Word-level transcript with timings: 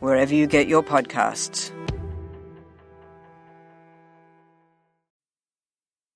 wherever 0.00 0.34
you 0.34 0.46
get 0.46 0.68
your 0.68 0.82
podcasts. 0.82 1.70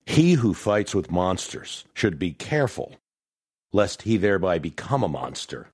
He 0.06 0.34
who 0.34 0.54
fights 0.54 0.94
with 0.94 1.10
monsters 1.10 1.84
should 1.94 2.18
be 2.18 2.32
careful, 2.32 2.96
lest 3.72 4.02
he 4.02 4.16
thereby 4.16 4.58
become 4.58 5.02
a 5.02 5.08
monster. 5.08 5.68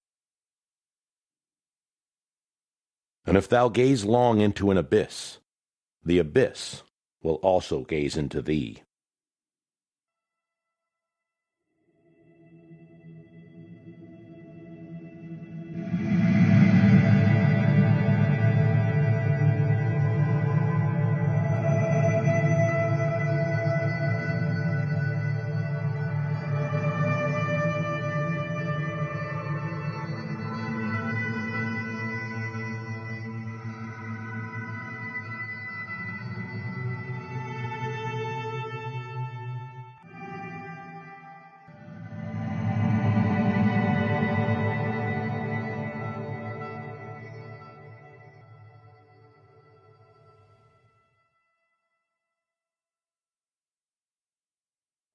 And 3.26 3.36
if 3.36 3.48
thou 3.48 3.68
gaze 3.68 4.04
long 4.04 4.40
into 4.40 4.70
an 4.70 4.78
abyss, 4.78 5.38
the 6.04 6.18
abyss 6.18 6.82
will 7.22 7.34
also 7.36 7.82
gaze 7.82 8.16
into 8.16 8.40
thee. 8.40 8.82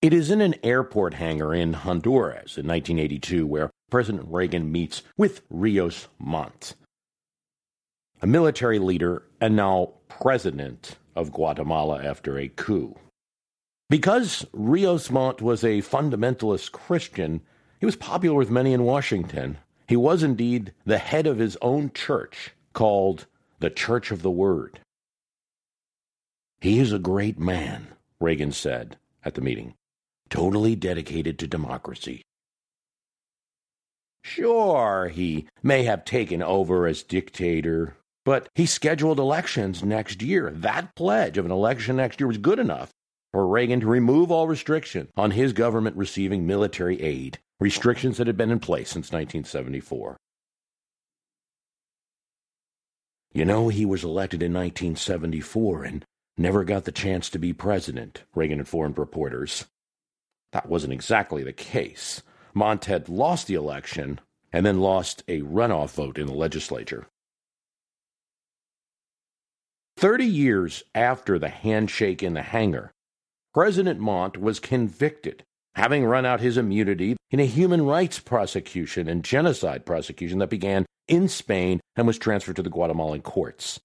It 0.05 0.13
is 0.13 0.29
in 0.29 0.39
an 0.39 0.53
airport 0.61 1.15
hangar 1.15 1.51
in 1.51 1.73
Honduras 1.73 2.59
in 2.59 2.67
1982 2.67 3.47
where 3.47 3.71
President 3.89 4.27
Reagan 4.29 4.71
meets 4.71 5.01
with 5.17 5.41
Rios 5.49 6.09
Montt, 6.19 6.75
a 8.21 8.27
military 8.27 8.77
leader 8.77 9.23
and 9.41 9.55
now 9.55 9.93
president 10.07 10.97
of 11.15 11.31
Guatemala 11.31 12.03
after 12.03 12.37
a 12.37 12.49
coup. 12.49 12.99
Because 13.89 14.45
Rios 14.53 15.09
Montt 15.09 15.41
was 15.41 15.63
a 15.63 15.81
fundamentalist 15.81 16.71
Christian, 16.71 17.41
he 17.79 17.87
was 17.87 17.95
popular 17.95 18.35
with 18.35 18.51
many 18.51 18.73
in 18.73 18.83
Washington. 18.83 19.57
He 19.87 19.95
was 19.95 20.21
indeed 20.21 20.71
the 20.85 20.99
head 20.99 21.25
of 21.25 21.39
his 21.39 21.57
own 21.63 21.91
church 21.95 22.51
called 22.73 23.25
the 23.57 23.71
Church 23.71 24.11
of 24.11 24.21
the 24.21 24.29
Word. 24.29 24.81
He 26.61 26.77
is 26.77 26.93
a 26.93 26.99
great 26.99 27.39
man, 27.39 27.87
Reagan 28.19 28.51
said 28.51 28.97
at 29.23 29.33
the 29.33 29.41
meeting 29.41 29.73
totally 30.29 30.75
dedicated 30.75 31.39
to 31.39 31.47
democracy. 31.47 32.21
Sure, 34.23 35.09
he 35.13 35.47
may 35.61 35.83
have 35.83 36.03
taken 36.03 36.41
over 36.41 36.87
as 36.87 37.03
dictator, 37.03 37.95
but 38.23 38.49
he 38.55 38.65
scheduled 38.65 39.19
elections 39.19 39.83
next 39.83 40.23
year. 40.23 40.49
That 40.49 40.95
pledge 40.95 41.37
of 41.37 41.45
an 41.45 41.51
election 41.51 41.97
next 41.97 42.19
year 42.19 42.27
was 42.27 42.39
good 42.39 42.57
enough 42.57 42.89
for 43.31 43.45
Reagan 43.47 43.81
to 43.81 43.87
remove 43.87 44.31
all 44.31 44.47
restrictions 44.47 45.09
on 45.15 45.31
his 45.31 45.53
government 45.53 45.95
receiving 45.95 46.47
military 46.47 47.01
aid, 47.01 47.37
restrictions 47.59 48.17
that 48.17 48.27
had 48.27 48.37
been 48.37 48.49
in 48.49 48.59
place 48.59 48.89
since 48.89 49.11
1974. 49.11 50.17
You 53.31 53.45
know, 53.45 53.67
he 53.67 53.85
was 53.85 54.03
elected 54.03 54.41
in 54.41 54.53
1974 54.53 55.83
and 55.83 56.05
never 56.37 56.63
got 56.63 56.85
the 56.85 56.91
chance 56.91 57.29
to 57.29 57.37
be 57.37 57.53
president, 57.53 58.23
Reagan 58.33 58.59
informed 58.59 58.97
reporters. 58.97 59.65
That 60.55 60.69
wasn't 60.69 60.93
exactly 60.93 61.43
the 61.43 61.51
case. 61.51 62.23
Montt 62.53 62.85
had 62.85 63.09
lost 63.09 63.47
the 63.47 63.55
election 63.55 64.21
and 64.53 64.65
then 64.65 64.79
lost 64.79 65.21
a 65.27 65.41
runoff 65.41 65.95
vote 65.95 66.17
in 66.17 66.27
the 66.27 66.33
legislature. 66.33 67.07
Thirty 69.97 70.25
years 70.25 70.81
after 70.95 71.37
the 71.37 71.49
handshake 71.49 72.23
in 72.23 72.35
the 72.35 72.41
hangar, 72.41 72.93
President 73.53 73.99
Montt 73.99 74.37
was 74.37 74.61
convicted, 74.61 75.43
having 75.75 76.05
run 76.05 76.25
out 76.25 76.39
his 76.39 76.57
immunity 76.57 77.17
in 77.31 77.41
a 77.41 77.45
human 77.45 77.85
rights 77.85 78.19
prosecution 78.19 79.09
and 79.09 79.25
genocide 79.25 79.85
prosecution 79.85 80.39
that 80.39 80.49
began 80.49 80.85
in 81.09 81.27
Spain 81.27 81.81
and 81.97 82.07
was 82.07 82.17
transferred 82.17 82.55
to 82.55 82.63
the 82.63 82.69
Guatemalan 82.69 83.23
courts. 83.23 83.77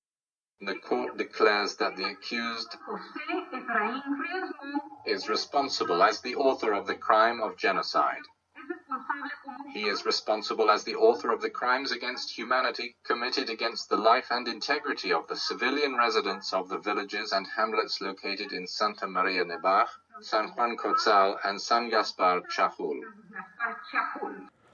The 0.61 0.77
court 0.77 1.00
declares 1.21 1.77
that 1.77 1.97
the 1.97 2.09
accused 2.15 2.77
is 5.05 5.29
responsible 5.29 6.03
as 6.03 6.23
the 6.23 6.35
author 6.35 6.73
of 6.73 6.87
the 6.87 6.95
crime 6.95 7.43
of 7.43 7.59
genocide. 7.59 8.27
He 9.75 9.83
is 9.87 10.07
responsible 10.07 10.71
as 10.71 10.85
the 10.85 10.95
author 10.95 11.31
of 11.31 11.43
the 11.43 11.51
crimes 11.51 11.93
against 11.93 12.33
humanity 12.39 12.97
committed 13.05 13.51
against 13.51 13.91
the 13.91 13.99
life 13.99 14.29
and 14.31 14.49
integrity 14.49 15.13
of 15.13 15.29
the 15.29 15.37
civilian 15.37 15.95
residents 15.95 16.55
of 16.55 16.71
the 16.71 16.79
villages 16.79 17.33
and 17.33 17.47
hamlets 17.57 18.01
located 18.01 18.53
in 18.53 18.67
Santa 18.67 19.07
Maria 19.07 19.45
Nebaj, 19.45 19.89
San 20.23 20.49
Juan 20.49 20.77
Cotzal, 20.79 21.39
and 21.45 21.61
San 21.61 21.91
Gaspar 21.91 22.41
Chajul. 22.55 23.01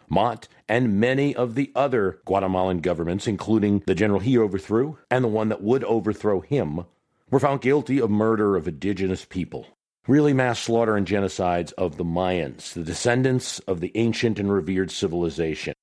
Montt, 0.09 0.49
and 0.69 1.01
many 1.01 1.35
of 1.35 1.55
the 1.55 1.71
other 1.75 2.21
Guatemalan 2.25 2.81
governments, 2.81 3.27
including 3.27 3.83
the 3.87 3.95
general 3.95 4.21
he 4.21 4.39
overthrew 4.39 4.99
and 5.11 5.25
the 5.25 5.29
one 5.29 5.49
that 5.49 5.63
would 5.63 5.85
overthrow 5.85 6.41
him, 6.41 6.85
were 7.31 7.41
found 7.41 7.61
guilty 7.61 8.01
of 8.01 8.11
murder 8.11 8.57
of 8.57 8.69
indigenous 8.69 9.25
people. 9.25 9.67
Really 10.07 10.33
mass 10.33 10.61
slaughter 10.61 10.97
and 10.97 11.07
genocides 11.07 11.73
of 11.73 11.97
the 11.97 12.05
Mayans, 12.05 12.73
the 12.73 12.85
descendants 12.85 13.59
of 13.61 13.81
the 13.81 13.91
ancient 13.97 14.39
and 14.39 14.53
revered 14.53 14.91
civilization. 14.91 15.75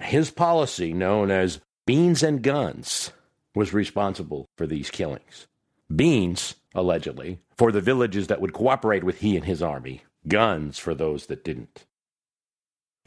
His 0.00 0.30
policy, 0.30 0.92
known 0.92 1.30
as 1.30 1.60
beans 1.86 2.22
and 2.22 2.42
guns, 2.42 3.12
was 3.54 3.72
responsible 3.72 4.46
for 4.56 4.66
these 4.66 4.90
killings. 4.90 5.46
Beans, 5.94 6.56
allegedly, 6.74 7.38
for 7.56 7.72
the 7.72 7.80
villages 7.80 8.28
that 8.28 8.40
would 8.40 8.52
cooperate 8.52 9.04
with 9.04 9.20
he 9.20 9.36
and 9.36 9.44
his 9.44 9.62
army, 9.62 10.04
guns 10.26 10.78
for 10.78 10.94
those 10.94 11.26
that 11.26 11.44
didn't. 11.44 11.84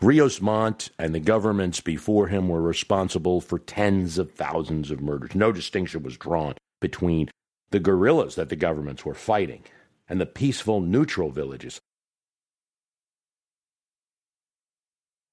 Rios 0.02 0.42
Montt 0.42 0.90
and 1.00 1.16
the 1.16 1.20
governments 1.20 1.80
before 1.80 2.28
him 2.28 2.50
were 2.50 2.62
responsible 2.62 3.40
for 3.40 3.58
tens 3.58 4.18
of 4.18 4.32
thousands 4.32 4.92
of 4.92 5.02
murders. 5.02 5.34
No 5.34 5.52
distinction 5.52 6.04
was 6.04 6.18
drawn 6.18 6.56
between 6.82 7.30
the 7.72 7.80
guerrillas 7.80 8.36
that 8.36 8.50
the 8.50 8.56
governments 8.56 9.06
were 9.06 9.14
fighting 9.14 9.64
and 10.10 10.20
the 10.20 10.26
peaceful, 10.26 10.82
neutral 10.82 11.32
villages. 11.32 11.80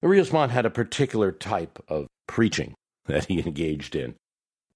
Rios 0.01 0.33
Montt 0.33 0.51
had 0.51 0.67
a 0.67 0.71
particular 0.71 1.31
type 1.31 1.83
of 1.89 2.07
preaching 2.27 2.75
that 3.07 3.27
he 3.27 3.41
engaged 3.41 3.95
in. 3.95 4.15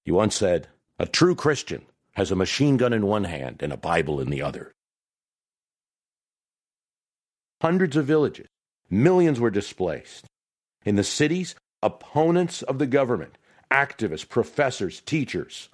He 0.03 0.11
once 0.11 0.35
said, 0.35 0.67
A 0.99 1.05
true 1.05 1.35
Christian 1.35 1.85
has 2.13 2.31
a 2.31 2.35
machine 2.35 2.77
gun 2.77 2.93
in 2.93 3.05
one 3.05 3.25
hand 3.25 3.61
and 3.61 3.73
a 3.73 3.77
Bible 3.77 4.19
in 4.19 4.29
the 4.29 4.41
other. 4.41 4.71
Hundreds 7.61 7.97
of 7.97 8.05
villages, 8.05 8.47
millions 8.87 9.39
were 9.39 9.49
displaced. 9.49 10.25
In 10.85 10.95
the 10.95 11.03
cities, 11.03 11.55
opponents 11.81 12.61
of 12.61 12.77
the 12.77 12.85
government, 12.85 13.35
activists, 13.71 14.29
professors, 14.29 15.01
teachers, 15.01 15.69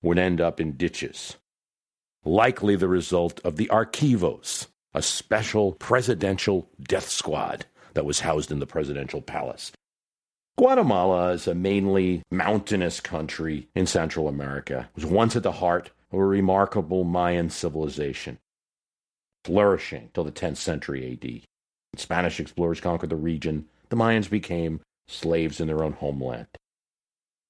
would 0.00 0.16
end 0.16 0.40
up 0.40 0.60
in 0.60 0.76
ditches. 0.76 1.36
Likely 2.24 2.76
the 2.76 2.86
result 2.86 3.40
of 3.44 3.56
the 3.56 3.66
Archivos, 3.66 4.68
a 4.94 5.02
special 5.02 5.72
presidential 5.72 6.68
death 6.80 7.08
squad 7.08 7.66
that 7.94 8.06
was 8.06 8.20
housed 8.20 8.52
in 8.52 8.60
the 8.60 8.66
presidential 8.66 9.20
palace. 9.20 9.72
Guatemala 10.56 11.32
is 11.32 11.48
a 11.48 11.54
mainly 11.54 12.22
mountainous 12.30 13.00
country 13.00 13.68
in 13.74 13.86
Central 13.86 14.28
America. 14.28 14.88
It 14.96 15.02
was 15.02 15.12
once 15.12 15.34
at 15.34 15.42
the 15.42 15.50
heart 15.50 15.90
of 16.12 16.20
a 16.20 16.24
remarkable 16.24 17.02
Mayan 17.02 17.50
civilization 17.50 18.38
flourishing 19.44 20.10
till 20.14 20.24
the 20.24 20.32
10th 20.32 20.56
century 20.56 21.12
AD. 21.12 21.24
When 21.30 21.98
Spanish 21.98 22.40
explorers 22.40 22.80
conquered 22.80 23.10
the 23.10 23.16
region, 23.16 23.66
the 23.90 23.96
Mayans 23.96 24.28
became 24.30 24.80
slaves 25.08 25.60
in 25.60 25.66
their 25.68 25.82
own 25.84 25.92
homeland. 25.92 26.46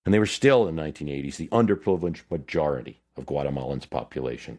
and 0.04 0.12
they 0.12 0.18
were 0.18 0.26
still 0.26 0.68
in 0.68 0.76
the 0.76 0.82
1980s 0.82 1.36
the 1.36 1.48
underprivileged 1.48 2.22
majority 2.30 3.00
of 3.16 3.24
Guatemalans' 3.24 3.88
population. 3.88 4.58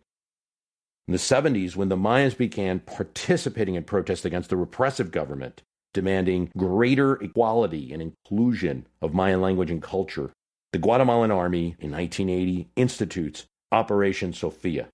In 1.07 1.11
the 1.11 1.19
70s, 1.19 1.75
when 1.75 1.89
the 1.89 1.97
Mayans 1.97 2.35
began 2.35 2.79
participating 2.79 3.75
in 3.75 3.83
protests 3.83 4.25
against 4.25 4.49
the 4.49 4.57
repressive 4.57 5.11
government, 5.11 5.61
demanding 5.93 6.49
greater 6.57 7.15
equality 7.21 7.93
and 7.93 8.01
inclusion 8.01 8.87
of 9.01 9.13
Mayan 9.13 9.39
language 9.39 9.69
and 9.69 9.83
culture, 9.83 10.31
the 10.73 10.79
Guatemalan 10.79 11.31
Army 11.31 11.75
in 11.79 11.91
1980 11.91 12.69
institutes 12.75 13.45
Operation 13.71 14.33
Sophia. 14.33 14.87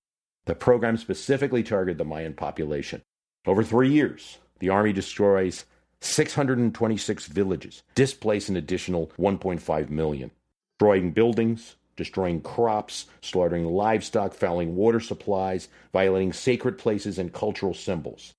The 0.46 0.54
program 0.54 0.96
specifically 0.96 1.62
targeted 1.62 1.98
the 1.98 2.04
Mayan 2.04 2.34
population. 2.34 3.02
Over 3.46 3.62
three 3.62 3.90
years, 3.90 4.38
the 4.58 4.70
Army 4.70 4.92
destroys 4.92 5.64
626 6.00 7.26
villages, 7.26 7.82
displace 7.94 8.48
an 8.48 8.56
additional 8.56 9.12
1.5 9.18 9.90
million, 9.90 10.32
destroying 10.78 11.12
buildings, 11.12 11.76
destroying 11.96 12.40
crops, 12.40 13.06
slaughtering 13.20 13.66
livestock, 13.66 14.34
fouling 14.34 14.74
water 14.74 14.98
supplies, 14.98 15.68
violating 15.92 16.32
sacred 16.32 16.76
places 16.76 17.18
and 17.18 17.32
cultural 17.32 17.74
symbols. 17.74 18.34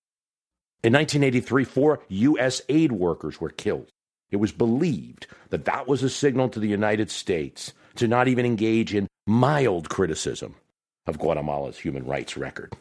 In 0.84 0.92
1983, 0.92 1.64
four 1.64 2.02
U.S. 2.10 2.62
aid 2.68 2.92
workers 2.92 3.40
were 3.40 3.50
killed. 3.50 3.88
It 4.30 4.38
was 4.38 4.52
believed 4.52 5.28
that 5.50 5.66
that 5.66 5.88
was 5.88 6.04
a 6.04 6.10
signal 6.10 6.50
to 6.50 6.60
the 6.60 6.68
United 6.68 7.10
States 7.10 7.72
to 7.96 8.08
not 8.08 8.28
even 8.28 8.46
engage 8.46 8.94
in 8.94 9.08
mild 9.26 9.88
criticism 9.90 10.56
of 11.06 11.20
Guatemala's 11.20 11.80
human 11.80 12.06
rights 12.06 12.38
record. 12.38 12.74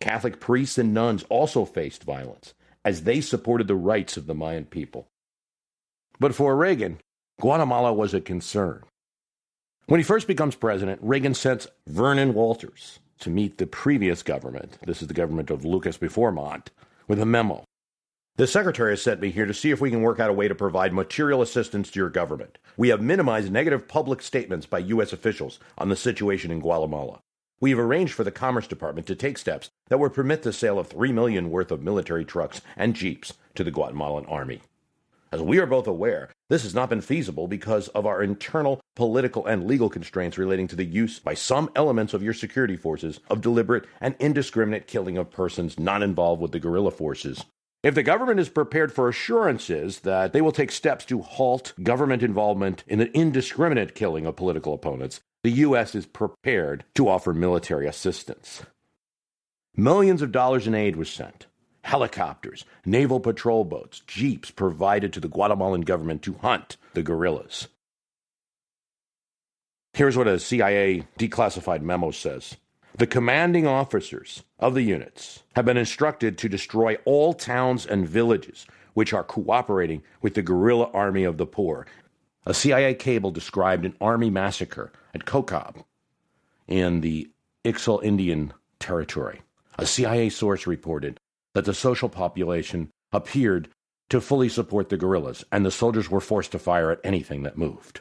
Catholic 0.00 0.40
priests 0.40 0.78
and 0.78 0.94
nuns 0.94 1.24
also 1.28 1.64
faced 1.64 2.04
violence 2.04 2.54
as 2.84 3.02
they 3.02 3.20
supported 3.20 3.66
the 3.66 3.74
rights 3.74 4.16
of 4.16 4.26
the 4.26 4.34
Mayan 4.34 4.64
people. 4.64 5.08
But 6.20 6.34
for 6.34 6.56
Reagan, 6.56 6.98
Guatemala 7.40 7.92
was 7.92 8.14
a 8.14 8.20
concern. 8.20 8.82
When 9.86 10.00
he 10.00 10.04
first 10.04 10.26
becomes 10.26 10.54
president, 10.54 11.00
Reagan 11.02 11.34
sends 11.34 11.66
Vernon 11.86 12.34
Walters 12.34 12.98
to 13.20 13.30
meet 13.30 13.58
the 13.58 13.66
previous 13.66 14.22
government. 14.22 14.78
This 14.84 15.02
is 15.02 15.08
the 15.08 15.14
government 15.14 15.50
of 15.50 15.64
Lucas 15.64 15.96
before 15.96 16.30
Montt, 16.30 16.70
with 17.06 17.20
a 17.20 17.26
memo. 17.26 17.64
The 18.36 18.46
secretary 18.46 18.92
has 18.92 19.02
sent 19.02 19.20
me 19.20 19.30
here 19.30 19.46
to 19.46 19.54
see 19.54 19.70
if 19.70 19.80
we 19.80 19.90
can 19.90 20.02
work 20.02 20.20
out 20.20 20.30
a 20.30 20.32
way 20.32 20.46
to 20.46 20.54
provide 20.54 20.92
material 20.92 21.42
assistance 21.42 21.90
to 21.90 21.98
your 21.98 22.10
government. 22.10 22.58
We 22.76 22.90
have 22.90 23.02
minimized 23.02 23.50
negative 23.50 23.88
public 23.88 24.22
statements 24.22 24.64
by 24.64 24.78
U.S. 24.78 25.12
officials 25.12 25.58
on 25.76 25.88
the 25.88 25.96
situation 25.96 26.52
in 26.52 26.60
Guatemala. 26.60 27.20
We 27.60 27.70
have 27.70 27.78
arranged 27.80 28.14
for 28.14 28.22
the 28.22 28.30
Commerce 28.30 28.68
Department 28.68 29.08
to 29.08 29.16
take 29.16 29.36
steps 29.36 29.68
that 29.88 29.98
would 29.98 30.14
permit 30.14 30.42
the 30.44 30.52
sale 30.52 30.78
of 30.78 30.86
3 30.86 31.10
million 31.10 31.50
worth 31.50 31.72
of 31.72 31.82
military 31.82 32.24
trucks 32.24 32.60
and 32.76 32.94
jeeps 32.94 33.34
to 33.56 33.64
the 33.64 33.72
Guatemalan 33.72 34.26
army. 34.26 34.62
As 35.32 35.42
we 35.42 35.58
are 35.58 35.66
both 35.66 35.88
aware, 35.88 36.30
this 36.48 36.62
has 36.62 36.72
not 36.72 36.88
been 36.88 37.00
feasible 37.00 37.48
because 37.48 37.88
of 37.88 38.06
our 38.06 38.22
internal 38.22 38.80
political 38.94 39.44
and 39.44 39.66
legal 39.66 39.90
constraints 39.90 40.38
relating 40.38 40.68
to 40.68 40.76
the 40.76 40.84
use 40.84 41.18
by 41.18 41.34
some 41.34 41.68
elements 41.74 42.14
of 42.14 42.22
your 42.22 42.32
security 42.32 42.76
forces 42.76 43.18
of 43.28 43.40
deliberate 43.40 43.86
and 44.00 44.14
indiscriminate 44.20 44.86
killing 44.86 45.18
of 45.18 45.30
persons 45.30 45.80
not 45.80 46.02
involved 46.02 46.40
with 46.40 46.52
the 46.52 46.60
guerrilla 46.60 46.92
forces. 46.92 47.44
If 47.82 47.94
the 47.94 48.02
government 48.02 48.40
is 48.40 48.48
prepared 48.48 48.92
for 48.92 49.08
assurances 49.08 50.00
that 50.00 50.32
they 50.32 50.40
will 50.40 50.52
take 50.52 50.70
steps 50.70 51.04
to 51.06 51.22
halt 51.22 51.74
government 51.82 52.22
involvement 52.22 52.84
in 52.86 52.98
the 52.98 53.10
indiscriminate 53.16 53.94
killing 53.94 54.26
of 54.26 54.36
political 54.36 54.74
opponents, 54.74 55.20
the 55.44 55.50
U.S. 55.50 55.94
is 55.94 56.06
prepared 56.06 56.84
to 56.94 57.08
offer 57.08 57.32
military 57.32 57.86
assistance. 57.86 58.62
Millions 59.76 60.22
of 60.22 60.32
dollars 60.32 60.66
in 60.66 60.74
aid 60.74 60.96
was 60.96 61.08
sent. 61.08 61.46
Helicopters, 61.82 62.64
naval 62.84 63.20
patrol 63.20 63.64
boats, 63.64 64.00
jeeps 64.06 64.50
provided 64.50 65.12
to 65.12 65.20
the 65.20 65.28
Guatemalan 65.28 65.82
government 65.82 66.22
to 66.22 66.34
hunt 66.34 66.76
the 66.94 67.02
guerrillas. 67.02 67.68
Here's 69.94 70.16
what 70.16 70.26
a 70.28 70.38
CIA 70.38 71.04
declassified 71.18 71.82
memo 71.82 72.10
says 72.10 72.56
The 72.96 73.06
commanding 73.06 73.66
officers 73.66 74.42
of 74.58 74.74
the 74.74 74.82
units 74.82 75.44
have 75.54 75.64
been 75.64 75.76
instructed 75.76 76.36
to 76.38 76.48
destroy 76.48 76.96
all 77.04 77.32
towns 77.32 77.86
and 77.86 78.08
villages 78.08 78.66
which 78.94 79.12
are 79.12 79.24
cooperating 79.24 80.02
with 80.20 80.34
the 80.34 80.42
guerrilla 80.42 80.90
army 80.92 81.22
of 81.22 81.36
the 81.36 81.46
poor 81.46 81.86
a 82.46 82.54
CIA 82.54 82.94
cable 82.94 83.30
described 83.30 83.84
an 83.84 83.94
army 84.00 84.30
massacre 84.30 84.92
at 85.14 85.24
Cocob 85.24 85.84
in 86.66 87.00
the 87.00 87.30
Ixil 87.64 88.02
Indian 88.02 88.52
Territory. 88.78 89.42
A 89.78 89.86
CIA 89.86 90.28
source 90.28 90.66
reported 90.66 91.18
that 91.54 91.64
the 91.64 91.74
social 91.74 92.08
population 92.08 92.90
appeared 93.12 93.68
to 94.10 94.20
fully 94.20 94.48
support 94.48 94.88
the 94.88 94.96
guerrillas, 94.96 95.44
and 95.52 95.64
the 95.64 95.70
soldiers 95.70 96.10
were 96.10 96.20
forced 96.20 96.52
to 96.52 96.58
fire 96.58 96.90
at 96.90 97.00
anything 97.04 97.42
that 97.42 97.58
moved. 97.58 98.00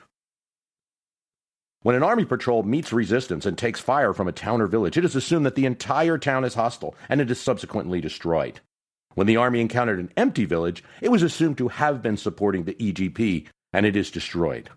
When 1.81 1.95
an 1.95 2.04
army 2.04 2.25
patrol 2.25 2.63
meets 2.63 2.92
resistance 2.92 3.45
and 3.45 3.57
takes 3.57 3.80
fire 3.80 4.13
from 4.13 4.28
a 4.28 4.34
town 4.34 4.62
or 4.62 4.68
village, 4.68 4.98
it 4.98 5.06
is 5.06 5.16
assumed 5.16 5.45
that 5.45 5.56
the 5.56 5.66
entire 5.66 6.18
town 6.18 6.44
is 6.44 6.56
hostile 6.56 6.95
and 7.07 7.22
it 7.22 7.30
is 7.30 7.39
subsequently 7.39 8.01
destroyed. 8.01 8.60
When 9.16 9.28
the 9.28 9.38
army 9.38 9.62
encountered 9.62 10.00
an 10.00 10.12
empty 10.18 10.45
village, 10.45 10.84
it 11.01 11.10
was 11.10 11.24
assumed 11.24 11.57
to 11.60 11.69
have 11.69 12.01
been 12.01 12.18
supporting 12.18 12.63
the 12.63 12.75
EGP 12.75 13.48
and 13.77 13.85
it 13.85 13.95
is 13.95 14.09
destroyed. 14.09 14.71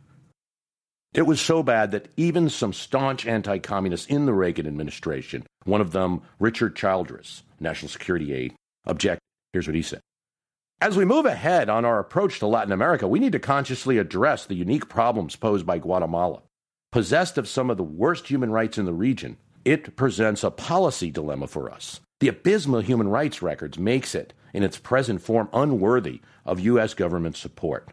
It 1.14 1.22
was 1.22 1.40
so 1.40 1.62
bad 1.62 1.90
that 1.92 2.08
even 2.18 2.50
some 2.50 2.74
staunch 2.74 3.26
anti 3.26 3.58
communists 3.58 4.06
in 4.08 4.26
the 4.26 4.34
Reagan 4.34 4.66
administration, 4.66 5.46
one 5.64 5.80
of 5.80 5.92
them 5.92 6.20
Richard 6.38 6.76
Childress, 6.76 7.42
national 7.58 7.88
security 7.88 8.34
aide, 8.34 8.54
objected. 8.84 9.22
Here's 9.54 9.66
what 9.66 9.74
he 9.74 9.80
said 9.80 10.02
As 10.82 10.98
we 10.98 11.06
move 11.06 11.24
ahead 11.24 11.70
on 11.70 11.86
our 11.86 11.98
approach 11.98 12.40
to 12.40 12.46
Latin 12.46 12.72
America, 12.72 13.08
we 13.08 13.18
need 13.18 13.32
to 13.32 13.38
consciously 13.38 13.96
address 13.96 14.44
the 14.44 14.54
unique 14.54 14.90
problems 14.90 15.34
posed 15.34 15.64
by 15.64 15.78
Guatemala. 15.78 16.42
Possessed 16.92 17.38
of 17.38 17.48
some 17.48 17.70
of 17.70 17.78
the 17.78 17.82
worst 17.82 18.28
human 18.28 18.50
rights 18.50 18.76
in 18.76 18.84
the 18.84 18.92
region, 18.92 19.38
it 19.64 19.96
presents 19.96 20.44
a 20.44 20.50
policy 20.50 21.10
dilemma 21.10 21.46
for 21.46 21.70
us. 21.70 22.00
The 22.18 22.28
abysmal 22.28 22.80
human 22.80 23.08
rights 23.08 23.40
records 23.40 23.78
makes 23.78 24.14
it, 24.14 24.34
in 24.52 24.62
its 24.62 24.76
present 24.76 25.22
form, 25.22 25.48
unworthy 25.54 26.20
of 26.44 26.60
U.S. 26.60 26.92
government 26.92 27.38
support. 27.38 27.88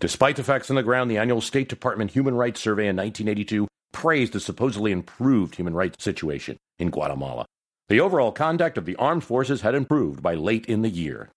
Despite 0.00 0.36
the 0.36 0.42
facts 0.42 0.70
on 0.70 0.76
the 0.76 0.82
ground, 0.82 1.10
the 1.10 1.18
annual 1.18 1.42
State 1.42 1.68
Department 1.68 2.12
Human 2.12 2.34
Rights 2.34 2.58
Survey 2.60 2.88
in 2.88 2.96
1982 2.96 3.68
praised 3.92 4.32
the 4.32 4.40
supposedly 4.40 4.92
improved 4.92 5.56
human 5.56 5.74
rights 5.74 6.02
situation 6.02 6.56
in 6.78 6.88
Guatemala. 6.88 7.44
The 7.88 8.00
overall 8.00 8.32
conduct 8.32 8.78
of 8.78 8.86
the 8.86 8.96
armed 8.96 9.24
forces 9.24 9.60
had 9.60 9.74
improved 9.74 10.22
by 10.22 10.34
late 10.34 10.64
in 10.64 10.80
the 10.80 10.88
year. 10.88 11.28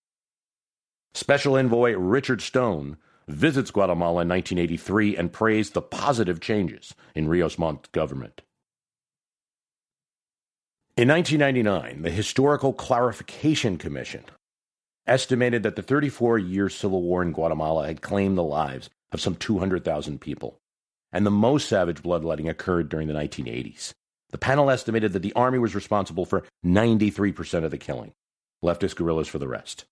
Special 1.13 1.57
Envoy 1.57 1.91
Richard 1.91 2.41
Stone 2.41 2.97
visits 3.27 3.69
Guatemala 3.69 4.21
in 4.21 4.29
1983 4.29 5.17
and 5.17 5.33
praised 5.33 5.73
the 5.73 5.81
positive 5.81 6.39
changes 6.39 6.93
in 7.13 7.27
Rios 7.27 7.57
Montt's 7.57 7.89
government. 7.89 8.43
In 10.95 11.09
1999, 11.09 12.03
the 12.03 12.11
Historical 12.11 12.71
Clarification 12.71 13.77
Commission 13.77 14.23
estimated 15.05 15.63
that 15.63 15.75
the 15.75 15.81
34 15.81 16.37
year 16.39 16.69
civil 16.69 17.01
war 17.01 17.21
in 17.21 17.31
Guatemala 17.31 17.87
had 17.87 18.01
claimed 18.01 18.37
the 18.37 18.43
lives 18.43 18.89
of 19.11 19.21
some 19.21 19.35
200,000 19.35 20.19
people, 20.19 20.59
and 21.11 21.25
the 21.25 21.31
most 21.31 21.67
savage 21.67 22.01
bloodletting 22.01 22.49
occurred 22.49 22.89
during 22.89 23.07
the 23.07 23.13
1980s. 23.13 23.93
The 24.31 24.37
panel 24.37 24.71
estimated 24.71 25.13
that 25.13 25.21
the 25.21 25.33
army 25.33 25.59
was 25.59 25.75
responsible 25.75 26.25
for 26.25 26.43
93% 26.65 27.63
of 27.63 27.71
the 27.71 27.77
killing, 27.77 28.13
leftist 28.63 28.95
guerrillas 28.95 29.27
for 29.27 29.37
the 29.37 29.47
rest. 29.47 29.85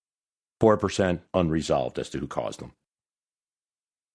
4% 0.61 1.19
unresolved 1.33 1.99
as 1.99 2.09
to 2.09 2.19
who 2.19 2.27
caused 2.27 2.59
them. 2.59 2.73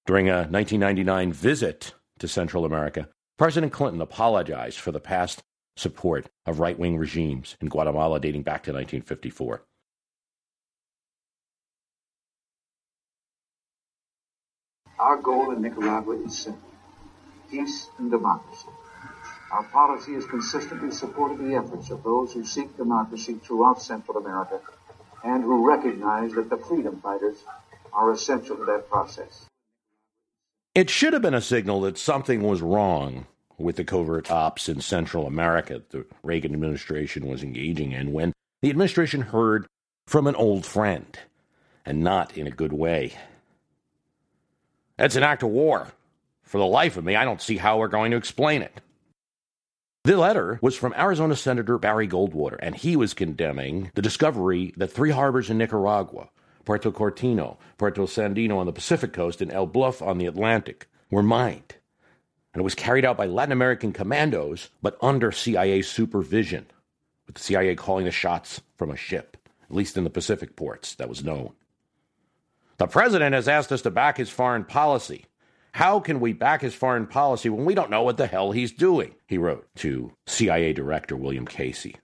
During 0.07 0.29
a 0.29 0.47
1999 0.49 1.33
visit 1.33 1.95
to 2.19 2.29
Central 2.29 2.65
America, 2.65 3.09
President 3.39 3.73
Clinton 3.73 4.01
apologized 4.01 4.79
for 4.79 4.93
the 4.93 5.01
past 5.01 5.43
support 5.77 6.29
of 6.47 6.59
right 6.59 6.79
wing 6.79 6.97
regimes 6.97 7.57
in 7.61 7.69
Guatemala 7.69 8.19
dating 8.19 8.43
back 8.43 8.63
to 8.63 8.73
1954. 8.73 9.63
Our 15.07 15.19
goal 15.19 15.53
in 15.53 15.63
Nicaragua 15.63 16.17
is 16.25 16.37
simple 16.37 16.69
peace 17.49 17.91
and 17.99 18.11
democracy. 18.11 18.67
Our 19.53 19.63
policy 19.63 20.15
has 20.15 20.27
consistently 20.27 20.91
supported 20.91 21.39
the 21.39 21.55
efforts 21.55 21.91
of 21.91 22.03
those 22.03 22.33
who 22.33 22.45
seek 22.45 22.77
democracy 22.77 23.35
throughout 23.35 23.81
Central 23.81 24.17
America 24.17 24.61
and 25.23 25.45
who 25.45 25.65
recognize 25.65 26.33
that 26.33 26.51
the 26.51 26.57
freedom 26.57 27.01
fighters 27.01 27.37
are 27.93 28.11
essential 28.11 28.57
to 28.57 28.65
that 28.65 28.91
process. 28.91 29.47
It 30.75 30.91
should 30.91 31.13
have 31.13 31.23
been 31.23 31.35
a 31.35 31.41
signal 31.41 31.83
that 31.83 31.99
something 31.99 32.43
was 32.43 32.61
wrong 32.61 33.27
with 33.59 33.77
the 33.77 33.85
covert 33.85 34.29
ops 34.33 34.69
in 34.69 34.81
Central 34.81 35.29
America 35.29 35.75
that 35.75 35.91
the 35.91 36.05
Reagan 36.25 36.53
administration 36.53 37.29
was 37.29 37.45
engaging 37.45 37.93
in 37.93 38.13
when 38.13 38.33
the 38.61 38.71
administration 38.71 39.21
heard 39.21 39.69
from 40.09 40.27
an 40.27 40.35
old 40.35 40.67
friend, 40.67 41.17
and 41.85 42.03
not 42.03 42.37
in 42.37 42.49
a 42.49 42.51
good 42.51 42.73
way. 42.73 43.13
It's 44.99 45.17
an 45.17 45.23
act 45.23 45.43
of 45.43 45.51
war. 45.51 45.89
For 46.43 46.59
the 46.59 46.67
life 46.67 46.97
of 46.97 47.05
me, 47.05 47.17
I 47.17 47.25
don't 47.25 47.43
see 47.43 47.57
how 47.57 47.79
we're 47.79 47.89
going 47.89 48.13
to 48.13 48.17
explain 48.17 48.63
it. 48.63 48.81
The 50.05 50.17
letter 50.17 50.59
was 50.63 50.77
from 50.77 50.95
Arizona 50.97 51.35
Senator 51.35 51.79
Barry 51.79 52.07
Goldwater, 52.07 52.59
and 52.61 52.77
he 52.77 52.95
was 52.95 53.13
condemning 53.13 53.91
the 53.95 54.03
discovery 54.03 54.73
that 54.77 54.93
three 54.93 55.11
harbors 55.11 55.51
in 55.51 55.59
Nicaragua 55.59 56.29
Puerto 56.65 56.91
Corinto, 56.91 57.57
Puerto 57.79 58.03
Sandino 58.03 58.59
on 58.59 58.67
the 58.67 58.73
Pacific 58.73 59.13
coast, 59.13 59.41
and 59.41 59.53
El 59.53 59.67
Bluff 59.67 60.03
on 60.03 60.19
the 60.19 60.27
Atlantic 60.27 60.89
were 61.11 61.23
mined. 61.23 61.77
And 62.53 62.61
it 62.61 62.65
was 62.65 62.75
carried 62.75 63.05
out 63.05 63.17
by 63.17 63.27
Latin 63.27 63.53
American 63.53 63.93
commandos, 63.93 64.71
but 64.83 64.99
under 65.01 65.31
CIA 65.31 65.83
supervision, 65.83 66.67
with 67.27 67.37
the 67.37 67.43
CIA 67.43 67.75
calling 67.77 68.05
the 68.05 68.11
shots 68.11 68.61
from 68.77 68.91
a 68.91 68.97
ship, 68.97 69.37
at 69.63 69.77
least 69.77 69.97
in 69.97 70.05
the 70.05 70.11
Pacific 70.11 70.57
ports, 70.57 70.95
that 70.97 71.09
was 71.09 71.25
known. 71.25 71.53
The 72.79 72.87
president 72.87 73.35
has 73.35 73.49
asked 73.49 73.73
us 73.73 73.83
to 73.83 73.91
back 73.91 74.19
his 74.19 74.29
foreign 74.29 74.65
policy. 74.65 75.27
How 75.73 76.01
can 76.01 76.21
we 76.21 76.33
back 76.33 76.61
his 76.63 76.75
foreign 76.75 77.07
policy 77.07 77.49
when 77.49 77.65
we 77.65 77.75
don't 77.75 77.91
know 77.91 78.03
what 78.03 78.17
the 78.17 78.27
hell 78.27 78.53
he's 78.53 78.73
doing? 78.73 79.15
He 79.27 79.39
wrote 79.39 79.67
to 79.77 80.13
CIA 80.27 80.73
Director 80.73 81.17
William 81.17 81.47
Casey. 81.47 81.97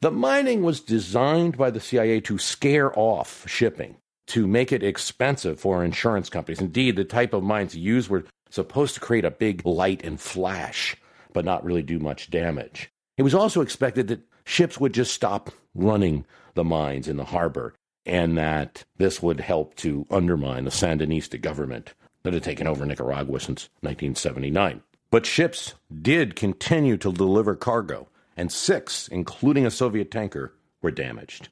The 0.00 0.10
mining 0.10 0.62
was 0.62 0.80
designed 0.80 1.58
by 1.58 1.70
the 1.70 1.80
CIA 1.80 2.20
to 2.22 2.38
scare 2.38 2.98
off 2.98 3.46
shipping, 3.46 3.96
to 4.28 4.46
make 4.46 4.72
it 4.72 4.82
expensive 4.82 5.60
for 5.60 5.84
insurance 5.84 6.30
companies. 6.30 6.60
Indeed, 6.60 6.96
the 6.96 7.04
type 7.04 7.34
of 7.34 7.42
mines 7.42 7.76
used 7.76 8.08
were 8.08 8.24
supposed 8.48 8.94
to 8.94 9.00
create 9.00 9.26
a 9.26 9.30
big 9.30 9.66
light 9.66 10.02
and 10.02 10.18
flash, 10.18 10.96
but 11.34 11.44
not 11.44 11.64
really 11.64 11.82
do 11.82 11.98
much 11.98 12.30
damage. 12.30 12.90
It 13.18 13.22
was 13.22 13.34
also 13.34 13.60
expected 13.60 14.08
that 14.08 14.22
ships 14.44 14.80
would 14.80 14.94
just 14.94 15.12
stop 15.12 15.50
running 15.74 16.24
the 16.54 16.64
mines 16.64 17.08
in 17.08 17.18
the 17.18 17.24
harbor 17.24 17.74
and 18.06 18.36
that 18.38 18.84
this 18.96 19.22
would 19.22 19.40
help 19.40 19.74
to 19.76 20.06
undermine 20.10 20.64
the 20.64 20.70
Sandinista 20.70 21.40
government 21.40 21.94
that 22.22 22.34
had 22.34 22.42
taken 22.42 22.66
over 22.66 22.84
Nicaragua 22.84 23.40
since 23.40 23.68
1979. 23.80 24.82
But 25.10 25.26
ships 25.26 25.74
did 26.00 26.36
continue 26.36 26.96
to 26.98 27.12
deliver 27.12 27.56
cargo, 27.56 28.08
and 28.36 28.52
six, 28.52 29.08
including 29.08 29.66
a 29.66 29.70
Soviet 29.70 30.10
tanker, 30.10 30.54
were 30.82 30.90
damaged. 30.90 31.48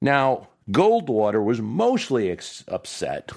Now, 0.00 0.48
Goldwater 0.70 1.44
was 1.44 1.60
mostly 1.60 2.30
ex- 2.30 2.64
upset 2.68 3.32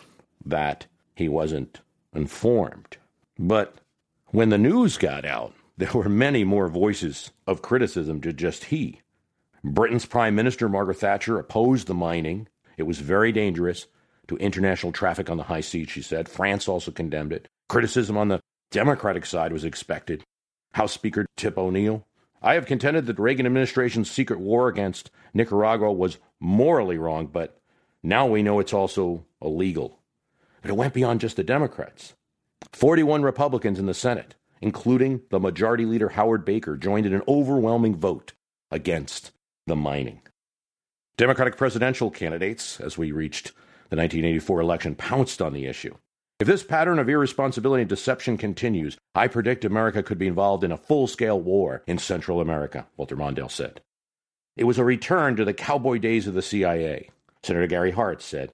that 0.46 0.88
he 1.16 1.28
wasn't 1.28 1.82
informed. 2.14 2.98
But 3.38 3.76
when 4.28 4.50
the 4.50 4.58
news 4.58 4.98
got 4.98 5.26
out, 5.26 5.54
there 5.78 5.92
were 5.94 6.10
many 6.10 6.44
more 6.44 6.68
voices 6.68 7.32
of 7.48 7.62
criticism 7.62 8.22
to 8.22 8.34
just 8.34 8.66
he. 8.66 9.02
Britain's 9.64 10.06
Prime 10.06 10.36
Minister, 10.36 10.68
Margaret 10.68 10.98
Thatcher, 10.98 11.40
opposed 11.40 11.88
the 11.88 11.94
mining. 11.94 12.48
It 12.78 12.84
was 12.84 13.00
very 13.00 13.32
dangerous 13.32 13.88
to 14.28 14.38
international 14.38 14.92
traffic 14.92 15.30
on 15.30 15.38
the 15.38 15.44
high 15.44 15.62
seas, 15.62 15.90
she 15.90 16.02
said. 16.02 16.28
France 16.28 16.68
also 16.68 16.92
condemned 16.92 17.32
it. 17.32 17.48
Criticism 17.70 18.18
on 18.18 18.28
the 18.28 18.42
Democratic 18.72 19.26
side 19.26 19.54
was 19.54 19.64
expected. 19.64 20.24
House 20.74 20.92
Speaker 20.92 21.26
Tip 21.38 21.58
O'Neill. 21.58 22.06
I 22.42 22.56
have 22.56 22.66
contended 22.66 23.06
that 23.06 23.16
the 23.16 23.22
Reagan 23.22 23.46
administration's 23.46 24.12
secret 24.12 24.40
war 24.40 24.68
against 24.68 25.12
Nicaragua 25.34 25.94
was 25.94 26.18
morally 26.42 26.98
wrong, 26.98 27.28
but 27.28 27.58
now 28.02 28.26
we 28.26 28.44
know 28.44 28.60
it's 28.60 28.74
also 28.74 29.26
illegal. 29.42 30.00
But 30.62 30.72
it 30.72 30.78
went 30.78 30.94
beyond 30.94 31.22
just 31.22 31.38
the 31.38 31.44
Democrats. 31.44 32.16
41 32.74 33.22
Republicans 33.22 33.80
in 33.80 33.86
the 33.86 33.94
Senate, 33.94 34.36
including 34.60 35.22
the 35.30 35.40
Majority 35.40 35.86
Leader 35.86 36.10
Howard 36.10 36.44
Baker, 36.44 36.76
joined 36.76 37.06
in 37.06 37.14
an 37.14 37.22
overwhelming 37.28 37.96
vote 37.96 38.34
against 38.72 39.32
the 39.68 39.76
mining. 39.76 40.22
Democratic 41.18 41.58
presidential 41.58 42.10
candidates, 42.10 42.80
as 42.80 42.98
we 42.98 43.12
reached 43.12 43.48
the 43.90 43.98
1984 43.98 44.62
election 44.62 44.96
pounced 44.96 45.42
on 45.42 45.54
the 45.54 45.68
issue. 45.68 45.96
If 46.40 46.48
this 46.48 46.64
pattern 46.64 47.00
of 47.00 47.08
irresponsibility 47.08 47.82
and 47.82 47.90
deception 47.90 48.38
continues, 48.38 48.98
I 49.14 49.28
predict 49.28 49.64
America 49.64 50.02
could 50.02 50.18
be 50.18 50.28
involved 50.28 50.64
in 50.64 50.72
a 50.72 50.78
full 50.78 51.08
scale 51.08 51.40
war 51.40 51.84
in 51.86 52.00
Central 52.00 52.42
America, 52.42 52.88
Walter 52.98 53.16
Mondale 53.16 53.52
said. 53.52 53.82
It 54.58 54.66
was 54.66 54.78
a 54.78 54.84
return 54.84 55.36
to 55.36 55.46
the 55.46 55.54
cowboy 55.54 56.00
days 56.00 56.28
of 56.28 56.34
the 56.34 56.42
CIA. 56.42 57.10
Senator 57.44 57.68
Gary 57.68 57.92
Hart 57.92 58.22
said. 58.22 58.52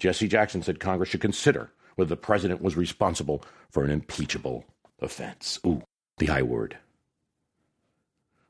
Jesse 0.00 0.28
Jackson 0.28 0.62
said 0.62 0.80
Congress 0.80 1.10
should 1.10 1.20
consider 1.20 1.72
whether 1.96 2.08
the 2.08 2.16
president 2.16 2.62
was 2.62 2.76
responsible 2.76 3.42
for 3.70 3.84
an 3.84 3.90
impeachable 3.90 4.64
offense. 5.00 5.58
Ooh, 5.66 5.82
the 6.18 6.30
I 6.30 6.42
word. 6.42 6.78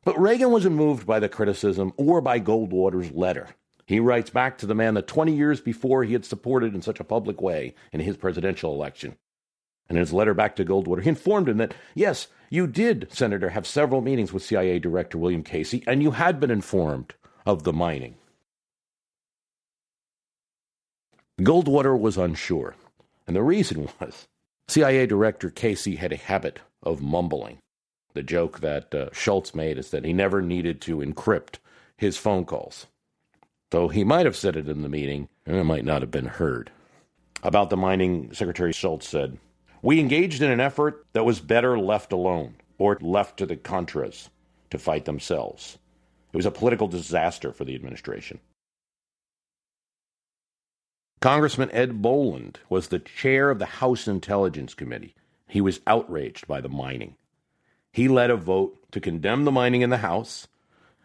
But 0.05 0.19
Reagan 0.21 0.51
wasn't 0.51 0.77
moved 0.77 1.07
by 1.07 1.19
the 1.21 1.29
criticism 1.29 1.93
or 1.97 2.21
by 2.21 2.41
Goldwater's 2.41 3.13
letter. 3.13 3.49
He 3.87 4.01
writes 4.01 4.31
back 4.31 4.59
to 4.59 4.67
the 4.67 4.75
man 4.75 4.95
that 4.95 5.07
20 5.07 5.35
years 5.35 5.61
before 5.61 6.05
he 6.05 6.13
had 6.13 6.25
supported 6.25 6.75
in 6.75 6.83
such 6.83 7.01
a 7.01 7.05
public 7.05 7.41
way 7.41 7.75
in 7.93 8.01
his 8.01 8.17
presidential 8.17 8.75
election. 8.75 9.17
And 9.89 9.97
in 9.97 10.01
his 10.01 10.13
letter 10.13 10.35
back 10.35 10.57
to 10.57 10.65
Goldwater, 10.65 11.03
he 11.03 11.09
informed 11.09 11.49
him 11.49 11.57
that, 11.57 11.75
yes, 11.95 12.29
you 12.51 12.67
did, 12.67 13.09
Senator, 13.11 13.51
have 13.51 13.67
several 13.67 14.03
meetings 14.03 14.33
with 14.33 14.43
CIA 14.43 14.79
Director 14.79 15.17
William 15.17 15.43
Casey, 15.43 15.83
and 15.87 16.03
you 16.03 16.13
had 16.13 16.39
been 16.39 16.51
informed 16.51 17.15
of 17.47 17.63
the 17.63 17.73
mining. 17.73 18.17
Goldwater 21.41 21.99
was 21.99 22.19
unsure, 22.19 22.75
and 23.27 23.35
the 23.35 23.43
reason 23.43 23.89
was 24.01 24.27
CIA 24.69 25.07
Director 25.07 25.49
Casey 25.49 25.97
had 25.97 26.13
a 26.13 26.17
habit 26.17 26.61
of 26.83 27.01
mumbling. 27.01 27.59
The 28.19 28.25
joke 28.25 28.59
that 28.63 28.93
uh, 28.93 29.11
Shultz 29.13 29.55
made 29.55 29.79
is 29.79 29.93
that 29.93 30.05
he 30.05 30.13
never 30.13 30.43
needed 30.43 30.81
to 30.81 30.97
encrypt 30.97 31.59
his 31.97 32.17
phone 32.17 32.45
calls. 32.45 32.89
So 33.71 33.87
he 33.87 34.03
might 34.03 34.27
have 34.27 34.35
said 34.35 34.57
it 34.57 34.69
in 34.69 34.83
the 34.83 34.89
meeting, 34.89 35.29
and 35.47 35.55
it 35.55 35.63
might 35.63 35.85
not 35.85 36.03
have 36.03 36.11
been 36.11 36.27
heard. 36.27 36.73
About 37.45 37.71
the 37.71 37.77
mining, 37.77 38.35
Secretary 38.35 38.73
Shultz 38.73 39.09
said, 39.09 39.39
We 39.83 40.01
engaged 40.01 40.43
in 40.43 40.51
an 40.51 40.59
effort 40.59 41.07
that 41.13 41.25
was 41.25 41.39
better 41.39 41.79
left 41.79 42.13
alone 42.13 42.57
or 42.77 42.99
left 43.01 43.37
to 43.37 43.47
the 43.47 43.57
Contras 43.57 44.31
to 44.71 44.79
fight 44.81 45.05
themselves. 45.05 45.79
It 46.33 46.37
was 46.37 46.47
a 46.47 46.51
political 46.51 46.89
disaster 46.89 47.53
for 47.53 47.65
the 47.65 47.77
administration. 47.77 48.41
Congressman 51.21 51.71
Ed 51.71 52.03
Boland 52.03 52.59
was 52.69 52.89
the 52.89 52.99
chair 52.99 53.49
of 53.49 53.61
the 53.61 53.79
House 53.79 54.09
Intelligence 54.09 54.75
Committee. 54.75 55.15
He 55.47 55.61
was 55.61 55.79
outraged 55.87 56.49
by 56.49 56.61
the 56.61 56.69
mining. 56.69 57.15
He 57.99 58.07
led 58.07 58.31
a 58.31 58.37
vote 58.37 58.79
to 58.93 59.01
condemn 59.01 59.45
the 59.45 59.51
mining 59.51 59.83
in 59.83 59.91
the 59.91 59.97
House 59.97 60.47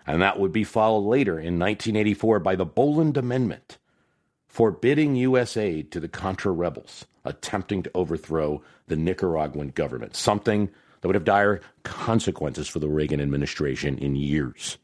and 0.05 0.21
that 0.21 0.39
would 0.39 0.51
be 0.51 0.63
followed 0.63 1.07
later 1.07 1.39
in 1.39 1.57
1984 1.57 2.39
by 2.39 2.55
the 2.55 2.67
Boland 2.67 3.17
Amendment, 3.17 3.79
forbidding 4.47 5.15
U.S. 5.15 5.57
aid 5.57 5.91
to 5.91 5.99
the 5.99 6.07
Contra 6.07 6.51
rebels 6.51 7.05
attempting 7.25 7.81
to 7.81 7.91
overthrow 7.95 8.61
the 8.85 8.95
Nicaraguan 8.95 9.69
government, 9.69 10.15
something 10.15 10.69
that 11.01 11.07
would 11.07 11.15
have 11.15 11.23
dire 11.23 11.61
consequences 11.81 12.67
for 12.67 12.77
the 12.77 12.89
Reagan 12.89 13.19
administration 13.19 13.97
in 13.97 14.15
years. 14.15 14.77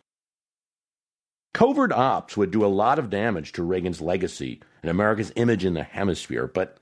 Covert 1.54 1.92
ops 1.92 2.36
would 2.36 2.50
do 2.50 2.66
a 2.66 2.74
lot 2.74 2.98
of 2.98 3.12
damage 3.12 3.52
to 3.52 3.62
Reagan's 3.62 4.02
legacy 4.02 4.62
and 4.82 4.90
America's 4.90 5.32
image 5.36 5.64
in 5.64 5.76
the 5.76 5.84
hemisphere, 5.84 6.48
but 6.48 6.80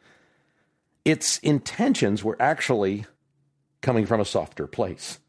its 1.03 1.37
intentions 1.39 2.23
were 2.23 2.37
actually 2.39 3.05
coming 3.81 4.05
from 4.05 4.19
a 4.19 4.25
softer 4.25 4.67
place, 4.67 5.19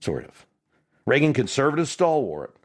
sort 0.00 0.24
of. 0.24 0.46
Reagan, 1.06 1.32
conservative 1.32 1.88
stalwart, 1.88 2.56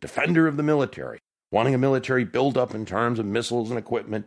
defender 0.00 0.46
of 0.46 0.56
the 0.56 0.62
military, 0.62 1.20
wanting 1.50 1.74
a 1.74 1.78
military 1.78 2.24
buildup 2.24 2.74
in 2.74 2.86
terms 2.86 3.18
of 3.18 3.26
missiles 3.26 3.70
and 3.70 3.78
equipment, 3.78 4.26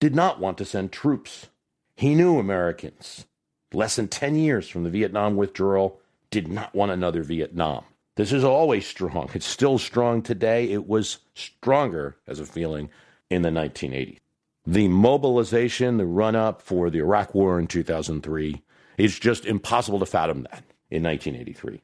did 0.00 0.14
not 0.14 0.40
want 0.40 0.58
to 0.58 0.64
send 0.64 0.92
troops. 0.92 1.48
He 1.96 2.14
knew 2.14 2.38
Americans, 2.38 3.26
less 3.72 3.96
than 3.96 4.08
10 4.08 4.36
years 4.36 4.68
from 4.68 4.84
the 4.84 4.90
Vietnam 4.90 5.36
withdrawal, 5.36 6.00
did 6.30 6.48
not 6.48 6.74
want 6.74 6.92
another 6.92 7.22
Vietnam. 7.22 7.84
This 8.16 8.32
is 8.32 8.44
always 8.44 8.86
strong. 8.86 9.30
It's 9.34 9.46
still 9.46 9.78
strong 9.78 10.22
today. 10.22 10.70
It 10.70 10.88
was 10.88 11.18
stronger 11.34 12.16
as 12.26 12.40
a 12.40 12.46
feeling 12.46 12.90
in 13.30 13.42
the 13.42 13.50
1980s. 13.50 14.18
The 14.66 14.88
mobilization, 14.88 15.96
the 15.96 16.06
run 16.06 16.36
up 16.36 16.60
for 16.60 16.90
the 16.90 16.98
Iraq 16.98 17.34
War 17.34 17.58
in 17.58 17.66
2003, 17.66 18.62
is 18.98 19.18
just 19.18 19.46
impossible 19.46 19.98
to 20.00 20.06
fathom 20.06 20.42
that 20.42 20.64
in 20.90 21.02
1983 21.02 21.80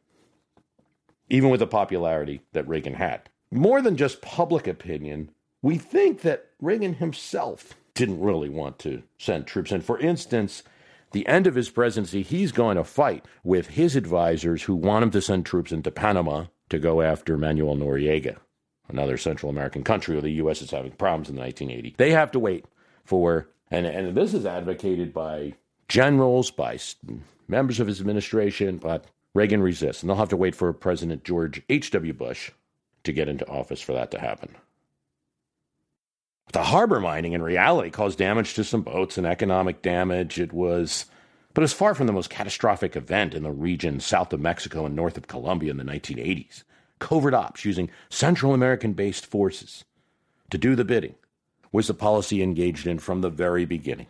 even 1.28 1.50
with 1.50 1.60
the 1.60 1.66
popularity 1.66 2.40
that 2.52 2.68
Reagan 2.68 2.94
had. 2.94 3.28
More 3.50 3.80
than 3.80 3.96
just 3.96 4.22
public 4.22 4.66
opinion, 4.66 5.30
we 5.62 5.78
think 5.78 6.22
that 6.22 6.50
Reagan 6.60 6.94
himself 6.94 7.74
didn't 7.94 8.20
really 8.20 8.48
want 8.48 8.78
to 8.80 9.02
send 9.18 9.46
troops 9.46 9.72
in. 9.72 9.80
For 9.80 9.98
instance, 9.98 10.62
the 11.12 11.26
end 11.26 11.46
of 11.46 11.54
his 11.54 11.70
presidency, 11.70 12.22
he's 12.22 12.52
going 12.52 12.76
to 12.76 12.84
fight 12.84 13.24
with 13.44 13.68
his 13.68 13.94
advisors 13.94 14.64
who 14.64 14.74
want 14.74 15.04
him 15.04 15.10
to 15.12 15.22
send 15.22 15.46
troops 15.46 15.70
into 15.70 15.90
Panama 15.90 16.46
to 16.70 16.78
go 16.78 17.02
after 17.02 17.38
Manuel 17.38 17.76
Noriega, 17.76 18.36
another 18.88 19.16
Central 19.16 19.50
American 19.50 19.84
country 19.84 20.16
where 20.16 20.22
the 20.22 20.30
U.S. 20.30 20.60
is 20.60 20.72
having 20.72 20.92
problems 20.92 21.28
in 21.28 21.36
the 21.36 21.42
1980s. 21.42 21.96
They 21.96 22.10
have 22.10 22.32
to 22.32 22.40
wait 22.40 22.64
for, 23.04 23.48
and, 23.70 23.86
and 23.86 24.16
this 24.16 24.34
is 24.34 24.44
advocated 24.44 25.14
by 25.14 25.54
generals, 25.88 26.50
by 26.50 26.78
members 27.48 27.80
of 27.80 27.86
his 27.86 28.00
administration, 28.00 28.78
but 28.78 29.04
Reagan 29.34 29.62
resists, 29.62 30.02
and 30.02 30.08
they'll 30.08 30.16
have 30.16 30.28
to 30.30 30.36
wait 30.36 30.54
for 30.54 30.72
President 30.72 31.24
George 31.24 31.62
H.W. 31.68 32.12
Bush 32.12 32.50
to 33.02 33.12
get 33.12 33.28
into 33.28 33.48
office 33.48 33.80
for 33.80 33.92
that 33.92 34.10
to 34.12 34.20
happen. 34.20 34.54
The 36.52 36.62
harbor 36.62 37.00
mining 37.00 37.32
in 37.32 37.42
reality 37.42 37.90
caused 37.90 38.18
damage 38.18 38.54
to 38.54 38.64
some 38.64 38.82
boats 38.82 39.18
and 39.18 39.26
economic 39.26 39.82
damage. 39.82 40.38
It 40.38 40.52
was, 40.52 41.06
but 41.52 41.62
it 41.62 41.64
was 41.64 41.72
far 41.72 41.94
from 41.94 42.06
the 42.06 42.12
most 42.12 42.30
catastrophic 42.30 42.96
event 42.96 43.34
in 43.34 43.42
the 43.42 43.50
region 43.50 43.98
south 44.00 44.32
of 44.32 44.40
Mexico 44.40 44.86
and 44.86 44.94
north 44.94 45.16
of 45.16 45.26
Colombia 45.26 45.70
in 45.70 45.78
the 45.78 45.84
1980s. 45.84 46.62
Covert 47.00 47.34
ops 47.34 47.64
using 47.64 47.90
Central 48.08 48.54
American 48.54 48.92
based 48.92 49.26
forces 49.26 49.84
to 50.50 50.58
do 50.58 50.76
the 50.76 50.84
bidding 50.84 51.16
was 51.72 51.88
the 51.88 51.94
policy 51.94 52.40
engaged 52.40 52.86
in 52.86 53.00
from 53.00 53.20
the 53.20 53.30
very 53.30 53.64
beginning. 53.64 54.06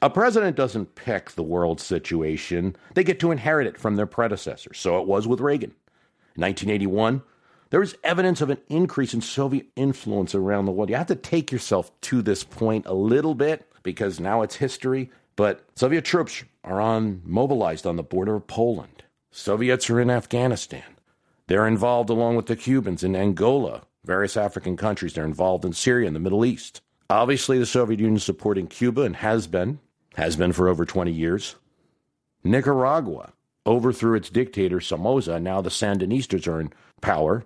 A 0.00 0.10
president 0.10 0.56
doesn't 0.56 0.94
pick 0.94 1.32
the 1.32 1.42
world 1.42 1.80
situation, 1.80 2.76
they 2.94 3.02
get 3.02 3.18
to 3.20 3.32
inherit 3.32 3.66
it 3.66 3.78
from 3.78 3.96
their 3.96 4.06
predecessors. 4.06 4.78
So 4.78 5.00
it 5.00 5.08
was 5.08 5.26
with 5.26 5.40
Reagan. 5.40 5.74
In 6.36 6.42
1981, 6.42 7.22
there 7.70 7.80
was 7.80 7.96
evidence 8.04 8.40
of 8.40 8.50
an 8.50 8.58
increase 8.68 9.12
in 9.12 9.20
Soviet 9.20 9.66
influence 9.76 10.34
around 10.34 10.66
the 10.66 10.72
world. 10.72 10.88
You 10.88 10.96
have 10.96 11.08
to 11.08 11.16
take 11.16 11.50
yourself 11.50 11.90
to 12.02 12.22
this 12.22 12.44
point 12.44 12.86
a 12.86 12.94
little 12.94 13.34
bit 13.34 13.68
because 13.82 14.20
now 14.20 14.42
it's 14.42 14.56
history. 14.56 15.10
But 15.36 15.64
Soviet 15.76 16.04
troops 16.04 16.44
are 16.64 16.80
on 16.80 17.22
mobilized 17.24 17.86
on 17.86 17.96
the 17.96 18.02
border 18.02 18.34
of 18.34 18.46
Poland. 18.46 19.04
Soviets 19.30 19.90
are 19.90 20.00
in 20.00 20.10
Afghanistan. 20.10 20.96
They're 21.46 21.66
involved 21.66 22.10
along 22.10 22.36
with 22.36 22.46
the 22.46 22.56
Cubans 22.56 23.04
in 23.04 23.14
Angola, 23.14 23.82
various 24.04 24.36
African 24.36 24.76
countries. 24.76 25.14
They're 25.14 25.24
involved 25.24 25.64
in 25.64 25.72
Syria 25.72 26.06
and 26.06 26.16
the 26.16 26.20
Middle 26.20 26.44
East. 26.44 26.80
Obviously, 27.10 27.58
the 27.58 27.66
Soviet 27.66 28.00
Union 28.00 28.16
is 28.16 28.24
supporting 28.24 28.66
Cuba 28.66 29.02
and 29.02 29.16
has 29.16 29.46
been, 29.46 29.78
has 30.18 30.34
been 30.34 30.52
for 30.52 30.68
over 30.68 30.84
20 30.84 31.12
years. 31.12 31.54
Nicaragua 32.42 33.32
overthrew 33.64 34.16
its 34.16 34.28
dictator 34.28 34.80
Somoza. 34.80 35.38
Now 35.38 35.60
the 35.60 35.70
Sandinistas 35.70 36.48
are 36.48 36.60
in 36.60 36.72
power, 37.00 37.44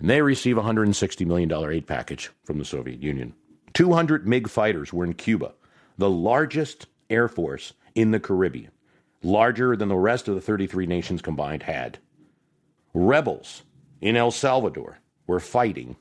and 0.00 0.10
they 0.10 0.20
receive 0.20 0.58
a 0.58 0.62
$160 0.62 1.24
million 1.24 1.52
aid 1.72 1.86
package 1.86 2.30
from 2.44 2.58
the 2.58 2.64
Soviet 2.64 3.00
Union. 3.00 3.34
200 3.74 4.26
MiG 4.26 4.48
fighters 4.48 4.92
were 4.92 5.04
in 5.04 5.14
Cuba, 5.14 5.54
the 5.96 6.10
largest 6.10 6.88
air 7.08 7.28
force 7.28 7.72
in 7.94 8.10
the 8.10 8.18
Caribbean, 8.18 8.72
larger 9.22 9.76
than 9.76 9.88
the 9.88 9.94
rest 9.94 10.26
of 10.26 10.34
the 10.34 10.40
33 10.40 10.86
nations 10.86 11.22
combined 11.22 11.62
had. 11.62 11.98
Rebels 12.94 13.62
in 14.00 14.16
El 14.16 14.32
Salvador 14.32 14.98
were 15.28 15.38
fighting 15.38 15.94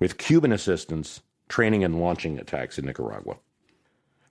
with 0.00 0.18
Cuban 0.18 0.50
assistance, 0.50 1.22
training 1.48 1.84
and 1.84 2.00
launching 2.00 2.40
attacks 2.40 2.76
in 2.76 2.86
Nicaragua. 2.86 3.36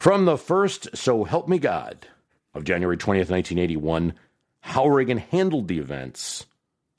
From 0.01 0.25
the 0.25 0.35
first 0.35 0.97
So 0.97 1.25
Help 1.25 1.47
Me 1.47 1.59
God 1.59 2.07
of 2.55 2.63
January 2.63 2.97
20th, 2.97 3.29
1981, 3.29 4.15
how 4.61 4.87
Reagan 4.87 5.19
handled 5.19 5.67
the 5.67 5.77
events 5.77 6.47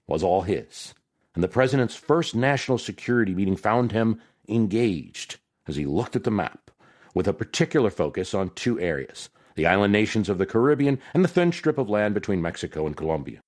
was 0.06 0.22
all 0.22 0.42
his. 0.42 0.94
And 1.34 1.42
the 1.42 1.48
president's 1.48 1.96
first 1.96 2.36
national 2.36 2.78
security 2.78 3.34
meeting 3.34 3.56
found 3.56 3.90
him 3.90 4.20
engaged 4.48 5.40
as 5.66 5.74
he 5.74 5.84
looked 5.84 6.14
at 6.14 6.22
the 6.22 6.30
map, 6.30 6.70
with 7.12 7.26
a 7.26 7.32
particular 7.32 7.90
focus 7.90 8.34
on 8.34 8.50
two 8.50 8.78
areas 8.78 9.30
the 9.56 9.66
island 9.66 9.92
nations 9.92 10.28
of 10.28 10.38
the 10.38 10.46
Caribbean 10.46 11.00
and 11.12 11.24
the 11.24 11.28
thin 11.28 11.50
strip 11.50 11.78
of 11.78 11.90
land 11.90 12.14
between 12.14 12.40
Mexico 12.40 12.86
and 12.86 12.96
Colombia. 12.96 13.40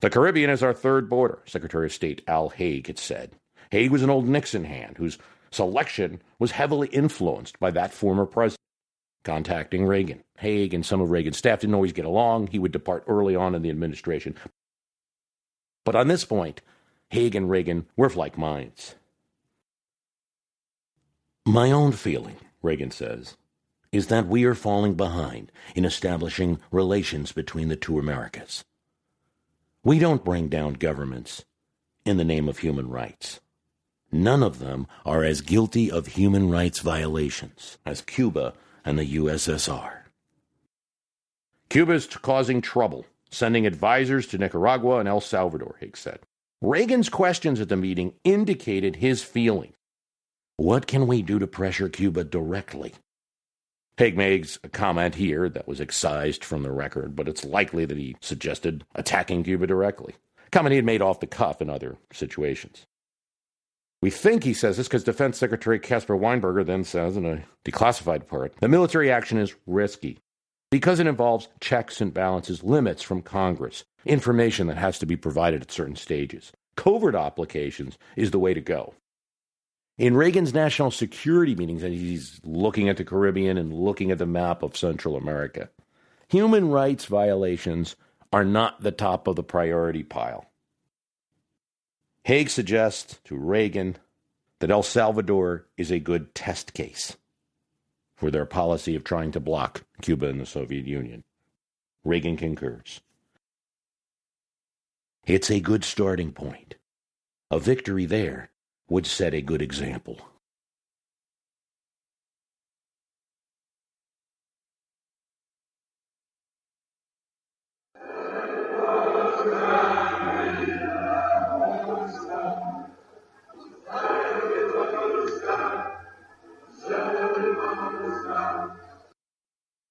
The 0.00 0.10
Caribbean 0.10 0.50
is 0.50 0.62
our 0.62 0.74
third 0.74 1.08
border, 1.08 1.38
Secretary 1.46 1.86
of 1.86 1.92
State 1.94 2.20
Al 2.28 2.50
Haig 2.50 2.86
had 2.86 2.98
said. 2.98 3.32
Haig 3.70 3.90
was 3.90 4.02
an 4.02 4.10
old 4.10 4.28
Nixon 4.28 4.64
hand 4.64 4.98
whose 4.98 5.16
selection 5.50 6.22
was 6.38 6.52
heavily 6.52 6.88
influenced 6.88 7.58
by 7.58 7.70
that 7.72 7.92
former 7.92 8.26
president. 8.26 8.58
Contacting 9.22 9.84
Reagan. 9.84 10.22
Haig 10.38 10.72
and 10.72 10.84
some 10.84 11.00
of 11.00 11.10
Reagan's 11.10 11.36
staff 11.36 11.60
didn't 11.60 11.74
always 11.74 11.92
get 11.92 12.06
along. 12.06 12.46
He 12.46 12.58
would 12.58 12.72
depart 12.72 13.04
early 13.06 13.36
on 13.36 13.54
in 13.54 13.62
the 13.62 13.70
administration. 13.70 14.34
But 15.84 15.94
on 15.94 16.08
this 16.08 16.24
point, 16.24 16.62
Haig 17.10 17.34
and 17.34 17.50
Reagan 17.50 17.86
were 17.96 18.08
like 18.08 18.38
minds. 18.38 18.94
My 21.46 21.70
own 21.70 21.92
feeling, 21.92 22.36
Reagan 22.62 22.90
says, 22.90 23.36
is 23.92 24.06
that 24.06 24.26
we 24.26 24.44
are 24.44 24.54
falling 24.54 24.94
behind 24.94 25.50
in 25.74 25.84
establishing 25.84 26.60
relations 26.70 27.32
between 27.32 27.68
the 27.68 27.76
two 27.76 27.98
Americas. 27.98 28.64
We 29.82 29.98
don't 29.98 30.24
bring 30.24 30.48
down 30.48 30.74
governments 30.74 31.44
in 32.04 32.16
the 32.16 32.24
name 32.24 32.48
of 32.48 32.58
human 32.58 32.88
rights. 32.88 33.40
None 34.12 34.42
of 34.42 34.58
them 34.58 34.86
are 35.06 35.24
as 35.24 35.40
guilty 35.40 35.90
of 35.90 36.08
human 36.08 36.50
rights 36.50 36.80
violations 36.80 37.78
as 37.86 38.00
Cuba 38.02 38.54
and 38.84 38.98
the 38.98 39.16
USSR. 39.16 40.00
Cuba 41.68 41.92
is 41.92 42.06
causing 42.06 42.60
trouble, 42.60 43.06
sending 43.30 43.66
advisors 43.66 44.26
to 44.28 44.38
Nicaragua 44.38 44.98
and 44.98 45.08
El 45.08 45.20
Salvador, 45.20 45.76
Higgs 45.78 46.00
said. 46.00 46.18
Reagan's 46.60 47.08
questions 47.08 47.60
at 47.60 47.68
the 47.68 47.76
meeting 47.76 48.14
indicated 48.24 48.96
his 48.96 49.22
feeling. 49.22 49.72
What 50.56 50.86
can 50.86 51.06
we 51.06 51.22
do 51.22 51.38
to 51.38 51.46
pressure 51.46 51.88
Cuba 51.88 52.24
directly? 52.24 52.94
Haig 53.96 54.16
makes 54.16 54.58
a 54.64 54.68
comment 54.68 55.14
here 55.14 55.48
that 55.48 55.68
was 55.68 55.80
excised 55.80 56.44
from 56.44 56.62
the 56.62 56.72
record, 56.72 57.14
but 57.14 57.28
it's 57.28 57.44
likely 57.44 57.84
that 57.84 57.96
he 57.96 58.16
suggested 58.20 58.84
attacking 58.94 59.44
Cuba 59.44 59.66
directly. 59.66 60.14
Comment 60.50 60.72
he 60.72 60.76
had 60.76 60.84
made 60.84 61.02
off 61.02 61.20
the 61.20 61.26
cuff 61.26 61.62
in 61.62 61.70
other 61.70 61.96
situations. 62.12 62.86
We 64.02 64.10
think 64.10 64.44
he 64.44 64.54
says 64.54 64.78
this 64.78 64.88
because 64.88 65.04
Defense 65.04 65.36
Secretary 65.36 65.78
Caspar 65.78 66.16
Weinberger 66.16 66.64
then 66.64 66.84
says 66.84 67.16
in 67.16 67.26
a 67.26 67.44
declassified 67.64 68.26
part 68.26 68.54
the 68.56 68.68
military 68.68 69.10
action 69.10 69.36
is 69.36 69.54
risky 69.66 70.18
because 70.70 71.00
it 71.00 71.06
involves 71.06 71.48
checks 71.60 72.00
and 72.00 72.14
balances, 72.14 72.62
limits 72.62 73.02
from 73.02 73.22
Congress, 73.22 73.84
information 74.06 74.68
that 74.68 74.78
has 74.78 74.98
to 75.00 75.06
be 75.06 75.16
provided 75.16 75.60
at 75.60 75.72
certain 75.72 75.96
stages. 75.96 76.52
Covert 76.76 77.14
applications 77.14 77.98
is 78.16 78.30
the 78.30 78.38
way 78.38 78.54
to 78.54 78.60
go. 78.60 78.94
In 79.98 80.16
Reagan's 80.16 80.54
national 80.54 80.92
security 80.92 81.54
meetings, 81.54 81.82
and 81.82 81.92
he's 81.92 82.40
looking 82.42 82.88
at 82.88 82.96
the 82.96 83.04
Caribbean 83.04 83.58
and 83.58 83.74
looking 83.74 84.10
at 84.10 84.16
the 84.16 84.24
map 84.24 84.62
of 84.62 84.76
Central 84.76 85.16
America, 85.16 85.68
human 86.28 86.70
rights 86.70 87.04
violations 87.04 87.96
are 88.32 88.44
not 88.44 88.80
the 88.80 88.92
top 88.92 89.26
of 89.26 89.36
the 89.36 89.42
priority 89.42 90.02
pile. 90.02 90.49
Haig 92.24 92.50
suggests 92.50 93.18
to 93.24 93.36
Reagan 93.36 93.96
that 94.58 94.70
El 94.70 94.82
Salvador 94.82 95.66
is 95.76 95.90
a 95.90 95.98
good 95.98 96.34
test 96.34 96.74
case 96.74 97.16
for 98.14 98.30
their 98.30 98.44
policy 98.44 98.94
of 98.94 99.04
trying 99.04 99.32
to 99.32 99.40
block 99.40 99.84
Cuba 100.02 100.28
and 100.28 100.40
the 100.40 100.46
Soviet 100.46 100.86
Union. 100.86 101.24
Reagan 102.04 102.36
concurs. 102.36 103.00
It's 105.26 105.50
a 105.50 105.60
good 105.60 105.84
starting 105.84 106.32
point. 106.32 106.74
A 107.50 107.58
victory 107.58 108.04
there 108.04 108.50
would 108.88 109.06
set 109.06 109.34
a 109.34 109.40
good 109.40 109.62
example. 109.62 110.29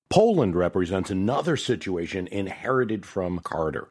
Poland 0.10 0.56
represents 0.56 1.12
another 1.12 1.56
situation 1.56 2.28
inherited 2.32 3.06
from 3.06 3.38
Carter. 3.38 3.90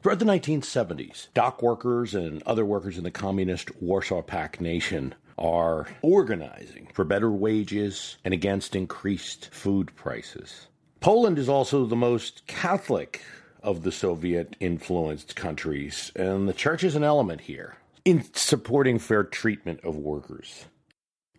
Throughout 0.00 0.20
the 0.20 0.24
1970s, 0.24 1.26
dock 1.34 1.60
workers 1.60 2.14
and 2.14 2.40
other 2.44 2.64
workers 2.64 2.96
in 2.96 3.02
the 3.02 3.10
communist 3.10 3.82
Warsaw 3.82 4.22
Pact 4.22 4.60
nation 4.60 5.16
are 5.36 5.88
organizing 6.02 6.88
for 6.92 7.04
better 7.04 7.32
wages 7.32 8.16
and 8.24 8.32
against 8.32 8.76
increased 8.76 9.48
food 9.52 9.90
prices. 9.96 10.68
Poland 11.00 11.36
is 11.36 11.48
also 11.48 11.84
the 11.84 11.96
most 11.96 12.46
Catholic 12.46 13.22
of 13.60 13.82
the 13.82 13.90
Soviet 13.90 14.54
influenced 14.60 15.34
countries, 15.34 16.12
and 16.14 16.48
the 16.48 16.52
church 16.54 16.84
is 16.84 16.94
an 16.94 17.02
element 17.02 17.40
here 17.40 17.74
in 18.04 18.24
supporting 18.34 19.00
fair 19.00 19.24
treatment 19.24 19.80
of 19.82 19.96
workers, 19.96 20.66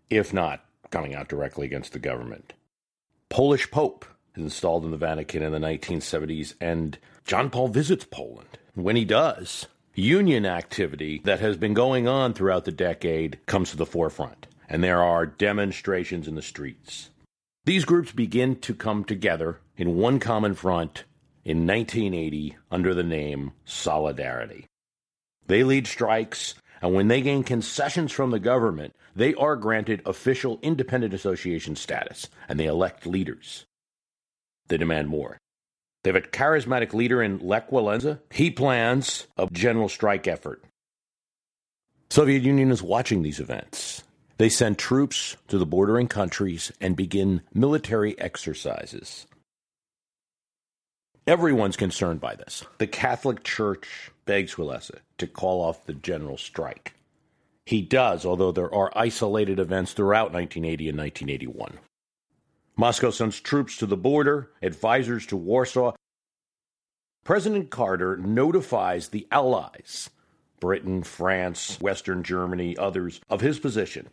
if 0.10 0.34
not 0.34 0.66
coming 0.92 1.16
out 1.16 1.30
directly 1.30 1.66
against 1.66 1.94
the 1.94 2.00
government. 2.00 2.52
Polish 3.30 3.72
Pope 3.72 4.06
installed 4.38 4.86
in 4.86 4.92
the 4.92 4.98
Vatican 4.98 5.44
in 5.44 5.52
the 5.52 5.60
1970s, 5.60 6.54
and 6.62 6.98
John 7.26 7.50
Paul 7.50 7.68
visits 7.68 8.06
Poland. 8.06 8.58
When 8.74 8.96
he 8.96 9.06
does, 9.06 9.68
union 9.96 10.46
activity 10.46 11.22
that 11.24 11.40
has 11.40 11.58
been 11.58 11.74
going 11.74 12.08
on 12.08 12.34
throughout 12.34 12.66
the 12.66 12.72
decade 12.72 13.40
comes 13.48 13.72
to 13.72 13.78
the 13.78 13.86
forefront, 13.86 14.48
and 14.70 14.84
there 14.84 15.02
are 15.02 15.26
demonstrations 15.26 16.28
in 16.28 16.36
the 16.36 16.42
streets. 16.42 17.10
These 17.66 17.86
groups 17.86 18.12
begin 18.12 18.58
to 18.62 18.74
come 18.74 19.04
together 19.04 19.60
in 19.76 19.98
one 19.98 20.20
common 20.20 20.54
front 20.54 21.04
in 21.44 21.66
1980 21.66 22.56
under 22.72 22.94
the 22.94 23.04
name 23.04 23.54
Solidarity. 23.66 24.66
They 25.48 25.64
lead 25.64 25.88
strikes, 25.88 26.56
and 26.82 26.94
when 26.94 27.08
they 27.08 27.22
gain 27.22 27.44
concessions 27.44 28.12
from 28.12 28.32
the 28.32 28.40
government, 28.40 28.96
they 29.16 29.34
are 29.34 29.56
granted 29.56 30.02
official 30.06 30.60
independent 30.62 31.14
association 31.14 31.76
status 31.76 32.30
and 32.48 32.60
they 32.60 32.66
elect 32.66 33.08
leaders 33.08 33.66
they 34.68 34.78
demand 34.78 35.10
more. 35.10 35.38
They 36.04 36.10
have 36.14 36.24
a 36.24 36.28
charismatic 36.28 36.94
leader 36.94 37.22
in 37.22 37.40
Lech. 37.40 37.70
He 38.32 38.52
plans 38.52 39.28
a 39.38 39.48
general 39.52 39.90
strike 39.90 40.28
effort. 40.28 40.64
Soviet 42.10 42.44
Union 42.44 42.72
is 42.72 42.82
watching 42.82 43.22
these 43.22 43.40
events. 43.40 44.04
They 44.38 44.50
send 44.50 44.78
troops 44.78 45.36
to 45.48 45.58
the 45.58 45.66
bordering 45.66 46.08
countries 46.08 46.72
and 46.80 46.96
begin 46.96 47.42
military 47.54 48.18
exercises. 48.20 49.26
Everyone's 51.26 51.76
concerned 51.76 52.22
by 52.22 52.36
this. 52.36 52.64
The 52.78 52.88
Catholic 52.88 53.44
Church 53.44 54.12
begs 54.26 54.56
Walesa 54.56 55.00
to 55.18 55.28
call 55.28 55.62
off 55.62 55.86
the 55.86 55.94
general 55.94 56.38
strike. 56.38 56.94
He 57.66 57.82
does, 57.82 58.26
although 58.26 58.54
there 58.54 58.74
are 58.74 58.98
isolated 58.98 59.60
events 59.60 59.92
throughout 59.92 60.32
1980 60.32 60.88
and 60.88 60.98
1981. 60.98 61.80
Moscow 62.80 63.10
sends 63.10 63.40
troops 63.40 63.76
to 63.78 63.88
the 63.88 63.98
border, 63.98 64.52
advisors 64.62 65.26
to 65.26 65.36
Warsaw. 65.36 65.94
President 67.24 67.72
Carter 67.72 68.18
notifies 68.18 69.10
the 69.10 69.28
Allies, 69.32 70.12
Britain, 70.60 71.02
France, 71.02 71.82
Western 71.82 72.22
Germany, 72.22 72.78
others, 72.78 73.20
of 73.30 73.42
his 73.42 73.60
position 73.60 74.10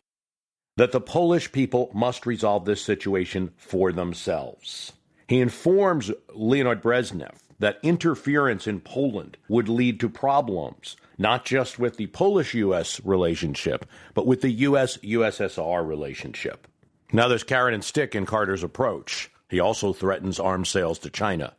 that 0.76 0.92
the 0.92 1.00
Polish 1.00 1.52
people 1.52 1.90
must 1.94 2.26
resolve 2.26 2.64
this 2.64 2.82
situation 2.82 3.52
for 3.56 3.92
themselves. 3.92 4.92
He 5.28 5.40
informs 5.40 6.10
Leonid 6.32 6.82
Brezhnev 6.82 7.36
that 7.60 7.78
interference 7.82 8.66
in 8.66 8.80
Poland 8.80 9.36
would 9.48 9.68
lead 9.68 10.00
to 10.00 10.08
problems, 10.08 10.96
not 11.18 11.44
just 11.44 11.78
with 11.78 11.96
the 11.96 12.08
Polish 12.08 12.54
US 12.54 13.00
relationship, 13.04 13.86
but 14.14 14.26
with 14.26 14.40
the 14.40 14.50
US 14.50 14.96
USSR 14.98 15.86
relationship. 15.86 16.66
Now 17.14 17.28
there's 17.28 17.44
carrot 17.44 17.74
and 17.74 17.84
stick 17.84 18.16
in 18.16 18.26
Carter's 18.26 18.64
approach. 18.64 19.30
He 19.48 19.60
also 19.60 19.92
threatens 19.92 20.40
arms 20.40 20.68
sales 20.68 20.98
to 20.98 21.10
China. 21.10 21.54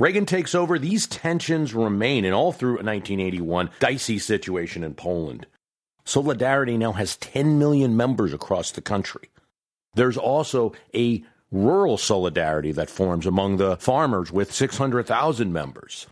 Reagan 0.00 0.26
takes 0.26 0.52
over. 0.52 0.80
These 0.80 1.06
tensions 1.06 1.74
remain, 1.74 2.24
and 2.24 2.34
all 2.34 2.50
through 2.50 2.82
1981, 2.82 3.70
dicey 3.78 4.18
situation 4.18 4.82
in 4.82 4.94
Poland. 4.94 5.46
Solidarity 6.04 6.76
now 6.76 6.90
has 6.90 7.16
10 7.18 7.60
million 7.60 7.96
members 7.96 8.32
across 8.32 8.72
the 8.72 8.80
country. 8.80 9.30
There's 9.94 10.16
also 10.16 10.72
a 10.92 11.22
rural 11.52 11.96
solidarity 11.96 12.72
that 12.72 12.90
forms 12.90 13.26
among 13.26 13.58
the 13.58 13.76
farmers 13.76 14.32
with 14.32 14.52
600,000 14.52 15.52
members. 15.52 16.08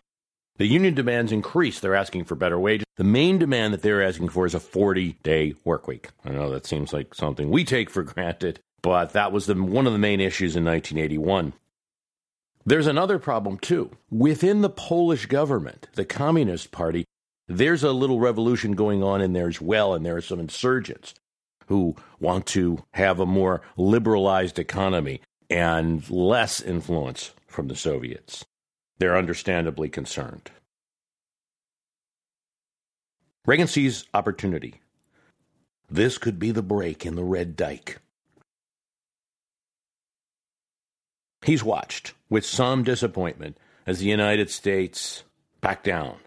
The 0.59 0.67
union 0.67 0.93
demands 0.93 1.31
increase. 1.31 1.79
They're 1.79 1.95
asking 1.95 2.25
for 2.25 2.35
better 2.35 2.59
wages. 2.59 2.85
The 2.97 3.05
main 3.05 3.39
demand 3.39 3.73
that 3.73 3.81
they're 3.81 4.03
asking 4.03 4.27
for 4.27 4.45
is 4.45 4.53
a 4.53 4.59
40 4.59 5.13
day 5.23 5.55
work 5.63 5.87
week. 5.87 6.09
I 6.25 6.31
know 6.31 6.51
that 6.51 6.65
seems 6.65 6.91
like 6.91 7.15
something 7.15 7.49
we 7.49 7.63
take 7.63 7.89
for 7.89 8.03
granted, 8.13 8.59
but 8.81 9.13
that 9.13 9.31
was 9.31 9.45
the, 9.45 9.55
one 9.55 9.87
of 9.87 9.93
the 9.93 9.99
main 9.99 10.19
issues 10.19 10.57
in 10.57 10.65
1981. 10.65 11.53
There's 12.65 12.87
another 12.87 13.19
problem, 13.19 13.57
too. 13.57 13.91
Within 14.11 14.59
the 14.59 14.69
Polish 14.69 15.27
government, 15.27 15.87
the 15.93 16.03
Communist 16.03 16.71
Party, 16.71 17.05
there's 17.47 17.83
a 17.83 17.93
little 17.93 18.19
revolution 18.19 18.73
going 18.73 19.01
on 19.01 19.21
in 19.21 19.31
there 19.31 19.47
as 19.47 19.61
well, 19.61 19.93
and 19.93 20.05
there 20.05 20.17
are 20.17 20.21
some 20.21 20.41
insurgents 20.41 21.13
who 21.67 21.95
want 22.19 22.45
to 22.47 22.83
have 22.95 23.21
a 23.21 23.25
more 23.25 23.61
liberalized 23.77 24.59
economy 24.59 25.21
and 25.49 26.07
less 26.09 26.59
influence 26.61 27.31
from 27.47 27.69
the 27.69 27.75
Soviets. 27.77 28.43
They're 28.99 29.17
understandably 29.17 29.89
concerned. 29.89 30.51
Reagan 33.45 33.67
sees 33.67 34.05
opportunity. 34.13 34.81
This 35.89 36.17
could 36.17 36.37
be 36.37 36.51
the 36.51 36.61
break 36.61 37.05
in 37.05 37.15
the 37.15 37.23
red 37.23 37.55
dike. 37.55 37.99
He's 41.43 41.63
watched 41.63 42.13
with 42.29 42.45
some 42.45 42.83
disappointment 42.83 43.57
as 43.87 43.99
the 43.99 44.05
United 44.05 44.51
States 44.51 45.23
backed 45.61 45.85
down 45.85 46.17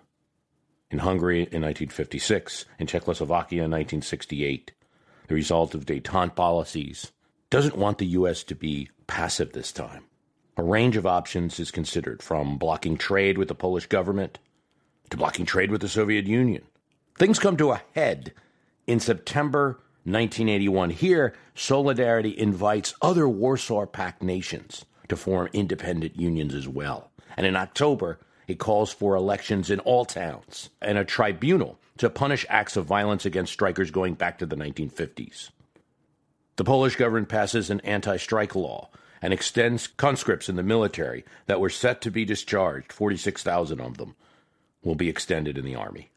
in 0.90 0.98
Hungary 0.98 1.38
in 1.38 1.62
1956, 1.62 2.64
in 2.78 2.86
Czechoslovakia 2.86 3.64
in 3.64 3.70
1968, 3.70 4.72
the 5.28 5.34
result 5.34 5.74
of 5.74 5.86
detente 5.86 6.34
policies, 6.34 7.12
doesn't 7.50 7.76
want 7.76 7.98
the 7.98 8.06
U.S. 8.06 8.42
to 8.44 8.54
be 8.54 8.90
passive 9.06 9.52
this 9.52 9.72
time. 9.72 10.04
A 10.56 10.62
range 10.62 10.96
of 10.96 11.06
options 11.06 11.58
is 11.58 11.70
considered, 11.70 12.22
from 12.22 12.58
blocking 12.58 12.98
trade 12.98 13.38
with 13.38 13.48
the 13.48 13.54
Polish 13.54 13.86
government 13.86 14.38
to 15.08 15.16
blocking 15.16 15.46
trade 15.46 15.70
with 15.70 15.80
the 15.80 15.88
Soviet 15.88 16.26
Union. 16.26 16.62
Things 17.18 17.38
come 17.38 17.56
to 17.56 17.72
a 17.72 17.82
head 17.94 18.32
in 18.86 19.00
September 19.00 19.80
1981. 20.04 20.90
Here, 20.90 21.34
Solidarity 21.54 22.38
invites 22.38 22.94
other 23.00 23.28
Warsaw 23.28 23.86
Pact 23.86 24.22
nations 24.22 24.84
to 25.08 25.16
form 25.16 25.48
independent 25.52 26.18
unions 26.18 26.54
as 26.54 26.68
well. 26.68 27.10
And 27.36 27.46
in 27.46 27.56
October, 27.56 28.18
it 28.46 28.58
calls 28.58 28.92
for 28.92 29.14
elections 29.14 29.70
in 29.70 29.80
all 29.80 30.04
towns 30.04 30.68
and 30.82 30.98
a 30.98 31.04
tribunal 31.04 31.78
to 31.98 32.10
punish 32.10 32.44
acts 32.48 32.76
of 32.76 32.84
violence 32.84 33.24
against 33.24 33.52
strikers 33.52 33.90
going 33.90 34.14
back 34.14 34.38
to 34.38 34.46
the 34.46 34.56
1950s. 34.56 35.50
The 36.56 36.64
Polish 36.64 36.96
government 36.96 37.28
passes 37.28 37.70
an 37.70 37.80
anti 37.80 38.16
strike 38.18 38.54
law 38.54 38.90
and 39.22 39.32
extends 39.32 39.86
conscripts 39.86 40.48
in 40.48 40.56
the 40.56 40.62
military 40.62 41.24
that 41.46 41.60
were 41.60 41.70
set 41.70 42.00
to 42.02 42.10
be 42.10 42.24
discharged, 42.24 42.92
46,000 42.92 43.80
of 43.80 43.96
them, 43.96 44.16
will 44.82 44.96
be 44.96 45.08
extended 45.08 45.56
in 45.56 45.64
the 45.64 45.76
army. 45.76 46.10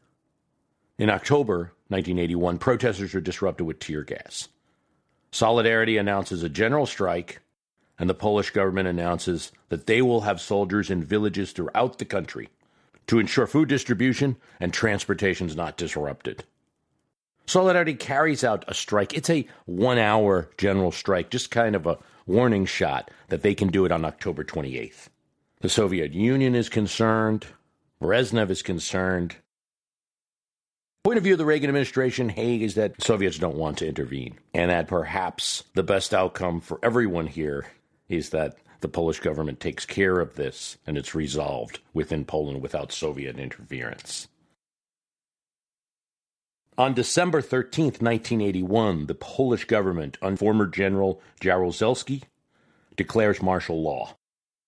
In 0.98 1.08
October 1.08 1.72
1981, 1.88 2.58
protesters 2.58 3.14
are 3.14 3.20
disrupted 3.20 3.66
with 3.66 3.78
tear 3.78 4.02
gas. 4.02 4.48
Solidarity 5.30 5.96
announces 5.96 6.42
a 6.42 6.48
general 6.48 6.86
strike, 6.86 7.40
and 7.98 8.10
the 8.10 8.14
Polish 8.14 8.50
government 8.50 8.88
announces 8.88 9.52
that 9.68 9.86
they 9.86 10.02
will 10.02 10.22
have 10.22 10.40
soldiers 10.40 10.90
in 10.90 11.04
villages 11.04 11.52
throughout 11.52 11.98
the 11.98 12.04
country 12.04 12.48
to 13.06 13.20
ensure 13.20 13.46
food 13.46 13.68
distribution 13.68 14.36
and 14.58 14.72
transportation 14.72 15.46
is 15.46 15.54
not 15.54 15.76
disrupted. 15.76 16.44
Solidarity 17.46 17.94
carries 17.94 18.42
out 18.42 18.64
a 18.66 18.74
strike. 18.74 19.14
It's 19.14 19.30
a 19.30 19.46
one 19.66 19.98
hour 19.98 20.50
general 20.58 20.90
strike, 20.90 21.30
just 21.30 21.52
kind 21.52 21.76
of 21.76 21.86
a 21.86 21.98
warning 22.26 22.66
shot 22.66 23.10
that 23.28 23.42
they 23.42 23.54
can 23.54 23.68
do 23.68 23.84
it 23.84 23.92
on 23.92 24.04
October 24.04 24.44
28th. 24.44 25.08
The 25.60 25.68
Soviet 25.68 26.12
Union 26.12 26.54
is 26.54 26.68
concerned. 26.68 27.46
Brezhnev 28.00 28.50
is 28.50 28.62
concerned. 28.62 29.36
Point 31.04 31.18
of 31.18 31.24
view 31.24 31.34
of 31.34 31.38
the 31.38 31.44
Reagan 31.44 31.70
administration, 31.70 32.28
Haig, 32.28 32.62
is 32.62 32.74
that 32.74 33.00
Soviets 33.00 33.38
don't 33.38 33.56
want 33.56 33.78
to 33.78 33.86
intervene, 33.86 34.38
and 34.52 34.70
that 34.70 34.88
perhaps 34.88 35.62
the 35.74 35.84
best 35.84 36.12
outcome 36.12 36.60
for 36.60 36.80
everyone 36.82 37.28
here 37.28 37.66
is 38.08 38.30
that 38.30 38.56
the 38.80 38.88
Polish 38.88 39.20
government 39.20 39.60
takes 39.60 39.86
care 39.86 40.20
of 40.20 40.34
this 40.34 40.76
and 40.86 40.98
it's 40.98 41.14
resolved 41.14 41.78
within 41.94 42.24
Poland 42.24 42.60
without 42.60 42.92
Soviet 42.92 43.38
interference. 43.38 44.28
On 46.78 46.92
December 46.92 47.40
13, 47.40 47.84
1981, 47.86 49.06
the 49.06 49.14
Polish 49.14 49.64
government, 49.64 50.18
under 50.20 50.36
former 50.36 50.66
General 50.66 51.22
Jaruzelski, 51.40 52.24
declares 52.96 53.42
martial 53.42 53.82
law. 53.82 54.14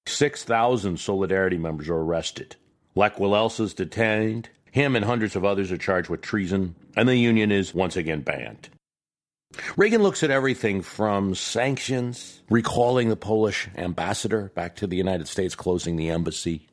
6,000 0.06 0.98
Solidarity 0.98 1.58
members 1.58 1.90
are 1.90 1.98
arrested. 1.98 2.56
Lech 2.94 3.16
Walesa 3.16 3.60
is 3.60 3.74
detained. 3.74 4.48
Him 4.70 4.96
and 4.96 5.04
hundreds 5.04 5.36
of 5.36 5.44
others 5.44 5.70
are 5.70 5.76
charged 5.76 6.08
with 6.08 6.22
treason, 6.22 6.76
and 6.96 7.06
the 7.06 7.16
Union 7.16 7.52
is 7.52 7.74
once 7.74 7.94
again 7.94 8.22
banned. 8.22 8.70
Reagan 9.76 10.02
looks 10.02 10.22
at 10.22 10.30
everything 10.30 10.80
from 10.80 11.34
sanctions, 11.34 12.42
recalling 12.48 13.10
the 13.10 13.16
Polish 13.16 13.68
ambassador 13.76 14.50
back 14.54 14.76
to 14.76 14.86
the 14.86 14.96
United 14.96 15.28
States, 15.28 15.54
closing 15.54 15.96
the 15.96 16.08
embassy, 16.08 16.68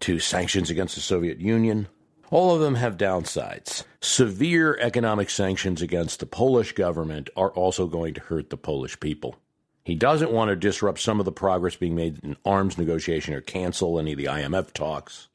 to 0.00 0.18
sanctions 0.18 0.70
against 0.70 0.96
the 0.96 1.00
Soviet 1.00 1.38
Union, 1.38 1.86
all 2.30 2.54
of 2.54 2.60
them 2.60 2.76
have 2.76 2.96
downsides. 2.96 3.84
Severe 4.00 4.78
economic 4.80 5.30
sanctions 5.30 5.82
against 5.82 6.20
the 6.20 6.26
Polish 6.26 6.72
government 6.72 7.28
are 7.36 7.50
also 7.50 7.86
going 7.86 8.14
to 8.14 8.20
hurt 8.20 8.50
the 8.50 8.56
Polish 8.56 8.98
people. 9.00 9.36
He 9.84 9.96
doesn't 9.96 10.30
want 10.30 10.50
to 10.50 10.56
disrupt 10.56 11.00
some 11.00 11.18
of 11.18 11.24
the 11.24 11.32
progress 11.32 11.74
being 11.74 11.96
made 11.96 12.20
in 12.22 12.36
arms 12.44 12.78
negotiation 12.78 13.34
or 13.34 13.40
cancel 13.40 13.98
any 13.98 14.12
of 14.12 14.18
the 14.18 14.26
IMF 14.26 14.72
talks. 14.72 15.28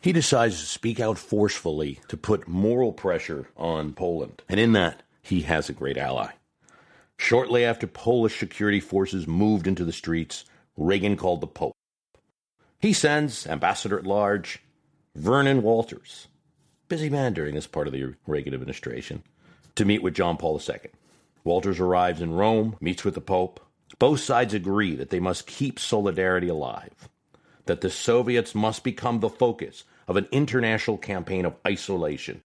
He 0.00 0.12
decides 0.12 0.58
to 0.58 0.66
speak 0.66 1.00
out 1.00 1.18
forcefully 1.18 2.00
to 2.08 2.16
put 2.16 2.48
moral 2.48 2.92
pressure 2.92 3.48
on 3.56 3.92
Poland. 3.92 4.42
And 4.48 4.58
in 4.58 4.72
that, 4.72 5.02
he 5.20 5.42
has 5.42 5.68
a 5.68 5.74
great 5.74 5.98
ally. 5.98 6.30
Shortly 7.18 7.64
after 7.64 7.86
Polish 7.86 8.38
security 8.38 8.80
forces 8.80 9.26
moved 9.26 9.66
into 9.66 9.84
the 9.84 9.92
streets, 9.92 10.44
Reagan 10.76 11.16
called 11.16 11.40
the 11.40 11.48
Pope. 11.48 11.74
He 12.78 12.92
sends 12.92 13.46
Ambassador 13.46 13.98
at 13.98 14.06
Large 14.06 14.62
Vernon 15.16 15.62
Walters 15.62 16.28
busy 16.88 17.10
man 17.10 17.34
during 17.34 17.54
this 17.54 17.66
part 17.66 17.86
of 17.86 17.92
the 17.92 18.14
Reagan 18.26 18.54
administration, 18.54 19.22
to 19.74 19.84
meet 19.84 20.02
with 20.02 20.14
John 20.14 20.36
Paul 20.36 20.60
II. 20.66 20.90
Walters 21.44 21.78
arrives 21.80 22.20
in 22.20 22.32
Rome, 22.32 22.76
meets 22.80 23.04
with 23.04 23.14
the 23.14 23.20
Pope. 23.20 23.60
Both 23.98 24.20
sides 24.20 24.54
agree 24.54 24.94
that 24.96 25.10
they 25.10 25.20
must 25.20 25.46
keep 25.46 25.78
solidarity 25.78 26.48
alive, 26.48 27.08
that 27.66 27.80
the 27.80 27.90
Soviets 27.90 28.54
must 28.54 28.84
become 28.84 29.20
the 29.20 29.28
focus 29.28 29.84
of 30.06 30.16
an 30.16 30.26
international 30.30 30.98
campaign 30.98 31.44
of 31.44 31.56
isolation, 31.66 32.42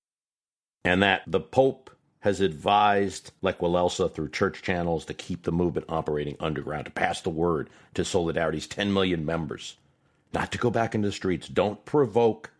and 0.86 1.02
that 1.02 1.24
the 1.28 1.40
Pope 1.40 1.90
has 2.20 2.40
advised 2.40 3.32
Lech 3.42 3.60
Walesa 3.60 4.14
through 4.14 4.30
church 4.30 4.62
channels 4.62 5.04
to 5.06 5.14
keep 5.14 5.44
the 5.44 5.52
movement 5.52 5.86
operating 5.90 6.38
underground, 6.40 6.86
to 6.86 6.92
pass 6.92 7.20
the 7.20 7.30
word 7.30 7.70
to 7.96 8.06
Solidarity's 8.06 8.68
10 8.68 8.94
million 8.94 9.26
members, 9.26 9.76
not 10.34 10.50
to 10.54 10.58
go 10.58 10.70
back 10.70 10.96
into 10.96 11.10
the 11.10 11.12
streets. 11.12 11.50
Don't 11.50 11.84
provoke 11.84 12.53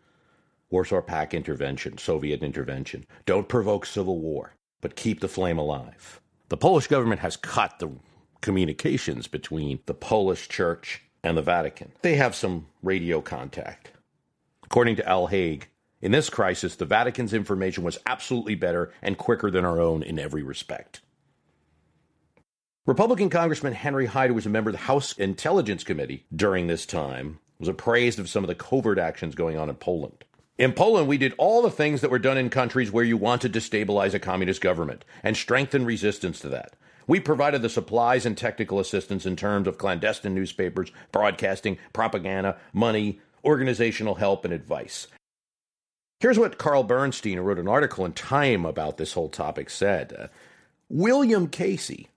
Warsaw 0.70 1.02
Pact 1.02 1.34
intervention, 1.34 1.98
Soviet 1.98 2.42
intervention. 2.42 3.04
Don't 3.26 3.48
provoke 3.48 3.86
civil 3.86 4.18
war, 4.20 4.54
but 4.80 4.96
keep 4.96 5.20
the 5.20 5.28
flame 5.28 5.58
alive. 5.58 6.20
The 6.48 6.56
Polish 6.56 6.86
government 6.86 7.20
has 7.20 7.36
cut 7.36 7.78
the 7.78 7.90
communications 8.40 9.26
between 9.26 9.80
the 9.86 9.94
Polish 9.94 10.48
church 10.48 11.02
and 11.22 11.36
the 11.36 11.42
Vatican. 11.42 11.92
They 12.02 12.16
have 12.16 12.34
some 12.34 12.66
radio 12.82 13.20
contact. 13.20 13.92
According 14.62 14.96
to 14.96 15.08
Al 15.08 15.28
Haig, 15.28 15.68
in 16.02 16.12
this 16.12 16.28
crisis, 16.28 16.76
the 16.76 16.84
Vatican's 16.84 17.32
information 17.32 17.82
was 17.82 17.98
absolutely 18.04 18.54
better 18.54 18.92
and 19.00 19.16
quicker 19.16 19.50
than 19.50 19.64
our 19.64 19.80
own 19.80 20.02
in 20.02 20.18
every 20.18 20.42
respect. 20.42 21.00
Republican 22.86 23.30
Congressman 23.30 23.72
Henry 23.72 24.04
Hyde, 24.04 24.28
who 24.28 24.34
was 24.34 24.44
a 24.44 24.50
member 24.50 24.68
of 24.68 24.74
the 24.74 24.82
House 24.82 25.16
Intelligence 25.16 25.82
Committee 25.82 26.26
during 26.36 26.66
this 26.66 26.84
time, 26.84 27.38
was 27.58 27.68
appraised 27.68 28.18
of 28.18 28.28
some 28.28 28.44
of 28.44 28.48
the 28.48 28.54
covert 28.54 28.98
actions 28.98 29.34
going 29.34 29.56
on 29.56 29.70
in 29.70 29.76
Poland. 29.76 30.24
In 30.56 30.72
Poland, 30.72 31.08
we 31.08 31.18
did 31.18 31.34
all 31.36 31.62
the 31.62 31.70
things 31.70 32.00
that 32.00 32.10
were 32.10 32.18
done 32.18 32.38
in 32.38 32.48
countries 32.48 32.92
where 32.92 33.04
you 33.04 33.16
wanted 33.16 33.52
to 33.52 33.60
stabilize 33.60 34.14
a 34.14 34.20
communist 34.20 34.60
government 34.60 35.04
and 35.24 35.36
strengthen 35.36 35.84
resistance 35.84 36.38
to 36.40 36.48
that. 36.50 36.74
We 37.08 37.18
provided 37.18 37.60
the 37.60 37.68
supplies 37.68 38.24
and 38.24 38.38
technical 38.38 38.78
assistance 38.78 39.26
in 39.26 39.34
terms 39.34 39.66
of 39.66 39.78
clandestine 39.78 40.32
newspapers, 40.34 40.92
broadcasting, 41.10 41.78
propaganda, 41.92 42.56
money, 42.72 43.20
organizational 43.44 44.14
help, 44.14 44.44
and 44.44 44.54
advice. 44.54 45.08
Here's 46.20 46.38
what 46.38 46.56
Carl 46.56 46.84
Bernstein, 46.84 47.36
who 47.36 47.42
wrote 47.42 47.58
an 47.58 47.68
article 47.68 48.04
in 48.04 48.12
Time 48.12 48.64
about 48.64 48.96
this 48.96 49.12
whole 49.12 49.28
topic, 49.28 49.68
said 49.68 50.14
uh, 50.16 50.28
William 50.88 51.48
Casey, 51.48 52.08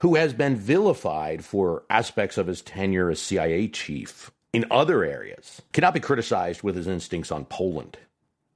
who 0.00 0.14
has 0.14 0.32
been 0.32 0.56
vilified 0.56 1.44
for 1.44 1.84
aspects 1.90 2.38
of 2.38 2.46
his 2.46 2.62
tenure 2.62 3.10
as 3.10 3.20
CIA 3.20 3.68
chief 3.68 4.32
in 4.54 4.64
other 4.70 5.04
areas, 5.04 5.60
cannot 5.72 5.94
be 5.94 6.00
criticized 6.00 6.62
with 6.62 6.76
his 6.76 6.86
instincts 6.86 7.32
on 7.32 7.44
Poland. 7.44 7.98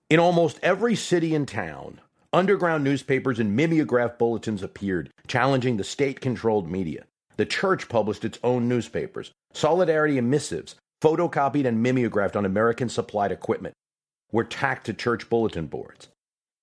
In 0.08 0.20
almost 0.20 0.60
every 0.62 0.94
city 0.94 1.34
and 1.34 1.46
town, 1.46 2.00
underground 2.32 2.84
newspapers 2.84 3.40
and 3.40 3.56
mimeograph 3.56 4.16
bulletins 4.16 4.62
appeared, 4.62 5.10
challenging 5.26 5.76
the 5.76 5.84
state 5.84 6.20
controlled 6.20 6.70
media. 6.70 7.04
The 7.36 7.46
church 7.46 7.88
published 7.88 8.24
its 8.24 8.38
own 8.44 8.68
newspapers, 8.68 9.32
solidarity 9.52 10.18
and 10.18 10.30
missives, 10.30 10.76
photocopied 11.02 11.66
and 11.66 11.82
mimeographed 11.82 12.36
on 12.36 12.44
American 12.44 12.88
supplied 12.88 13.32
equipment, 13.32 13.74
were 14.30 14.44
tacked 14.44 14.86
to 14.86 14.94
church 14.94 15.28
bulletin 15.28 15.66
boards. 15.66 16.08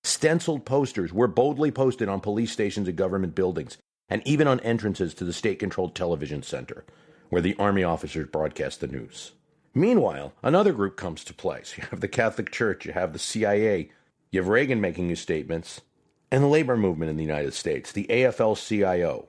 Stenciled 0.02 0.64
posters 0.64 1.12
were 1.12 1.28
boldly 1.28 1.70
posted 1.70 2.08
on 2.08 2.20
police 2.20 2.52
stations 2.52 2.88
and 2.88 2.96
government 2.96 3.34
buildings, 3.34 3.76
and 4.08 4.22
even 4.24 4.46
on 4.46 4.60
entrances 4.60 5.12
to 5.14 5.24
the 5.24 5.32
state 5.32 5.58
controlled 5.58 5.94
television 5.94 6.42
center, 6.42 6.84
where 7.28 7.42
the 7.42 7.56
Army 7.58 7.82
officers 7.82 8.28
broadcast 8.28 8.80
the 8.80 8.86
news. 8.86 9.32
Meanwhile, 9.74 10.32
another 10.42 10.72
group 10.72 10.96
comes 10.96 11.22
to 11.24 11.34
play. 11.34 11.62
You 11.76 11.84
have 11.90 12.00
the 12.00 12.08
Catholic 12.08 12.50
Church, 12.50 12.86
you 12.86 12.92
have 12.92 13.12
the 13.12 13.18
CIA, 13.18 13.90
you 14.30 14.40
have 14.40 14.48
Reagan 14.48 14.80
making 14.80 15.08
his 15.08 15.20
statements, 15.20 15.82
and 16.30 16.42
the 16.42 16.48
labor 16.48 16.76
movement 16.76 17.10
in 17.10 17.16
the 17.16 17.24
United 17.24 17.54
States, 17.54 17.92
the 17.92 18.06
AFL 18.08 18.56
CIO. 18.56 19.28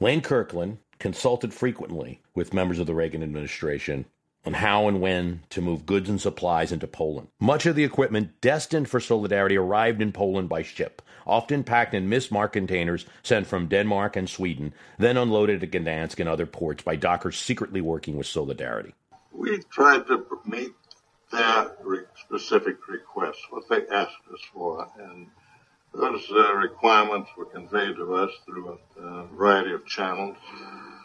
Lane 0.00 0.20
Kirkland 0.20 0.78
consulted 0.98 1.52
frequently 1.52 2.20
with 2.34 2.54
members 2.54 2.78
of 2.78 2.86
the 2.86 2.94
Reagan 2.94 3.22
administration 3.22 4.06
on 4.44 4.54
how 4.54 4.88
and 4.88 5.00
when 5.00 5.40
to 5.50 5.60
move 5.60 5.86
goods 5.86 6.08
and 6.08 6.20
supplies 6.20 6.72
into 6.72 6.86
Poland. 6.86 7.28
Much 7.40 7.64
of 7.66 7.76
the 7.76 7.84
equipment 7.84 8.40
destined 8.40 8.88
for 8.88 8.98
Solidarity 8.98 9.56
arrived 9.56 10.02
in 10.02 10.12
Poland 10.12 10.48
by 10.48 10.62
ship, 10.62 11.00
often 11.26 11.62
packed 11.62 11.94
in 11.94 12.08
mismarked 12.08 12.52
containers 12.52 13.06
sent 13.22 13.46
from 13.46 13.68
Denmark 13.68 14.16
and 14.16 14.28
Sweden, 14.28 14.74
then 14.98 15.16
unloaded 15.16 15.62
at 15.62 15.70
Gdansk 15.70 16.18
and 16.18 16.28
other 16.28 16.46
ports 16.46 16.82
by 16.82 16.96
dockers 16.96 17.38
secretly 17.38 17.80
working 17.80 18.16
with 18.16 18.26
Solidarity. 18.26 18.94
We 19.30 19.62
tried 19.70 20.06
to 20.08 20.26
meet 20.44 20.72
their 21.30 21.70
specific 22.20 22.76
requests, 22.88 23.46
what 23.50 23.68
they 23.68 23.86
asked 23.94 24.26
us 24.32 24.40
for, 24.52 24.88
and 24.98 25.28
those 25.94 26.26
uh, 26.30 26.54
requirements 26.54 27.30
were 27.36 27.44
conveyed 27.44 27.96
to 27.96 28.14
us 28.14 28.30
through 28.44 28.78
a, 28.98 29.00
a 29.00 29.26
variety 29.28 29.72
of 29.72 29.86
channels. 29.86 30.36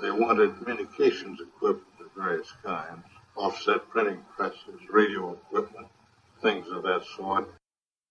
They 0.01 0.11
wanted 0.11 0.57
communications 0.57 1.39
equipment 1.41 1.87
of 1.99 2.07
various 2.15 2.51
kinds 2.63 3.03
offset 3.37 3.89
printing 3.89 4.23
presses, 4.35 4.79
radio 4.89 5.33
equipment, 5.33 5.87
things 6.41 6.67
of 6.71 6.83
that 6.83 7.03
sort. 7.15 7.49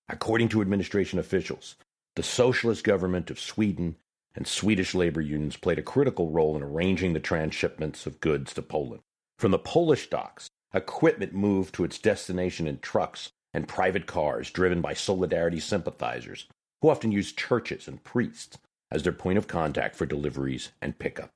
According 0.08 0.48
to 0.50 0.60
administration 0.60 1.18
officials, 1.18 1.76
the 2.14 2.22
socialist 2.22 2.84
government 2.84 3.30
of 3.30 3.40
Sweden 3.40 3.96
and 4.34 4.46
Swedish 4.46 4.94
labor 4.94 5.20
unions 5.20 5.56
played 5.56 5.78
a 5.78 5.82
critical 5.82 6.30
role 6.30 6.56
in 6.56 6.62
arranging 6.62 7.12
the 7.12 7.20
transshipments 7.20 8.06
of 8.06 8.20
goods 8.20 8.54
to 8.54 8.62
Poland. 8.62 9.02
From 9.38 9.50
the 9.50 9.58
Polish 9.58 10.08
docks, 10.08 10.48
equipment 10.72 11.34
moved 11.34 11.74
to 11.74 11.84
its 11.84 11.98
destination 11.98 12.66
in 12.66 12.78
trucks 12.78 13.32
and 13.52 13.66
private 13.66 14.06
cars 14.06 14.50
driven 14.50 14.80
by 14.80 14.94
Solidarity 14.94 15.60
sympathizers, 15.60 16.46
who 16.80 16.90
often 16.90 17.12
used 17.12 17.38
churches 17.38 17.88
and 17.88 18.04
priests 18.04 18.58
as 18.90 19.02
their 19.02 19.12
point 19.12 19.38
of 19.38 19.48
contact 19.48 19.96
for 19.96 20.06
deliveries 20.06 20.70
and 20.80 20.98
pickup. 20.98 21.30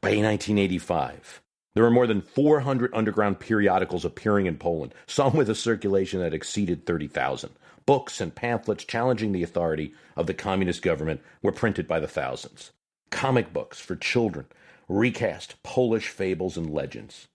By 0.00 0.10
1985, 0.10 1.42
there 1.76 1.84
were 1.84 1.90
more 1.90 2.06
than 2.06 2.22
400 2.22 2.90
underground 2.94 3.38
periodicals 3.38 4.06
appearing 4.06 4.46
in 4.46 4.56
Poland, 4.56 4.94
some 5.06 5.36
with 5.36 5.50
a 5.50 5.54
circulation 5.54 6.20
that 6.20 6.32
exceeded 6.32 6.86
30,000. 6.86 7.50
Books 7.84 8.18
and 8.18 8.34
pamphlets 8.34 8.82
challenging 8.82 9.32
the 9.32 9.42
authority 9.42 9.92
of 10.16 10.26
the 10.26 10.32
communist 10.32 10.80
government 10.80 11.20
were 11.42 11.52
printed 11.52 11.86
by 11.86 12.00
the 12.00 12.08
thousands. 12.08 12.72
Comic 13.10 13.52
books 13.52 13.78
for 13.78 13.94
children 13.94 14.46
recast 14.88 15.62
Polish 15.62 16.08
fables 16.08 16.56
and 16.56 16.72
legends, 16.72 17.28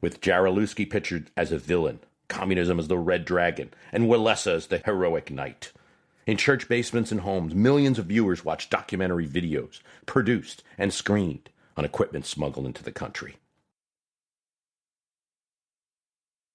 with 0.00 0.22
Jaruzelski 0.22 0.88
pictured 0.88 1.30
as 1.36 1.52
a 1.52 1.58
villain, 1.58 2.00
communism 2.28 2.78
as 2.78 2.88
the 2.88 2.96
Red 2.96 3.26
Dragon, 3.26 3.70
and 3.92 4.04
Walesa 4.04 4.54
as 4.54 4.68
the 4.68 4.78
heroic 4.78 5.30
knight. 5.30 5.72
In 6.26 6.38
church 6.38 6.70
basements 6.70 7.12
and 7.12 7.20
homes, 7.20 7.54
millions 7.54 7.98
of 7.98 8.06
viewers 8.06 8.46
watched 8.46 8.70
documentary 8.70 9.28
videos 9.28 9.80
produced 10.06 10.62
and 10.78 10.90
screened 10.90 11.50
on 11.76 11.84
equipment 11.84 12.24
smuggled 12.24 12.64
into 12.64 12.82
the 12.82 12.90
country. 12.90 13.36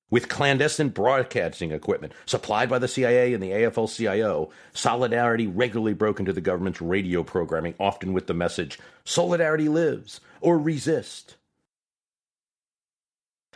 With 0.09 0.29
clandestine 0.29 0.89
broadcasting 0.89 1.71
equipment 1.71 2.13
supplied 2.25 2.69
by 2.69 2.79
the 2.79 2.87
CIA 2.87 3.33
and 3.33 3.43
the 3.43 3.51
AFL 3.51 3.95
CIO, 3.95 4.49
Solidarity 4.73 5.47
regularly 5.47 5.93
broke 5.93 6.19
into 6.19 6.33
the 6.33 6.41
government's 6.41 6.81
radio 6.81 7.23
programming, 7.23 7.75
often 7.79 8.13
with 8.13 8.27
the 8.27 8.33
message, 8.33 8.79
Solidarity 9.03 9.69
lives 9.69 10.19
or 10.41 10.57
resist. 10.57 11.35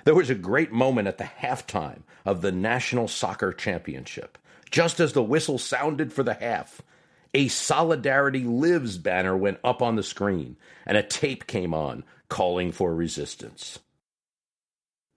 There 0.05 0.15
was 0.15 0.29
a 0.29 0.35
great 0.35 0.71
moment 0.71 1.07
at 1.07 1.17
the 1.17 1.23
halftime 1.23 2.01
of 2.25 2.41
the 2.41 2.51
National 2.51 3.07
Soccer 3.07 3.53
Championship. 3.53 4.37
Just 4.69 4.99
as 4.99 5.13
the 5.13 5.23
whistle 5.23 5.57
sounded 5.57 6.11
for 6.11 6.23
the 6.23 6.33
half, 6.33 6.81
a 7.33 7.47
Solidarity 7.47 8.43
Lives 8.43 8.97
banner 8.97 9.37
went 9.37 9.59
up 9.63 9.81
on 9.81 9.95
the 9.95 10.03
screen, 10.03 10.57
and 10.85 10.97
a 10.97 11.03
tape 11.03 11.47
came 11.47 11.73
on 11.73 12.03
calling 12.27 12.71
for 12.71 12.93
resistance 12.93 13.79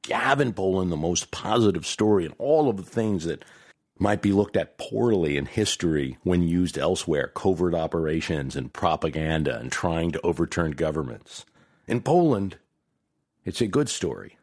you 0.09 0.15
have 0.15 0.41
in 0.41 0.53
Poland 0.53 0.91
the 0.91 0.97
most 0.97 1.31
positive 1.31 1.87
story 1.87 2.25
and 2.25 2.35
all 2.39 2.69
of 2.69 2.77
the 2.77 2.83
things 2.83 3.25
that 3.25 3.45
might 3.99 4.23
be 4.23 4.33
looked 4.33 4.57
at 4.57 4.79
poorly 4.79 5.37
in 5.37 5.47
history 5.47 6.19
when 6.23 6.43
used 6.43 6.77
elsewhere 6.77 7.29
covert 7.35 7.75
operations 7.75 8.55
and 8.55 8.73
propaganda 8.73 9.59
and 9.59 9.73
trying 9.73 10.13
to 10.13 10.21
overturn 10.21 10.73
governments. 10.73 11.47
In 11.87 12.01
Poland, 12.01 12.57
it's 13.45 13.61
a 13.61 13.67
good 13.67 13.89
story. 13.89 14.37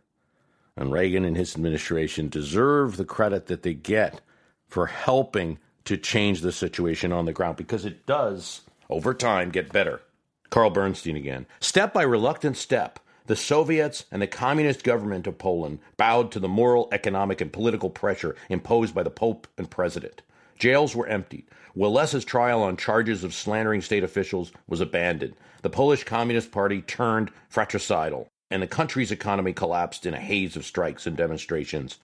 And 0.76 0.92
Reagan 0.92 1.24
and 1.24 1.38
his 1.38 1.56
administration 1.56 2.30
deserve 2.30 2.98
the 2.98 3.06
credit 3.06 3.46
that 3.46 3.62
they 3.62 3.76
get 3.76 4.22
for 4.68 4.88
helping 4.88 5.60
to 5.86 5.98
change 5.98 6.42
the 6.42 6.52
situation 6.52 7.12
on 7.12 7.26
the 7.26 7.34
ground 7.34 7.58
because 7.58 7.86
it 7.86 8.06
does, 8.06 8.62
over 8.90 9.14
time, 9.14 9.52
get 9.52 9.72
better. 9.72 10.02
Carl 10.50 10.70
Bernstein 10.70 11.16
again. 11.16 11.46
Step 11.60 11.94
by 11.94 12.04
reluctant 12.04 12.58
step, 12.58 13.00
the 13.26 13.36
Soviets 13.36 14.06
and 14.12 14.22
the 14.22 14.28
communist 14.28 14.84
government 14.84 15.28
of 15.28 15.38
Poland 15.38 15.80
bowed 15.98 16.32
to 16.32 16.40
the 16.40 16.48
moral, 16.48 16.90
economic, 16.92 17.40
and 17.42 17.54
political 17.54 17.90
pressure 17.90 18.36
imposed 18.50 18.94
by 18.94 19.04
the 19.04 19.10
Pope 19.10 19.48
and 19.58 19.70
President. 19.70 20.22
Jails 20.60 20.96
were 20.96 21.08
emptied. 21.08 21.46
Walesa's 21.76 22.26
trial 22.26 22.62
on 22.62 22.78
charges 22.78 23.24
of 23.24 23.34
slandering 23.34 23.82
state 23.82 24.04
officials 24.04 24.52
was 24.68 24.82
abandoned. 24.82 25.36
The 25.62 25.70
Polish 25.70 26.04
Communist 26.04 26.52
Party 26.52 26.82
turned 26.82 27.32
fratricidal, 27.50 28.28
and 28.52 28.62
the 28.62 28.68
country's 28.68 29.12
economy 29.12 29.54
collapsed 29.54 30.06
in 30.06 30.14
a 30.14 30.20
haze 30.20 30.56
of 30.56 30.66
strikes 30.66 31.08
and 31.08 31.18
demonstrations. 31.18 32.00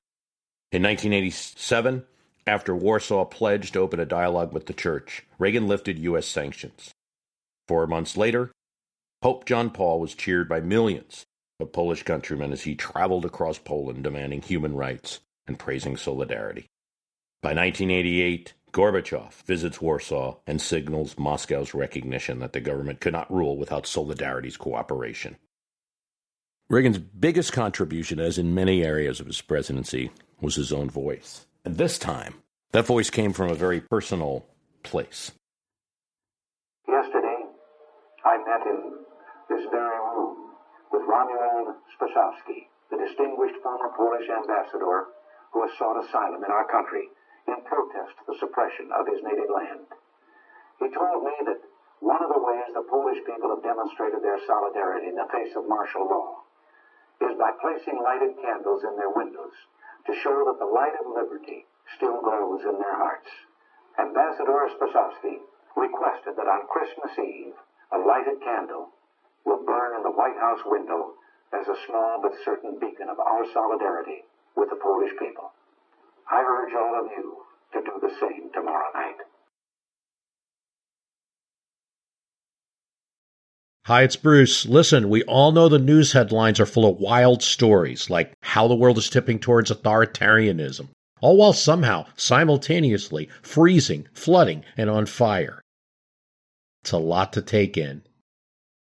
In 0.71 0.82
1987, 0.84 2.05
after 2.47 2.75
Warsaw 2.75 3.25
pledged 3.25 3.73
to 3.73 3.79
open 3.79 3.99
a 3.99 4.05
dialogue 4.05 4.53
with 4.53 4.65
the 4.65 4.73
Church, 4.73 5.25
Reagan 5.38 5.67
lifted 5.67 5.99
U.S. 5.99 6.25
sanctions. 6.25 6.91
Four 7.67 7.86
months 7.86 8.17
later, 8.17 8.51
Pope 9.21 9.45
John 9.45 9.69
Paul 9.69 9.99
was 9.99 10.15
cheered 10.15 10.47
by 10.47 10.62
millions 10.62 11.25
of 11.60 11.73
Polish 11.73 12.03
countrymen 12.03 12.53
as 12.53 12.63
he 12.63 12.75
traveled 12.75 13.25
across 13.25 13.58
Poland 13.58 14.03
demanding 14.03 14.41
human 14.41 14.75
rights 14.75 15.19
and 15.45 15.60
praising 15.60 15.97
solidarity. 15.97 16.67
By 17.41 17.49
1988, 17.49 18.53
Gorbachev 18.71 19.34
visits 19.45 19.82
Warsaw 19.82 20.38
and 20.45 20.62
signals 20.62 21.17
Moscow's 21.17 21.73
recognition 21.73 22.39
that 22.39 22.53
the 22.53 22.60
government 22.62 23.01
could 23.01 23.13
not 23.13 23.32
rule 23.34 23.58
without 23.58 23.88
Solidarity's 23.88 24.58
cooperation. 24.58 25.38
Reagan's 26.69 26.99
biggest 26.99 27.51
contribution, 27.51 28.19
as 28.19 28.38
in 28.38 28.53
many 28.53 28.84
areas 28.84 29.19
of 29.19 29.25
his 29.25 29.41
presidency, 29.41 30.12
was 30.39 30.55
his 30.55 30.71
own 30.71 30.89
voice. 30.89 31.47
And 31.65 31.77
this 31.77 31.97
time, 31.97 32.36
that 32.71 32.86
voice 32.86 33.10
came 33.10 33.34
from 33.34 33.49
a 33.49 33.55
very 33.55 33.82
personal 33.82 34.45
place. 34.84 35.32
Yesterday, 36.88 37.38
I 38.23 38.38
met 38.38 38.67
in 38.67 38.99
this 39.49 39.65
very 39.71 39.97
room 39.97 40.51
with 40.91 40.99
Romuald 41.10 41.74
Spasowski, 41.98 42.69
the 42.91 42.98
distinguished 43.02 43.58
former 43.63 43.89
Polish 43.98 44.30
ambassador 44.30 45.08
who 45.50 45.65
has 45.65 45.74
sought 45.80 45.98
asylum 45.98 46.43
in 46.43 46.52
our 46.52 46.69
country 46.69 47.10
in 47.48 47.65
protest 47.65 48.13
to 48.19 48.26
the 48.28 48.38
suppression 48.38 48.91
of 48.93 49.08
his 49.08 49.24
native 49.24 49.50
land. 49.50 49.89
He 50.78 50.88
told 50.93 51.24
me 51.26 51.34
that 51.50 51.65
one 52.00 52.22
of 52.22 52.30
the 52.30 52.38
ways 52.38 52.69
the 52.76 52.86
Polish 52.86 53.17
people 53.26 53.50
have 53.50 53.65
demonstrated 53.65 54.22
their 54.22 54.38
solidarity 54.45 55.08
in 55.10 55.15
the 55.15 55.26
face 55.34 55.56
of 55.58 55.65
martial 55.65 56.06
law 56.06 56.45
is 57.26 57.36
by 57.41 57.58
placing 57.58 57.98
lighted 58.04 58.38
candles 58.38 58.84
in 58.86 58.95
their 58.95 59.10
windows 59.10 59.58
to 60.06 60.13
show 60.13 60.45
that 60.45 60.60
the 60.60 60.69
light 60.69 60.93
of 60.93 61.10
liberty 61.10 61.65
still 61.98 62.22
glows 62.22 62.62
in 62.69 62.78
their 62.78 62.95
hearts. 62.95 63.30
Ambassador 63.98 64.69
Spasowski 64.78 65.41
requested 65.76 66.36
that 66.38 66.48
on 66.48 66.69
Christmas 66.69 67.17
Eve, 67.17 67.58
a 67.93 67.98
lighted 67.98 68.39
candle 68.41 68.93
will 69.45 69.65
burn 69.65 69.95
in 69.97 70.04
the 70.04 70.12
White 70.12 70.38
House 70.39 70.62
window 70.65 71.13
as 71.54 71.67
a 71.67 71.80
small 71.88 72.19
but 72.21 72.34
certain 72.45 72.78
beacon 72.80 73.10
of 73.10 73.19
our 73.19 73.45
solidarity 73.54 74.23
with 74.56 74.69
the 74.69 74.75
Polish 74.75 75.12
people. 75.19 75.52
I 76.30 76.41
urge 76.41 76.73
all 76.73 77.06
of 77.06 77.12
you 77.17 77.38
to 77.73 77.80
do 77.82 77.99
the 78.02 78.13
same 78.19 78.52
tomorrow 78.54 78.91
night. 78.93 79.17
Hi, 83.86 84.04
it's 84.04 84.15
Bruce. 84.15 84.67
Listen, 84.67 85.10
we 85.10 85.23
all 85.23 85.52
know 85.52 85.67
the 85.67 85.80
news 85.80 86.13
headlines 86.13 86.60
are 86.60 86.67
full 86.67 86.88
of 86.88 86.99
wild 86.99 87.41
stories, 87.41 88.08
like 88.08 88.34
how 88.41 88.67
the 88.67 88.75
world 88.75 88.99
is 88.99 89.10
tipping 89.10 89.39
towards 89.39 89.71
authoritarianism, 89.71 90.89
all 91.21 91.38
while 91.38 91.54
somehow 91.54 92.06
simultaneously 92.15 93.30
freezing, 93.41 94.08
flooding, 94.13 94.63
and 94.78 94.91
on 94.91 95.08
fire. 95.08 95.63
It's 96.84 96.91
a 96.91 96.99
lot 96.99 97.34
to 97.34 97.41
take 97.41 97.78
in. 97.78 98.04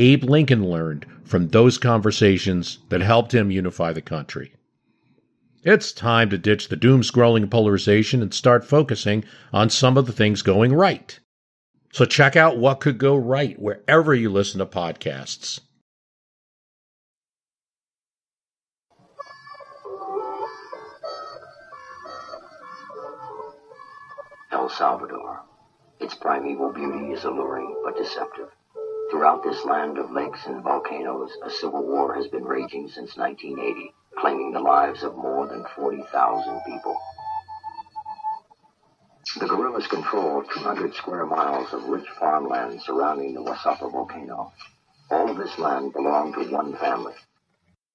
Abe 0.00 0.24
Lincoln 0.24 0.66
learned 0.66 1.04
from 1.24 1.48
those 1.48 1.76
conversations 1.76 2.78
that 2.88 3.02
helped 3.02 3.34
him 3.34 3.50
unify 3.50 3.92
the 3.92 4.00
country. 4.00 4.54
It's 5.62 5.92
time 5.92 6.30
to 6.30 6.38
ditch 6.38 6.68
the 6.68 6.76
doom 6.76 7.02
scrolling 7.02 7.50
polarization 7.50 8.22
and 8.22 8.32
start 8.32 8.64
focusing 8.64 9.26
on 9.52 9.68
some 9.68 9.98
of 9.98 10.06
the 10.06 10.12
things 10.14 10.40
going 10.40 10.72
right. 10.72 11.20
So 11.92 12.06
check 12.06 12.34
out 12.34 12.56
what 12.56 12.80
could 12.80 12.96
go 12.96 13.14
right 13.14 13.60
wherever 13.60 14.14
you 14.14 14.30
listen 14.30 14.58
to 14.60 14.64
podcasts. 14.64 15.60
El 24.50 24.70
Salvador. 24.70 25.42
Its 26.00 26.14
primeval 26.14 26.72
beauty 26.72 27.12
is 27.12 27.24
alluring 27.24 27.82
but 27.84 27.98
deceptive. 27.98 28.48
Throughout 29.10 29.42
this 29.42 29.64
land 29.64 29.98
of 29.98 30.12
lakes 30.12 30.46
and 30.46 30.62
volcanoes, 30.62 31.30
a 31.44 31.50
civil 31.50 31.84
war 31.84 32.14
has 32.14 32.28
been 32.28 32.44
raging 32.44 32.88
since 32.88 33.16
1980, 33.16 33.92
claiming 34.16 34.52
the 34.52 34.60
lives 34.60 35.02
of 35.02 35.16
more 35.16 35.48
than 35.48 35.64
40,000 35.74 36.60
people. 36.64 36.96
The 39.38 39.46
guerrillas 39.46 39.88
control 39.88 40.44
200 40.44 40.94
square 40.94 41.26
miles 41.26 41.72
of 41.72 41.84
rich 41.84 42.08
farmland 42.18 42.80
surrounding 42.82 43.34
the 43.34 43.40
Guazapa 43.40 43.90
volcano. 43.90 44.52
All 45.10 45.28
of 45.28 45.36
this 45.36 45.58
land 45.58 45.92
belonged 45.92 46.34
to 46.34 46.44
one 46.52 46.76
family. 46.76 47.14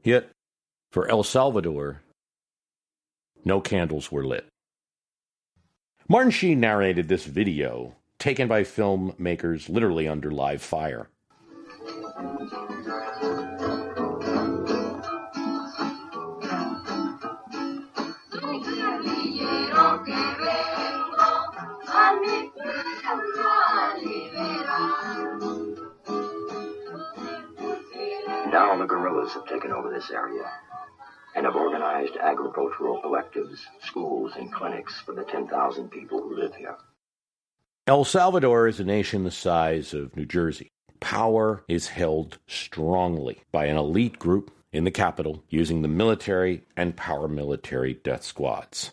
Yet, 0.04 0.30
for 0.92 1.08
El 1.10 1.24
Salvador, 1.24 2.02
no 3.46 3.62
candles 3.62 4.12
were 4.12 4.26
lit. 4.26 4.46
Martin 6.10 6.32
Sheen 6.32 6.60
narrated 6.60 7.08
this 7.08 7.26
video 7.26 7.96
taken 8.20 8.48
by 8.48 8.64
filmmakers 8.64 9.70
literally 9.70 10.08
under 10.08 10.32
live 10.32 10.62
fire. 10.62 11.10
Now 28.52 28.78
the 28.78 28.86
guerrillas 28.88 29.34
have 29.34 29.46
taken 29.48 29.72
over 29.72 29.90
this 29.90 30.10
area 30.12 30.50
and 31.36 31.46
have 31.46 31.56
organized 31.56 32.16
agricultural 32.16 33.02
collectives, 33.02 33.60
schools, 33.82 34.32
and 34.38 34.52
clinics 34.52 35.02
for 35.02 35.14
the 35.14 35.26
10,000 35.26 35.90
people 35.90 36.22
who 36.22 36.36
live 36.36 36.56
here. 36.56 36.78
El 37.88 38.04
Salvador 38.04 38.68
is 38.68 38.80
a 38.80 38.84
nation 38.84 39.24
the 39.24 39.30
size 39.32 39.94
of 39.94 40.18
New 40.18 40.26
Jersey. 40.26 40.72
Power 41.00 41.64
is 41.68 41.90
held 41.90 42.40
strongly 42.48 43.42
by 43.52 43.66
an 43.66 43.78
elite 43.78 44.18
group 44.18 44.50
in 44.74 44.86
the 44.86 44.92
capital 44.92 45.44
using 45.50 45.84
the 45.84 45.88
military 45.88 46.64
and 46.76 46.96
paramilitary 46.96 48.02
death 48.02 48.24
squads. 48.24 48.92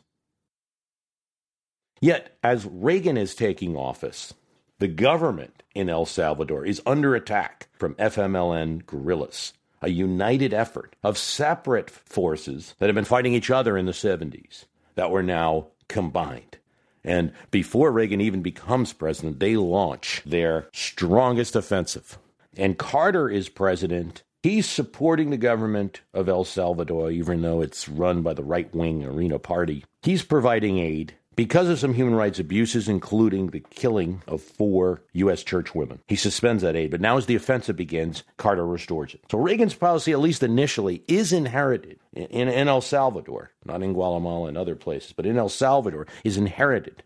Yet, 2.03 2.37
as 2.43 2.67
Reagan 2.67 3.17
is 3.17 3.35
taking 3.35 3.79
office, 3.79 4.35
the 4.79 4.89
government 4.89 5.63
in 5.75 5.89
El 5.89 6.05
Salvador 6.05 6.67
is 6.67 6.83
under 6.85 7.15
attack 7.15 7.69
from 7.73 7.95
FMLN 7.95 8.85
guerrillas, 8.85 9.55
a 9.81 9.89
united 9.89 10.53
effort 10.53 10.97
of 11.03 11.17
separate 11.17 11.89
forces 11.89 12.75
that 12.79 12.91
have 12.91 12.95
been 12.95 13.07
fighting 13.07 13.33
each 13.33 13.51
other 13.51 13.79
in 13.79 13.87
the 13.87 13.93
70s 13.93 14.67
that 14.97 15.11
were 15.11 15.23
now 15.23 15.69
combined. 15.89 16.59
And 17.05 17.33
before 17.51 17.91
Reagan 17.91 18.21
even 18.21 18.43
becomes 18.43 18.93
president, 18.93 19.41
they 19.41 19.57
launch 19.57 20.23
their 20.25 20.69
strongest 20.73 21.57
offensive. 21.57 22.19
And 22.57 22.79
Carter 22.79 23.29
is 23.29 23.49
president. 23.49 24.23
He's 24.43 24.69
supporting 24.69 25.31
the 25.31 25.37
government 25.37 26.03
of 26.13 26.29
El 26.29 26.45
Salvador, 26.45 27.11
even 27.11 27.43
though 27.43 27.61
it's 27.61 27.89
run 27.89 28.23
by 28.23 28.35
the 28.35 28.45
right 28.45 28.73
wing 28.75 29.05
Arena 29.05 29.39
Party. 29.39 29.85
He's 30.03 30.23
providing 30.23 30.79
aid 30.79 31.15
because 31.37 31.69
of 31.69 31.79
some 31.79 31.95
human 31.95 32.15
rights 32.15 32.39
abuses, 32.39 32.89
including 32.89 33.49
the 33.49 33.61
killing 33.61 34.23
of 34.27 34.43
four 34.43 35.03
U.S. 35.15 35.43
church 35.43 35.75
women. 35.75 36.01
He 36.07 36.17
suspends 36.17 36.63
that 36.63 36.77
aid, 36.77 36.91
but 36.91 37.01
now 37.01 37.17
as 37.17 37.27
the 37.27 37.35
offensive 37.35 37.77
begins, 37.77 38.23
Carter 38.37 38.67
restores 38.67 39.15
it. 39.15 39.23
So 39.31 39.39
Reagan's 39.39 39.75
policy, 39.75 40.13
at 40.13 40.21
least 40.21 40.43
initially, 40.43 41.03
is 41.09 41.33
inherited 41.33 41.99
in, 42.13 42.49
in 42.49 42.69
El 42.69 42.81
Salvador, 42.81 43.51
not 43.65 43.83
in 43.83 43.93
Guatemala 43.93 44.49
and 44.49 44.59
other 44.59 44.77
places, 44.77 45.13
but 45.13 45.27
in 45.27 45.39
El 45.39 45.49
Salvador, 45.49 46.07
is 46.25 46.37
inherited 46.37 47.03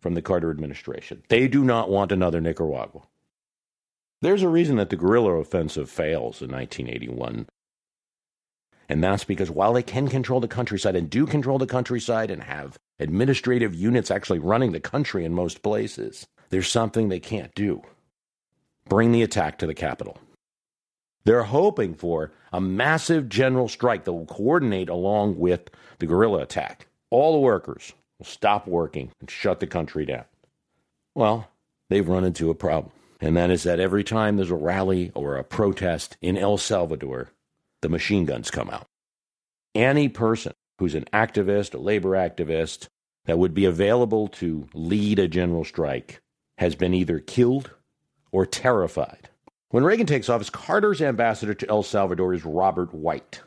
from 0.00 0.14
the 0.14 0.22
Carter 0.22 0.50
administration. 0.50 1.22
They 1.28 1.46
do 1.46 1.62
not 1.62 1.90
want 1.90 2.12
another 2.12 2.40
Nicaragua. 2.40 3.02
There's 4.22 4.42
a 4.42 4.48
reason 4.48 4.76
that 4.76 4.90
the 4.90 4.96
guerrilla 4.96 5.32
offensive 5.34 5.90
fails 5.90 6.42
in 6.42 6.50
1981. 6.50 7.46
And 8.90 9.04
that's 9.04 9.22
because 9.22 9.52
while 9.52 9.72
they 9.72 9.84
can 9.84 10.08
control 10.08 10.40
the 10.40 10.48
countryside 10.48 10.96
and 10.96 11.08
do 11.08 11.24
control 11.24 11.58
the 11.58 11.66
countryside 11.66 12.28
and 12.28 12.42
have 12.42 12.76
administrative 12.98 13.72
units 13.72 14.10
actually 14.10 14.40
running 14.40 14.72
the 14.72 14.80
country 14.80 15.24
in 15.24 15.32
most 15.32 15.62
places, 15.62 16.26
there's 16.48 16.68
something 16.68 17.08
they 17.08 17.20
can't 17.20 17.54
do 17.54 17.82
bring 18.88 19.12
the 19.12 19.22
attack 19.22 19.58
to 19.58 19.68
the 19.68 19.74
capital. 19.74 20.18
They're 21.24 21.44
hoping 21.44 21.94
for 21.94 22.32
a 22.52 22.60
massive 22.60 23.28
general 23.28 23.68
strike 23.68 24.02
that 24.02 24.12
will 24.12 24.26
coordinate 24.26 24.88
along 24.88 25.38
with 25.38 25.70
the 26.00 26.06
guerrilla 26.06 26.40
attack. 26.40 26.88
All 27.10 27.34
the 27.34 27.38
workers 27.38 27.92
will 28.18 28.26
stop 28.26 28.66
working 28.66 29.12
and 29.20 29.30
shut 29.30 29.60
the 29.60 29.68
country 29.68 30.04
down. 30.04 30.24
Well, 31.14 31.48
they've 31.88 32.08
run 32.08 32.24
into 32.24 32.50
a 32.50 32.56
problem, 32.56 32.90
and 33.20 33.36
that 33.36 33.50
is 33.50 33.62
that 33.62 33.78
every 33.78 34.02
time 34.02 34.34
there's 34.34 34.50
a 34.50 34.56
rally 34.56 35.12
or 35.14 35.36
a 35.36 35.44
protest 35.44 36.16
in 36.20 36.36
El 36.36 36.58
Salvador, 36.58 37.30
the 37.82 37.88
machine 37.88 38.24
guns 38.24 38.50
come 38.50 38.70
out. 38.70 38.86
Any 39.74 40.08
person 40.08 40.52
who's 40.78 40.94
an 40.94 41.06
activist, 41.12 41.74
a 41.74 41.78
labor 41.78 42.10
activist, 42.10 42.88
that 43.26 43.38
would 43.38 43.54
be 43.54 43.64
available 43.64 44.28
to 44.28 44.68
lead 44.74 45.18
a 45.18 45.28
general 45.28 45.64
strike 45.64 46.20
has 46.58 46.74
been 46.74 46.94
either 46.94 47.18
killed 47.18 47.70
or 48.32 48.46
terrified 48.46 49.28
When 49.70 49.84
Reagan 49.84 50.06
takes 50.06 50.28
office, 50.28 50.50
Carter's 50.50 51.02
ambassador 51.02 51.54
to 51.54 51.68
El 51.68 51.82
Salvador 51.84 52.34
is 52.34 52.44
Robert 52.44 52.92
White. 52.94 53.42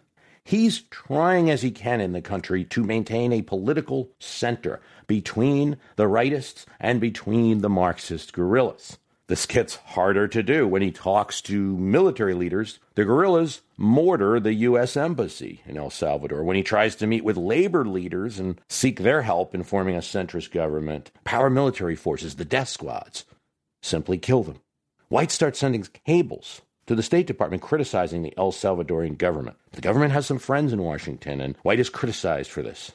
He's 0.46 0.84
trying 0.84 1.50
as 1.50 1.62
he 1.62 1.72
can 1.72 2.02
in 2.02 2.14
the 2.14 2.22
country 2.22 2.64
to 2.66 2.84
maintain 2.84 3.34
a 3.34 3.42
political 3.42 4.10
center 4.20 4.82
between 5.08 5.78
the 5.96 6.06
rightists 6.06 6.66
and 6.80 7.02
between 7.02 7.60
the 7.60 7.70
Marxist 7.70 8.34
guerrillas. 8.34 8.98
This 9.34 9.48
gets 9.48 9.78
harder 9.78 10.28
to 10.28 10.44
do 10.44 10.68
when 10.68 10.84
he 10.84 10.92
talks 10.92 11.42
to 11.42 11.76
military 11.76 12.36
leaders. 12.36 12.78
The 12.94 13.04
guerrillas 13.04 13.62
mortar 13.78 14.40
the 14.40 14.54
U.S. 14.54 14.96
Embassy 14.96 15.64
in 15.66 15.76
El 15.76 15.90
Salvador. 15.90 16.44
When 16.44 16.56
he 16.56 16.62
tries 16.62 16.96
to 16.98 17.08
meet 17.08 17.24
with 17.24 17.36
labor 17.36 17.84
leaders 17.84 18.38
and 18.38 18.62
seek 18.70 19.00
their 19.00 19.24
help 19.24 19.56
in 19.56 19.64
forming 19.64 19.96
a 19.96 20.02
centrist 20.02 20.52
government, 20.52 21.10
paramilitary 21.26 21.98
forces, 21.98 22.36
the 22.36 22.46
death 22.46 22.68
squads, 22.68 23.26
simply 23.82 24.20
kill 24.20 24.44
them. 24.44 24.62
White 25.10 25.32
starts 25.32 25.58
sending 25.58 25.84
cables 26.06 26.62
to 26.86 26.94
the 26.94 27.02
State 27.02 27.26
Department 27.26 27.64
criticizing 27.64 28.22
the 28.22 28.38
El 28.38 28.52
Salvadorian 28.52 29.18
government. 29.18 29.58
The 29.72 29.82
government 29.82 30.12
has 30.12 30.28
some 30.28 30.38
friends 30.38 30.72
in 30.72 30.84
Washington, 30.84 31.42
and 31.42 31.58
White 31.64 31.80
is 31.80 31.90
criticized 31.90 32.52
for 32.52 32.62
this. 32.62 32.92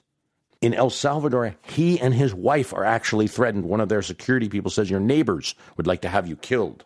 In 0.61 0.75
El 0.75 0.91
Salvador, 0.91 1.55
he 1.63 2.01
and 2.01 2.13
his 2.13 2.35
wife 2.35 2.75
are 2.75 2.85
actually 2.85 3.29
threatened. 3.29 3.65
One 3.65 3.81
of 3.81 3.89
their 3.89 4.03
security 4.03 4.49
people 4.49 4.71
says, 4.71 4.91
Your 4.91 5.01
neighbors 5.01 5.55
would 5.77 5.87
like 5.87 6.01
to 6.03 6.09
have 6.09 6.27
you 6.27 6.37
killed. 6.37 6.85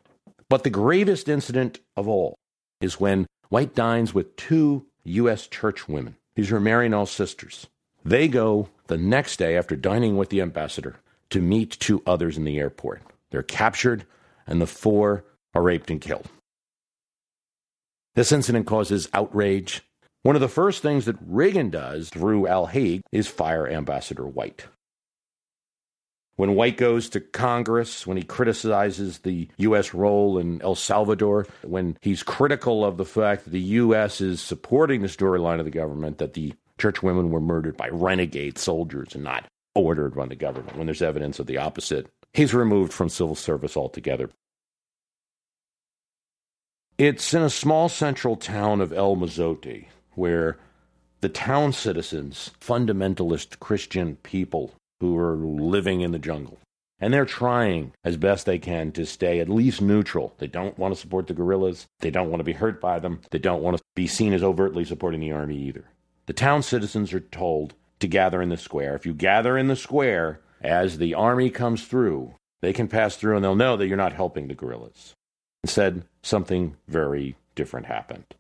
But 0.50 0.62
the 0.62 0.70
gravest 0.70 1.28
incident 1.28 1.80
of 1.96 2.06
all 2.06 2.34
is 2.82 3.00
when 3.00 3.26
White 3.48 3.74
dines 3.74 4.14
with 4.14 4.36
two 4.36 4.86
U.S. 5.04 5.46
church 5.46 5.88
women. 5.88 6.16
These 6.34 6.50
are 6.52 6.60
Maryknoll 6.60 7.08
sisters. 7.08 7.66
They 8.04 8.28
go 8.28 8.68
the 8.86 8.96
next 8.96 9.36
day 9.38 9.56
after 9.56 9.76
dining 9.76 10.16
with 10.16 10.30
the 10.30 10.40
ambassador 10.40 10.96
to 11.30 11.40
meet 11.40 11.78
two 11.78 12.02
others 12.06 12.36
in 12.36 12.44
the 12.44 12.58
airport. 12.58 13.02
They're 13.30 13.42
captured, 13.42 14.04
and 14.46 14.60
the 14.60 14.66
four 14.66 15.24
are 15.54 15.62
raped 15.62 15.90
and 15.90 16.00
killed. 16.00 16.26
This 18.14 18.32
incident 18.32 18.66
causes 18.66 19.08
outrage 19.14 19.82
one 20.22 20.36
of 20.36 20.40
the 20.40 20.48
first 20.48 20.82
things 20.82 21.04
that 21.06 21.16
Reagan 21.20 21.70
does 21.70 22.08
through 22.08 22.46
Al 22.46 22.66
Haig 22.66 23.02
is 23.10 23.26
fire 23.26 23.68
Ambassador 23.68 24.26
White. 24.26 24.66
When 26.36 26.54
White 26.54 26.76
goes 26.76 27.08
to 27.10 27.20
Congress, 27.20 28.06
when 28.06 28.16
he 28.16 28.22
criticizes 28.22 29.18
the 29.18 29.48
U.S. 29.58 29.92
role 29.92 30.38
in 30.38 30.62
El 30.62 30.74
Salvador, 30.74 31.46
when 31.62 31.98
he's 32.00 32.22
critical 32.22 32.84
of 32.84 32.96
the 32.96 33.04
fact 33.04 33.44
that 33.44 33.50
the 33.50 33.60
U.S. 33.60 34.20
is 34.20 34.40
supporting 34.40 35.02
the 35.02 35.08
storyline 35.08 35.58
of 35.58 35.66
the 35.66 35.70
government 35.70 36.18
that 36.18 36.34
the 36.34 36.54
church 36.78 37.02
women 37.02 37.30
were 37.30 37.40
murdered 37.40 37.76
by 37.76 37.88
renegade 37.88 38.58
soldiers 38.58 39.14
and 39.14 39.24
not 39.24 39.44
ordered 39.74 40.14
by 40.14 40.26
the 40.26 40.36
government, 40.36 40.76
when 40.76 40.86
there's 40.86 41.02
evidence 41.02 41.38
of 41.38 41.46
the 41.46 41.58
opposite, 41.58 42.08
he's 42.32 42.54
removed 42.54 42.92
from 42.92 43.08
civil 43.08 43.34
service 43.34 43.76
altogether. 43.76 44.30
It's 46.96 47.34
in 47.34 47.42
a 47.42 47.50
small 47.50 47.88
central 47.88 48.36
town 48.36 48.80
of 48.80 48.92
El 48.92 49.16
Mozote 49.16 49.86
where 50.14 50.58
the 51.20 51.28
town 51.28 51.72
citizens, 51.72 52.50
fundamentalist 52.60 53.60
Christian 53.60 54.16
people 54.16 54.74
who 55.00 55.16
are 55.16 55.36
living 55.36 56.00
in 56.00 56.10
the 56.10 56.18
jungle, 56.18 56.58
and 56.98 57.12
they're 57.12 57.24
trying 57.24 57.92
as 58.04 58.16
best 58.16 58.46
they 58.46 58.58
can 58.58 58.92
to 58.92 59.06
stay 59.06 59.40
at 59.40 59.48
least 59.48 59.80
neutral. 59.80 60.34
They 60.38 60.46
don't 60.46 60.78
want 60.78 60.94
to 60.94 61.00
support 61.00 61.26
the 61.26 61.34
guerrillas. 61.34 61.86
They 62.00 62.10
don't 62.10 62.28
want 62.28 62.40
to 62.40 62.44
be 62.44 62.52
hurt 62.52 62.80
by 62.80 62.98
them. 62.98 63.20
They 63.30 63.38
don't 63.38 63.62
want 63.62 63.76
to 63.76 63.82
be 63.94 64.06
seen 64.06 64.32
as 64.32 64.42
overtly 64.42 64.84
supporting 64.84 65.20
the 65.20 65.32
army 65.32 65.56
either. 65.58 65.84
The 66.26 66.32
town 66.32 66.62
citizens 66.62 67.12
are 67.12 67.20
told 67.20 67.74
to 68.00 68.06
gather 68.06 68.42
in 68.42 68.48
the 68.48 68.56
square. 68.56 68.94
If 68.94 69.06
you 69.06 69.14
gather 69.14 69.58
in 69.58 69.68
the 69.68 69.76
square 69.76 70.40
as 70.60 70.98
the 70.98 71.14
army 71.14 71.50
comes 71.50 71.84
through, 71.84 72.34
they 72.60 72.72
can 72.72 72.88
pass 72.88 73.16
through 73.16 73.36
and 73.36 73.44
they'll 73.44 73.54
know 73.54 73.76
that 73.76 73.88
you're 73.88 73.96
not 73.96 74.12
helping 74.12 74.48
the 74.48 74.54
guerrillas. 74.54 75.14
Instead, 75.64 76.04
something 76.22 76.76
very 76.88 77.36
different 77.54 77.86
happened 77.86 78.34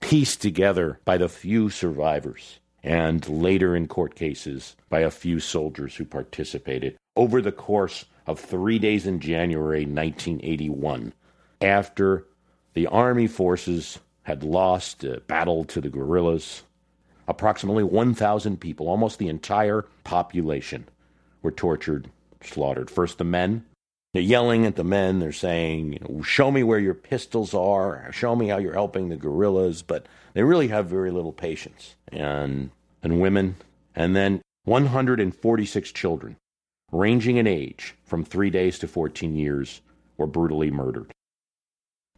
pieced 0.00 0.42
together 0.42 0.98
by 1.04 1.16
the 1.16 1.28
few 1.28 1.70
survivors 1.70 2.58
and 2.82 3.28
later 3.28 3.76
in 3.76 3.86
court 3.86 4.14
cases 4.14 4.76
by 4.88 5.00
a 5.00 5.10
few 5.10 5.38
soldiers 5.38 5.96
who 5.96 6.04
participated 6.04 6.96
over 7.16 7.40
the 7.40 7.52
course 7.52 8.06
of 8.26 8.38
three 8.38 8.78
days 8.78 9.06
in 9.06 9.20
January 9.20 9.84
1981 9.84 11.12
after 11.60 12.26
the 12.74 12.86
army 12.86 13.26
forces 13.26 13.98
had 14.22 14.42
lost 14.42 15.04
a 15.04 15.20
battle 15.26 15.64
to 15.64 15.80
the 15.80 15.88
guerrillas. 15.88 16.62
Approximately 17.28 17.84
1,000 17.84 18.60
people, 18.60 18.88
almost 18.88 19.18
the 19.18 19.28
entire 19.28 19.86
population, 20.04 20.86
were 21.42 21.50
tortured, 21.50 22.10
slaughtered. 22.42 22.90
First 22.90 23.18
the 23.18 23.24
men, 23.24 23.64
they're 24.12 24.22
yelling 24.22 24.66
at 24.66 24.76
the 24.76 24.84
men. 24.84 25.20
They're 25.20 25.32
saying, 25.32 25.92
you 25.92 25.98
know, 26.00 26.22
show 26.22 26.50
me 26.50 26.62
where 26.62 26.78
your 26.78 26.94
pistols 26.94 27.54
are. 27.54 28.10
Show 28.12 28.34
me 28.34 28.48
how 28.48 28.58
you're 28.58 28.72
helping 28.72 29.08
the 29.08 29.16
guerrillas. 29.16 29.82
But 29.82 30.06
they 30.34 30.42
really 30.42 30.68
have 30.68 30.86
very 30.86 31.10
little 31.10 31.32
patience. 31.32 31.94
And, 32.10 32.70
and 33.02 33.20
women. 33.20 33.56
And 33.94 34.16
then 34.16 34.42
146 34.64 35.92
children, 35.92 36.36
ranging 36.90 37.36
in 37.36 37.46
age 37.46 37.94
from 38.04 38.24
three 38.24 38.50
days 38.50 38.78
to 38.80 38.88
14 38.88 39.36
years, 39.36 39.80
were 40.16 40.26
brutally 40.26 40.70
murdered. 40.70 41.12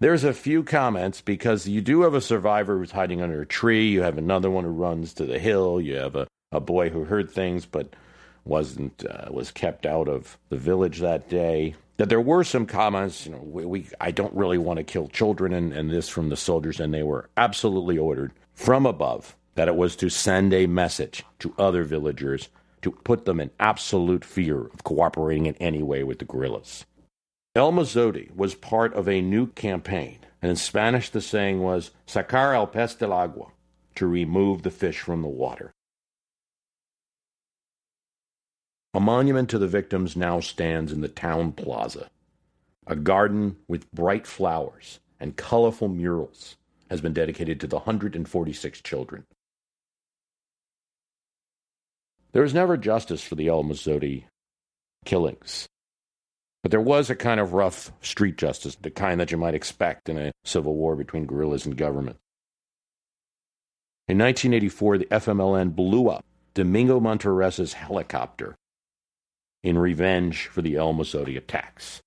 There's 0.00 0.24
a 0.24 0.34
few 0.34 0.64
comments 0.64 1.20
because 1.20 1.68
you 1.68 1.80
do 1.80 2.02
have 2.02 2.14
a 2.14 2.20
survivor 2.20 2.78
who's 2.78 2.90
hiding 2.90 3.22
under 3.22 3.42
a 3.42 3.46
tree. 3.46 3.88
You 3.88 4.02
have 4.02 4.18
another 4.18 4.50
one 4.50 4.64
who 4.64 4.70
runs 4.70 5.14
to 5.14 5.24
the 5.24 5.38
hill. 5.38 5.80
You 5.80 5.96
have 5.96 6.16
a, 6.16 6.26
a 6.50 6.58
boy 6.58 6.90
who 6.90 7.04
heard 7.04 7.30
things 7.30 7.66
but 7.66 7.94
wasn't 8.44 9.04
uh, 9.08 9.30
was 9.30 9.50
kept 9.50 9.86
out 9.86 10.08
of 10.08 10.38
the 10.48 10.56
village 10.56 11.00
that 11.00 11.28
day 11.28 11.74
that 11.98 12.08
there 12.08 12.20
were 12.20 12.42
some 12.42 12.66
comments, 12.66 13.26
you 13.26 13.32
know, 13.32 13.42
we, 13.44 13.64
we 13.64 13.86
I 14.00 14.10
don't 14.10 14.34
really 14.34 14.58
want 14.58 14.78
to 14.78 14.84
kill 14.84 15.08
children, 15.08 15.52
and, 15.52 15.72
and 15.72 15.90
this 15.90 16.08
from 16.08 16.30
the 16.30 16.36
soldiers, 16.36 16.80
and 16.80 16.92
they 16.92 17.02
were 17.02 17.28
absolutely 17.36 17.98
ordered 17.98 18.32
from 18.54 18.86
above 18.86 19.36
that 19.54 19.68
it 19.68 19.76
was 19.76 19.94
to 19.96 20.08
send 20.08 20.52
a 20.52 20.66
message 20.66 21.24
to 21.38 21.54
other 21.58 21.84
villagers 21.84 22.48
to 22.80 22.90
put 22.90 23.24
them 23.24 23.38
in 23.38 23.50
absolute 23.60 24.24
fear 24.24 24.62
of 24.62 24.82
cooperating 24.82 25.46
in 25.46 25.54
any 25.56 25.82
way 25.82 26.02
with 26.02 26.18
the 26.18 26.24
guerrillas. 26.24 26.84
El 27.54 27.70
Mozote 27.70 28.34
was 28.34 28.54
part 28.54 28.94
of 28.94 29.08
a 29.08 29.20
new 29.20 29.46
campaign, 29.46 30.18
and 30.40 30.50
in 30.50 30.56
Spanish 30.56 31.10
the 31.10 31.20
saying 31.20 31.60
was 31.60 31.90
sacar 32.06 32.54
el 32.54 32.66
pez 32.66 32.98
del 32.98 33.12
agua, 33.12 33.46
to 33.94 34.06
remove 34.06 34.62
the 34.62 34.70
fish 34.70 34.98
from 35.00 35.22
the 35.22 35.28
water. 35.28 35.70
A 38.94 39.00
monument 39.00 39.48
to 39.50 39.58
the 39.58 39.66
victims 39.66 40.16
now 40.16 40.40
stands 40.40 40.92
in 40.92 41.00
the 41.00 41.08
town 41.08 41.52
plaza. 41.52 42.10
A 42.86 42.94
garden 42.94 43.56
with 43.66 43.90
bright 43.90 44.26
flowers 44.26 45.00
and 45.18 45.36
colorful 45.36 45.88
murals 45.88 46.56
has 46.90 47.00
been 47.00 47.14
dedicated 47.14 47.58
to 47.60 47.66
the 47.66 47.76
146 47.76 48.80
children. 48.82 49.24
There 52.32 52.42
was 52.42 52.52
never 52.52 52.76
justice 52.76 53.22
for 53.22 53.34
the 53.34 53.48
El 53.48 53.64
Mozote 53.64 54.24
killings. 55.06 55.66
But 56.62 56.70
there 56.70 56.80
was 56.80 57.08
a 57.08 57.16
kind 57.16 57.40
of 57.40 57.54
rough 57.54 57.92
street 58.02 58.36
justice, 58.36 58.76
the 58.76 58.90
kind 58.90 59.18
that 59.20 59.32
you 59.32 59.38
might 59.38 59.54
expect 59.54 60.10
in 60.10 60.18
a 60.18 60.32
civil 60.44 60.74
war 60.74 60.96
between 60.96 61.26
guerrillas 61.26 61.64
and 61.64 61.76
government. 61.76 62.18
In 64.06 64.18
1984, 64.18 64.98
the 64.98 65.04
FMLN 65.06 65.74
blew 65.74 66.08
up 66.08 66.24
Domingo 66.54 67.00
Monterrosa's 67.00 67.72
helicopter 67.72 68.54
in 69.62 69.78
revenge 69.78 70.46
for 70.46 70.62
the 70.62 70.76
El 70.76 70.94
Mozote 70.94 71.36
attacks. 71.36 72.00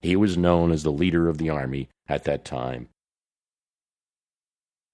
He 0.00 0.16
was 0.16 0.36
known 0.36 0.72
as 0.72 0.82
the 0.82 0.92
leader 0.92 1.28
of 1.28 1.38
the 1.38 1.50
army 1.50 1.88
at 2.08 2.24
that 2.24 2.44
time. 2.44 2.88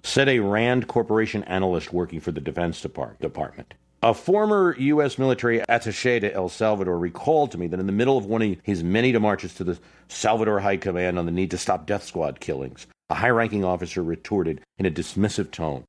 Said 0.02 0.28
a 0.28 0.40
Rand 0.40 0.88
Corporation 0.88 1.42
analyst 1.44 1.92
working 1.92 2.20
for 2.20 2.32
the 2.32 2.40
Defense 2.40 2.80
Department. 2.80 3.74
A 4.02 4.14
former 4.14 4.76
U.S. 4.78 5.18
military 5.18 5.60
attache 5.68 6.20
to 6.20 6.32
El 6.32 6.48
Salvador 6.48 6.98
recalled 6.98 7.50
to 7.52 7.58
me 7.58 7.66
that 7.66 7.80
in 7.80 7.86
the 7.86 7.92
middle 7.92 8.18
of 8.18 8.26
one 8.26 8.42
of 8.42 8.56
his 8.62 8.84
many 8.84 9.12
demarches 9.12 9.56
to 9.56 9.64
the 9.64 9.78
Salvador 10.08 10.60
High 10.60 10.76
Command 10.76 11.18
on 11.18 11.26
the 11.26 11.32
need 11.32 11.50
to 11.50 11.58
stop 11.58 11.86
death 11.86 12.04
squad 12.04 12.38
killings, 12.38 12.86
a 13.08 13.14
high 13.14 13.30
ranking 13.30 13.64
officer 13.64 14.02
retorted 14.02 14.60
in 14.78 14.86
a 14.86 14.90
dismissive 14.90 15.50
tone 15.50 15.84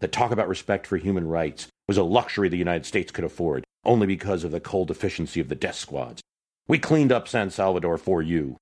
that 0.00 0.10
talk 0.10 0.30
about 0.30 0.48
respect 0.48 0.86
for 0.86 0.96
human 0.96 1.26
rights 1.28 1.68
was 1.86 1.98
a 1.98 2.02
luxury 2.02 2.48
the 2.48 2.56
United 2.56 2.86
States 2.86 3.12
could 3.12 3.24
afford, 3.24 3.64
only 3.88 4.06
because 4.06 4.44
of 4.44 4.50
the 4.50 4.60
cold 4.60 4.90
efficiency 4.90 5.40
of 5.40 5.48
the 5.48 5.54
death 5.54 5.74
squads. 5.74 6.22
We 6.68 6.78
cleaned 6.78 7.10
up 7.10 7.26
San 7.26 7.50
Salvador 7.50 7.96
for 7.96 8.20
you. 8.20 8.58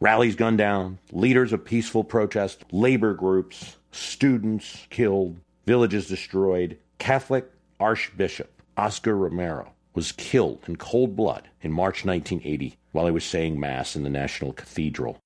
Rallies 0.00 0.34
gunned 0.34 0.58
down, 0.58 0.98
leaders 1.12 1.52
of 1.52 1.64
peaceful 1.64 2.02
protest, 2.02 2.64
labor 2.72 3.14
groups, 3.14 3.76
students 3.92 4.86
killed, 4.90 5.36
villages 5.66 6.08
destroyed. 6.08 6.78
Catholic 6.98 7.48
Archbishop 7.78 8.60
Oscar 8.76 9.16
Romero 9.16 9.72
was 9.94 10.12
killed 10.12 10.64
in 10.66 10.76
cold 10.76 11.14
blood 11.14 11.48
in 11.62 11.72
March 11.72 12.04
1980 12.04 12.76
while 12.90 13.06
he 13.06 13.12
was 13.12 13.24
saying 13.24 13.58
Mass 13.58 13.94
in 13.94 14.02
the 14.02 14.10
National 14.10 14.52
Cathedral. 14.52 15.18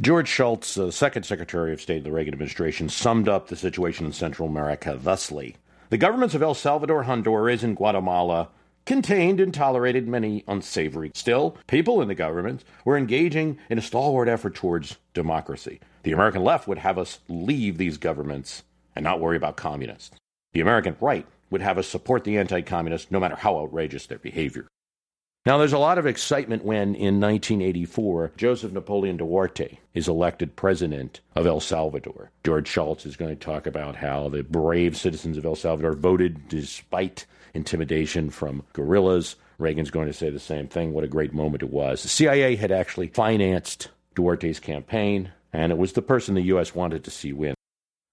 George 0.00 0.28
Shultz, 0.28 0.74
the 0.74 0.90
second 0.92 1.24
Secretary 1.24 1.74
of 1.74 1.80
State 1.80 1.98
of 1.98 2.04
the 2.04 2.12
Reagan 2.12 2.32
administration, 2.32 2.88
summed 2.88 3.28
up 3.28 3.48
the 3.48 3.56
situation 3.56 4.06
in 4.06 4.12
Central 4.12 4.48
America 4.48 4.98
thusly 4.98 5.56
the 5.90 5.98
governments 5.98 6.34
of 6.34 6.42
El 6.42 6.54
Salvador, 6.54 7.02
Honduras, 7.02 7.62
and 7.62 7.76
Guatemala 7.76 8.48
contained 8.86 9.40
and 9.40 9.52
tolerated 9.52 10.08
many 10.08 10.44
unsavory. 10.48 11.10
Still, 11.14 11.56
people 11.66 12.00
in 12.00 12.08
the 12.08 12.14
governments 12.14 12.64
were 12.84 12.96
engaging 12.96 13.58
in 13.68 13.78
a 13.78 13.82
stalwart 13.82 14.28
effort 14.28 14.54
towards 14.54 14.96
democracy. 15.14 15.80
The 16.04 16.12
American 16.12 16.42
left 16.42 16.66
would 16.66 16.78
have 16.78 16.96
us 16.96 17.20
leave 17.28 17.76
these 17.76 17.98
governments 17.98 18.62
and 18.96 19.02
not 19.04 19.20
worry 19.20 19.36
about 19.36 19.56
communists. 19.56 20.16
The 20.52 20.60
American 20.60 20.96
right 21.00 21.26
would 21.50 21.60
have 21.60 21.76
us 21.76 21.88
support 21.88 22.24
the 22.24 22.38
anti 22.38 22.62
communists 22.62 23.10
no 23.10 23.20
matter 23.20 23.36
how 23.36 23.58
outrageous 23.58 24.06
their 24.06 24.18
behavior. 24.18 24.66
Now, 25.46 25.56
there's 25.56 25.72
a 25.72 25.78
lot 25.78 25.96
of 25.96 26.06
excitement 26.06 26.66
when, 26.66 26.94
in 26.94 27.18
1984, 27.18 28.32
Joseph 28.36 28.72
Napoleon 28.72 29.16
Duarte 29.16 29.78
is 29.94 30.06
elected 30.06 30.54
president 30.54 31.20
of 31.34 31.46
El 31.46 31.60
Salvador. 31.60 32.30
George 32.44 32.68
Shultz 32.68 33.06
is 33.06 33.16
going 33.16 33.30
to 33.30 33.42
talk 33.42 33.66
about 33.66 33.96
how 33.96 34.28
the 34.28 34.42
brave 34.42 34.98
citizens 34.98 35.38
of 35.38 35.46
El 35.46 35.56
Salvador 35.56 35.94
voted 35.94 36.46
despite 36.48 37.24
intimidation 37.54 38.28
from 38.28 38.64
guerrillas. 38.74 39.36
Reagan's 39.56 39.90
going 39.90 40.08
to 40.08 40.12
say 40.12 40.28
the 40.28 40.38
same 40.38 40.68
thing. 40.68 40.92
What 40.92 41.04
a 41.04 41.08
great 41.08 41.32
moment 41.32 41.62
it 41.62 41.70
was. 41.70 42.02
The 42.02 42.10
CIA 42.10 42.56
had 42.56 42.70
actually 42.70 43.06
financed 43.06 43.88
Duarte's 44.14 44.60
campaign, 44.60 45.32
and 45.54 45.72
it 45.72 45.78
was 45.78 45.94
the 45.94 46.02
person 46.02 46.34
the 46.34 46.42
U.S. 46.42 46.74
wanted 46.74 47.02
to 47.04 47.10
see 47.10 47.32
win. 47.32 47.54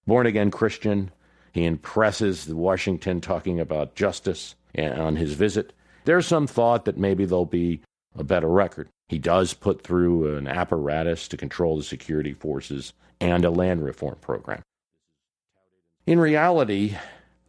Born 0.05 0.27
again 0.27 0.49
Christian, 0.49 1.11
he 1.51 1.65
impresses 1.65 2.47
Washington 2.47 3.19
talking 3.19 3.59
about 3.59 3.95
justice 3.95 4.55
on 4.77 5.17
his 5.17 5.33
visit 5.33 5.73
there's 6.07 6.25
some 6.25 6.47
thought 6.47 6.85
that 6.85 6.97
maybe 6.97 7.25
there'll 7.25 7.45
be 7.45 7.81
a 8.17 8.23
better 8.23 8.47
record. 8.47 8.87
He 9.09 9.19
does 9.19 9.53
put 9.53 9.83
through 9.83 10.37
an 10.37 10.47
apparatus 10.47 11.27
to 11.27 11.35
control 11.35 11.75
the 11.75 11.83
security 11.83 12.31
forces 12.31 12.93
and 13.19 13.43
a 13.43 13.49
land 13.49 13.83
reform 13.83 14.15
program. 14.21 14.61
In 16.05 16.17
reality, 16.17 16.95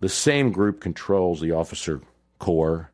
the 0.00 0.08
same 0.08 0.50
group 0.50 0.80
controls 0.80 1.40
the 1.40 1.52
officer 1.52 2.00
corps. 2.40 2.90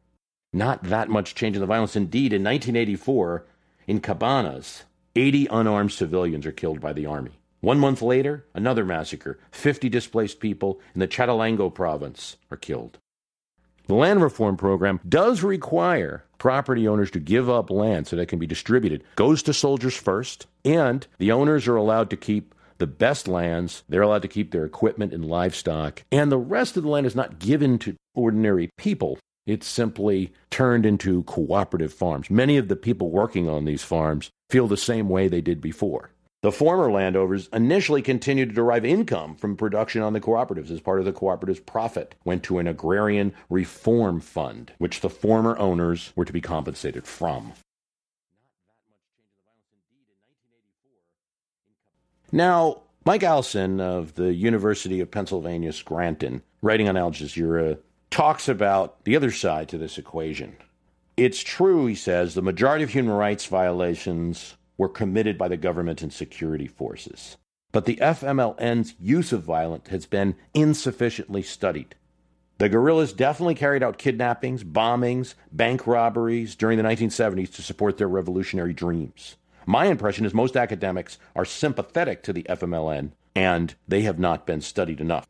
Not 0.52 0.82
that 0.84 1.08
much 1.08 1.34
change 1.34 1.56
in 1.56 1.60
the 1.60 1.66
violence. 1.66 1.96
Indeed, 1.96 2.34
in 2.34 2.44
1984, 2.44 3.46
in 3.86 4.00
Cabanas, 4.00 4.84
80 5.16 5.46
unarmed 5.50 5.92
civilians 5.92 6.44
are 6.44 6.52
killed 6.52 6.80
by 6.80 6.92
the 6.92 7.06
army. 7.06 7.40
One 7.60 7.78
month 7.78 8.02
later, 8.02 8.44
another 8.52 8.84
massacre. 8.84 9.38
50 9.50 9.88
displaced 9.88 10.40
people 10.40 10.78
in 10.94 11.00
the 11.00 11.08
Chalatenango 11.08 11.72
province 11.72 12.36
are 12.50 12.58
killed. 12.58 12.98
The 13.86 13.94
land 13.94 14.22
reform 14.22 14.56
program 14.56 15.00
does 15.06 15.42
require 15.42 16.24
property 16.38 16.88
owners 16.88 17.10
to 17.10 17.20
give 17.20 17.50
up 17.50 17.70
land 17.70 18.06
so 18.06 18.16
that 18.16 18.22
it 18.22 18.28
can 18.28 18.38
be 18.38 18.46
distributed. 18.46 19.04
Goes 19.16 19.42
to 19.42 19.52
soldiers 19.52 19.96
first, 19.96 20.46
and 20.64 21.06
the 21.18 21.32
owners 21.32 21.68
are 21.68 21.76
allowed 21.76 22.08
to 22.10 22.16
keep 22.16 22.54
the 22.78 22.86
best 22.86 23.28
lands. 23.28 23.82
They're 23.88 24.02
allowed 24.02 24.22
to 24.22 24.28
keep 24.28 24.50
their 24.50 24.64
equipment 24.64 25.12
and 25.12 25.24
livestock, 25.24 26.02
and 26.10 26.32
the 26.32 26.38
rest 26.38 26.76
of 26.76 26.82
the 26.82 26.88
land 26.88 27.06
is 27.06 27.14
not 27.14 27.38
given 27.38 27.78
to 27.80 27.94
ordinary 28.14 28.70
people. 28.78 29.18
It's 29.46 29.66
simply 29.66 30.32
turned 30.50 30.86
into 30.86 31.22
cooperative 31.24 31.92
farms. 31.92 32.30
Many 32.30 32.56
of 32.56 32.68
the 32.68 32.76
people 32.76 33.10
working 33.10 33.48
on 33.48 33.66
these 33.66 33.82
farms 33.82 34.30
feel 34.48 34.66
the 34.66 34.76
same 34.78 35.10
way 35.10 35.28
they 35.28 35.42
did 35.42 35.60
before. 35.60 36.10
The 36.44 36.52
former 36.52 36.92
landowners 36.92 37.48
initially 37.54 38.02
continued 38.02 38.50
to 38.50 38.54
derive 38.54 38.84
income 38.84 39.34
from 39.34 39.56
production 39.56 40.02
on 40.02 40.12
the 40.12 40.20
cooperatives 40.20 40.70
as 40.70 40.78
part 40.78 40.98
of 40.98 41.06
the 41.06 41.12
cooperative's 41.14 41.60
profit 41.60 42.16
went 42.22 42.42
to 42.42 42.58
an 42.58 42.66
agrarian 42.66 43.32
reform 43.48 44.20
fund, 44.20 44.70
which 44.76 45.00
the 45.00 45.08
former 45.08 45.56
owners 45.56 46.12
were 46.14 46.26
to 46.26 46.34
be 46.34 46.42
compensated 46.42 47.06
from. 47.06 47.54
Now, 52.30 52.82
Mike 53.06 53.22
Allison 53.22 53.80
of 53.80 54.12
the 54.12 54.34
University 54.34 55.00
of 55.00 55.10
Pennsylvania 55.10 55.72
Scranton, 55.72 56.42
writing 56.60 56.90
on 56.90 56.98
Al 56.98 57.10
Jazeera, 57.10 57.78
talks 58.10 58.50
about 58.50 59.02
the 59.06 59.16
other 59.16 59.30
side 59.30 59.70
to 59.70 59.78
this 59.78 59.96
equation. 59.96 60.56
It's 61.16 61.40
true, 61.40 61.86
he 61.86 61.94
says, 61.94 62.34
the 62.34 62.42
majority 62.42 62.84
of 62.84 62.90
human 62.90 63.14
rights 63.14 63.46
violations 63.46 64.56
were 64.76 64.88
committed 64.88 65.38
by 65.38 65.48
the 65.48 65.56
government 65.56 66.02
and 66.02 66.12
security 66.12 66.66
forces. 66.66 67.36
But 67.72 67.86
the 67.86 67.96
FMLN's 67.96 68.94
use 69.00 69.32
of 69.32 69.42
violence 69.42 69.88
has 69.88 70.06
been 70.06 70.36
insufficiently 70.54 71.42
studied. 71.42 71.96
The 72.58 72.68
guerrillas 72.68 73.12
definitely 73.12 73.56
carried 73.56 73.82
out 73.82 73.98
kidnappings, 73.98 74.62
bombings, 74.62 75.34
bank 75.50 75.86
robberies 75.86 76.54
during 76.54 76.78
the 76.78 76.84
1970s 76.84 77.52
to 77.54 77.62
support 77.62 77.98
their 77.98 78.08
revolutionary 78.08 78.72
dreams. 78.72 79.36
My 79.66 79.86
impression 79.86 80.24
is 80.24 80.34
most 80.34 80.56
academics 80.56 81.18
are 81.34 81.44
sympathetic 81.44 82.22
to 82.24 82.32
the 82.32 82.44
FMLN, 82.44 83.10
and 83.34 83.74
they 83.88 84.02
have 84.02 84.18
not 84.18 84.46
been 84.46 84.60
studied 84.60 85.00
enough. 85.00 85.26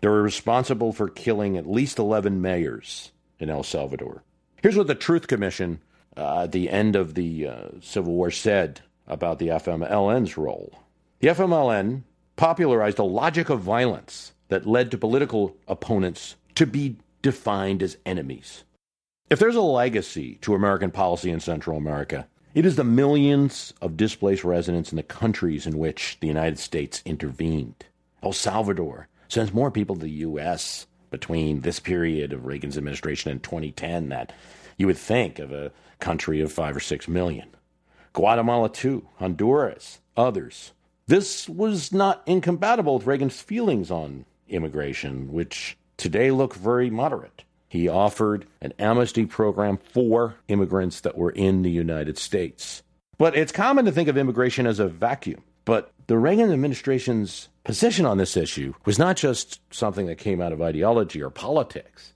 They 0.00 0.08
were 0.08 0.22
responsible 0.22 0.92
for 0.92 1.08
killing 1.08 1.56
at 1.56 1.70
least 1.70 1.98
11 1.98 2.40
mayors 2.40 3.12
in 3.38 3.50
El 3.50 3.62
Salvador. 3.62 4.24
Here's 4.62 4.76
what 4.76 4.86
the 4.86 4.94
Truth 4.94 5.26
Commission 5.26 5.80
uh, 6.16 6.42
at 6.42 6.52
the 6.52 6.70
end 6.70 6.96
of 6.96 7.14
the 7.14 7.46
uh, 7.46 7.68
Civil 7.80 8.12
War 8.12 8.30
said 8.30 8.80
about 9.06 9.38
the 9.38 9.48
FMLN's 9.48 10.36
role. 10.36 10.78
The 11.20 11.28
FMLN 11.28 12.02
popularized 12.36 12.98
a 12.98 13.04
logic 13.04 13.50
of 13.50 13.60
violence 13.60 14.32
that 14.48 14.66
led 14.66 14.90
to 14.90 14.98
political 14.98 15.56
opponents 15.68 16.36
to 16.54 16.66
be 16.66 16.96
defined 17.22 17.82
as 17.82 17.96
enemies. 18.06 18.64
If 19.28 19.38
there's 19.38 19.56
a 19.56 19.60
legacy 19.60 20.36
to 20.42 20.54
American 20.54 20.90
policy 20.90 21.30
in 21.30 21.40
Central 21.40 21.76
America, 21.76 22.26
it 22.52 22.66
is 22.66 22.76
the 22.76 22.84
millions 22.84 23.72
of 23.80 23.96
displaced 23.96 24.42
residents 24.42 24.90
in 24.90 24.96
the 24.96 25.04
countries 25.04 25.66
in 25.66 25.78
which 25.78 26.18
the 26.20 26.26
United 26.26 26.58
States 26.58 27.02
intervened. 27.04 27.84
El 28.22 28.32
Salvador 28.32 29.06
sends 29.28 29.54
more 29.54 29.70
people 29.70 29.94
to 29.94 30.02
the 30.02 30.10
U.S. 30.10 30.86
between 31.10 31.60
this 31.60 31.78
period 31.78 32.32
of 32.32 32.46
Reagan's 32.46 32.76
administration 32.76 33.30
and 33.30 33.42
2010 33.42 34.08
that 34.08 34.32
you 34.76 34.86
would 34.88 34.98
think 34.98 35.38
of 35.38 35.52
a 35.52 35.70
country 36.00 36.40
of 36.40 36.52
five 36.52 36.76
or 36.76 36.80
six 36.80 37.06
million. 37.08 37.48
Guatemala, 38.12 38.68
too, 38.68 39.06
Honduras, 39.16 40.00
others. 40.16 40.72
This 41.06 41.48
was 41.48 41.92
not 41.92 42.22
incompatible 42.26 42.98
with 42.98 43.06
Reagan's 43.06 43.40
feelings 43.40 43.90
on 43.90 44.24
immigration, 44.48 45.32
which 45.32 45.76
today 45.96 46.30
look 46.30 46.54
very 46.54 46.90
moderate. 46.90 47.44
He 47.68 47.88
offered 47.88 48.46
an 48.60 48.72
amnesty 48.78 49.26
program 49.26 49.78
for 49.92 50.34
immigrants 50.48 51.00
that 51.00 51.16
were 51.16 51.30
in 51.30 51.62
the 51.62 51.70
United 51.70 52.18
States. 52.18 52.82
But 53.16 53.36
it's 53.36 53.52
common 53.52 53.84
to 53.84 53.92
think 53.92 54.08
of 54.08 54.16
immigration 54.16 54.66
as 54.66 54.80
a 54.80 54.88
vacuum. 54.88 55.42
But 55.64 55.92
the 56.08 56.18
Reagan 56.18 56.50
administration's 56.52 57.48
position 57.64 58.06
on 58.06 58.18
this 58.18 58.36
issue 58.36 58.74
was 58.84 58.98
not 58.98 59.16
just 59.16 59.60
something 59.72 60.06
that 60.06 60.18
came 60.18 60.40
out 60.40 60.52
of 60.52 60.62
ideology 60.62 61.22
or 61.22 61.30
politics, 61.30 62.12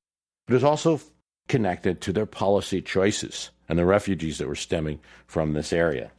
but 0.46 0.54
it 0.54 0.56
was 0.56 0.64
also 0.64 1.00
connected 1.46 2.00
to 2.00 2.12
their 2.12 2.26
policy 2.26 2.80
choices 2.80 3.50
and 3.68 3.78
the 3.78 3.84
refugees 3.84 4.38
that 4.38 4.48
were 4.48 4.54
stemming 4.54 5.00
from 5.26 5.52
this 5.52 5.72
area. 5.72 6.10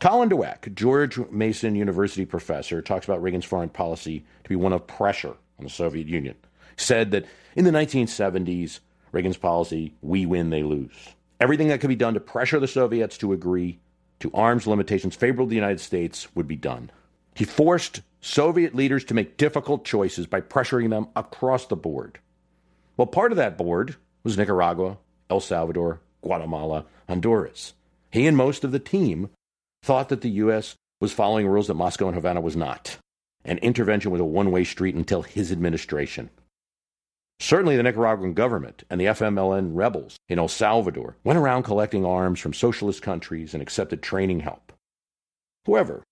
Colin 0.00 0.28
Dueck, 0.28 0.74
George 0.74 1.18
Mason 1.30 1.74
University 1.74 2.24
professor, 2.24 2.80
talks 2.80 3.06
about 3.06 3.20
Reagan's 3.20 3.44
foreign 3.44 3.68
policy 3.68 4.24
to 4.44 4.48
be 4.48 4.56
one 4.56 4.72
of 4.72 4.86
pressure 4.86 5.34
on 5.58 5.64
the 5.64 5.70
Soviet 5.70 6.06
Union. 6.06 6.36
Said 6.76 7.10
that 7.10 7.26
in 7.56 7.64
the 7.64 7.72
1970s, 7.72 8.78
Reagan's 9.10 9.36
policy, 9.36 9.94
we 10.00 10.24
win, 10.24 10.50
they 10.50 10.62
lose. 10.62 10.94
Everything 11.40 11.68
that 11.68 11.80
could 11.80 11.88
be 11.88 11.96
done 11.96 12.14
to 12.14 12.20
pressure 12.20 12.60
the 12.60 12.68
Soviets 12.68 13.18
to 13.18 13.32
agree 13.32 13.80
to 14.20 14.30
arms 14.32 14.66
limitations 14.66 15.16
favorable 15.16 15.46
to 15.46 15.50
the 15.50 15.56
United 15.56 15.80
States 15.80 16.32
would 16.34 16.46
be 16.46 16.56
done. 16.56 16.90
He 17.34 17.44
forced 17.44 18.02
Soviet 18.20 18.74
leaders 18.74 19.04
to 19.04 19.14
make 19.14 19.36
difficult 19.36 19.84
choices 19.84 20.26
by 20.26 20.40
pressuring 20.40 20.90
them 20.90 21.08
across 21.16 21.66
the 21.66 21.76
board. 21.76 22.18
Well, 22.96 23.06
part 23.06 23.32
of 23.32 23.36
that 23.36 23.56
board 23.56 23.96
was 24.24 24.36
Nicaragua, 24.36 24.98
El 25.30 25.40
Salvador, 25.40 26.00
Guatemala, 26.22 26.86
Honduras. 27.08 27.74
He 28.10 28.26
and 28.26 28.36
most 28.36 28.64
of 28.64 28.72
the 28.72 28.78
team 28.78 29.30
thought 29.82 30.08
that 30.08 30.22
the 30.22 30.30
U.S. 30.30 30.74
was 31.00 31.12
following 31.12 31.46
rules 31.46 31.66
that 31.66 31.74
Moscow 31.74 32.06
and 32.06 32.14
Havana 32.14 32.40
was 32.40 32.56
not. 32.56 32.98
And 33.44 33.58
intervention 33.60 34.10
was 34.10 34.20
a 34.20 34.24
one 34.24 34.50
way 34.50 34.64
street 34.64 34.94
until 34.94 35.22
his 35.22 35.52
administration. 35.52 36.30
Certainly, 37.40 37.76
the 37.76 37.84
Nicaraguan 37.84 38.34
government 38.34 38.82
and 38.90 39.00
the 39.00 39.06
FMLN 39.06 39.70
rebels 39.74 40.16
in 40.28 40.38
El 40.38 40.48
Salvador 40.48 41.16
went 41.22 41.38
around 41.38 41.62
collecting 41.62 42.04
arms 42.04 42.40
from 42.40 42.52
socialist 42.52 43.00
countries 43.00 43.54
and 43.54 43.62
accepted 43.62 44.02
training 44.02 44.40
help. 44.40 44.72
However, 45.64 46.02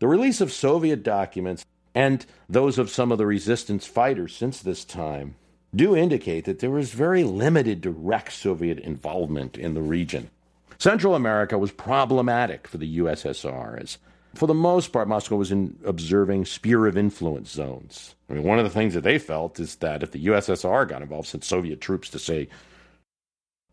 the 0.00 0.08
release 0.08 0.42
of 0.42 0.52
Soviet 0.52 1.02
documents 1.02 1.64
and 1.94 2.26
those 2.46 2.78
of 2.78 2.90
some 2.90 3.10
of 3.10 3.16
the 3.16 3.24
resistance 3.24 3.86
fighters 3.86 4.36
since 4.36 4.60
this 4.60 4.84
time 4.84 5.36
do 5.74 5.96
indicate 5.96 6.44
that 6.44 6.60
there 6.60 6.70
was 6.70 6.92
very 6.92 7.24
limited 7.24 7.80
direct 7.80 8.32
Soviet 8.32 8.78
involvement 8.78 9.58
in 9.58 9.74
the 9.74 9.82
region. 9.82 10.30
Central 10.78 11.14
America 11.14 11.58
was 11.58 11.72
problematic 11.72 12.68
for 12.68 12.78
the 12.78 12.98
USSR, 12.98 13.80
as 13.80 13.98
for 14.34 14.46
the 14.46 14.54
most 14.54 14.92
part, 14.92 15.08
Moscow 15.08 15.36
was 15.36 15.50
in 15.50 15.78
observing 15.84 16.44
sphere 16.44 16.86
of 16.86 16.96
influence 16.96 17.50
zones. 17.50 18.14
I 18.28 18.34
mean, 18.34 18.42
one 18.42 18.58
of 18.58 18.64
the 18.64 18.70
things 18.70 18.92
that 18.94 19.02
they 19.02 19.18
felt 19.18 19.58
is 19.58 19.76
that 19.76 20.02
if 20.02 20.10
the 20.10 20.26
USSR 20.26 20.86
got 20.86 21.02
involved, 21.02 21.28
sent 21.28 21.42
Soviet 21.42 21.80
troops 21.80 22.10
to, 22.10 22.18
say, 22.18 22.48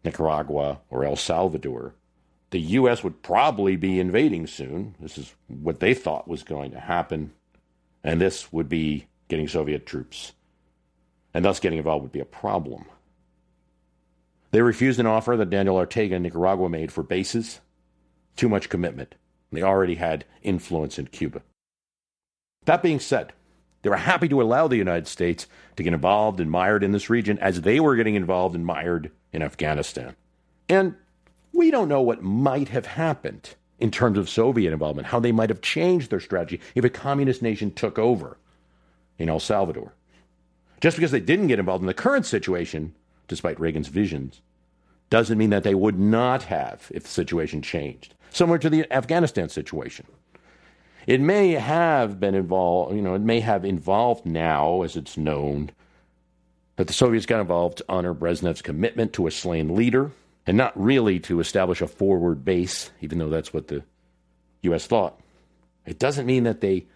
Nicaragua 0.06 0.80
or 0.89 1.04
El 1.04 1.18
Salvador, 1.18 1.96
the 2.52 2.60
U.S. 2.60 3.04
would 3.04 3.22
probably 3.22 3.76
be 3.76 4.00
invading 4.00 4.48
soon. 4.48 4.96
This 5.00 5.18
is 5.18 5.34
what 5.48 5.80
they 5.80 5.94
thought 5.94 6.28
was 6.28 6.44
going 6.44 6.72
to 6.72 6.80
happen. 6.80 7.34
And 8.04 8.22
this 8.22 8.54
would 8.54 8.70
be 8.70 9.08
getting 9.28 9.48
Soviet 9.48 9.86
troops 9.86 10.34
and 11.34 11.43
thus 11.43 11.59
getting 11.59 11.79
involved 11.79 12.03
would 12.03 12.11
be 12.11 12.19
a 12.19 12.25
problem. 12.25 12.86
They 14.51 14.61
refused 14.61 14.99
an 14.99 15.07
offer 15.07 15.36
that 15.36 15.49
Daniel 15.49 15.77
Ortega 15.77 16.15
in 16.15 16.23
Nicaragua 16.23 16.69
made 16.69 16.91
for 16.91 17.01
bases. 17.01 17.59
Too 18.36 18.47
much 18.47 18.69
commitment. 18.69 19.15
They 19.51 19.63
already 19.63 19.95
had 19.95 20.25
influence 20.41 20.99
in 20.99 21.07
Cuba. 21.07 21.41
That 22.65 22.84
being 22.84 22.99
said, 22.99 23.34
they 23.81 23.89
were 23.89 23.97
happy 23.97 24.29
to 24.29 24.41
allow 24.41 24.67
the 24.67 24.77
United 24.77 25.07
States 25.07 25.47
to 25.75 25.84
get 25.84 25.93
involved 25.93 26.39
and 26.39 26.49
mired 26.49 26.84
in 26.84 26.91
this 26.91 27.09
region 27.09 27.38
as 27.39 27.61
they 27.61 27.79
were 27.79 27.95
getting 27.95 28.15
involved 28.15 28.55
and 28.55 28.65
mired 28.65 29.11
in 29.31 29.41
Afghanistan. 29.41 30.15
And 30.69 30.95
we 31.51 31.69
don't 31.69 31.89
know 31.89 32.01
what 32.01 32.23
might 32.23 32.69
have 32.69 32.86
happened 32.86 33.55
in 33.79 33.91
terms 33.91 34.17
of 34.17 34.29
Soviet 34.29 34.71
involvement, 34.71 35.07
how 35.07 35.19
they 35.19 35.31
might 35.31 35.49
have 35.49 35.61
changed 35.61 36.09
their 36.09 36.19
strategy 36.19 36.61
if 36.75 36.86
a 36.86 36.89
communist 36.89 37.41
nation 37.41 37.71
took 37.71 37.99
over 37.99 38.38
in 39.17 39.29
El 39.29 39.39
Salvador. 39.39 39.93
Just 40.84 40.97
because 40.97 41.11
they 41.11 41.21
didn't 41.21 41.47
get 41.47 41.59
involved 41.59 41.81
in 41.81 41.88
the 41.88 41.93
current 41.93 42.25
situation, 42.25 42.93
despite 43.29 43.57
Reagan's 43.57 43.88
visions, 43.88 44.41
doesn't 45.09 45.38
mean 45.38 45.49
that 45.51 45.63
they 45.63 45.75
would 45.75 45.97
not 45.97 46.43
have 46.43 46.91
if 46.93 47.03
the 47.03 47.09
situation 47.09 47.61
changed. 47.61 48.15
Similar 48.31 48.57
to 48.57 48.69
the 48.69 48.91
Afghanistan 48.91 49.47
situation. 49.47 50.05
It 51.07 51.21
may 51.21 51.51
have 51.51 52.19
been 52.19 52.36
involved, 52.36 52.97
you 52.97 53.01
know, 53.01 53.13
it 53.13 53.21
may 53.21 53.39
have 53.39 53.63
involved 53.63 54.25
now, 54.25 54.81
as 54.81 54.97
it's 54.97 55.15
known, 55.15 55.71
that 56.75 56.88
the 56.88 56.93
Soviets 56.93 57.25
got 57.25 57.39
involved 57.39 57.77
to 57.77 57.86
honor 57.88 58.13
Brezhnev's 58.13 58.61
commitment 58.61 59.13
to 59.13 59.25
a 59.25 59.31
slain 59.31 59.75
leader 59.75 60.11
and 60.45 60.57
not 60.57 60.77
really 60.77 61.17
to 61.21 61.39
establish 61.39 61.79
a 61.79 61.88
forward 61.88 62.43
base, 62.43 62.91
even 62.99 63.19
though 63.19 63.29
that's 63.29 63.53
what 63.53 63.69
the 63.69 63.86
U.S. 64.63 64.86
thought. 64.86 65.17
It 65.86 65.97
doesn't 65.97 66.25
mean 66.25 66.43
that 66.43 66.59
they 66.59 66.88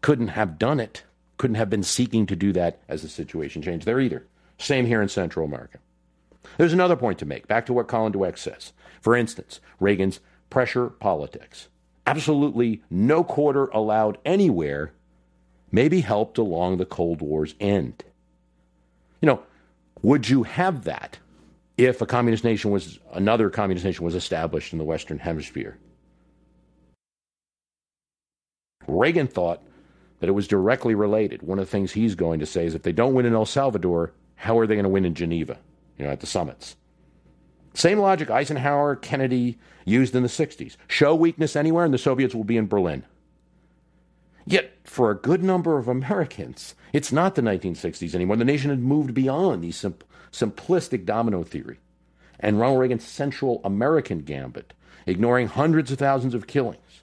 couldn't 0.00 0.28
have 0.28 0.58
done 0.58 0.80
it, 0.80 1.04
couldn't 1.40 1.56
have 1.56 1.70
been 1.70 1.82
seeking 1.82 2.26
to 2.26 2.36
do 2.36 2.52
that 2.52 2.82
as 2.86 3.00
the 3.00 3.08
situation 3.08 3.62
changed 3.62 3.86
there 3.86 3.98
either. 3.98 4.26
Same 4.58 4.84
here 4.84 5.00
in 5.00 5.08
Central 5.08 5.46
America. 5.46 5.78
There's 6.58 6.74
another 6.74 6.96
point 6.96 7.18
to 7.20 7.24
make, 7.24 7.48
back 7.48 7.64
to 7.64 7.72
what 7.72 7.88
Colin 7.88 8.12
Dueck 8.12 8.36
says. 8.36 8.74
For 9.00 9.16
instance, 9.16 9.58
Reagan's 9.80 10.20
pressure 10.50 10.90
politics. 10.90 11.68
Absolutely 12.06 12.82
no 12.90 13.24
quarter 13.24 13.68
allowed 13.68 14.18
anywhere 14.22 14.92
maybe 15.72 16.02
helped 16.02 16.36
along 16.36 16.76
the 16.76 16.84
Cold 16.84 17.22
War's 17.22 17.54
end. 17.58 18.04
You 19.22 19.28
know, 19.28 19.42
would 20.02 20.28
you 20.28 20.42
have 20.42 20.84
that 20.84 21.20
if 21.78 22.02
a 22.02 22.06
communist 22.06 22.44
nation 22.44 22.70
was 22.70 22.98
another 23.14 23.48
communist 23.48 23.86
nation 23.86 24.04
was 24.04 24.14
established 24.14 24.74
in 24.74 24.78
the 24.78 24.84
Western 24.84 25.18
Hemisphere? 25.18 25.78
Reagan 28.86 29.26
thought 29.26 29.62
that 30.20 30.28
it 30.28 30.32
was 30.32 30.48
directly 30.48 30.94
related. 30.94 31.42
One 31.42 31.58
of 31.58 31.66
the 31.66 31.70
things 31.70 31.92
he's 31.92 32.14
going 32.14 32.40
to 32.40 32.46
say 32.46 32.66
is 32.66 32.74
if 32.74 32.82
they 32.82 32.92
don't 32.92 33.14
win 33.14 33.26
in 33.26 33.34
El 33.34 33.46
Salvador, 33.46 34.12
how 34.36 34.58
are 34.58 34.66
they 34.66 34.74
going 34.74 34.84
to 34.84 34.90
win 34.90 35.04
in 35.04 35.14
Geneva, 35.14 35.58
you 35.98 36.04
know, 36.04 36.10
at 36.10 36.20
the 36.20 36.26
summits? 36.26 36.76
Same 37.74 37.98
logic 37.98 38.30
Eisenhower, 38.30 38.96
Kennedy 38.96 39.58
used 39.84 40.14
in 40.14 40.22
the 40.22 40.28
60s. 40.28 40.76
Show 40.88 41.14
weakness 41.14 41.56
anywhere, 41.56 41.84
and 41.84 41.94
the 41.94 41.98
Soviets 41.98 42.34
will 42.34 42.44
be 42.44 42.56
in 42.56 42.66
Berlin. 42.66 43.04
Yet, 44.46 44.72
for 44.84 45.10
a 45.10 45.16
good 45.16 45.42
number 45.42 45.78
of 45.78 45.88
Americans, 45.88 46.74
it's 46.92 47.12
not 47.12 47.34
the 47.34 47.42
1960s 47.42 48.14
anymore. 48.14 48.36
The 48.36 48.44
nation 48.44 48.70
had 48.70 48.80
moved 48.80 49.14
beyond 49.14 49.62
the 49.62 49.70
sim- 49.70 49.94
simplistic 50.32 51.04
domino 51.04 51.44
theory 51.44 51.78
and 52.40 52.58
Ronald 52.58 52.80
Reagan's 52.80 53.04
Central 53.04 53.60
American 53.64 54.20
gambit, 54.20 54.72
ignoring 55.06 55.46
hundreds 55.46 55.92
of 55.92 55.98
thousands 55.98 56.34
of 56.34 56.46
killings 56.46 57.02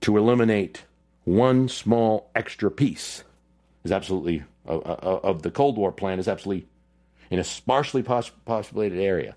to 0.00 0.16
eliminate 0.16 0.84
one 1.26 1.68
small 1.68 2.30
extra 2.36 2.70
piece 2.70 3.24
is 3.84 3.90
absolutely 3.90 4.44
uh, 4.66 4.76
uh, 4.76 5.20
of 5.24 5.42
the 5.42 5.50
Cold 5.50 5.76
War 5.76 5.90
plan 5.90 6.20
is 6.20 6.28
absolutely 6.28 6.68
in 7.30 7.40
a 7.40 7.44
sparsely 7.44 8.02
pos- 8.02 8.30
populated 8.44 9.00
area 9.00 9.34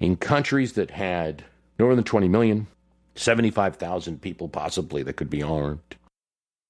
in 0.00 0.16
countries 0.16 0.72
that 0.72 0.90
had 0.90 1.44
no 1.78 1.86
more 1.86 1.94
than 1.94 2.04
20 2.04 2.28
million, 2.28 2.66
75,000 3.14 4.20
people 4.20 4.48
possibly 4.48 5.04
that 5.04 5.14
could 5.14 5.30
be 5.30 5.42
armed. 5.42 5.96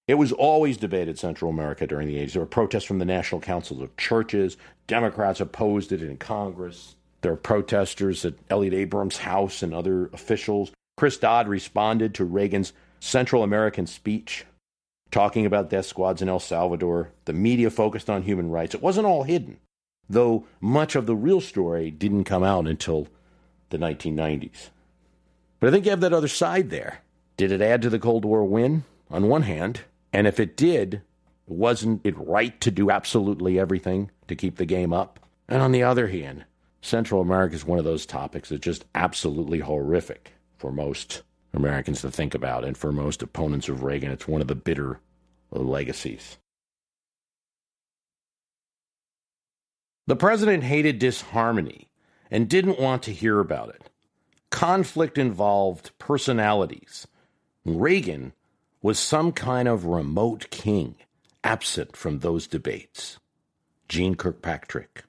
It 0.06 0.14
was 0.14 0.30
always 0.32 0.76
debated 0.76 1.18
Central 1.18 1.50
America 1.50 1.86
during 1.86 2.06
the 2.06 2.18
age. 2.18 2.34
There 2.34 2.42
were 2.42 2.46
protests 2.46 2.84
from 2.84 2.98
the 2.98 3.06
national 3.06 3.40
councils 3.40 3.80
of 3.80 3.96
churches. 3.96 4.58
Democrats 4.86 5.40
opposed 5.40 5.90
it 5.90 6.02
in 6.02 6.18
Congress. 6.18 6.96
There 7.22 7.32
were 7.32 7.38
protesters 7.38 8.26
at 8.26 8.34
Elliott 8.50 8.74
Abrams' 8.74 9.16
house 9.16 9.62
and 9.62 9.72
other 9.72 10.10
officials. 10.12 10.70
Chris 10.98 11.16
Dodd 11.16 11.48
responded 11.48 12.14
to 12.14 12.26
Reagan's 12.26 12.74
Central 13.04 13.42
American 13.42 13.86
speech, 13.86 14.44
talking 15.10 15.46
about 15.46 15.70
death 15.70 15.86
squads 15.86 16.22
in 16.22 16.28
El 16.28 16.40
Salvador. 16.40 17.10
The 17.24 17.32
media 17.32 17.70
focused 17.70 18.08
on 18.08 18.22
human 18.22 18.50
rights. 18.50 18.74
It 18.74 18.82
wasn't 18.82 19.06
all 19.06 19.24
hidden 19.24 19.58
though 20.08 20.44
much 20.60 20.96
of 20.96 21.06
the 21.06 21.16
real 21.16 21.40
story 21.40 21.90
didn't 21.90 22.24
come 22.24 22.42
out 22.42 22.66
until 22.66 23.08
the 23.70 23.78
1990s. 23.78 24.70
But 25.60 25.68
I 25.68 25.72
think 25.72 25.84
you 25.84 25.90
have 25.90 26.00
that 26.00 26.12
other 26.12 26.28
side 26.28 26.70
there. 26.70 27.00
Did 27.36 27.52
it 27.52 27.62
add 27.62 27.82
to 27.82 27.90
the 27.90 27.98
Cold 27.98 28.24
War 28.24 28.44
win? 28.44 28.84
On 29.10 29.28
one 29.28 29.42
hand, 29.42 29.82
and 30.12 30.26
if 30.26 30.40
it 30.40 30.56
did, 30.56 31.02
wasn't 31.46 32.00
it 32.04 32.16
right 32.18 32.58
to 32.60 32.70
do 32.70 32.90
absolutely 32.90 33.58
everything 33.58 34.10
to 34.28 34.34
keep 34.34 34.56
the 34.56 34.64
game 34.64 34.92
up? 34.92 35.20
And 35.48 35.62
on 35.62 35.72
the 35.72 35.82
other 35.82 36.08
hand, 36.08 36.44
Central 36.80 37.20
America 37.20 37.54
is 37.54 37.64
one 37.64 37.78
of 37.78 37.84
those 37.84 38.06
topics 38.06 38.48
that's 38.48 38.64
just 38.64 38.84
absolutely 38.94 39.60
horrific 39.60 40.32
for 40.56 40.72
most 40.72 41.22
Americans 41.54 42.02
to 42.02 42.10
think 42.10 42.34
about. 42.34 42.64
And 42.64 42.76
for 42.76 42.92
most 42.92 43.22
opponents 43.22 43.68
of 43.68 43.82
Reagan, 43.82 44.10
it's 44.10 44.28
one 44.28 44.40
of 44.40 44.48
the 44.48 44.54
bitter 44.54 45.00
legacies. 45.50 46.36
The 50.06 50.16
president 50.16 50.64
hated 50.64 50.98
disharmony 50.98 51.88
and 52.30 52.48
didn't 52.48 52.80
want 52.80 53.02
to 53.04 53.12
hear 53.12 53.40
about 53.40 53.70
it. 53.70 53.88
Conflict 54.50 55.16
involved 55.16 55.96
personalities. 55.98 57.06
Reagan 57.64 58.34
was 58.82 58.98
some 58.98 59.32
kind 59.32 59.66
of 59.66 59.86
remote 59.86 60.50
king, 60.50 60.96
absent 61.42 61.96
from 61.96 62.18
those 62.18 62.46
debates. 62.46 63.18
Jeane 63.88 64.14
Kirkpatrick, 64.14 65.04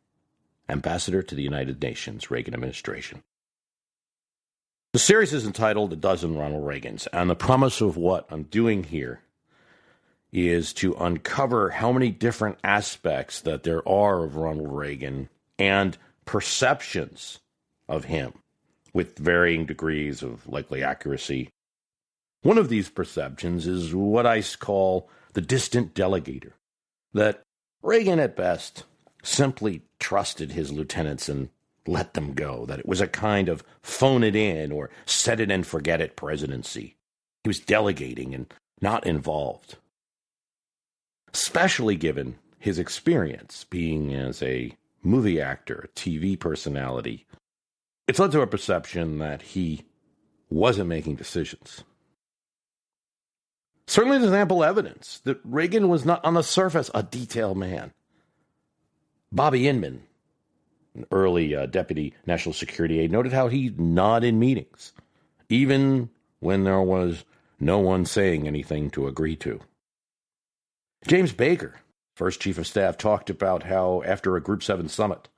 Ambassador 0.69 1.21
to 1.23 1.35
the 1.35 1.43
United 1.43 1.81
Nations, 1.81 2.31
Reagan 2.31 2.53
Administration. 2.53 3.23
The 4.95 4.99
series 4.99 5.33
is 5.33 5.45
entitled 5.45 5.91
A 5.91 5.97
Dozen 5.97 6.37
Ronald 6.37 6.63
Reagans, 6.63 7.05
and 7.11 7.29
the 7.29 7.35
promise 7.35 7.81
of 7.81 7.97
what 7.97 8.27
I'm 8.29 8.43
doing 8.43 8.85
here 8.85 9.19
is 10.31 10.71
to 10.75 10.93
uncover 10.93 11.71
how 11.71 11.91
many 11.91 12.11
different 12.11 12.59
aspects 12.63 13.41
that 13.41 13.63
there 13.63 13.85
are 13.85 14.23
of 14.23 14.37
Ronald 14.37 14.71
Reagan 14.71 15.27
and 15.59 15.97
perceptions 16.23 17.41
of 17.89 18.05
him 18.05 18.35
with 18.93 19.19
varying 19.19 19.65
degrees 19.65 20.23
of 20.23 20.47
likely 20.47 20.81
accuracy. 20.81 21.49
One 22.43 22.57
of 22.57 22.69
these 22.69 22.87
perceptions 22.87 23.67
is 23.67 23.93
what 23.93 24.25
I 24.25 24.41
call 24.43 25.09
the 25.33 25.41
distant 25.41 25.93
delegator, 25.93 26.53
that 27.13 27.43
Reagan 27.81 28.21
at 28.21 28.37
best 28.37 28.85
simply 29.23 29.81
trusted 29.99 30.53
his 30.53 30.71
lieutenants 30.71 31.27
and 31.27 31.49
let 31.87 32.13
them 32.13 32.33
go, 32.33 32.65
that 32.65 32.79
it 32.79 32.87
was 32.87 33.01
a 33.01 33.07
kind 33.07 33.49
of 33.49 33.63
phone 33.81 34.23
it 34.23 34.35
in 34.35 34.71
or 34.71 34.89
set 35.05 35.39
it 35.39 35.51
and 35.51 35.65
forget 35.65 36.01
it 36.01 36.15
presidency. 36.15 36.95
He 37.43 37.49
was 37.49 37.59
delegating 37.59 38.33
and 38.33 38.51
not 38.81 39.05
involved 39.05 39.77
especially 41.35 41.97
given 41.97 42.35
his 42.59 42.79
experience 42.79 43.65
being 43.65 44.13
as 44.13 44.41
a 44.41 44.71
movie 45.03 45.41
actor, 45.41 45.89
TV 45.93 46.39
personality. 46.39 47.25
It's 48.07 48.19
led 48.19 48.31
to 48.31 48.41
a 48.41 48.47
perception 48.47 49.17
that 49.17 49.41
he 49.41 49.83
wasn't 50.49 50.87
making 50.87 51.15
decisions. 51.15 51.83
Certainly, 53.85 54.19
there's 54.19 54.31
ample 54.31 54.63
evidence 54.63 55.19
that 55.25 55.41
Reagan 55.43 55.89
was 55.89 56.05
not 56.05 56.23
on 56.23 56.35
the 56.35 56.41
surface 56.41 56.89
a 56.95 57.03
detail 57.03 57.53
man. 57.53 57.91
Bobby 59.29 59.67
Inman, 59.67 60.03
an 60.95 61.05
early 61.11 61.55
uh, 61.55 61.65
deputy 61.65 62.13
national 62.25 62.53
security 62.53 62.99
aide, 62.99 63.11
noted 63.11 63.33
how 63.33 63.47
he 63.47 63.69
nodded 63.77 64.29
in 64.29 64.39
meetings, 64.39 64.93
even 65.49 66.09
when 66.39 66.63
there 66.63 66.81
was 66.81 67.25
no 67.59 67.79
one 67.79 68.05
saying 68.05 68.47
anything 68.47 68.89
to 68.91 69.07
agree 69.07 69.35
to. 69.35 69.59
James 71.07 71.33
Baker, 71.33 71.75
first 72.15 72.41
chief 72.41 72.57
of 72.57 72.67
staff, 72.67 72.97
talked 72.97 73.29
about 73.29 73.63
how 73.63 74.01
after 74.05 74.35
a 74.35 74.41
Group 74.41 74.63
7 74.63 74.89
summit, 74.89 75.29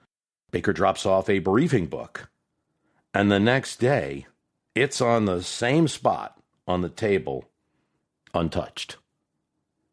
Baker 0.52 0.74
drops 0.74 1.06
off 1.06 1.30
a 1.30 1.40
briefing 1.40 1.88
book, 1.88 2.30
and 3.14 3.32
the 3.32 3.40
next 3.40 3.78
day, 3.78 4.28
it's 4.76 5.02
on 5.02 5.26
the 5.26 5.42
same 5.42 5.88
spot 5.88 6.40
on 6.68 6.82
the 6.82 6.90
table, 6.90 7.46
untouched. 8.34 8.98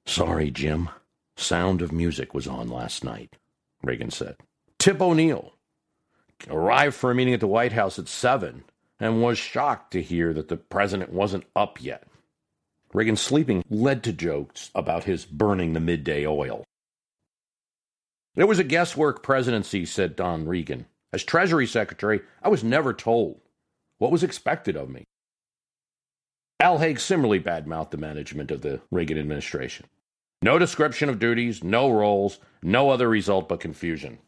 Sorry, 0.06 0.50
Jim. 0.50 0.90
Sound 1.36 1.82
of 1.82 1.90
Music 1.90 2.34
was 2.34 2.46
on 2.46 2.68
last 2.68 3.02
night, 3.02 3.36
Reagan 3.82 4.10
said. 4.10 4.36
Tip 4.78 5.00
O'Neill 5.00 5.53
arrived 6.48 6.94
for 6.94 7.10
a 7.10 7.14
meeting 7.14 7.34
at 7.34 7.40
the 7.40 7.46
White 7.46 7.72
House 7.72 7.98
at 7.98 8.08
7 8.08 8.64
and 9.00 9.22
was 9.22 9.38
shocked 9.38 9.92
to 9.92 10.02
hear 10.02 10.32
that 10.32 10.48
the 10.48 10.56
president 10.56 11.12
wasn't 11.12 11.44
up 11.54 11.82
yet. 11.82 12.06
Reagan's 12.92 13.20
sleeping 13.20 13.64
led 13.68 14.04
to 14.04 14.12
jokes 14.12 14.70
about 14.74 15.04
his 15.04 15.24
burning 15.24 15.72
the 15.72 15.80
midday 15.80 16.26
oil. 16.26 16.64
It 18.36 18.44
was 18.44 18.58
a 18.58 18.64
guesswork 18.64 19.22
presidency, 19.22 19.84
said 19.84 20.16
Don 20.16 20.46
Regan 20.46 20.86
As 21.12 21.24
Treasury 21.24 21.66
Secretary, 21.66 22.20
I 22.42 22.48
was 22.48 22.64
never 22.64 22.92
told 22.92 23.40
what 23.98 24.12
was 24.12 24.22
expected 24.22 24.76
of 24.76 24.90
me. 24.90 25.04
Al 26.60 26.78
Haig 26.78 27.00
similarly 27.00 27.40
badmouthed 27.40 27.90
the 27.90 27.96
management 27.96 28.50
of 28.50 28.62
the 28.62 28.80
Reagan 28.90 29.18
administration. 29.18 29.86
No 30.42 30.58
description 30.58 31.08
of 31.08 31.18
duties, 31.18 31.64
no 31.64 31.90
roles, 31.90 32.38
no 32.62 32.90
other 32.90 33.08
result 33.08 33.48
but 33.48 33.60
confusion. 33.60 34.18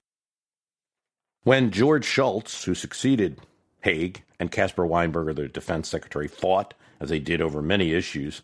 When 1.47 1.71
George 1.71 2.05
Shultz, 2.05 2.65
who 2.65 2.75
succeeded 2.75 3.39
Haig, 3.83 4.25
and 4.41 4.51
Caspar 4.51 4.85
Weinberger, 4.85 5.33
the 5.33 5.47
defense 5.47 5.89
secretary, 5.89 6.27
fought, 6.27 6.75
as 6.99 7.09
they 7.09 7.21
did 7.21 7.41
over 7.41 7.63
many 7.63 7.93
issues, 7.93 8.43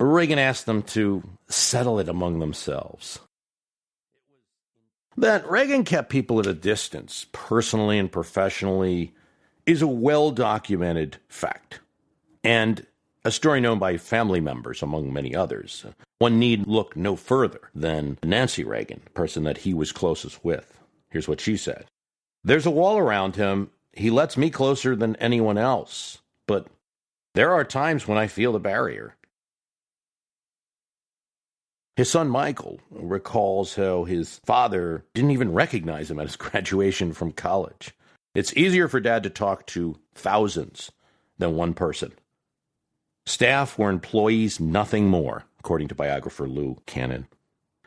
Reagan 0.00 0.38
asked 0.38 0.64
them 0.64 0.82
to 0.84 1.22
settle 1.46 1.98
it 1.98 2.08
among 2.08 2.38
themselves. 2.38 3.18
That 5.18 5.46
Reagan 5.46 5.84
kept 5.84 6.08
people 6.08 6.40
at 6.40 6.46
a 6.46 6.54
distance, 6.54 7.26
personally 7.32 7.98
and 7.98 8.10
professionally, 8.10 9.12
is 9.66 9.82
a 9.82 9.86
well 9.86 10.30
documented 10.30 11.18
fact, 11.28 11.80
and 12.42 12.86
a 13.26 13.30
story 13.30 13.60
known 13.60 13.78
by 13.78 13.98
family 13.98 14.40
members, 14.40 14.82
among 14.82 15.12
many 15.12 15.34
others. 15.34 15.84
One 16.18 16.38
need 16.38 16.66
look 16.66 16.96
no 16.96 17.14
further 17.14 17.60
than 17.74 18.16
Nancy 18.24 18.64
Reagan, 18.64 19.02
the 19.04 19.10
person 19.10 19.42
that 19.42 19.58
he 19.58 19.74
was 19.74 19.92
closest 19.92 20.42
with. 20.42 20.77
Here's 21.10 21.28
what 21.28 21.40
she 21.40 21.56
said 21.56 21.86
There's 22.44 22.66
a 22.66 22.70
wall 22.70 22.98
around 22.98 23.36
him. 23.36 23.70
He 23.92 24.10
lets 24.10 24.36
me 24.36 24.50
closer 24.50 24.94
than 24.94 25.16
anyone 25.16 25.58
else, 25.58 26.18
but 26.46 26.68
there 27.34 27.52
are 27.52 27.64
times 27.64 28.06
when 28.06 28.18
I 28.18 28.26
feel 28.26 28.52
the 28.52 28.60
barrier. 28.60 29.14
His 31.96 32.10
son 32.10 32.28
Michael 32.28 32.78
recalls 32.90 33.74
how 33.74 34.04
his 34.04 34.40
father 34.44 35.04
didn't 35.14 35.32
even 35.32 35.52
recognize 35.52 36.10
him 36.10 36.20
at 36.20 36.26
his 36.26 36.36
graduation 36.36 37.12
from 37.12 37.32
college. 37.32 37.92
It's 38.36 38.56
easier 38.56 38.86
for 38.86 39.00
dad 39.00 39.24
to 39.24 39.30
talk 39.30 39.66
to 39.68 39.98
thousands 40.14 40.92
than 41.38 41.56
one 41.56 41.74
person. 41.74 42.12
Staff 43.26 43.78
were 43.78 43.90
employees, 43.90 44.60
nothing 44.60 45.08
more, 45.08 45.44
according 45.58 45.88
to 45.88 45.96
biographer 45.96 46.48
Lou 46.48 46.76
Cannon. 46.86 47.26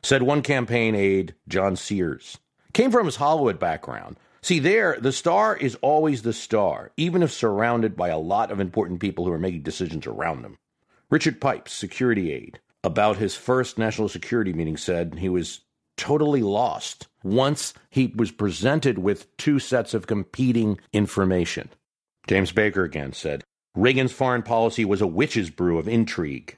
Said 0.03 0.23
one 0.23 0.41
campaign 0.41 0.93
aide, 0.93 1.35
John 1.47 1.77
Sears, 1.77 2.37
came 2.73 2.91
from 2.91 3.05
his 3.05 3.17
Hollywood 3.17 3.59
background. 3.59 4.17
See, 4.41 4.59
there, 4.59 4.97
the 4.99 5.11
star 5.11 5.55
is 5.55 5.75
always 5.81 6.23
the 6.23 6.33
star, 6.33 6.91
even 6.97 7.21
if 7.21 7.31
surrounded 7.31 7.95
by 7.95 8.09
a 8.09 8.17
lot 8.17 8.51
of 8.51 8.59
important 8.59 8.99
people 8.99 9.25
who 9.25 9.31
are 9.31 9.39
making 9.39 9.61
decisions 9.61 10.07
around 10.07 10.41
them. 10.41 10.57
Richard 11.09 11.39
Pipes, 11.39 11.73
security 11.73 12.31
aide, 12.31 12.59
about 12.83 13.17
his 13.17 13.35
first 13.35 13.77
national 13.77 14.09
security 14.09 14.53
meeting 14.53 14.77
said 14.77 15.15
he 15.15 15.29
was 15.29 15.61
totally 15.97 16.41
lost 16.41 17.07
once 17.23 17.73
he 17.89 18.07
was 18.15 18.31
presented 18.31 18.97
with 18.97 19.35
two 19.37 19.59
sets 19.59 19.93
of 19.93 20.07
competing 20.07 20.79
information. 20.93 21.69
James 22.27 22.51
Baker 22.51 22.83
again 22.83 23.13
said 23.13 23.43
Reagan's 23.75 24.11
foreign 24.11 24.41
policy 24.41 24.83
was 24.85 25.01
a 25.01 25.07
witch's 25.07 25.49
brew 25.49 25.77
of 25.77 25.87
intrigue. 25.87 26.57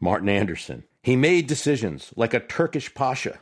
Martin 0.00 0.28
Anderson, 0.28 0.84
he 1.02 1.16
made 1.16 1.46
decisions 1.46 2.12
like 2.16 2.34
a 2.34 2.40
Turkish 2.40 2.92
pasha, 2.92 3.38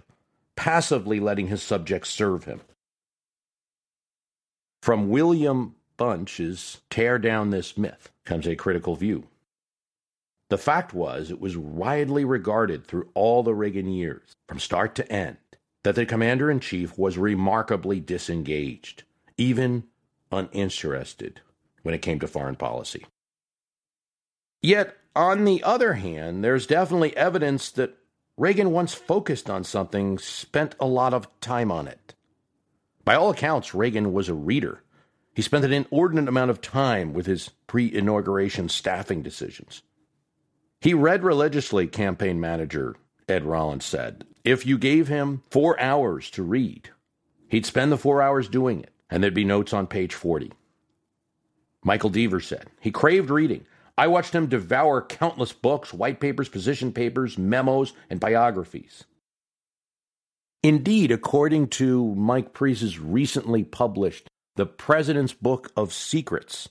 passively 0.57 1.21
letting 1.21 1.49
his 1.49 1.63
subjects 1.63 2.11
serve 2.11 2.45
him. 2.45 2.61
From 4.83 5.09
William 5.09 5.77
Bunch's 5.97 6.81
Tear 6.91 7.19
Down 7.19 7.51
This 7.51 7.79
Myth 7.79 8.11
comes 8.25 8.47
a 8.47 8.57
critical 8.57 8.97
view. 8.97 9.27
The 10.51 10.59
fact 10.59 10.93
was, 10.93 11.31
it 11.31 11.41
was 11.41 11.57
widely 11.57 12.25
regarded 12.25 12.87
through 12.87 13.09
all 13.15 13.43
the 13.43 13.55
Reagan 13.55 13.89
years, 13.89 14.37
from 14.47 14.61
start 14.61 14.95
to 14.97 15.11
end, 15.11 15.39
that 15.83 15.95
the 15.95 16.07
commander 16.07 16.51
in 16.51 16.61
chief 16.61 16.99
was 16.99 17.17
remarkably 17.17 17.99
disengaged, 17.99 19.05
even 19.39 19.85
uninterested 20.31 21.41
when 21.83 21.95
it 21.95 22.03
came 22.03 22.21
to 22.21 22.29
foreign 22.29 22.57
policy. 22.57 23.07
Yet, 24.63 24.97
on 25.17 25.45
the 25.45 25.63
other 25.63 25.95
hand, 25.95 26.45
there's 26.45 26.67
definitely 26.67 27.17
evidence 27.17 27.71
that 27.73 27.97
Reagan 28.37 28.73
once 28.73 28.95
focused 28.95 29.49
on 29.49 29.63
something, 29.65 30.19
spent 30.19 30.75
a 30.81 30.87
lot 30.87 31.15
of 31.15 31.29
time 31.41 31.71
on 31.71 31.87
it. 31.87 32.15
By 33.05 33.15
all 33.15 33.31
accounts, 33.31 33.75
Reagan 33.75 34.13
was 34.13 34.29
a 34.29 34.35
reader. 34.35 34.83
He 35.35 35.43
spent 35.43 35.65
an 35.65 35.73
inordinate 35.73 36.29
amount 36.29 36.51
of 36.51 36.61
time 36.61 37.13
with 37.13 37.27
his 37.27 37.51
pre 37.67 37.93
inauguration 37.93 38.69
staffing 38.69 39.23
decisions. 39.23 39.83
He 40.81 40.95
read 40.95 41.23
religiously, 41.23 41.87
campaign 41.87 42.41
manager 42.41 42.97
Ed 43.29 43.45
Rollins 43.45 43.85
said. 43.85 44.25
If 44.45 44.67
you 44.67 44.79
gave 44.79 45.09
him 45.09 45.43
four 45.51 45.81
hours 45.81 46.31
to 46.33 46.43
read, 46.43 46.91
he'd 47.49 47.67
spend 47.67 47.91
the 47.91 47.99
four 47.99 48.21
hours 48.21 48.49
doing 48.49 48.81
it, 48.81 48.93
and 49.11 49.23
there'd 49.23 49.35
be 49.35 49.45
notes 49.45 49.73
on 49.73 49.87
page 49.87 50.15
40. 50.15 50.53
Michael 51.83 52.11
Deaver 52.11 52.43
said 52.43 52.69
he 52.81 52.91
craved 52.91 53.31
reading. 53.31 53.67
I 53.97 54.09
watched 54.09 54.35
him 54.35 54.47
devour 54.47 55.03
countless 55.03 55.53
books, 55.53 55.95
white 55.95 56.21
papers, 56.21 56.49
position 56.49 56.93
papers, 56.93 57.39
memos, 57.39 57.93
and 58.11 58.19
biographies. 58.19 59.05
Indeed, 60.63 61.13
according 61.13 61.69
to 61.69 62.15
Mike 62.15 62.53
Price's 62.53 62.99
recently 62.99 63.63
published 63.63 64.29
The 64.57 64.67
President's 64.67 65.35
Book 65.35 65.71
of 65.77 65.93
Secrets, 65.93 66.69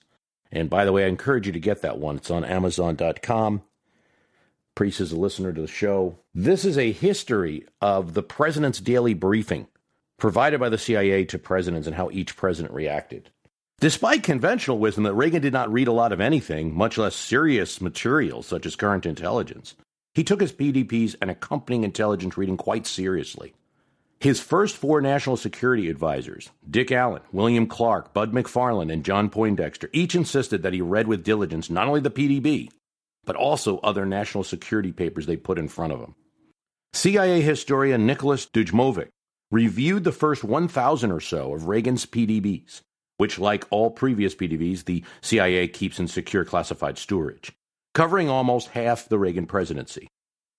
and 0.52 0.70
by 0.70 0.84
the 0.84 0.92
way, 0.92 1.06
I 1.06 1.08
encourage 1.08 1.48
you 1.48 1.54
to 1.54 1.60
get 1.60 1.82
that 1.82 1.98
one. 1.98 2.18
It's 2.18 2.32
on 2.32 2.44
Amazon.com. 2.44 3.62
Priess 4.76 5.00
is 5.00 5.12
a 5.12 5.20
listener 5.20 5.54
to 5.54 5.62
the 5.62 5.68
show. 5.68 6.18
This 6.34 6.66
is 6.66 6.78
a 6.78 6.92
history 6.92 7.66
of 7.80 8.16
the 8.16 8.24
president's 8.24 8.80
daily 8.80 9.14
briefing 9.14 9.68
provided 10.18 10.60
by 10.60 10.70
the 10.70 10.78
CIA 10.78 11.26
to 11.26 11.38
presidents 11.38 11.86
and 11.86 11.96
how 11.96 12.10
each 12.12 12.36
president 12.36 12.74
reacted. 12.74 13.30
Despite 13.84 14.24
conventional 14.24 14.80
wisdom 14.80 15.04
that 15.04 15.14
Reagan 15.14 15.42
did 15.42 15.52
not 15.52 15.70
read 15.70 15.90
a 15.90 15.92
lot 15.92 16.14
of 16.14 16.22
anything, 16.22 16.74
much 16.74 16.98
less 16.98 17.18
serious 17.18 17.82
material 17.82 18.42
such 18.42 18.66
as 18.66 18.78
current 18.78 19.06
intelligence, 19.06 19.76
he 20.14 20.24
took 20.24 20.40
his 20.40 20.54
PDBs 20.54 21.18
and 21.20 21.30
accompanying 21.30 21.84
intelligence 21.84 22.38
reading 22.38 22.56
quite 22.56 22.88
seriously. 22.88 23.54
His 24.22 24.40
first 24.40 24.78
four 24.78 25.02
national 25.02 25.36
security 25.36 25.90
advisors, 25.90 26.50
Dick 26.70 26.94
Allen, 26.94 27.24
William 27.34 27.68
Clark, 27.68 28.14
Bud 28.14 28.32
McFarlane, 28.32 28.90
and 28.90 29.04
John 29.04 29.30
Poindexter, 29.30 29.90
each 29.92 30.16
insisted 30.16 30.64
that 30.64 30.72
he 30.72 30.80
read 30.80 31.10
with 31.10 31.26
diligence 31.26 31.70
not 31.70 31.90
only 31.90 32.00
the 32.00 32.10
PDB, 32.10 32.70
but 33.26 33.36
also 33.36 33.80
other 33.80 34.06
national 34.06 34.46
security 34.46 34.94
papers 34.94 35.26
they 35.26 35.36
put 35.36 35.60
in 35.60 35.68
front 35.68 35.92
of 35.92 36.00
him. 36.00 36.16
CIA 36.94 37.42
historian 37.42 38.06
Nicholas 38.06 38.46
Dujmovic 38.46 39.10
reviewed 39.52 40.06
the 40.06 40.14
first 40.14 40.46
1,000 40.46 41.12
or 41.12 41.20
so 41.20 41.54
of 41.54 41.68
Reagan's 41.68 42.06
PDBs, 42.06 42.80
which, 43.24 43.40
like 43.40 43.66
all 43.70 43.90
previous 43.90 44.36
PDBs, 44.36 44.84
the 44.84 45.02
CIA 45.22 45.70
keeps 45.70 45.98
in 45.98 46.10
secure 46.10 46.44
classified 46.44 46.98
storage, 46.98 47.54
covering 47.94 48.28
almost 48.28 48.68
half 48.72 49.08
the 49.08 49.18
Reagan 49.18 49.46
presidency. 49.46 50.10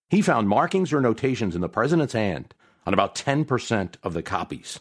He 0.09 0.23
found 0.23 0.49
markings 0.49 0.91
or 0.91 1.03
notations 1.03 1.55
in 1.55 1.61
the 1.61 1.69
president's 1.69 2.15
hand 2.15 2.55
on 2.87 2.95
about 2.95 3.15
10% 3.17 3.97
of 4.03 4.15
the 4.15 4.23
copies. 4.23 4.81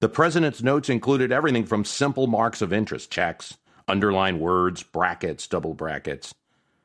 The 0.00 0.08
president's 0.08 0.64
notes 0.64 0.88
included 0.88 1.30
everything 1.30 1.64
from 1.64 1.84
simple 1.84 2.26
marks 2.26 2.60
of 2.60 2.72
interest, 2.72 3.12
checks, 3.12 3.56
underline 3.86 4.40
words, 4.40 4.82
brackets, 4.82 5.46
double 5.46 5.74
brackets, 5.74 6.34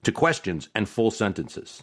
to 0.03 0.11
questions 0.11 0.69
and 0.75 0.87
full 0.87 1.09
sentences. 1.09 1.81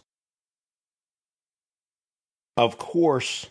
Of 2.55 2.77
course, 2.77 3.47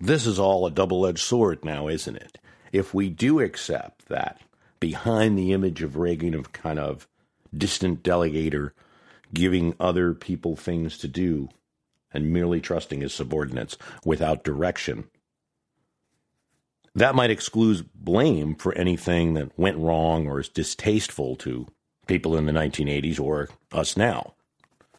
this 0.00 0.26
is 0.26 0.38
all 0.38 0.66
a 0.66 0.70
double 0.70 1.06
edged 1.06 1.20
sword 1.20 1.64
now, 1.64 1.88
isn't 1.88 2.16
it? 2.16 2.38
If 2.72 2.94
we 2.94 3.08
do 3.08 3.40
accept 3.40 4.08
that 4.08 4.40
behind 4.80 5.36
the 5.36 5.52
image 5.52 5.82
of 5.82 5.96
Reagan 5.96 6.34
of 6.34 6.52
kind 6.52 6.78
of 6.78 7.08
distant 7.56 8.02
delegator 8.02 8.72
giving 9.32 9.74
other 9.80 10.14
people 10.14 10.56
things 10.56 10.98
to 10.98 11.08
do 11.08 11.48
and 12.12 12.32
merely 12.32 12.60
trusting 12.60 13.00
his 13.00 13.12
subordinates 13.12 13.76
without 14.04 14.44
direction, 14.44 15.04
that 16.94 17.14
might 17.14 17.30
exclude 17.30 17.88
blame 17.94 18.54
for 18.54 18.74
anything 18.74 19.34
that 19.34 19.58
went 19.58 19.78
wrong 19.78 20.26
or 20.26 20.40
is 20.40 20.48
distasteful 20.48 21.36
to 21.36 21.66
people 22.06 22.36
in 22.36 22.46
the 22.46 22.52
1980s 22.52 23.20
or 23.20 23.48
us 23.72 23.96
now. 23.96 24.34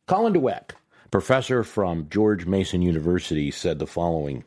Colin 0.08 0.34
Dueck, 0.34 0.72
professor 1.12 1.64
from 1.64 2.08
George 2.10 2.46
Mason 2.46 2.82
University, 2.82 3.52
said 3.52 3.80
the 3.80 3.88
following 3.88 4.44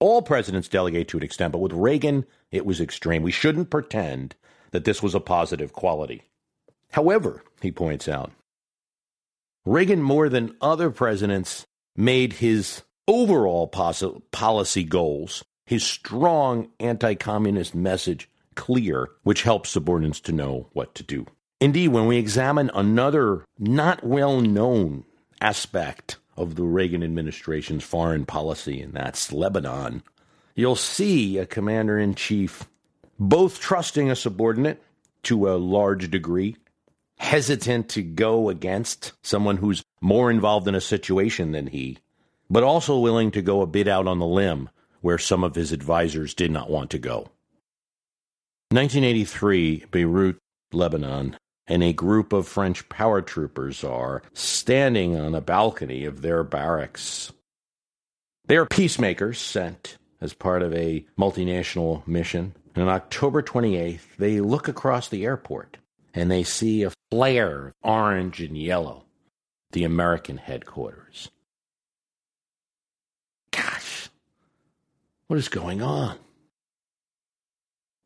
All 0.00 0.22
presidents 0.22 0.66
delegate 0.66 1.08
to 1.08 1.18
an 1.18 1.22
extent, 1.22 1.52
but 1.52 1.58
with 1.58 1.72
Reagan, 1.72 2.24
it 2.50 2.64
was 2.64 2.80
extreme. 2.80 3.22
We 3.22 3.30
shouldn't 3.30 3.70
pretend 3.70 4.34
that 4.70 4.84
this 4.84 5.02
was 5.02 5.14
a 5.14 5.20
positive 5.20 5.74
quality. 5.74 6.22
However, 6.92 7.42
he 7.60 7.70
points 7.70 8.08
out, 8.08 8.32
Reagan, 9.66 10.00
more 10.00 10.30
than 10.30 10.56
other 10.62 10.90
presidents, 10.90 11.66
made 11.94 12.34
his 12.34 12.82
overall 13.06 13.68
policy 13.68 14.84
goals, 14.84 15.44
his 15.66 15.84
strong 15.84 16.70
anti 16.80 17.14
communist 17.14 17.74
message 17.74 18.28
clear, 18.54 19.10
which 19.22 19.42
helps 19.42 19.68
subordinates 19.68 20.20
to 20.20 20.32
know 20.32 20.70
what 20.72 20.94
to 20.94 21.02
do. 21.02 21.26
Indeed, 21.60 21.88
when 21.88 22.06
we 22.06 22.16
examine 22.16 22.70
another 22.72 23.44
not 23.58 24.02
well 24.02 24.40
known 24.40 25.04
aspect 25.42 26.16
of 26.40 26.54
the 26.54 26.64
Reagan 26.64 27.02
administration's 27.02 27.84
foreign 27.84 28.24
policy, 28.24 28.80
and 28.80 28.94
that's 28.94 29.32
Lebanon, 29.32 30.02
you'll 30.54 30.76
see 30.76 31.38
a 31.38 31.46
commander 31.46 31.98
in 31.98 32.14
chief 32.14 32.66
both 33.18 33.60
trusting 33.60 34.10
a 34.10 34.16
subordinate 34.16 34.82
to 35.24 35.48
a 35.48 35.58
large 35.58 36.10
degree, 36.10 36.56
hesitant 37.18 37.90
to 37.90 38.02
go 38.02 38.48
against 38.48 39.12
someone 39.22 39.58
who's 39.58 39.84
more 40.00 40.30
involved 40.30 40.66
in 40.66 40.74
a 40.74 40.80
situation 40.80 41.52
than 41.52 41.66
he, 41.66 41.98
but 42.48 42.62
also 42.62 42.98
willing 42.98 43.30
to 43.30 43.42
go 43.42 43.60
a 43.60 43.66
bit 43.66 43.86
out 43.86 44.08
on 44.08 44.18
the 44.18 44.26
limb 44.26 44.70
where 45.02 45.18
some 45.18 45.44
of 45.44 45.54
his 45.54 45.72
advisors 45.72 46.32
did 46.32 46.50
not 46.50 46.70
want 46.70 46.90
to 46.90 46.98
go. 46.98 47.28
1983, 48.70 49.84
Beirut, 49.90 50.38
Lebanon, 50.72 51.36
and 51.70 51.84
a 51.84 51.92
group 51.92 52.32
of 52.32 52.48
French 52.48 52.86
paratroopers 52.88 53.88
are 53.88 54.22
standing 54.34 55.16
on 55.16 55.36
a 55.36 55.40
balcony 55.40 56.04
of 56.04 56.20
their 56.20 56.42
barracks. 56.42 57.32
They 58.46 58.56
are 58.56 58.66
peacemakers 58.66 59.38
sent 59.38 59.96
as 60.20 60.34
part 60.34 60.62
of 60.62 60.74
a 60.74 61.06
multinational 61.16 62.04
mission. 62.08 62.56
And 62.74 62.82
on 62.82 62.90
October 62.90 63.40
28th, 63.40 64.16
they 64.18 64.40
look 64.40 64.66
across 64.66 65.08
the 65.08 65.24
airport 65.24 65.76
and 66.12 66.28
they 66.28 66.42
see 66.42 66.82
a 66.82 66.92
flare 67.08 67.68
of 67.68 67.74
orange 67.82 68.40
and 68.40 68.58
yellow, 68.58 69.04
the 69.70 69.84
American 69.84 70.38
headquarters. 70.38 71.30
Gosh, 73.52 74.08
what 75.28 75.38
is 75.38 75.48
going 75.48 75.82
on? 75.82 76.18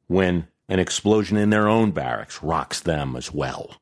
When 0.06 0.48
an 0.68 0.78
explosion 0.78 1.36
in 1.36 1.50
their 1.50 1.68
own 1.68 1.90
barracks 1.90 2.42
rocks 2.42 2.80
them 2.80 3.16
as 3.16 3.32
well. 3.32 3.76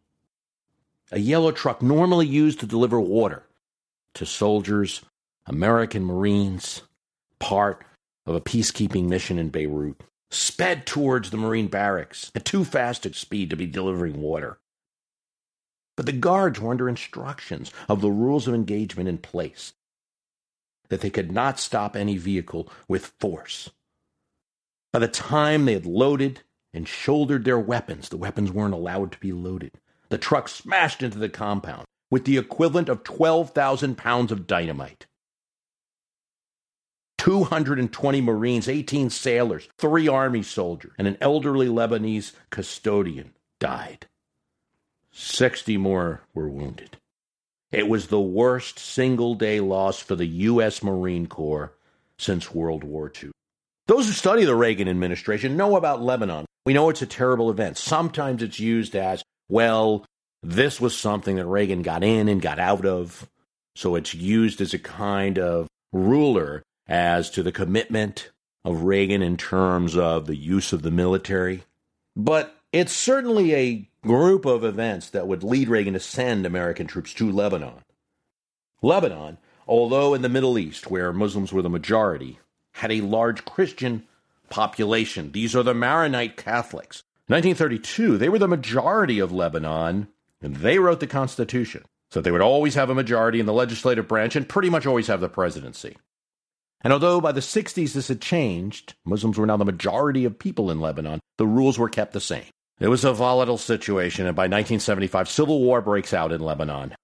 A 1.10 1.18
yellow 1.18 1.52
truck 1.52 1.82
normally 1.82 2.26
used 2.26 2.60
to 2.60 2.66
deliver 2.66 3.00
water 3.00 3.44
to 4.14 4.26
soldiers, 4.26 5.02
American 5.46 6.04
Marines, 6.04 6.82
part 7.38 7.84
of 8.26 8.34
a 8.34 8.40
peacekeeping 8.40 9.08
mission 9.08 9.38
in 9.38 9.48
Beirut, 9.48 10.02
sped 10.30 10.86
towards 10.86 11.30
the 11.30 11.36
Marine 11.36 11.68
barracks 11.68 12.32
at 12.34 12.44
too 12.44 12.64
fast 12.64 13.04
a 13.06 13.12
speed 13.12 13.50
to 13.50 13.56
be 13.56 13.66
delivering 13.66 14.20
water. 14.20 14.58
But 15.96 16.06
the 16.06 16.12
guards 16.12 16.58
were 16.58 16.70
under 16.70 16.88
instructions 16.88 17.70
of 17.88 18.00
the 18.00 18.10
rules 18.10 18.48
of 18.48 18.54
engagement 18.54 19.08
in 19.08 19.18
place 19.18 19.74
that 20.88 21.00
they 21.00 21.10
could 21.10 21.32
not 21.32 21.58
stop 21.58 21.96
any 21.96 22.16
vehicle 22.16 22.68
with 22.88 23.12
force. 23.20 23.70
By 24.92 24.98
the 24.98 25.08
time 25.08 25.64
they 25.64 25.72
had 25.74 25.86
loaded 25.86 26.42
and 26.72 26.88
shouldered 26.88 27.44
their 27.44 27.58
weapons, 27.58 28.08
the 28.08 28.16
weapons 28.16 28.50
weren't 28.50 28.74
allowed 28.74 29.12
to 29.12 29.18
be 29.18 29.32
loaded. 29.32 29.72
The 30.08 30.18
truck 30.18 30.48
smashed 30.48 31.02
into 31.02 31.18
the 31.18 31.28
compound 31.28 31.86
with 32.10 32.24
the 32.24 32.38
equivalent 32.38 32.88
of 32.88 33.04
12,000 33.04 33.96
pounds 33.96 34.30
of 34.32 34.46
dynamite. 34.46 35.06
220 37.18 38.20
Marines, 38.20 38.68
18 38.68 39.08
sailors, 39.08 39.68
three 39.78 40.08
Army 40.08 40.42
soldiers, 40.42 40.92
and 40.98 41.06
an 41.06 41.16
elderly 41.20 41.68
Lebanese 41.68 42.32
custodian 42.50 43.32
died. 43.60 44.06
60 45.12 45.76
more 45.76 46.22
were 46.34 46.48
wounded. 46.48 46.96
It 47.70 47.88
was 47.88 48.08
the 48.08 48.20
worst 48.20 48.78
single 48.78 49.34
day 49.34 49.60
loss 49.60 50.00
for 50.00 50.16
the 50.16 50.26
U.S. 50.26 50.82
Marine 50.82 51.26
Corps 51.26 51.72
since 52.18 52.52
World 52.54 52.84
War 52.84 53.10
II. 53.22 53.30
Those 53.86 54.06
who 54.06 54.12
study 54.12 54.44
the 54.44 54.54
Reagan 54.54 54.88
administration 54.88 55.56
know 55.56 55.76
about 55.76 56.02
Lebanon. 56.02 56.44
We 56.64 56.74
know 56.74 56.88
it's 56.90 57.02
a 57.02 57.06
terrible 57.06 57.50
event. 57.50 57.76
Sometimes 57.76 58.42
it's 58.42 58.60
used 58.60 58.94
as, 58.94 59.22
well, 59.48 60.04
this 60.42 60.80
was 60.80 60.96
something 60.96 61.36
that 61.36 61.46
Reagan 61.46 61.82
got 61.82 62.04
in 62.04 62.28
and 62.28 62.40
got 62.40 62.58
out 62.58 62.86
of. 62.86 63.28
So 63.74 63.94
it's 63.94 64.14
used 64.14 64.60
as 64.60 64.74
a 64.74 64.78
kind 64.78 65.38
of 65.38 65.66
ruler 65.92 66.62
as 66.86 67.30
to 67.30 67.42
the 67.42 67.52
commitment 67.52 68.30
of 68.64 68.82
Reagan 68.82 69.22
in 69.22 69.36
terms 69.36 69.96
of 69.96 70.26
the 70.26 70.36
use 70.36 70.72
of 70.72 70.82
the 70.82 70.90
military. 70.90 71.64
But 72.14 72.54
it's 72.72 72.92
certainly 72.92 73.54
a 73.54 73.88
group 74.02 74.44
of 74.44 74.64
events 74.64 75.10
that 75.10 75.26
would 75.26 75.42
lead 75.42 75.68
Reagan 75.68 75.94
to 75.94 76.00
send 76.00 76.44
American 76.44 76.86
troops 76.86 77.14
to 77.14 77.30
Lebanon. 77.30 77.82
Lebanon, 78.82 79.38
although 79.66 80.14
in 80.14 80.22
the 80.22 80.28
Middle 80.28 80.58
East, 80.58 80.90
where 80.90 81.12
Muslims 81.12 81.52
were 81.52 81.62
the 81.62 81.70
majority, 81.70 82.38
had 82.74 82.90
a 82.90 83.00
large 83.00 83.44
Christian 83.44 84.06
population. 84.52 85.32
These 85.32 85.56
are 85.56 85.62
the 85.62 85.74
Maronite 85.74 86.36
Catholics. 86.36 87.02
1932, 87.28 88.18
they 88.18 88.28
were 88.28 88.38
the 88.38 88.46
majority 88.46 89.18
of 89.18 89.32
Lebanon, 89.32 90.08
and 90.42 90.56
they 90.56 90.78
wrote 90.78 91.00
the 91.00 91.06
Constitution. 91.06 91.82
So 92.10 92.20
they 92.20 92.30
would 92.30 92.42
always 92.42 92.74
have 92.74 92.90
a 92.90 92.94
majority 92.94 93.40
in 93.40 93.46
the 93.46 93.54
legislative 93.54 94.06
branch 94.06 94.36
and 94.36 94.46
pretty 94.46 94.68
much 94.68 94.84
always 94.84 95.06
have 95.06 95.20
the 95.20 95.30
presidency. 95.30 95.96
And 96.82 96.92
although 96.92 97.22
by 97.22 97.32
the 97.32 97.40
60s 97.40 97.94
this 97.94 98.08
had 98.08 98.20
changed, 98.20 98.94
Muslims 99.06 99.38
were 99.38 99.46
now 99.46 99.56
the 99.56 99.64
majority 99.64 100.26
of 100.26 100.38
people 100.38 100.70
in 100.70 100.80
Lebanon, 100.80 101.20
the 101.38 101.46
rules 101.46 101.78
were 101.78 101.88
kept 101.88 102.12
the 102.12 102.20
same. 102.20 102.44
It 102.78 102.88
was 102.88 103.04
a 103.04 103.14
volatile 103.14 103.56
situation, 103.56 104.26
and 104.26 104.36
by 104.36 104.42
1975, 104.42 105.30
civil 105.30 105.60
war 105.60 105.80
breaks 105.80 106.12
out 106.12 106.32
in 106.32 106.42
Lebanon. 106.42 106.94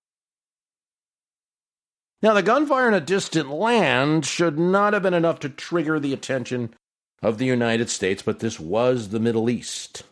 Now, 2.21 2.35
the 2.35 2.43
gunfire 2.43 2.89
in 2.89 2.95
a 2.95 3.01
distant 3.01 3.49
land 3.49 4.27
should 4.27 4.59
not 4.59 4.93
have 4.93 5.05
been 5.05 5.15
enough 5.15 5.39
to 5.41 5.49
trigger 5.49 5.99
the 5.99 6.13
attention 6.13 6.75
of 7.23 7.39
the 7.39 7.47
United 7.47 7.91
States, 7.91 8.23
but 8.23 8.41
this 8.41 8.61
was 8.61 9.09
the 9.09 9.21
Middle 9.21 9.51
East. 9.51 10.05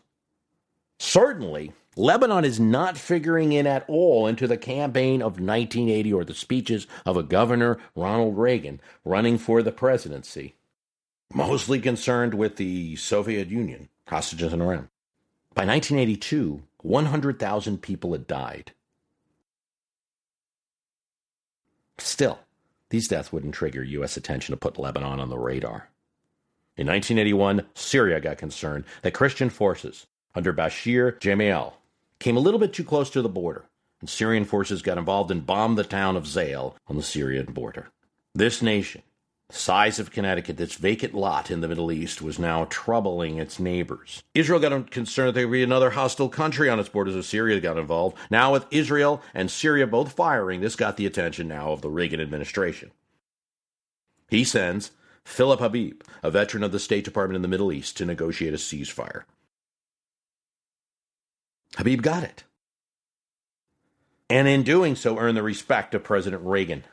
Certainly, 0.99 1.73
Lebanon 1.95 2.45
is 2.45 2.59
not 2.59 2.97
figuring 2.97 3.53
in 3.53 3.65
at 3.65 3.85
all 3.87 4.27
into 4.27 4.47
the 4.47 4.57
campaign 4.57 5.21
of 5.21 5.39
1980 5.39 6.13
or 6.13 6.23
the 6.23 6.33
speeches 6.33 6.85
of 7.05 7.17
a 7.17 7.23
governor, 7.23 7.77
Ronald 7.95 8.37
Reagan, 8.37 8.79
running 9.03 9.37
for 9.37 9.63
the 9.63 9.71
presidency. 9.71 10.55
Mostly 11.33 11.79
concerned 11.79 12.33
with 12.33 12.55
the 12.55 12.95
Soviet 12.95 13.49
Union, 13.49 13.89
hostages 14.07 14.53
in 14.53 14.61
Iran. 14.61 14.89
By 15.53 15.65
1982, 15.65 16.61
100,000 16.83 17.81
people 17.81 18.11
had 18.13 18.27
died. 18.27 18.73
Still, 21.97 22.39
these 22.89 23.07
deaths 23.07 23.33
wouldn't 23.33 23.55
trigger 23.55 23.83
U.S. 23.83 24.17
attention 24.17 24.53
to 24.53 24.57
put 24.57 24.77
Lebanon 24.77 25.19
on 25.19 25.29
the 25.29 25.39
radar. 25.39 25.89
In 26.77 26.85
1981, 26.85 27.65
Syria 27.73 28.19
got 28.19 28.37
concerned 28.37 28.83
that 29.01 29.15
Christian 29.15 29.49
forces 29.49 30.05
under 30.35 30.53
Bashir 30.53 31.19
Gemayel 31.19 31.73
came 32.19 32.37
a 32.37 32.39
little 32.39 32.59
bit 32.59 32.71
too 32.71 32.83
close 32.83 33.09
to 33.09 33.23
the 33.23 33.29
border, 33.29 33.65
and 33.99 34.07
Syrian 34.07 34.45
forces 34.45 34.83
got 34.83 34.99
involved 34.99 35.31
and 35.31 35.45
bombed 35.45 35.77
the 35.77 35.83
town 35.83 36.15
of 36.15 36.25
Zahle 36.25 36.75
on 36.87 36.95
the 36.95 37.01
Syrian 37.01 37.47
border. 37.47 37.87
This 38.35 38.61
nation, 38.61 39.01
the 39.49 39.55
size 39.55 39.97
of 39.97 40.11
Connecticut, 40.11 40.57
this 40.57 40.75
vacant 40.75 41.15
lot 41.15 41.49
in 41.49 41.61
the 41.61 41.67
Middle 41.67 41.91
East, 41.91 42.21
was 42.21 42.37
now 42.37 42.65
troubling 42.69 43.39
its 43.39 43.59
neighbors. 43.59 44.21
Israel 44.35 44.59
got 44.59 44.91
concerned 44.91 45.29
that 45.29 45.33
there 45.33 45.47
would 45.47 45.53
be 45.53 45.63
another 45.63 45.89
hostile 45.89 46.29
country 46.29 46.69
on 46.69 46.79
its 46.79 46.89
borders 46.89 47.15
as 47.15 47.25
Syria 47.25 47.59
got 47.59 47.79
involved. 47.79 48.15
Now, 48.29 48.53
with 48.53 48.67
Israel 48.69 49.23
and 49.33 49.49
Syria 49.49 49.87
both 49.87 50.11
firing, 50.11 50.61
this 50.61 50.75
got 50.75 50.97
the 50.97 51.07
attention 51.07 51.47
now 51.47 51.71
of 51.71 51.81
the 51.81 51.89
Reagan 51.89 52.21
administration. 52.21 52.91
He 54.29 54.43
sends 54.43 54.91
Philip 55.27 55.59
Habib, 55.59 56.03
a 56.23 56.31
veteran 56.31 56.63
of 56.63 56.71
the 56.71 56.79
State 56.79 57.03
Department 57.03 57.35
in 57.35 57.41
the 57.41 57.49
Middle 57.49 57.71
East, 57.71 57.97
to 57.97 58.05
negotiate 58.05 58.53
a 58.53 58.57
ceasefire. 58.57 59.23
Habib 61.75 62.01
got 62.01 62.23
it. 62.23 62.45
And 64.29 64.47
in 64.47 64.63
doing 64.63 64.95
so, 64.95 65.19
earned 65.19 65.35
the 65.35 65.43
respect 65.43 65.93
of 65.93 66.03
President 66.03 66.43
Reagan. 66.43 66.85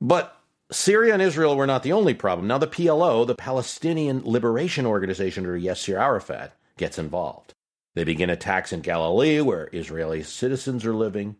But 0.00 0.40
Syria 0.72 1.12
and 1.12 1.22
Israel 1.22 1.54
were 1.54 1.66
not 1.66 1.82
the 1.82 1.92
only 1.92 2.14
problem. 2.14 2.48
Now, 2.48 2.58
the 2.58 2.66
PLO, 2.66 3.26
the 3.26 3.34
Palestinian 3.34 4.22
Liberation 4.24 4.86
Organization 4.86 5.44
under 5.44 5.58
Yasser 5.58 6.00
Arafat, 6.00 6.56
gets 6.78 6.98
involved. 6.98 7.52
They 7.94 8.04
begin 8.04 8.30
attacks 8.30 8.72
in 8.72 8.80
Galilee, 8.80 9.42
where 9.42 9.68
Israeli 9.70 10.22
citizens 10.22 10.86
are 10.86 10.94
living. 10.94 11.36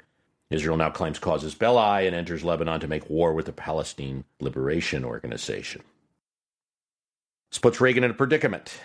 Israel 0.50 0.76
now 0.76 0.90
claims 0.90 1.18
casus 1.18 1.54
belli 1.54 2.06
and 2.06 2.14
enters 2.14 2.44
Lebanon 2.44 2.80
to 2.80 2.88
make 2.88 3.10
war 3.10 3.32
with 3.32 3.46
the 3.46 3.52
Palestine 3.52 4.24
Liberation 4.40 5.04
Organization. 5.04 5.82
This 7.50 7.58
puts 7.58 7.80
Reagan 7.80 8.04
in 8.04 8.10
a 8.10 8.14
predicament. 8.14 8.80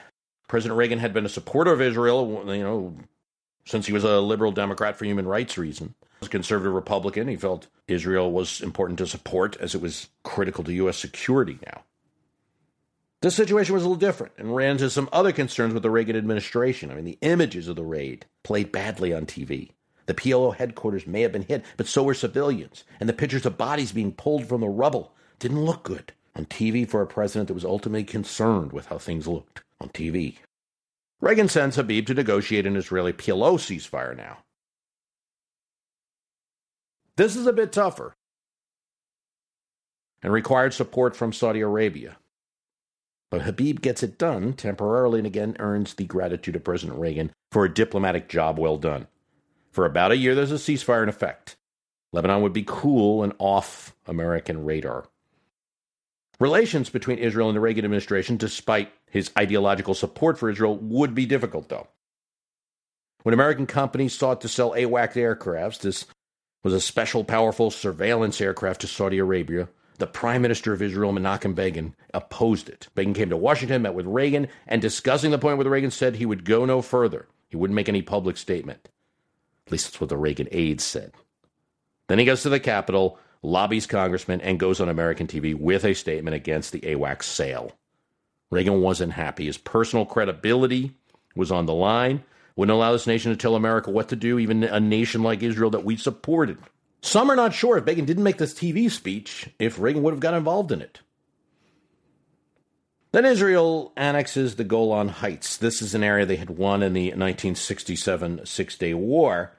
President 0.48 0.78
Reagan 0.78 1.00
had 1.00 1.14
been 1.14 1.26
a 1.26 1.30
supporter 1.30 1.72
of 1.72 1.82
Israel, 1.82 2.44
you 2.48 2.64
know, 2.64 2.96
since 3.66 3.86
he 3.86 3.94
was 3.94 4.04
a 4.04 4.20
liberal 4.20 4.52
Democrat 4.52 4.98
for 4.98 5.06
human 5.06 5.28
rights 5.28 5.58
reasons. 5.58 5.94
As 6.22 6.28
a 6.28 6.32
conservative 6.32 6.74
Republican, 6.74 7.28
he 7.28 7.36
felt 7.36 7.68
Israel 7.88 8.32
was 8.32 8.62
important 8.62 9.00
to 9.00 9.08
support 9.08 9.58
as 9.58 9.74
it 9.74 9.82
was 9.82 10.10
critical 10.24 10.64
to 10.64 10.74
U.S. 10.74 10.98
security 10.98 11.58
now. 11.66 11.84
This 13.22 13.36
situation 13.36 13.74
was 13.74 13.84
a 13.84 13.88
little 13.88 14.00
different 14.00 14.34
and 14.38 14.56
ran 14.56 14.72
into 14.72 14.90
some 14.90 15.10
other 15.12 15.32
concerns 15.32 15.74
with 15.74 15.84
the 15.84 15.92
Reagan 15.92 16.16
administration. 16.16 16.92
I 16.92 16.96
mean, 16.96 17.06
the 17.06 17.20
images 17.22 17.68
of 17.68 17.76
the 17.76 17.84
raid 17.84 18.26
played 18.44 18.72
badly 18.72 19.14
on 19.14 19.26
TV. 19.26 19.72
The 20.08 20.14
PLO 20.14 20.56
headquarters 20.56 21.08
may 21.08 21.22
have 21.22 21.32
been 21.32 21.44
hit, 21.44 21.64
but 21.78 21.88
so 21.88 22.04
were 22.04 22.14
civilians. 22.14 22.84
And 23.00 23.10
the 23.10 23.14
pictures 23.14 23.46
of 23.46 23.58
bodies 23.58 23.92
being 23.92 24.12
pulled 24.14 24.48
from 24.48 24.62
the 24.62 24.70
rubble 24.70 25.14
didn't 25.40 25.66
look 25.66 25.84
good 25.84 26.14
on 26.36 26.46
TV 26.46 26.88
for 26.88 27.02
a 27.02 27.08
president 27.08 27.48
that 27.48 27.54
was 27.56 27.66
ultimately 27.66 28.04
concerned 28.04 28.74
with 28.74 28.88
how 28.88 28.98
things 28.98 29.28
looked 29.28 29.64
on 29.80 29.90
TV. 29.90 30.38
Reagan 31.22 31.48
sends 31.50 31.76
Habib 31.76 32.08
to 32.08 32.14
negotiate 32.14 32.66
an 32.66 32.78
Israeli 32.78 33.14
PLO 33.14 33.56
ceasefire 33.58 34.16
now. 34.18 34.40
This 37.18 37.36
is 37.36 37.48
a 37.48 37.54
bit 37.54 37.72
tougher. 37.72 38.14
and 40.24 40.34
required 40.34 40.74
support 40.74 41.16
from 41.16 41.34
Saudi 41.34 41.62
Arabia. 41.62 42.18
But 43.32 43.44
Habib 43.44 43.82
gets 43.82 44.04
it 44.04 44.18
done 44.18 44.54
temporarily 44.54 45.20
and 45.20 45.28
again 45.28 45.56
earns 45.60 45.94
the 45.94 46.06
gratitude 46.06 46.56
of 46.56 46.64
President 46.64 47.00
Reagan 47.00 47.32
for 47.52 47.66
a 47.66 47.74
diplomatic 47.74 48.30
job 48.30 48.60
well 48.60 48.78
done. 48.78 49.08
For 49.72 49.86
about 49.86 50.12
a 50.12 50.18
year, 50.18 50.36
there's 50.36 50.52
a 50.52 50.56
ceasefire 50.56 51.04
in 51.04 51.10
effect. 51.10 51.56
Lebanon 52.12 52.42
would 52.42 52.54
be 52.54 52.66
cool 52.68 53.24
and 53.24 53.34
off 53.40 53.96
American 54.06 54.66
radar. 54.66 55.06
Relations 56.40 56.90
between 56.90 57.20
Israel 57.20 57.50
and 57.50 57.56
the 57.56 57.62
Reagan 57.62 57.86
administration, 57.86 58.36
despite 58.36 58.92
his 59.10 59.32
ideological 59.38 59.94
support 59.94 60.38
for 60.38 60.50
Israel, 60.50 60.76
would 60.78 61.16
be 61.16 61.26
difficult, 61.26 61.70
though. 61.70 61.88
When 63.24 63.34
American 63.34 63.68
companies 63.68 64.14
sought 64.14 64.42
to 64.42 64.50
sell 64.50 64.72
AWACS 64.72 65.14
aircrafts, 65.14 65.80
this 65.80 66.06
was 66.64 66.74
a 66.74 66.82
special, 66.82 67.24
powerful 67.24 67.72
surveillance 67.72 68.42
aircraft 68.42 68.82
to 68.82 68.88
Saudi 68.88 69.20
Arabia, 69.20 69.70
the 70.00 70.08
Prime 70.08 70.42
Minister 70.42 70.74
of 70.74 70.82
Israel, 70.82 71.14
Menachem 71.14 71.54
Begin, 71.54 71.96
opposed 72.14 72.68
it. 72.68 72.88
Begin 72.96 73.14
came 73.14 73.30
to 73.30 73.38
Washington, 73.38 73.84
met 73.84 73.94
with 73.94 74.08
Reagan, 74.08 74.48
and 74.68 74.82
discussing 74.82 75.30
the 75.30 75.38
point 75.38 75.60
with 75.60 75.68
Reagan, 75.68 75.92
said 75.92 76.16
he 76.16 76.26
would 76.26 76.44
go 76.44 76.66
no 76.66 76.82
further. 76.82 77.28
He 77.48 77.56
wouldn't 77.58 77.76
make 77.76 77.90
any 77.90 78.02
public 78.02 78.38
statement. 78.38 78.90
At 79.72 79.74
least 79.74 79.86
that's 79.86 80.02
what 80.02 80.10
the 80.10 80.18
Reagan 80.18 80.50
aides 80.52 80.84
said. 80.84 81.14
Then 82.10 82.20
he 82.20 82.26
goes 82.26 82.44
to 82.44 82.50
the 82.50 82.60
Capitol, 82.60 83.18
lobbies 83.42 83.86
congressmen, 83.86 84.42
and 84.42 84.60
goes 84.60 84.82
on 84.82 84.90
American 84.90 85.28
TV 85.28 85.56
with 85.56 85.86
a 85.86 85.94
statement 85.94 86.36
against 86.36 86.74
the 86.74 86.82
AWACS 86.82 87.24
sale. 87.24 87.72
Reagan 88.50 88.82
wasn't 88.82 89.14
happy. 89.14 89.46
His 89.46 89.58
personal 89.58 90.06
credibility 90.06 90.92
was 91.38 91.54
on 91.54 91.68
the 91.68 91.74
line. 91.74 92.22
Wouldn't 92.58 92.76
allow 92.76 92.92
this 92.92 93.08
nation 93.08 93.32
to 93.32 93.38
tell 93.38 93.56
America 93.56 93.92
what 93.92 94.10
to 94.10 94.18
do, 94.18 94.40
even 94.40 94.66
a 94.66 94.82
nation 94.82 95.24
like 95.24 95.42
Israel 95.42 95.70
that 95.70 95.86
we 95.86 95.96
supported. 95.96 96.58
Some 97.02 97.32
are 97.32 97.38
not 97.38 97.54
sure 97.54 97.78
if 97.78 97.86
Begin 97.86 98.04
didn't 98.04 98.26
make 98.26 98.40
this 98.40 98.54
TV 98.54 98.92
speech, 98.92 99.48
if 99.58 99.80
Reagan 99.80 100.04
would 100.04 100.12
have 100.12 100.20
got 100.20 100.34
involved 100.34 100.74
in 100.74 100.82
it. 100.82 101.00
Then 103.14 103.26
Israel 103.26 103.92
annexes 103.98 104.56
the 104.56 104.66
Golan 104.66 105.10
Heights. 105.10 105.58
This 105.58 105.82
is 105.82 105.94
an 105.94 106.04
area 106.04 106.26
they 106.26 106.38
had 106.38 106.50
won 106.50 106.84
in 106.84 106.92
the 106.94 107.08
1967 107.08 108.46
Six 108.46 108.78
Day 108.78 108.94
War. 108.94 109.54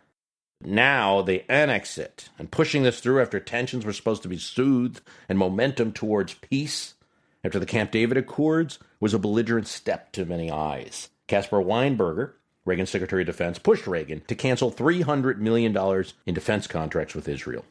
Now 0.64 1.22
they 1.22 1.44
annex 1.48 1.98
it, 1.98 2.28
and 2.38 2.50
pushing 2.50 2.82
this 2.82 3.00
through 3.00 3.20
after 3.20 3.40
tensions 3.40 3.84
were 3.84 3.92
supposed 3.92 4.22
to 4.22 4.28
be 4.28 4.38
soothed 4.38 5.00
and 5.28 5.38
momentum 5.38 5.92
towards 5.92 6.34
peace 6.34 6.94
after 7.44 7.58
the 7.58 7.66
Camp 7.66 7.90
David 7.90 8.16
Accords 8.16 8.78
was 9.00 9.14
a 9.14 9.18
belligerent 9.18 9.66
step 9.66 10.12
to 10.12 10.24
many 10.24 10.50
eyes. 10.50 11.08
Caspar 11.26 11.58
Weinberger, 11.58 12.32
Reagan's 12.64 12.90
Secretary 12.90 13.22
of 13.22 13.26
Defense 13.26 13.58
pushed 13.58 13.86
Reagan 13.86 14.22
to 14.28 14.34
cancel 14.34 14.70
$300 14.70 15.38
million 15.38 15.76
in 16.26 16.34
defense 16.34 16.66
contracts 16.66 17.14
with 17.14 17.28
Israel. 17.28 17.64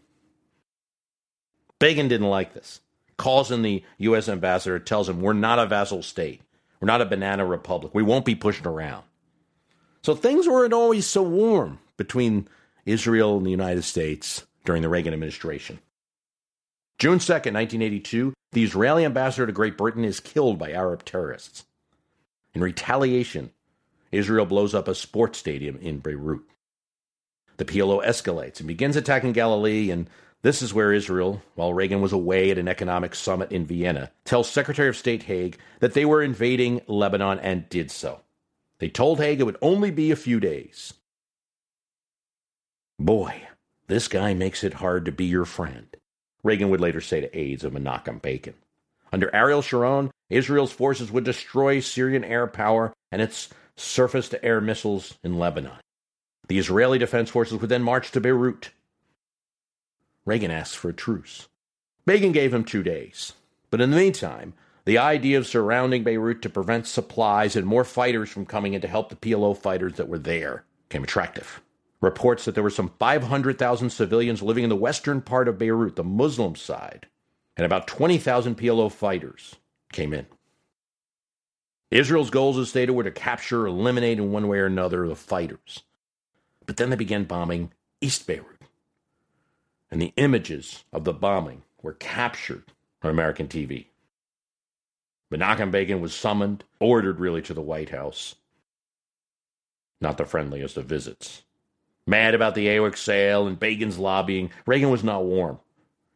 Begin 1.80 2.10
didn't 2.10 2.30
like 2.30 2.54
this. 2.54 2.82
Calls 3.18 3.52
in 3.52 3.62
the 3.62 3.84
U.S. 4.00 4.28
ambassador, 4.28 4.80
tells 4.80 5.08
him, 5.08 5.22
We're 5.22 5.34
not 5.34 5.60
a 5.60 5.66
vassal 5.66 6.04
state. 6.04 6.42
We're 6.80 6.88
not 6.88 7.02
a 7.02 7.06
banana 7.06 7.46
republic. 7.46 7.94
We 7.94 8.04
won't 8.04 8.26
be 8.26 8.36
pushed 8.36 8.66
around. 8.66 9.04
So 10.02 10.16
things 10.16 10.48
weren't 10.48 10.74
always 10.74 11.06
so 11.06 11.22
warm 11.22 11.80
between 11.98 12.48
Israel 12.86 13.38
and 13.38 13.46
the 13.46 13.52
United 13.52 13.84
States 13.84 14.46
during 14.66 14.82
the 14.82 14.90
Reagan 14.90 15.14
administration. 15.14 15.80
June 17.00 17.20
2nd, 17.20 17.54
1982, 17.54 18.34
the 18.52 18.64
Israeli 18.64 19.06
ambassador 19.06 19.48
to 19.48 19.54
Great 19.54 19.78
Britain 19.78 20.06
is 20.06 20.20
killed 20.20 20.60
by 20.60 20.72
Arab 20.72 21.04
terrorists. 21.04 21.66
In 22.54 22.62
retaliation, 22.62 23.52
Israel 24.12 24.46
blows 24.46 24.76
up 24.76 24.88
a 24.88 24.96
sports 24.96 25.40
stadium 25.40 25.78
in 25.78 26.00
Beirut. 26.00 26.44
The 27.58 27.66
PLO 27.66 28.06
escalates 28.06 28.60
and 28.60 28.68
begins 28.68 28.96
attacking 28.96 29.32
Galilee, 29.32 29.90
and 29.90 30.10
this 30.42 30.62
is 30.62 30.74
where 30.74 30.92
Israel, 30.92 31.42
while 31.56 31.74
Reagan 31.74 32.02
was 32.02 32.12
away 32.12 32.52
at 32.52 32.58
an 32.58 32.68
economic 32.68 33.16
summit 33.16 33.52
in 33.52 33.66
Vienna, 33.66 34.12
tells 34.26 34.50
Secretary 34.50 34.90
of 34.90 34.98
State 34.98 35.24
Haig 35.24 35.58
that 35.80 35.94
they 35.94 36.06
were 36.06 36.24
invading 36.24 36.82
Lebanon 36.88 37.40
and 37.40 37.70
did 37.70 37.92
so. 37.92 38.22
They 38.80 38.90
told 38.90 39.20
Haig 39.20 39.40
it 39.40 39.44
would 39.44 39.58
only 39.62 39.92
be 39.92 40.12
a 40.12 40.16
few 40.16 40.40
days. 40.40 40.94
Boy, 43.02 43.48
this 43.88 44.08
guy 44.08 44.36
makes 44.36 44.64
it 44.64 44.76
hard 44.76 45.06
to 45.06 45.12
be 45.12 45.26
your 45.26 45.46
friend, 45.46 45.88
Reagan 46.44 46.70
would 46.70 46.80
later 46.80 47.02
say 47.02 47.20
to 47.20 47.36
aides 47.36 47.64
of 47.64 47.74
Menachem 47.74 48.22
Begin. 48.22 48.54
Under 49.12 49.34
Ariel 49.36 49.64
Sharon, 49.64 50.12
Israel's 50.30 50.72
forces 50.72 51.12
would 51.12 51.24
destroy 51.24 51.80
Syrian 51.80 52.24
air 52.24 52.46
power 52.46 52.94
and 53.12 53.20
its 53.20 53.50
surface 53.76 54.30
to 54.30 54.46
air 54.46 54.62
missiles 54.62 55.18
in 55.24 55.40
Lebanon. 55.40 55.80
The 56.48 56.60
Israeli 56.60 57.00
Defense 57.00 57.32
Forces 57.32 57.60
would 57.60 57.72
then 57.72 57.82
march 57.82 58.12
to 58.12 58.22
Beirut. 58.22 58.70
Reagan 60.24 60.52
asked 60.52 60.78
for 60.78 60.90
a 60.90 60.94
truce. 60.94 61.48
Begin 62.06 62.34
gave 62.34 62.54
him 62.54 62.64
two 62.64 62.84
days. 62.84 63.34
But 63.72 63.82
in 63.82 63.90
the 63.90 63.98
meantime, 63.98 64.54
the 64.86 65.00
idea 65.00 65.40
of 65.40 65.48
surrounding 65.48 66.04
Beirut 66.04 66.44
to 66.44 66.50
prevent 66.50 66.86
supplies 66.86 67.56
and 67.56 67.66
more 67.66 67.84
fighters 67.84 68.30
from 68.30 68.46
coming 68.46 68.76
in 68.76 68.82
to 68.82 68.88
help 68.88 69.10
the 69.10 69.16
PLO 69.16 69.58
fighters 69.58 69.94
that 69.94 70.08
were 70.08 70.20
there 70.20 70.66
became 70.88 71.04
attractive. 71.04 71.62
Reports 72.02 72.46
that 72.46 72.56
there 72.56 72.64
were 72.64 72.72
some 72.72 72.92
500,000 72.98 73.90
civilians 73.92 74.42
living 74.42 74.64
in 74.64 74.70
the 74.70 74.76
western 74.76 75.22
part 75.22 75.48
of 75.48 75.60
Beirut, 75.60 75.96
the 75.96 76.04
Muslim 76.04 76.56
side, 76.56 77.08
and 77.56 77.66
about 77.66 77.88
20,000 77.88 78.58
PLO 78.58 78.92
fighters 78.92 79.56
came 79.94 80.12
in. 80.12 80.26
Israel's 81.92 82.32
goals, 82.32 82.58
as 82.58 82.70
stated, 82.70 82.94
were 82.94 83.04
to 83.04 83.12
capture 83.12 83.64
or 83.64 83.68
eliminate 83.68 84.18
in 84.18 84.32
one 84.32 84.48
way 84.48 84.58
or 84.60 84.66
another 84.66 85.08
the 85.08 85.16
fighters. 85.16 85.84
But 86.66 86.78
then 86.78 86.90
they 86.90 86.96
began 86.96 87.26
bombing 87.26 87.72
East 88.00 88.26
Beirut. 88.26 88.62
And 89.92 90.02
the 90.02 90.14
images 90.16 90.86
of 90.94 91.04
the 91.04 91.14
bombing 91.14 91.64
were 91.82 91.94
captured 91.94 92.72
on 93.04 93.12
American 93.12 93.48
TV. 93.48 93.88
Menachem 95.32 95.70
Begin 95.70 96.02
was 96.02 96.16
summoned, 96.16 96.64
ordered 96.80 97.20
really 97.20 97.42
to 97.44 97.54
the 97.54 97.62
White 97.62 97.90
House. 97.90 98.36
Not 100.00 100.18
the 100.18 100.26
friendliest 100.26 100.78
of 100.78 100.86
visits. 100.86 101.44
Mad 102.12 102.36
about 102.36 102.56
the 102.56 102.68
AWACS 102.68 102.98
sale 102.98 103.48
and 103.48 103.58
Begin's 103.58 103.98
lobbying, 103.98 104.52
Reagan 104.66 104.90
was 104.90 105.02
not 105.02 105.24
warm. 105.24 105.60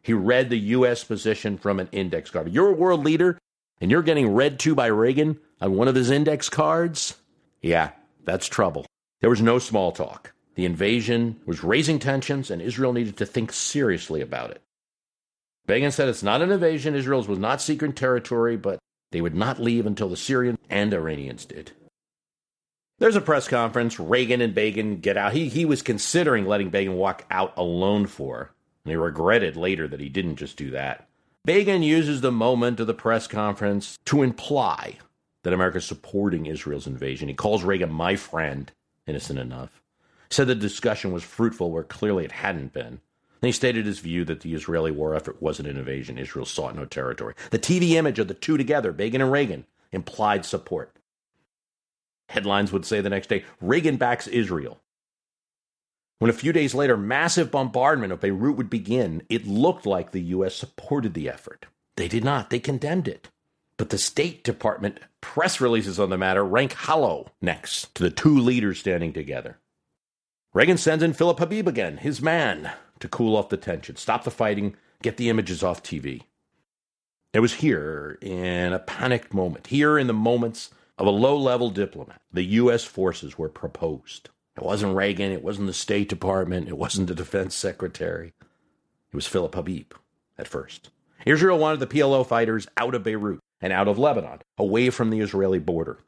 He 0.02 0.12
read 0.12 0.50
the 0.50 0.60
U.S. 0.60 1.06
position 1.06 1.58
from 1.58 1.80
an 1.80 1.88
index 1.94 2.30
card. 2.30 2.52
You're 2.52 2.68
a 2.68 2.74
world 2.74 3.06
leader, 3.06 3.40
and 3.80 3.90
you're 3.90 4.04
getting 4.04 4.34
read 4.34 4.60
to 4.60 4.76
by 4.76 4.88
Reagan 4.88 5.40
on 5.62 5.78
one 5.78 5.88
of 5.88 5.96
his 5.96 6.10
index 6.10 6.50
cards? 6.50 7.16
Yeah, 7.62 7.92
that's 8.26 8.48
trouble. 8.48 8.86
There 9.22 9.30
was 9.30 9.42
no 9.42 9.58
small 9.58 9.94
talk. 9.94 10.34
The 10.56 10.66
invasion 10.66 11.40
was 11.46 11.64
raising 11.64 12.00
tensions, 12.00 12.52
and 12.52 12.62
Israel 12.62 12.92
needed 12.92 13.16
to 13.16 13.26
think 13.26 13.54
seriously 13.54 14.20
about 14.20 14.52
it. 14.52 14.62
Begin 15.66 15.92
said 15.92 16.10
it's 16.10 16.22
not 16.22 16.42
an 16.42 16.52
invasion. 16.52 16.94
Israel's 16.94 17.30
was 17.30 17.40
not 17.40 17.62
secret 17.62 17.96
territory, 17.96 18.58
but 18.58 18.80
they 19.14 19.22
would 19.22 19.34
not 19.34 19.62
leave 19.62 19.86
until 19.86 20.10
the 20.10 20.18
Syrians 20.18 20.60
and 20.70 20.94
Iranians 20.94 21.46
did. 21.46 21.72
There's 22.98 23.18
a 23.18 23.22
press 23.22 23.50
conference. 23.50 24.00
Reagan 24.00 24.40
and 24.40 24.56
Begin 24.56 25.02
get 25.02 25.18
out. 25.18 25.34
He, 25.34 25.50
he 25.50 25.66
was 25.66 25.82
considering 25.82 26.46
letting 26.46 26.70
Begin 26.70 26.94
walk 26.94 27.26
out 27.30 27.54
alone 27.58 28.06
for, 28.06 28.52
and 28.86 28.92
he 28.92 28.96
regretted 28.96 29.58
later 29.58 29.86
that 29.88 30.00
he 30.00 30.08
didn't 30.08 30.38
just 30.38 30.56
do 30.56 30.72
that. 30.72 31.10
Begin 31.44 31.84
uses 31.84 32.22
the 32.22 32.32
moment 32.32 32.80
of 32.80 32.88
the 32.88 32.94
press 32.94 33.28
conference 33.28 34.00
to 34.06 34.24
imply 34.24 34.98
that 35.44 35.54
America 35.54 35.80
is 35.80 35.86
supporting 35.86 36.46
Israel's 36.46 36.88
invasion. 36.88 37.28
He 37.28 37.34
calls 37.34 37.64
Reagan 37.64 37.92
my 37.92 38.16
friend, 38.16 38.72
innocent 39.06 39.40
enough. 39.40 39.82
Said 40.30 40.48
the 40.48 40.56
discussion 40.56 41.12
was 41.12 41.24
fruitful 41.24 41.72
where 41.72 41.84
clearly 41.84 42.24
it 42.24 42.32
hadn't 42.32 42.72
been. 42.72 42.86
And 42.88 43.50
he 43.50 43.52
stated 43.52 43.86
his 43.86 44.00
view 44.00 44.24
that 44.26 44.40
the 44.40 44.56
Israeli 44.56 44.90
war 44.90 45.14
effort 45.14 45.42
wasn't 45.42 45.68
an 45.68 45.78
invasion. 45.78 46.18
Israel 46.18 46.46
sought 46.46 46.76
no 46.76 46.86
territory. 46.86 47.36
The 47.52 47.60
TV 47.60 47.92
image 47.92 48.20
of 48.20 48.30
the 48.30 48.34
two 48.34 48.58
together, 48.58 48.94
Begin 48.94 49.22
and 49.22 49.32
Reagan, 49.32 49.66
implied 49.92 50.46
support. 50.46 50.96
Headlines 52.30 52.72
would 52.72 52.86
say 52.86 53.02
the 53.02 53.10
next 53.10 53.28
day 53.28 53.46
Reagan 53.62 53.98
backs 53.98 54.28
Israel. 54.28 54.80
When 56.20 56.30
a 56.30 56.34
few 56.34 56.54
days 56.54 56.74
later 56.74 56.96
massive 56.96 57.52
bombardment 57.52 58.14
of 58.14 58.22
Beirut 58.22 58.56
would 58.56 58.70
begin, 58.70 59.24
it 59.30 59.46
looked 59.46 59.86
like 59.86 60.12
the 60.12 60.22
U.S. 60.22 60.56
supported 60.56 61.14
the 61.14 61.30
effort. 61.30 61.66
They 61.98 62.08
did 62.08 62.24
not, 62.24 62.50
they 62.50 62.60
condemned 62.60 63.08
it. 63.08 63.30
But 63.78 63.90
the 63.90 63.98
State 63.98 64.44
Department 64.44 65.00
press 65.20 65.60
releases 65.60 66.00
on 66.00 66.10
the 66.10 66.18
matter 66.18 66.44
rank 66.44 66.74
hollow 66.74 67.32
next 67.42 67.94
to 67.96 68.04
the 68.04 68.10
two 68.10 68.38
leaders 68.38 68.80
standing 68.80 69.12
together. 69.12 69.60
Reagan 70.54 70.78
sends 70.78 71.04
in 71.04 71.12
Philip 71.12 71.40
Habib 71.40 71.68
again, 71.68 71.98
his 71.98 72.22
man, 72.22 72.72
to 73.00 73.10
cool 73.10 73.36
off 73.36 73.50
the 73.50 73.58
tension, 73.58 73.98
stop 73.98 74.24
the 74.24 74.32
fighting, 74.32 74.78
get 75.02 75.18
the 75.18 75.30
images 75.30 75.62
off 75.64 75.84
TV. 75.84 76.22
It 77.34 77.42
was 77.42 77.56
here, 77.56 78.18
in 78.22 78.72
a 78.72 78.80
panicked 78.80 79.34
moment, 79.34 79.68
here 79.68 80.00
in 80.00 80.08
the 80.08 80.14
moments 80.14 80.70
of 80.98 81.08
a 81.08 81.12
low 81.12 81.38
level 81.38 81.70
diplomat, 81.70 82.22
the 82.32 82.44
U.S. 82.44 82.84
forces 82.84 83.38
were 83.38 83.50
proposed. 83.50 84.30
It 84.56 84.64
wasn't 84.64 84.96
Reagan, 84.96 85.32
it 85.32 85.44
wasn't 85.44 85.68
the 85.68 85.74
State 85.74 86.08
Department, 86.08 86.70
it 86.70 86.78
wasn't 86.78 87.08
the 87.08 87.16
Defense 87.16 87.56
Secretary. 87.56 88.34
It 88.40 89.16
was 89.16 89.28
Philip 89.28 89.56
Habib 89.56 89.94
at 90.38 90.48
first. 90.48 90.90
Israel 91.26 91.58
wanted 91.58 91.80
the 91.80 91.88
PLO 91.88 92.26
fighters 92.26 92.68
out 92.78 92.96
of 92.96 93.04
Beirut 93.04 93.40
and 93.62 93.74
out 93.74 93.88
of 93.88 93.98
Lebanon, 93.98 94.42
away 94.58 94.90
from 94.90 95.10
the 95.10 95.20
Israeli 95.20 95.60
border. 95.60 96.00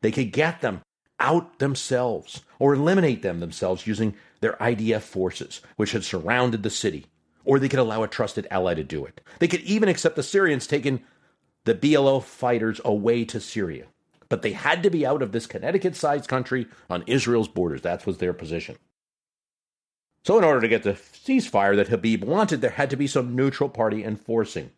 They 0.00 0.10
could 0.10 0.32
get 0.32 0.60
them 0.60 0.82
out 1.18 1.58
themselves 1.58 2.42
or 2.58 2.74
eliminate 2.74 3.22
them 3.22 3.40
themselves 3.40 3.86
using 3.86 4.14
their 4.40 4.54
IDF 4.54 5.02
forces, 5.02 5.60
which 5.76 5.92
had 5.92 6.04
surrounded 6.04 6.62
the 6.62 6.70
city, 6.70 7.06
or 7.44 7.58
they 7.58 7.68
could 7.68 7.78
allow 7.78 8.02
a 8.02 8.08
trusted 8.08 8.46
ally 8.50 8.74
to 8.74 8.84
do 8.84 9.04
it. 9.04 9.20
They 9.38 9.48
could 9.48 9.60
even 9.62 9.88
accept 9.88 10.16
the 10.16 10.22
Syrians 10.22 10.66
taking 10.66 11.02
the 11.64 11.74
PLO 11.74 12.22
fighters 12.22 12.80
away 12.84 13.24
to 13.26 13.40
Syria. 13.40 13.86
But 14.32 14.40
they 14.40 14.52
had 14.52 14.82
to 14.84 14.88
be 14.88 15.04
out 15.04 15.20
of 15.20 15.32
this 15.32 15.46
Connecticut 15.46 15.94
sized 15.94 16.26
country 16.26 16.66
on 16.88 17.04
Israel's 17.06 17.48
borders. 17.48 17.82
That 17.82 18.06
was 18.06 18.16
their 18.16 18.32
position. 18.32 18.78
So, 20.24 20.38
in 20.38 20.44
order 20.44 20.62
to 20.62 20.68
get 20.68 20.84
the 20.84 20.94
ceasefire 20.94 21.76
that 21.76 21.88
Habib 21.88 22.24
wanted, 22.24 22.62
there 22.62 22.70
had 22.70 22.88
to 22.88 22.96
be 22.96 23.06
some 23.06 23.36
neutral 23.36 23.68
party 23.68 24.02
enforcing. 24.02 24.70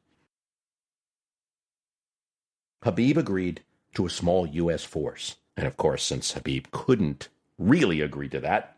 Habib 2.82 3.16
agreed 3.16 3.62
to 3.94 4.06
a 4.06 4.10
small 4.10 4.44
U.S. 4.44 4.82
force. 4.82 5.36
And 5.56 5.68
of 5.68 5.76
course, 5.76 6.02
since 6.02 6.32
Habib 6.32 6.66
couldn't 6.72 7.28
really 7.56 8.00
agree 8.00 8.30
to 8.30 8.40
that, 8.40 8.76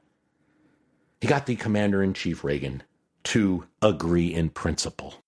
he 1.23 1.27
got 1.27 1.47
the 1.47 1.57
commander 1.57 2.03
in 2.03 2.13
chief 2.13 2.45
Reagan 2.45 2.83
to 3.25 3.65
agree 3.81 4.35
in 4.35 4.51
principle. 4.51 5.25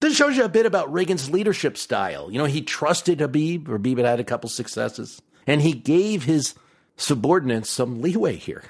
This 0.00 0.14
shows 0.14 0.36
you 0.36 0.44
a 0.44 0.48
bit 0.48 0.66
about 0.66 0.92
Reagan's 0.92 1.30
leadership 1.30 1.78
style. 1.78 2.30
You 2.30 2.38
know, 2.38 2.44
he 2.44 2.60
trusted 2.60 3.20
Habib. 3.20 3.66
Habib 3.66 3.96
had 3.96 4.06
had 4.06 4.20
a 4.20 4.24
couple 4.24 4.50
successes, 4.50 5.22
and 5.46 5.62
he 5.62 5.72
gave 5.72 6.24
his 6.24 6.54
subordinates 6.96 7.70
some 7.70 8.02
leeway 8.02 8.36
here. 8.36 8.64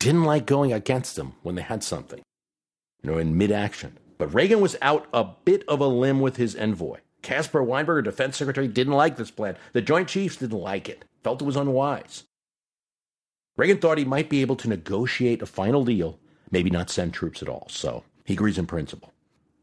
Didn't 0.00 0.24
like 0.24 0.46
going 0.46 0.72
against 0.72 1.14
them 1.16 1.34
when 1.42 1.54
they 1.54 1.62
had 1.62 1.84
something, 1.84 2.22
you 3.02 3.10
know, 3.10 3.18
in 3.18 3.38
mid 3.38 3.52
action. 3.52 3.96
But 4.18 4.34
Reagan 4.34 4.60
was 4.60 4.76
out 4.82 5.06
a 5.12 5.24
bit 5.44 5.62
of 5.68 5.80
a 5.80 5.86
limb 5.86 6.20
with 6.20 6.36
his 6.36 6.56
envoy. 6.56 6.98
Caspar 7.22 7.62
Weinberger, 7.62 8.04
defense 8.04 8.36
secretary, 8.36 8.68
didn't 8.68 8.92
like 8.92 9.16
this 9.16 9.30
plan. 9.30 9.56
The 9.72 9.80
Joint 9.80 10.08
Chiefs 10.08 10.36
didn't 10.36 10.58
like 10.58 10.88
it, 10.88 11.04
felt 11.22 11.40
it 11.40 11.46
was 11.46 11.56
unwise. 11.56 12.24
Reagan 13.56 13.78
thought 13.78 13.98
he 13.98 14.04
might 14.04 14.28
be 14.28 14.40
able 14.40 14.56
to 14.56 14.68
negotiate 14.68 15.40
a 15.40 15.46
final 15.46 15.84
deal, 15.84 16.18
maybe 16.50 16.68
not 16.68 16.90
send 16.90 17.14
troops 17.14 17.40
at 17.40 17.48
all. 17.48 17.66
So 17.70 18.04
he 18.24 18.34
agrees 18.34 18.58
in 18.58 18.66
principle. 18.66 19.13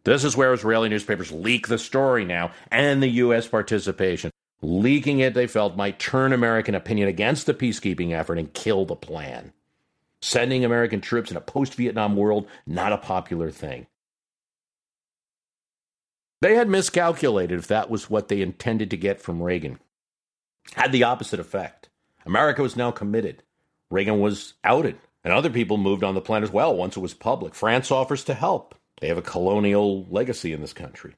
This 0.03 0.23
is 0.23 0.35
where 0.35 0.53
Israeli 0.53 0.89
newspapers 0.89 1.31
leak 1.31 1.67
the 1.67 1.77
story 1.77 2.25
now 2.25 2.51
and 2.71 3.01
the 3.01 3.07
U.S. 3.07 3.47
participation. 3.47 4.31
Leaking 4.61 5.19
it, 5.19 5.33
they 5.33 5.47
felt, 5.47 5.75
might 5.75 5.99
turn 5.99 6.33
American 6.33 6.75
opinion 6.75 7.07
against 7.07 7.45
the 7.45 7.53
peacekeeping 7.53 8.11
effort 8.11 8.37
and 8.37 8.53
kill 8.53 8.85
the 8.85 8.95
plan. 8.95 9.53
Sending 10.21 10.63
American 10.63 11.01
troops 11.01 11.31
in 11.31 11.37
a 11.37 11.41
post 11.41 11.73
Vietnam 11.75 12.15
world, 12.15 12.47
not 12.67 12.93
a 12.93 12.97
popular 12.97 13.49
thing. 13.49 13.87
They 16.41 16.55
had 16.55 16.69
miscalculated 16.69 17.59
if 17.59 17.67
that 17.67 17.89
was 17.89 18.09
what 18.09 18.27
they 18.27 18.41
intended 18.41 18.89
to 18.91 18.97
get 18.97 19.21
from 19.21 19.41
Reagan. 19.41 19.79
Had 20.73 20.91
the 20.91 21.03
opposite 21.03 21.39
effect. 21.39 21.89
America 22.25 22.61
was 22.61 22.75
now 22.75 22.91
committed. 22.91 23.43
Reagan 23.89 24.19
was 24.19 24.53
outed, 24.63 24.97
and 25.23 25.33
other 25.33 25.49
people 25.49 25.77
moved 25.77 26.03
on 26.03 26.15
the 26.15 26.21
plan 26.21 26.43
as 26.43 26.51
well 26.51 26.75
once 26.75 26.97
it 26.97 27.01
was 27.01 27.13
public. 27.13 27.53
France 27.53 27.91
offers 27.91 28.23
to 28.23 28.33
help. 28.33 28.75
They 29.01 29.09
have 29.09 29.17
a 29.17 29.21
colonial 29.21 30.05
legacy 30.09 30.53
in 30.53 30.61
this 30.61 30.71
country. 30.71 31.15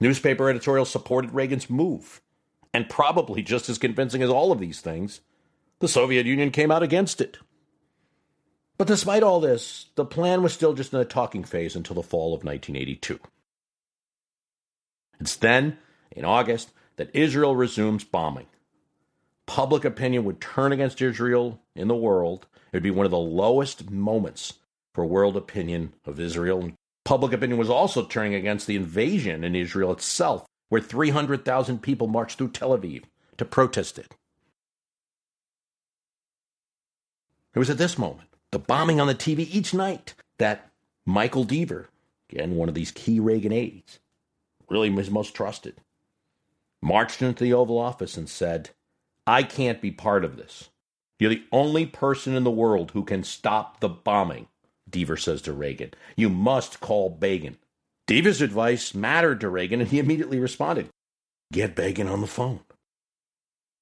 Newspaper 0.00 0.50
editorials 0.50 0.90
supported 0.90 1.32
Reagan's 1.32 1.70
move. 1.70 2.20
And 2.74 2.90
probably 2.90 3.42
just 3.42 3.70
as 3.70 3.78
convincing 3.78 4.22
as 4.22 4.28
all 4.28 4.52
of 4.52 4.60
these 4.60 4.82
things, 4.82 5.20
the 5.78 5.88
Soviet 5.88 6.26
Union 6.26 6.50
came 6.50 6.70
out 6.70 6.82
against 6.82 7.20
it. 7.20 7.38
But 8.76 8.88
despite 8.88 9.22
all 9.22 9.40
this, 9.40 9.86
the 9.94 10.04
plan 10.04 10.42
was 10.42 10.52
still 10.52 10.74
just 10.74 10.92
in 10.92 11.00
a 11.00 11.04
talking 11.06 11.44
phase 11.44 11.74
until 11.74 11.94
the 11.94 12.02
fall 12.02 12.34
of 12.34 12.44
1982. 12.44 13.18
It's 15.20 15.36
then, 15.36 15.78
in 16.10 16.24
August, 16.26 16.72
that 16.96 17.14
Israel 17.14 17.56
resumes 17.56 18.04
bombing 18.04 18.46
public 19.46 19.84
opinion 19.84 20.24
would 20.24 20.40
turn 20.40 20.72
against 20.72 21.02
Israel 21.02 21.60
in 21.74 21.88
the 21.88 21.94
world. 21.94 22.46
It 22.72 22.76
would 22.76 22.82
be 22.82 22.90
one 22.90 23.04
of 23.04 23.10
the 23.10 23.18
lowest 23.18 23.90
moments 23.90 24.54
for 24.94 25.04
world 25.06 25.36
opinion 25.36 25.94
of 26.04 26.20
Israel. 26.20 26.72
Public 27.04 27.32
opinion 27.32 27.58
was 27.58 27.70
also 27.70 28.04
turning 28.04 28.34
against 28.34 28.66
the 28.66 28.76
invasion 28.76 29.44
in 29.44 29.56
Israel 29.56 29.92
itself, 29.92 30.46
where 30.68 30.80
300,000 30.80 31.82
people 31.82 32.06
marched 32.06 32.38
through 32.38 32.50
Tel 32.50 32.76
Aviv 32.76 33.04
to 33.36 33.44
protest 33.44 33.98
it. 33.98 34.14
It 37.54 37.58
was 37.58 37.70
at 37.70 37.78
this 37.78 37.98
moment, 37.98 38.28
the 38.50 38.58
bombing 38.58 39.00
on 39.00 39.06
the 39.06 39.14
TV 39.14 39.40
each 39.50 39.74
night, 39.74 40.14
that 40.38 40.70
Michael 41.04 41.44
Deaver, 41.44 41.86
again, 42.30 42.56
one 42.56 42.68
of 42.68 42.74
these 42.74 42.90
key 42.90 43.20
Reagan 43.20 43.52
aides, 43.52 43.98
really 44.70 44.88
was 44.88 45.10
most 45.10 45.34
trusted, 45.34 45.74
marched 46.80 47.20
into 47.20 47.44
the 47.44 47.52
Oval 47.52 47.78
Office 47.78 48.16
and 48.16 48.28
said, 48.28 48.70
I 49.26 49.42
can't 49.42 49.82
be 49.82 49.90
part 49.90 50.24
of 50.24 50.36
this. 50.36 50.70
You're 51.18 51.30
the 51.30 51.44
only 51.52 51.86
person 51.86 52.34
in 52.34 52.44
the 52.44 52.50
world 52.50 52.92
who 52.92 53.04
can 53.04 53.22
stop 53.22 53.80
the 53.80 53.88
bombing, 53.88 54.48
Deaver 54.92 55.18
says 55.18 55.42
to 55.42 55.52
Reagan. 55.52 55.92
You 56.16 56.28
must 56.28 56.80
call 56.80 57.10
Begin. 57.10 57.56
Deaver's 58.06 58.40
advice 58.40 58.94
mattered 58.94 59.40
to 59.40 59.48
Reagan, 59.48 59.80
and 59.80 59.90
he 59.90 59.98
immediately 59.98 60.38
responded 60.38 60.88
Get 61.52 61.74
Begin 61.74 62.06
on 62.06 62.20
the 62.20 62.26
phone. 62.26 62.60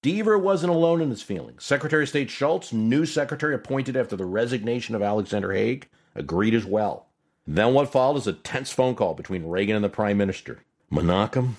Deaver 0.03 0.41
wasn't 0.41 0.73
alone 0.73 1.03
in 1.03 1.11
his 1.11 1.23
feelings. 1.23 1.65
Secretary 1.65 2.05
of 2.05 2.09
State 2.09 2.31
Shultz, 2.31 2.73
new 2.73 3.05
secretary 3.05 3.55
appointed 3.55 3.97
after 3.97 4.17
the 4.17 4.25
resignation 4.25 4.95
of 4.95 5.03
Alexander 5.03 5.53
Haig, 5.53 5.89
agreed 6.15 6.55
as 6.55 6.65
well. 6.65 7.09
Then 7.47 7.75
what 7.75 7.93
followed 7.93 8.19
is 8.19 8.27
a 8.27 8.33
tense 8.33 8.71
phone 8.71 8.95
call 8.95 9.15
between 9.15 9.47
Reagan 9.47 9.77
and 9.77 9.85
the 9.85 9.91
Prime 9.91 10.17
Minister. 10.17 10.61
Menachem, 10.91 11.55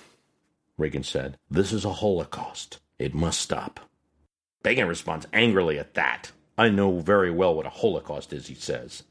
Reagan 0.76 1.04
said, 1.04 1.38
this 1.48 1.72
is 1.72 1.84
a 1.84 1.92
holocaust. 1.92 2.80
It 2.98 3.14
must 3.14 3.40
stop. 3.40 3.80
Begin 4.62 4.88
responds 4.88 5.26
angrily 5.32 5.78
at 5.78 5.94
that. 5.94 6.32
I 6.56 6.68
know 6.68 7.00
very 7.00 7.30
well 7.30 7.54
what 7.54 7.66
a 7.66 7.70
Holocaust 7.70 8.32
is, 8.32 8.46
he 8.46 8.54
says. 8.54 9.02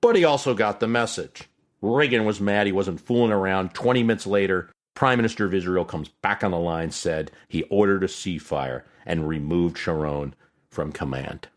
But 0.00 0.16
he 0.16 0.24
also 0.24 0.54
got 0.54 0.80
the 0.80 0.88
message. 0.88 1.48
Reagan 1.80 2.24
was 2.24 2.40
mad 2.40 2.66
he 2.66 2.72
wasn't 2.72 3.00
fooling 3.00 3.32
around. 3.32 3.74
20 3.74 4.02
minutes 4.02 4.26
later, 4.26 4.70
Prime 4.94 5.18
Minister 5.18 5.44
of 5.44 5.54
Israel 5.54 5.84
comes 5.84 6.08
back 6.08 6.42
on 6.42 6.50
the 6.50 6.58
line, 6.58 6.90
said 6.90 7.30
he 7.48 7.62
ordered 7.64 8.02
a 8.02 8.08
ceasefire, 8.08 8.82
and 9.06 9.28
removed 9.28 9.78
Sharon 9.78 10.34
from 10.70 10.92
command. 10.92 11.48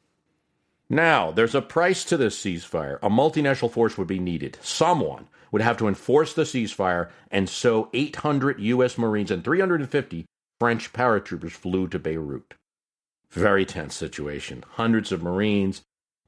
Now, 0.90 1.32
there's 1.32 1.56
a 1.56 1.62
price 1.62 2.04
to 2.06 2.18
this 2.18 2.40
ceasefire. 2.40 3.00
A 3.02 3.10
multinational 3.10 3.72
force 3.72 3.98
would 3.98 4.08
be 4.08 4.20
needed. 4.20 4.58
Someone 4.62 5.28
would 5.52 5.62
have 5.62 5.78
to 5.78 5.88
enforce 5.88 6.34
the 6.34 6.44
ceasefire, 6.44 7.10
and 7.30 7.50
so 7.50 7.90
800 7.94 8.60
U.S. 8.60 8.98
Marines 8.98 9.32
and 9.32 9.44
350 9.44 10.26
French 10.60 10.94
paratroopers 10.94 11.52
flew 11.52 11.88
to 11.88 11.98
Beirut. 11.98 12.54
Very 13.30 13.66
tense 13.66 13.96
situation. 13.96 14.64
Hundreds 14.72 15.12
of 15.12 15.24
Marines, 15.24 15.82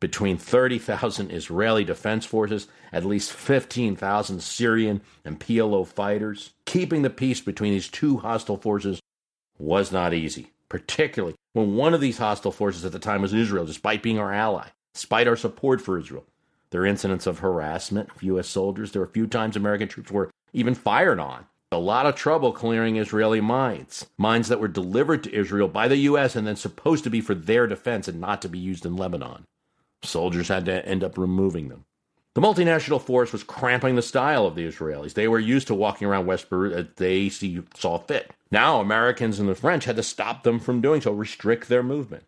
between 0.04 0.38
30,000 0.38 1.32
Israeli 1.32 1.86
defense 1.86 2.26
forces, 2.26 2.68
at 2.91 3.05
least 3.05 3.32
15,000 3.32 4.43
Syrian 4.43 5.00
and 5.24 5.39
PLO 5.39 5.88
fighters. 5.88 6.51
Keeping 6.66 7.04
the 7.04 7.09
peace 7.09 7.39
between 7.39 7.71
these 7.71 7.88
two 7.88 8.17
hostile 8.17 8.58
forces 8.58 9.00
was 9.58 9.93
not 9.93 10.13
easy, 10.13 10.51
particularly 10.67 11.36
when 11.54 11.78
one 11.78 11.93
of 11.93 12.01
these 12.01 12.17
hostile 12.17 12.51
forces 12.51 12.84
at 12.84 12.92
the 12.92 13.00
time 13.00 13.21
was 13.21 13.34
Israel, 13.34 13.66
despite 13.66 14.04
being 14.04 14.20
our 14.20 14.34
ally, 14.34 14.67
despite 14.93 15.25
our 15.25 15.38
support 15.38 15.80
for 15.80 15.97
Israel. 15.97 16.25
There 16.71 16.82
are 16.82 16.86
incidents 16.86 17.25
of 17.25 17.39
harassment 17.39 18.09
of 18.13 18.24
U.S. 18.24 18.50
soldiers. 18.50 18.92
There 18.92 19.00
were 19.00 19.08
a 19.08 19.12
few 19.12 19.25
times 19.25 19.55
American 19.55 19.88
troops 19.88 20.12
were 20.12 20.30
even 20.51 20.75
fired 20.75 21.21
on 21.21 21.46
a 21.71 21.78
lot 21.78 22.05
of 22.05 22.16
trouble 22.16 22.51
clearing 22.51 22.97
Israeli 22.97 23.39
mines, 23.39 24.05
mines 24.17 24.50
that 24.50 24.59
were 24.59 24.67
delivered 24.67 25.24
to 25.24 25.34
Israel 25.34 25.70
by 25.70 25.88
the 25.88 25.96
U.S. 26.12 26.36
and 26.36 26.46
then 26.46 26.58
supposed 26.58 27.05
to 27.05 27.09
be 27.09 27.21
for 27.21 27.34
their 27.34 27.67
defense 27.67 28.09
and 28.09 28.20
not 28.20 28.42
to 28.42 28.50
be 28.50 28.59
used 28.59 28.86
in 28.86 28.97
Lebanon. 28.97 29.46
Soldiers 30.04 30.47
had 30.47 30.66
to 30.66 30.86
end 30.86 31.04
up 31.04 31.17
removing 31.17 31.70
them. 31.70 31.86
The 32.36 32.42
multinational 32.42 33.00
force 33.01 33.32
was 33.32 33.43
cramping 33.43 33.96
the 33.96 34.01
style 34.01 34.47
of 34.47 34.55
the 34.55 34.67
Israelis. 34.67 35.13
They 35.13 35.28
were 35.28 35.39
used 35.39 35.67
to 35.67 35.75
walking 35.75 36.08
around 36.08 36.25
West 36.25 36.50
Beirut 36.50 36.74
as 36.74 36.86
they 36.96 37.30
see, 37.30 37.62
saw 37.75 38.00
fit. 38.00 38.32
Now, 38.50 38.82
Americans 38.82 39.39
and 39.39 39.47
the 39.47 39.54
French 39.55 39.86
had 39.86 39.97
to 39.97 40.04
stop 40.04 40.43
them 40.43 40.59
from 40.59 40.82
doing 40.82 41.01
so, 41.01 41.12
restrict 41.12 41.70
their 41.70 41.84
movement. 41.84 42.24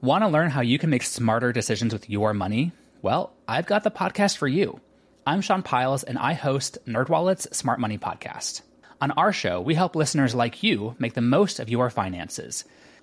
Want 0.00 0.22
to 0.22 0.28
learn 0.28 0.50
how 0.50 0.60
you 0.60 0.78
can 0.78 0.90
make 0.90 1.02
smarter 1.02 1.52
decisions 1.52 1.92
with 1.92 2.08
your 2.08 2.32
money? 2.32 2.72
Well, 3.02 3.32
I've 3.48 3.66
got 3.66 3.82
the 3.82 3.90
podcast 3.90 4.36
for 4.36 4.48
you. 4.48 4.80
I'm 5.26 5.40
Sean 5.40 5.62
Pyles, 5.62 6.04
and 6.04 6.18
I 6.18 6.32
host 6.34 6.78
NerdWallet's 6.86 7.56
Smart 7.56 7.80
Money 7.80 7.98
Podcast. 7.98 8.62
On 9.00 9.10
our 9.12 9.32
show, 9.32 9.60
we 9.60 9.74
help 9.74 9.96
listeners 9.96 10.34
like 10.34 10.62
you 10.62 10.94
make 11.00 11.14
the 11.14 11.20
most 11.20 11.58
of 11.58 11.68
your 11.68 11.90
finances. 11.90 12.64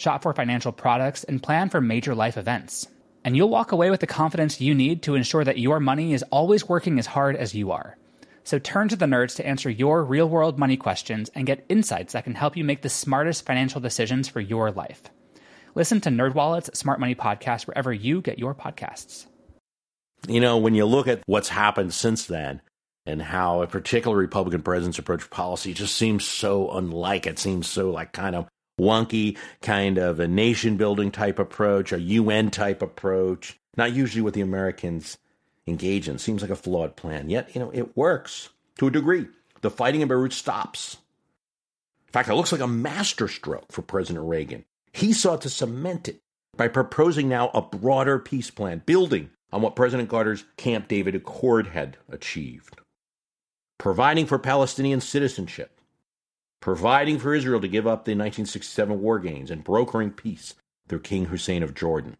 shop 0.00 0.22
for 0.22 0.32
financial 0.32 0.72
products, 0.72 1.24
and 1.24 1.42
plan 1.42 1.68
for 1.68 1.80
major 1.80 2.14
life 2.14 2.38
events. 2.38 2.88
and 3.24 3.36
you'll 3.36 3.50
walk 3.50 3.72
away 3.72 3.90
with 3.90 4.00
the 4.00 4.06
confidence 4.06 4.60
you 4.60 4.74
need 4.74 5.02
to 5.02 5.14
ensure 5.14 5.44
that 5.44 5.58
your 5.58 5.78
money 5.78 6.14
is 6.14 6.24
always 6.30 6.68
working 6.68 6.98
as 6.98 7.06
hard 7.06 7.36
as 7.36 7.54
you 7.54 7.70
are. 7.70 7.96
So 8.44 8.58
turn 8.58 8.88
to 8.88 8.96
the 8.96 9.06
nerds 9.06 9.36
to 9.36 9.46
answer 9.46 9.68
your 9.68 10.02
real 10.02 10.28
world 10.28 10.58
money 10.58 10.76
questions 10.76 11.30
and 11.34 11.46
get 11.46 11.64
insights 11.68 12.14
that 12.14 12.24
can 12.24 12.34
help 12.34 12.56
you 12.56 12.64
make 12.64 12.80
the 12.82 12.88
smartest 12.88 13.44
financial 13.44 13.80
decisions 13.80 14.28
for 14.28 14.40
your 14.40 14.70
life. 14.70 15.02
Listen 15.74 16.00
to 16.00 16.08
NerdWallet's 16.08 16.78
Smart 16.78 16.98
Money 16.98 17.14
Podcast 17.14 17.66
wherever 17.66 17.92
you 17.92 18.22
get 18.22 18.38
your 18.38 18.54
podcasts. 18.54 19.26
You 20.26 20.40
know, 20.40 20.56
when 20.56 20.74
you 20.74 20.86
look 20.86 21.06
at 21.06 21.22
what's 21.26 21.50
happened 21.50 21.92
since 21.92 22.24
then 22.24 22.62
and 23.06 23.20
how 23.22 23.62
a 23.62 23.66
particular 23.66 24.16
Republican 24.16 24.62
president's 24.62 24.98
approach 24.98 25.22
to 25.24 25.28
policy 25.28 25.74
just 25.74 25.94
seems 25.94 26.26
so 26.26 26.70
unlike 26.70 27.26
it, 27.26 27.38
seems 27.38 27.68
so 27.68 27.90
like 27.90 28.12
kind 28.12 28.34
of 28.34 28.48
wonky, 28.80 29.36
kind 29.62 29.98
of 29.98 30.20
a 30.20 30.28
nation 30.28 30.76
building 30.76 31.10
type 31.10 31.38
approach, 31.38 31.92
a 31.92 32.00
UN 32.00 32.50
type 32.50 32.82
approach, 32.82 33.58
not 33.76 33.92
usually 33.92 34.22
what 34.22 34.34
the 34.34 34.40
Americans 34.40 35.18
engage 35.66 36.08
in. 36.08 36.18
Seems 36.18 36.42
like 36.42 36.50
a 36.50 36.56
flawed 36.56 36.96
plan. 36.96 37.30
Yet, 37.30 37.54
you 37.54 37.60
know, 37.60 37.70
it 37.70 37.96
works 37.96 38.50
to 38.78 38.86
a 38.86 38.90
degree. 38.90 39.26
The 39.60 39.70
fighting 39.70 40.00
in 40.00 40.08
Beirut 40.08 40.32
stops. 40.32 40.96
In 42.06 42.12
fact, 42.12 42.28
it 42.28 42.34
looks 42.34 42.52
like 42.52 42.60
a 42.60 42.66
masterstroke 42.66 43.70
for 43.70 43.82
President 43.82 44.26
Reagan. 44.26 44.64
He 44.92 45.12
sought 45.12 45.42
to 45.42 45.50
cement 45.50 46.08
it 46.08 46.20
by 46.56 46.68
proposing 46.68 47.28
now 47.28 47.50
a 47.54 47.62
broader 47.62 48.18
peace 48.18 48.50
plan, 48.50 48.82
building 48.84 49.30
on 49.52 49.62
what 49.62 49.76
President 49.76 50.08
Carter's 50.08 50.44
Camp 50.56 50.88
David 50.88 51.14
Accord 51.14 51.68
had 51.68 51.96
achieved. 52.08 52.80
Providing 53.78 54.26
for 54.26 54.38
Palestinian 54.38 55.00
citizenship, 55.00 55.79
providing 56.60 57.18
for 57.18 57.34
Israel 57.34 57.60
to 57.60 57.68
give 57.68 57.86
up 57.86 58.04
the 58.04 58.12
1967 58.12 59.00
war 59.00 59.18
gains, 59.18 59.50
and 59.50 59.64
brokering 59.64 60.10
peace 60.10 60.54
through 60.88 61.00
King 61.00 61.26
Hussein 61.26 61.62
of 61.62 61.74
Jordan. 61.74 62.16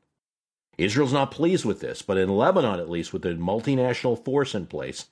Israel's 0.78 1.12
not 1.12 1.30
pleased 1.30 1.64
with 1.64 1.80
this, 1.80 2.00
but 2.00 2.16
in 2.16 2.30
Lebanon, 2.30 2.80
at 2.80 2.88
least, 2.88 3.12
with 3.12 3.22
the 3.22 3.30
multinational 3.30 4.22
force 4.24 4.54
in 4.54 4.66
place, 4.66 5.06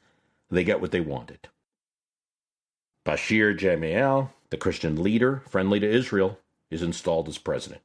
they 0.51 0.65
get 0.65 0.81
what 0.81 0.93
they 0.93 1.01
wanted. 1.01 1.49
Bashir 3.05 3.59
Gemayel, 3.59 4.31
the 4.51 4.57
Christian 4.57 5.03
leader 5.03 5.43
friendly 5.49 5.79
to 5.81 5.89
Israel, 5.89 6.39
is 6.71 6.83
installed 6.83 7.29
as 7.29 7.39
president. 7.39 7.83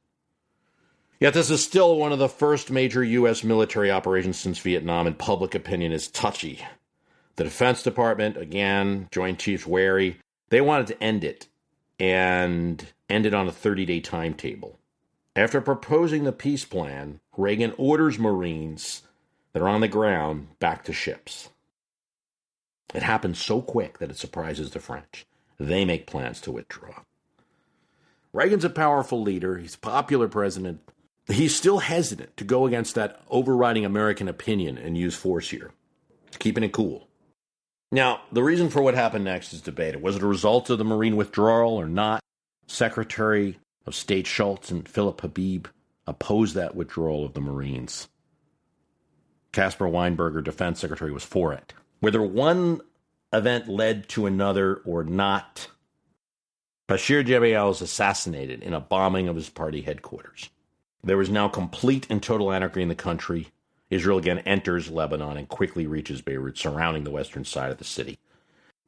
Yet 1.20 1.34
this 1.34 1.50
is 1.50 1.62
still 1.62 1.96
one 1.96 2.12
of 2.12 2.18
the 2.18 2.28
first 2.28 2.70
major 2.70 3.04
U.S. 3.04 3.44
military 3.44 3.90
operations 3.90 4.38
since 4.38 4.58
Vietnam, 4.58 5.06
and 5.06 5.18
public 5.18 5.54
opinion 5.54 5.92
is 5.92 6.08
touchy. 6.08 6.64
The 7.36 7.44
Defense 7.44 7.82
Department, 7.82 8.36
again, 8.36 9.08
Joint 9.10 9.38
Chiefs 9.38 9.66
wary, 9.66 10.18
they 10.54 10.60
wanted 10.60 10.86
to 10.86 11.02
end 11.02 11.24
it 11.24 11.48
and 11.98 12.86
end 13.08 13.26
it 13.26 13.34
on 13.34 13.48
a 13.48 13.52
30 13.52 13.86
day 13.86 13.98
timetable. 13.98 14.78
After 15.34 15.60
proposing 15.60 16.22
the 16.22 16.30
peace 16.30 16.64
plan, 16.64 17.18
Reagan 17.36 17.74
orders 17.76 18.20
Marines 18.20 19.02
that 19.52 19.60
are 19.60 19.68
on 19.68 19.80
the 19.80 19.88
ground 19.88 20.56
back 20.60 20.84
to 20.84 20.92
ships. 20.92 21.48
It 22.94 23.02
happens 23.02 23.40
so 23.42 23.62
quick 23.62 23.98
that 23.98 24.10
it 24.10 24.16
surprises 24.16 24.70
the 24.70 24.78
French. 24.78 25.26
They 25.58 25.84
make 25.84 26.06
plans 26.06 26.40
to 26.42 26.52
withdraw. 26.52 27.00
Reagan's 28.32 28.64
a 28.64 28.70
powerful 28.70 29.20
leader, 29.20 29.58
he's 29.58 29.74
a 29.74 29.78
popular 29.78 30.28
president. 30.28 30.88
He's 31.26 31.56
still 31.56 31.78
hesitant 31.78 32.36
to 32.36 32.44
go 32.44 32.64
against 32.64 32.94
that 32.94 33.22
overriding 33.28 33.84
American 33.84 34.28
opinion 34.28 34.78
and 34.78 34.96
use 34.96 35.16
force 35.16 35.50
here, 35.50 35.72
keeping 36.38 36.62
it 36.62 36.72
cool. 36.72 37.08
Now, 37.92 38.22
the 38.32 38.42
reason 38.42 38.70
for 38.70 38.82
what 38.82 38.94
happened 38.94 39.24
next 39.24 39.52
is 39.52 39.60
debated. 39.60 40.02
Was 40.02 40.16
it 40.16 40.22
a 40.22 40.26
result 40.26 40.70
of 40.70 40.78
the 40.78 40.84
Marine 40.84 41.16
withdrawal 41.16 41.78
or 41.78 41.86
not? 41.86 42.20
Secretary 42.66 43.58
of 43.86 43.94
State 43.94 44.26
Shultz 44.26 44.70
and 44.70 44.88
Philip 44.88 45.20
Habib 45.20 45.66
opposed 46.06 46.54
that 46.54 46.74
withdrawal 46.74 47.24
of 47.24 47.34
the 47.34 47.40
Marines. 47.40 48.08
Caspar 49.52 49.86
Weinberger, 49.86 50.42
defense 50.42 50.80
secretary, 50.80 51.12
was 51.12 51.24
for 51.24 51.52
it. 51.52 51.72
Whether 52.00 52.22
one 52.22 52.80
event 53.32 53.68
led 53.68 54.08
to 54.10 54.26
another 54.26 54.76
or 54.84 55.04
not, 55.04 55.68
Bashir 56.88 57.24
Gemayel 57.24 57.68
was 57.68 57.80
assassinated 57.80 58.62
in 58.62 58.74
a 58.74 58.80
bombing 58.80 59.28
of 59.28 59.36
his 59.36 59.48
party 59.48 59.82
headquarters. 59.82 60.50
There 61.02 61.16
was 61.16 61.30
now 61.30 61.48
complete 61.48 62.06
and 62.10 62.22
total 62.22 62.52
anarchy 62.52 62.82
in 62.82 62.88
the 62.88 62.94
country. 62.94 63.48
Israel 63.94 64.18
again 64.18 64.40
enters 64.40 64.90
Lebanon 64.90 65.36
and 65.36 65.48
quickly 65.48 65.86
reaches 65.86 66.20
Beirut, 66.20 66.58
surrounding 66.58 67.04
the 67.04 67.12
western 67.12 67.44
side 67.44 67.70
of 67.70 67.78
the 67.78 67.84
city. 67.84 68.18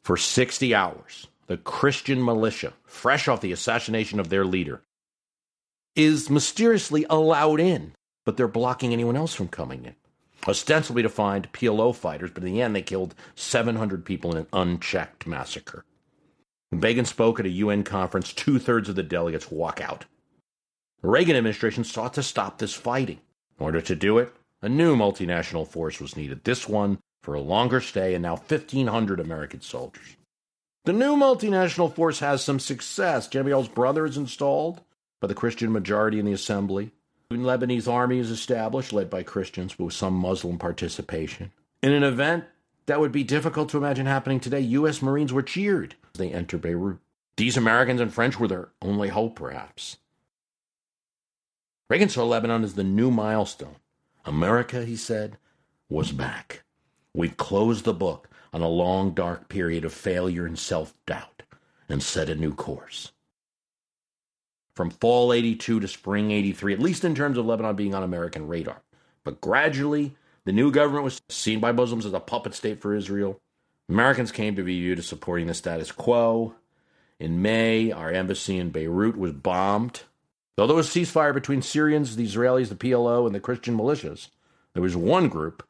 For 0.02 0.16
60 0.16 0.74
hours, 0.74 1.28
the 1.46 1.56
Christian 1.56 2.24
militia, 2.24 2.72
fresh 2.84 3.28
off 3.28 3.40
the 3.40 3.52
assassination 3.52 4.18
of 4.18 4.28
their 4.30 4.44
leader, 4.44 4.82
is 5.94 6.28
mysteriously 6.28 7.06
allowed 7.08 7.60
in, 7.60 7.92
but 8.24 8.36
they're 8.36 8.48
blocking 8.48 8.92
anyone 8.92 9.16
else 9.16 9.32
from 9.32 9.46
coming 9.46 9.84
in. 9.84 9.94
Ostensibly 10.48 11.02
to 11.02 11.08
find 11.08 11.52
PLO 11.52 11.94
fighters, 11.94 12.30
but 12.32 12.42
in 12.42 12.52
the 12.52 12.60
end, 12.60 12.74
they 12.74 12.82
killed 12.82 13.14
700 13.36 14.04
people 14.04 14.32
in 14.32 14.38
an 14.38 14.46
unchecked 14.52 15.26
massacre. 15.26 15.84
When 16.70 16.80
Begin 16.80 17.04
spoke 17.04 17.38
at 17.38 17.46
a 17.46 17.50
UN 17.50 17.84
conference, 17.84 18.32
two 18.32 18.58
thirds 18.58 18.88
of 18.88 18.96
the 18.96 19.02
delegates 19.04 19.52
walk 19.52 19.80
out. 19.80 20.04
The 21.00 21.08
Reagan 21.08 21.36
administration 21.36 21.84
sought 21.84 22.14
to 22.14 22.24
stop 22.24 22.58
this 22.58 22.74
fighting. 22.74 23.20
In 23.58 23.64
order 23.64 23.80
to 23.80 23.94
do 23.94 24.18
it, 24.18 24.34
a 24.66 24.68
new 24.68 24.96
multinational 24.96 25.66
force 25.66 26.00
was 26.00 26.16
needed, 26.16 26.42
this 26.42 26.68
one 26.68 26.98
for 27.22 27.34
a 27.34 27.40
longer 27.40 27.80
stay 27.80 28.14
and 28.14 28.22
now 28.22 28.34
1,500 28.34 29.20
American 29.20 29.60
soldiers. 29.60 30.16
The 30.84 30.92
new 30.92 31.14
multinational 31.14 31.94
force 31.94 32.18
has 32.18 32.42
some 32.42 32.58
success. 32.58 33.28
Gemayel's 33.28 33.68
brother 33.68 34.04
is 34.04 34.16
installed 34.16 34.80
by 35.20 35.28
the 35.28 35.34
Christian 35.34 35.72
majority 35.72 36.18
in 36.18 36.26
the 36.26 36.32
assembly. 36.32 36.90
A 37.30 37.34
Lebanese 37.34 37.90
army 37.90 38.18
is 38.18 38.30
established, 38.30 38.92
led 38.92 39.08
by 39.08 39.22
Christians, 39.22 39.74
but 39.74 39.84
with 39.84 39.94
some 39.94 40.14
Muslim 40.14 40.58
participation. 40.58 41.52
In 41.80 41.92
an 41.92 42.02
event 42.02 42.44
that 42.86 42.98
would 42.98 43.12
be 43.12 43.24
difficult 43.24 43.68
to 43.70 43.78
imagine 43.78 44.06
happening 44.06 44.40
today, 44.40 44.60
U.S. 44.60 45.00
Marines 45.00 45.32
were 45.32 45.42
cheered 45.42 45.94
as 46.12 46.18
they 46.18 46.32
enter 46.32 46.58
Beirut. 46.58 46.98
These 47.36 47.56
Americans 47.56 48.00
and 48.00 48.12
French 48.12 48.40
were 48.40 48.48
their 48.48 48.70
only 48.82 49.08
hope, 49.10 49.36
perhaps. 49.36 49.98
Reagan 51.88 52.08
saw 52.08 52.24
Lebanon 52.24 52.64
as 52.64 52.74
the 52.74 52.84
new 52.84 53.12
milestone. 53.12 53.76
America, 54.26 54.84
he 54.84 54.96
said, 54.96 55.38
was 55.88 56.12
back. 56.12 56.64
We've 57.14 57.36
closed 57.36 57.84
the 57.84 57.94
book 57.94 58.28
on 58.52 58.60
a 58.60 58.68
long, 58.68 59.12
dark 59.12 59.48
period 59.48 59.84
of 59.84 59.92
failure 59.92 60.44
and 60.44 60.58
self 60.58 60.92
doubt 61.06 61.42
and 61.88 62.02
set 62.02 62.28
a 62.28 62.34
new 62.34 62.52
course. 62.52 63.12
From 64.74 64.90
fall 64.90 65.32
82 65.32 65.80
to 65.80 65.88
spring 65.88 66.32
83, 66.32 66.74
at 66.74 66.80
least 66.80 67.04
in 67.04 67.14
terms 67.14 67.38
of 67.38 67.46
Lebanon 67.46 67.76
being 67.76 67.94
on 67.94 68.02
American 68.02 68.48
radar. 68.48 68.82
But 69.24 69.40
gradually, 69.40 70.16
the 70.44 70.52
new 70.52 70.70
government 70.70 71.04
was 71.04 71.22
seen 71.28 71.60
by 71.60 71.72
Muslims 71.72 72.04
as 72.04 72.12
a 72.12 72.20
puppet 72.20 72.54
state 72.54 72.80
for 72.80 72.94
Israel. 72.94 73.40
Americans 73.88 74.32
came 74.32 74.56
to 74.56 74.62
be 74.62 74.78
viewed 74.78 74.98
as 74.98 75.06
supporting 75.06 75.46
the 75.46 75.54
status 75.54 75.92
quo. 75.92 76.54
In 77.18 77.40
May, 77.40 77.92
our 77.92 78.10
embassy 78.10 78.58
in 78.58 78.70
Beirut 78.70 79.16
was 79.16 79.32
bombed. 79.32 80.02
Though 80.56 80.66
there 80.66 80.76
was 80.76 80.88
ceasefire 80.88 81.34
between 81.34 81.62
Syrians, 81.62 82.16
the 82.16 82.26
Israelis, 82.26 82.68
the 82.68 82.76
PLO, 82.76 83.26
and 83.26 83.34
the 83.34 83.40
Christian 83.40 83.76
militias, 83.76 84.28
there 84.72 84.82
was 84.82 84.96
one 84.96 85.28
group 85.28 85.62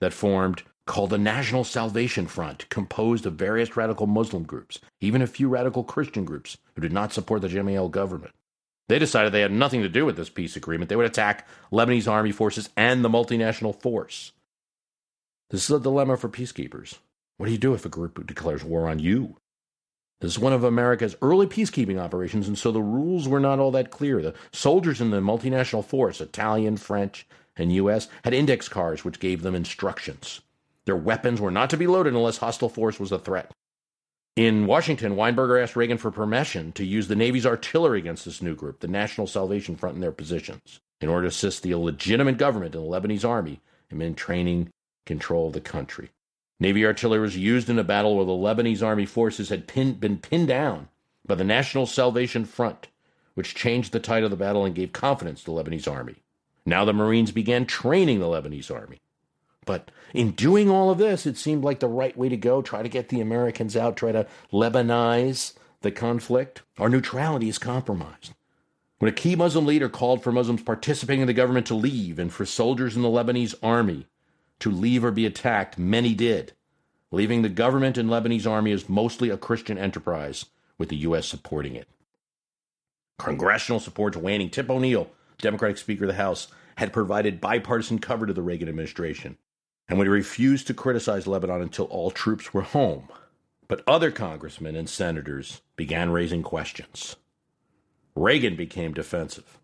that 0.00 0.12
formed 0.12 0.62
called 0.86 1.10
the 1.10 1.18
National 1.18 1.64
Salvation 1.64 2.26
Front, 2.26 2.68
composed 2.68 3.24
of 3.26 3.34
various 3.34 3.76
radical 3.76 4.06
Muslim 4.06 4.42
groups, 4.44 4.78
even 5.00 5.22
a 5.22 5.26
few 5.26 5.48
radical 5.48 5.82
Christian 5.82 6.24
groups 6.24 6.58
who 6.74 6.82
did 6.82 6.92
not 6.92 7.12
support 7.12 7.42
the 7.42 7.48
Gemayel 7.48 7.90
government. 7.90 8.32
They 8.88 8.98
decided 8.98 9.32
they 9.32 9.40
had 9.40 9.52
nothing 9.52 9.82
to 9.82 9.88
do 9.88 10.04
with 10.04 10.16
this 10.16 10.28
peace 10.28 10.56
agreement. 10.56 10.90
They 10.90 10.96
would 10.96 11.06
attack 11.06 11.46
Lebanese 11.72 12.10
army 12.10 12.32
forces 12.32 12.68
and 12.76 13.02
the 13.02 13.08
multinational 13.08 13.80
force. 13.80 14.32
This 15.50 15.64
is 15.64 15.70
a 15.70 15.80
dilemma 15.80 16.16
for 16.18 16.28
peacekeepers. 16.28 16.98
What 17.38 17.46
do 17.46 17.52
you 17.52 17.58
do 17.58 17.74
if 17.74 17.86
a 17.86 17.90
group 17.90 18.26
declares 18.26 18.62
war 18.62 18.88
on 18.88 18.98
you? 18.98 19.36
This 20.24 20.36
is 20.36 20.38
one 20.38 20.54
of 20.54 20.64
America's 20.64 21.16
early 21.20 21.46
peacekeeping 21.46 22.00
operations, 22.00 22.48
and 22.48 22.56
so 22.56 22.72
the 22.72 22.80
rules 22.80 23.28
were 23.28 23.40
not 23.40 23.58
all 23.58 23.70
that 23.72 23.90
clear. 23.90 24.22
The 24.22 24.32
soldiers 24.52 25.02
in 25.02 25.10
the 25.10 25.20
multinational 25.20 25.84
force, 25.84 26.18
Italian, 26.18 26.78
French, 26.78 27.26
and 27.58 27.70
U.S., 27.74 28.08
had 28.24 28.32
index 28.32 28.66
cards 28.66 29.04
which 29.04 29.20
gave 29.20 29.42
them 29.42 29.54
instructions. 29.54 30.40
Their 30.86 30.96
weapons 30.96 31.42
were 31.42 31.50
not 31.50 31.68
to 31.70 31.76
be 31.76 31.86
loaded 31.86 32.14
unless 32.14 32.38
hostile 32.38 32.70
force 32.70 32.98
was 32.98 33.12
a 33.12 33.18
threat. 33.18 33.50
In 34.34 34.66
Washington, 34.66 35.14
Weinberger 35.14 35.62
asked 35.62 35.76
Reagan 35.76 35.98
for 35.98 36.10
permission 36.10 36.72
to 36.72 36.86
use 36.86 37.08
the 37.08 37.16
Navy's 37.16 37.44
artillery 37.44 37.98
against 37.98 38.24
this 38.24 38.40
new 38.40 38.54
group, 38.54 38.80
the 38.80 38.88
National 38.88 39.26
Salvation 39.26 39.76
Front, 39.76 39.96
in 39.96 40.00
their 40.00 40.10
positions, 40.10 40.80
in 41.02 41.10
order 41.10 41.24
to 41.24 41.28
assist 41.28 41.62
the 41.62 41.72
illegitimate 41.72 42.38
government 42.38 42.74
and 42.74 42.82
the 42.82 42.88
Lebanese 42.88 43.28
army 43.28 43.60
in 43.90 43.98
maintaining 43.98 44.70
control 45.04 45.48
of 45.48 45.52
the 45.52 45.60
country. 45.60 46.08
Navy 46.60 46.84
artillery 46.84 47.20
was 47.20 47.36
used 47.36 47.68
in 47.68 47.78
a 47.78 47.84
battle 47.84 48.16
where 48.16 48.24
the 48.24 48.32
Lebanese 48.32 48.82
army 48.82 49.06
forces 49.06 49.48
had 49.48 49.66
pin- 49.66 49.94
been 49.94 50.18
pinned 50.18 50.48
down 50.48 50.88
by 51.26 51.34
the 51.34 51.44
National 51.44 51.86
Salvation 51.86 52.44
Front, 52.44 52.88
which 53.34 53.54
changed 53.54 53.92
the 53.92 54.00
tide 54.00 54.22
of 54.22 54.30
the 54.30 54.36
battle 54.36 54.64
and 54.64 54.74
gave 54.74 54.92
confidence 54.92 55.42
to 55.42 55.46
the 55.46 55.52
Lebanese 55.52 55.90
army. 55.90 56.22
Now 56.64 56.84
the 56.84 56.92
Marines 56.92 57.32
began 57.32 57.66
training 57.66 58.20
the 58.20 58.26
Lebanese 58.26 58.74
army. 58.74 59.00
But 59.66 59.90
in 60.12 60.32
doing 60.32 60.70
all 60.70 60.90
of 60.90 60.98
this, 60.98 61.26
it 61.26 61.36
seemed 61.36 61.64
like 61.64 61.80
the 61.80 61.88
right 61.88 62.16
way 62.16 62.28
to 62.28 62.36
go. 62.36 62.62
Try 62.62 62.82
to 62.82 62.88
get 62.88 63.08
the 63.08 63.20
Americans 63.20 63.76
out, 63.76 63.96
try 63.96 64.12
to 64.12 64.26
Lebanize 64.52 65.54
the 65.80 65.90
conflict. 65.90 66.62
Our 66.78 66.88
neutrality 66.88 67.48
is 67.48 67.58
compromised. 67.58 68.34
When 68.98 69.10
a 69.10 69.14
key 69.14 69.36
Muslim 69.36 69.66
leader 69.66 69.88
called 69.88 70.22
for 70.22 70.32
Muslims 70.32 70.62
participating 70.62 71.22
in 71.22 71.26
the 71.26 71.34
government 71.34 71.66
to 71.66 71.74
leave 71.74 72.18
and 72.18 72.32
for 72.32 72.46
soldiers 72.46 72.96
in 72.96 73.02
the 73.02 73.08
Lebanese 73.08 73.54
army 73.62 74.06
to 74.60 74.70
leave 74.70 75.04
or 75.04 75.10
be 75.10 75.26
attacked, 75.26 75.78
many 75.78 76.14
did, 76.14 76.52
leaving 77.10 77.42
the 77.42 77.48
government 77.48 77.98
and 77.98 78.08
Lebanese 78.08 78.50
army 78.50 78.72
as 78.72 78.88
mostly 78.88 79.30
a 79.30 79.36
Christian 79.36 79.78
enterprise, 79.78 80.46
with 80.78 80.88
the 80.88 80.96
U.S. 80.96 81.26
supporting 81.26 81.76
it. 81.76 81.88
Congressional 83.18 83.80
support 83.80 84.12
to 84.14 84.18
waning. 84.18 84.50
Tip 84.50 84.68
O'Neill, 84.68 85.10
Democratic 85.38 85.78
Speaker 85.78 86.04
of 86.04 86.08
the 86.08 86.14
House, 86.14 86.48
had 86.76 86.92
provided 86.92 87.40
bipartisan 87.40 87.98
cover 87.98 88.26
to 88.26 88.32
the 88.32 88.42
Reagan 88.42 88.68
administration 88.68 89.38
and 89.88 89.98
would 89.98 90.08
refuse 90.08 90.64
to 90.64 90.74
criticize 90.74 91.26
Lebanon 91.26 91.62
until 91.62 91.84
all 91.86 92.10
troops 92.10 92.52
were 92.52 92.62
home. 92.62 93.08
But 93.68 93.82
other 93.86 94.10
congressmen 94.10 94.76
and 94.76 94.88
senators 94.88 95.62
began 95.76 96.10
raising 96.10 96.42
questions. 96.42 97.16
Reagan 98.16 98.56
became 98.56 98.94
defensive. 98.94 99.58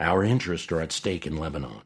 Our 0.00 0.22
interests 0.22 0.70
are 0.72 0.80
at 0.80 0.92
stake 0.92 1.26
in 1.26 1.36
Lebanon, 1.36 1.82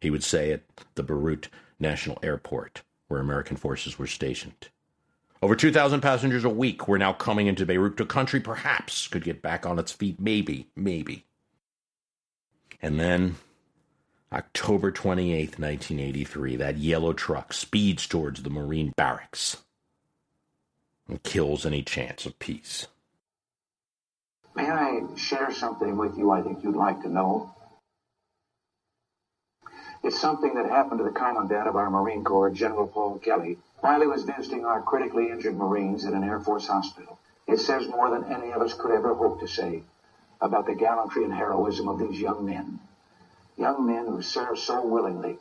he 0.00 0.10
would 0.10 0.24
say 0.24 0.52
at 0.52 0.62
the 0.94 1.02
Beirut 1.02 1.48
National 1.80 2.18
Airport, 2.22 2.82
where 3.08 3.20
American 3.20 3.56
forces 3.56 3.98
were 3.98 4.06
stationed. 4.06 4.68
Over 5.42 5.56
2,000 5.56 6.00
passengers 6.02 6.44
a 6.44 6.50
week 6.50 6.86
were 6.86 6.98
now 6.98 7.14
coming 7.14 7.46
into 7.46 7.64
Beirut, 7.64 7.96
The 7.96 8.04
country 8.04 8.40
perhaps 8.40 9.08
could 9.08 9.24
get 9.24 9.40
back 9.40 9.64
on 9.64 9.78
its 9.78 9.90
feet. 9.90 10.20
Maybe, 10.20 10.68
maybe. 10.76 11.24
And 12.82 13.00
then, 13.00 13.36
October 14.32 14.90
28, 14.90 15.58
1983, 15.58 16.56
that 16.56 16.76
yellow 16.76 17.14
truck 17.14 17.52
speeds 17.54 18.06
towards 18.06 18.42
the 18.42 18.50
Marine 18.50 18.92
barracks 18.96 19.56
and 21.08 21.22
kills 21.22 21.64
any 21.64 21.82
chance 21.82 22.26
of 22.26 22.38
peace. 22.38 22.86
May 24.54 24.70
I 24.70 25.00
share 25.16 25.50
something 25.52 25.96
with 25.96 26.18
you 26.18 26.30
I 26.30 26.42
think 26.42 26.62
you'd 26.62 26.76
like 26.76 27.00
to 27.02 27.08
know? 27.08 27.54
It's 30.02 30.18
something 30.18 30.54
that 30.54 30.66
happened 30.66 30.98
to 30.98 31.04
the 31.04 31.10
Commandant 31.10 31.68
of 31.68 31.76
our 31.76 31.90
Marine 31.90 32.24
Corps, 32.24 32.50
General 32.50 32.86
Paul 32.86 33.18
Kelly, 33.18 33.58
while 33.80 34.00
he 34.00 34.06
was 34.06 34.24
visiting 34.24 34.64
our 34.64 34.80
critically 34.80 35.30
injured 35.30 35.56
Marines 35.56 36.06
at 36.06 36.14
an 36.14 36.24
Air 36.24 36.40
Force 36.40 36.68
hospital. 36.68 37.18
It 37.46 37.58
says 37.58 37.86
more 37.86 38.08
than 38.08 38.32
any 38.32 38.52
of 38.52 38.62
us 38.62 38.72
could 38.72 38.92
ever 38.92 39.12
hope 39.14 39.40
to 39.40 39.46
say 39.46 39.82
about 40.40 40.64
the 40.66 40.74
gallantry 40.74 41.24
and 41.24 41.32
heroism 41.32 41.88
of 41.88 41.98
these 41.98 42.18
young 42.18 42.46
men. 42.46 42.78
Young 43.56 43.84
men 43.86 44.06
who 44.06 44.22
serve 44.22 44.58
so 44.58 44.80
willingly 44.86 45.38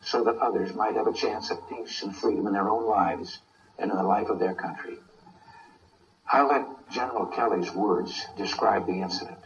so 0.00 0.24
that 0.24 0.38
others 0.38 0.74
might 0.74 0.96
have 0.96 1.06
a 1.06 1.12
chance 1.12 1.50
at 1.52 1.68
peace 1.68 2.02
and 2.02 2.14
freedom 2.14 2.48
in 2.48 2.52
their 2.52 2.68
own 2.68 2.86
lives 2.86 3.38
and 3.78 3.90
in 3.90 3.96
the 3.96 4.02
life 4.02 4.28
of 4.28 4.40
their 4.40 4.54
country. 4.54 4.98
I'll 6.26 6.48
let 6.48 6.90
General 6.90 7.26
Kelly's 7.26 7.72
words 7.72 8.26
describe 8.36 8.86
the 8.86 9.02
incident. 9.02 9.38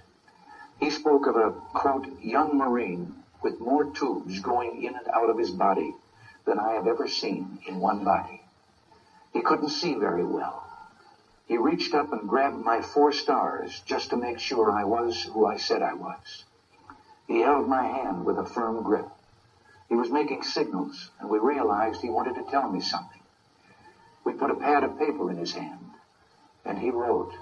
He 0.78 0.90
spoke 0.90 1.26
of 1.26 1.36
a, 1.36 1.50
quote, 1.50 2.06
young 2.20 2.56
Marine 2.56 3.14
with 3.44 3.60
more 3.60 3.84
tubes 3.84 4.40
going 4.40 4.82
in 4.82 4.96
and 4.96 5.06
out 5.08 5.28
of 5.30 5.38
his 5.38 5.50
body 5.50 5.94
than 6.46 6.58
I 6.58 6.72
have 6.72 6.86
ever 6.86 7.06
seen 7.06 7.58
in 7.66 7.78
one 7.78 8.02
body. 8.02 8.42
He 9.32 9.42
couldn't 9.42 9.68
see 9.68 9.94
very 9.94 10.24
well. 10.24 10.66
He 11.46 11.58
reached 11.58 11.94
up 11.94 12.12
and 12.12 12.28
grabbed 12.28 12.56
my 12.56 12.80
four 12.80 13.12
stars 13.12 13.82
just 13.84 14.10
to 14.10 14.16
make 14.16 14.38
sure 14.38 14.72
I 14.72 14.84
was 14.84 15.22
who 15.22 15.44
I 15.46 15.58
said 15.58 15.82
I 15.82 15.92
was. 15.92 16.44
He 17.26 17.40
held 17.40 17.68
my 17.68 17.82
hand 17.82 18.24
with 18.24 18.38
a 18.38 18.44
firm 18.44 18.82
grip. 18.82 19.08
He 19.88 19.94
was 19.94 20.10
making 20.10 20.42
signals, 20.42 21.10
and 21.20 21.28
we 21.28 21.38
realized 21.38 22.00
he 22.00 22.08
wanted 22.08 22.36
to 22.36 22.50
tell 22.50 22.70
me 22.70 22.80
something. 22.80 23.20
We 24.24 24.32
put 24.32 24.50
a 24.50 24.54
pad 24.54 24.84
of 24.84 24.98
paper 24.98 25.30
in 25.30 25.36
his 25.36 25.52
hand, 25.52 25.90
and 26.64 26.78
he 26.78 26.90
wrote, 26.90 27.34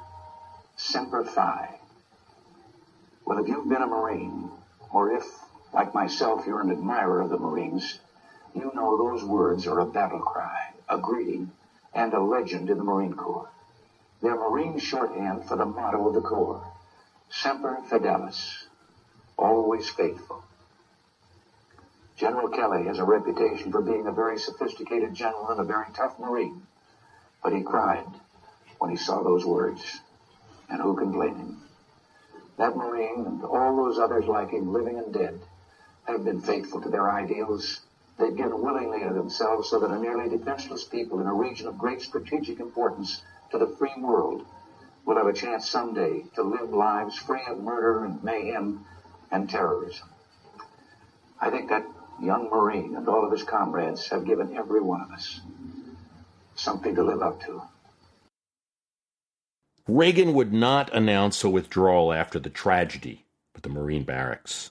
Semper 0.76 1.24
Fi. 1.24 1.78
Well, 3.24 3.38
if 3.38 3.46
you've 3.46 3.68
been 3.68 3.82
a 3.82 3.86
Marine, 3.86 4.50
or 4.90 5.12
if 5.12 5.24
like 5.72 5.94
myself, 5.94 6.46
you're 6.46 6.60
an 6.60 6.70
admirer 6.70 7.20
of 7.20 7.30
the 7.30 7.38
Marines. 7.38 7.98
You 8.54 8.70
know 8.74 8.96
those 8.96 9.24
words 9.24 9.66
are 9.66 9.80
a 9.80 9.86
battle 9.86 10.20
cry, 10.20 10.72
a 10.88 10.98
greeting, 10.98 11.50
and 11.94 12.12
a 12.12 12.20
legend 12.20 12.68
in 12.68 12.78
the 12.78 12.84
Marine 12.84 13.14
Corps. 13.14 13.48
They're 14.20 14.36
Marine 14.36 14.78
shorthand 14.78 15.48
for 15.48 15.56
the 15.56 15.64
motto 15.64 16.06
of 16.08 16.14
the 16.14 16.20
Corps, 16.20 16.62
Semper 17.30 17.80
Fidelis, 17.88 18.66
always 19.38 19.88
faithful. 19.88 20.44
General 22.16 22.48
Kelly 22.48 22.84
has 22.84 22.98
a 22.98 23.04
reputation 23.04 23.72
for 23.72 23.80
being 23.80 24.06
a 24.06 24.12
very 24.12 24.38
sophisticated 24.38 25.14
general 25.14 25.48
and 25.48 25.60
a 25.60 25.64
very 25.64 25.86
tough 25.94 26.18
Marine, 26.18 26.62
but 27.42 27.52
he 27.52 27.62
cried 27.62 28.06
when 28.78 28.90
he 28.90 28.96
saw 28.96 29.22
those 29.22 29.44
words, 29.44 30.00
and 30.68 30.80
who 30.80 30.94
can 30.94 31.10
blame 31.10 31.36
him? 31.36 31.56
That 32.58 32.76
Marine 32.76 33.24
and 33.26 33.42
all 33.44 33.74
those 33.76 33.98
others 33.98 34.26
like 34.26 34.50
him, 34.50 34.72
living 34.72 34.98
and 34.98 35.12
dead, 35.12 35.40
have 36.04 36.24
been 36.24 36.40
faithful 36.40 36.80
to 36.80 36.88
their 36.88 37.10
ideals. 37.10 37.80
They've 38.18 38.36
given 38.36 38.60
willingly 38.60 39.02
of 39.02 39.14
themselves 39.14 39.70
so 39.70 39.80
that 39.80 39.90
a 39.90 39.98
nearly 39.98 40.28
defenseless 40.28 40.84
people 40.84 41.20
in 41.20 41.26
a 41.26 41.32
region 41.32 41.66
of 41.66 41.78
great 41.78 42.02
strategic 42.02 42.60
importance 42.60 43.22
to 43.50 43.58
the 43.58 43.66
free 43.66 43.94
world 43.98 44.44
will 45.04 45.16
have 45.16 45.26
a 45.26 45.32
chance 45.32 45.68
someday 45.68 46.24
to 46.34 46.42
live 46.42 46.70
lives 46.70 47.16
free 47.16 47.42
of 47.48 47.58
murder 47.58 48.04
and 48.04 48.22
mayhem 48.22 48.84
and 49.30 49.48
terrorism. 49.48 50.08
I 51.40 51.50
think 51.50 51.70
that 51.70 51.84
young 52.20 52.50
Marine 52.50 52.94
and 52.94 53.08
all 53.08 53.24
of 53.24 53.32
his 53.32 53.42
comrades 53.42 54.08
have 54.08 54.24
given 54.24 54.56
every 54.56 54.80
one 54.80 55.00
of 55.00 55.10
us 55.10 55.40
something 56.54 56.94
to 56.94 57.02
live 57.02 57.22
up 57.22 57.40
to. 57.42 57.62
Reagan 59.88 60.34
would 60.34 60.52
not 60.52 60.94
announce 60.94 61.42
a 61.42 61.50
withdrawal 61.50 62.12
after 62.12 62.38
the 62.38 62.50
tragedy 62.50 63.26
at 63.56 63.64
the 63.64 63.68
Marine 63.68 64.04
barracks. 64.04 64.70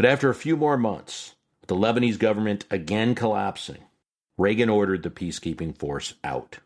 But 0.00 0.08
after 0.08 0.30
a 0.30 0.34
few 0.34 0.56
more 0.56 0.78
months, 0.78 1.34
the 1.66 1.76
Lebanese 1.76 2.18
government 2.18 2.64
again 2.70 3.14
collapsing, 3.14 3.84
Reagan 4.38 4.70
ordered 4.70 5.02
the 5.02 5.10
peacekeeping 5.10 5.76
force 5.76 6.14
out. 6.24 6.60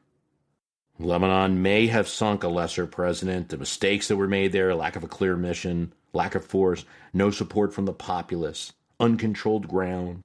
Lebanon 1.01 1.61
may 1.61 1.89
have 1.89 2.07
sunk 2.07 2.45
a 2.45 2.49
lesser 2.49 2.87
president. 2.87 3.49
The 3.49 3.59
mistakes 3.59 4.07
that 4.07 4.19
were 4.19 4.29
made 4.29 4.53
there, 4.53 4.73
lack 4.73 4.95
of 4.95 5.03
a 5.03 5.09
clear 5.09 5.37
mission, 5.37 5.93
lack 6.13 6.37
of 6.37 6.45
force, 6.45 6.85
no 7.13 7.33
support 7.33 7.75
from 7.75 7.87
the 7.87 7.93
populace, 7.93 8.73
uncontrolled 9.01 9.67
ground, 9.67 10.21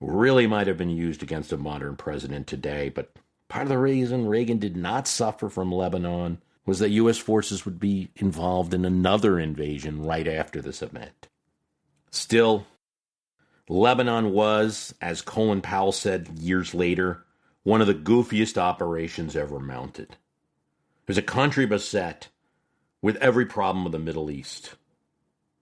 really 0.00 0.46
might 0.46 0.68
have 0.68 0.78
been 0.78 0.88
used 0.88 1.24
against 1.24 1.50
a 1.50 1.56
modern 1.56 1.96
president 1.96 2.46
today. 2.46 2.90
But 2.90 3.10
part 3.48 3.64
of 3.64 3.70
the 3.70 3.78
reason 3.78 4.28
Reagan 4.28 4.60
did 4.60 4.76
not 4.76 5.08
suffer 5.08 5.48
from 5.48 5.72
Lebanon 5.72 6.40
was 6.64 6.78
that 6.78 6.90
U.S. 6.90 7.18
forces 7.18 7.64
would 7.64 7.80
be 7.80 8.10
involved 8.14 8.72
in 8.72 8.84
another 8.84 9.40
invasion 9.40 10.04
right 10.04 10.28
after 10.28 10.62
this 10.62 10.80
event. 10.80 11.26
Still, 12.12 12.66
Lebanon 13.70 14.32
was, 14.32 14.94
as 15.00 15.22
Colin 15.22 15.62
Powell 15.62 15.92
said 15.92 16.28
years 16.38 16.74
later, 16.74 17.24
one 17.62 17.80
of 17.80 17.86
the 17.86 17.94
goofiest 17.94 18.58
operations 18.58 19.34
ever 19.34 19.58
mounted. 19.58 20.10
It 20.10 21.08
was 21.08 21.16
a 21.16 21.22
country 21.22 21.64
beset 21.64 22.28
with 23.00 23.16
every 23.16 23.46
problem 23.46 23.86
of 23.86 23.92
the 23.92 23.98
Middle 23.98 24.30
East. 24.30 24.74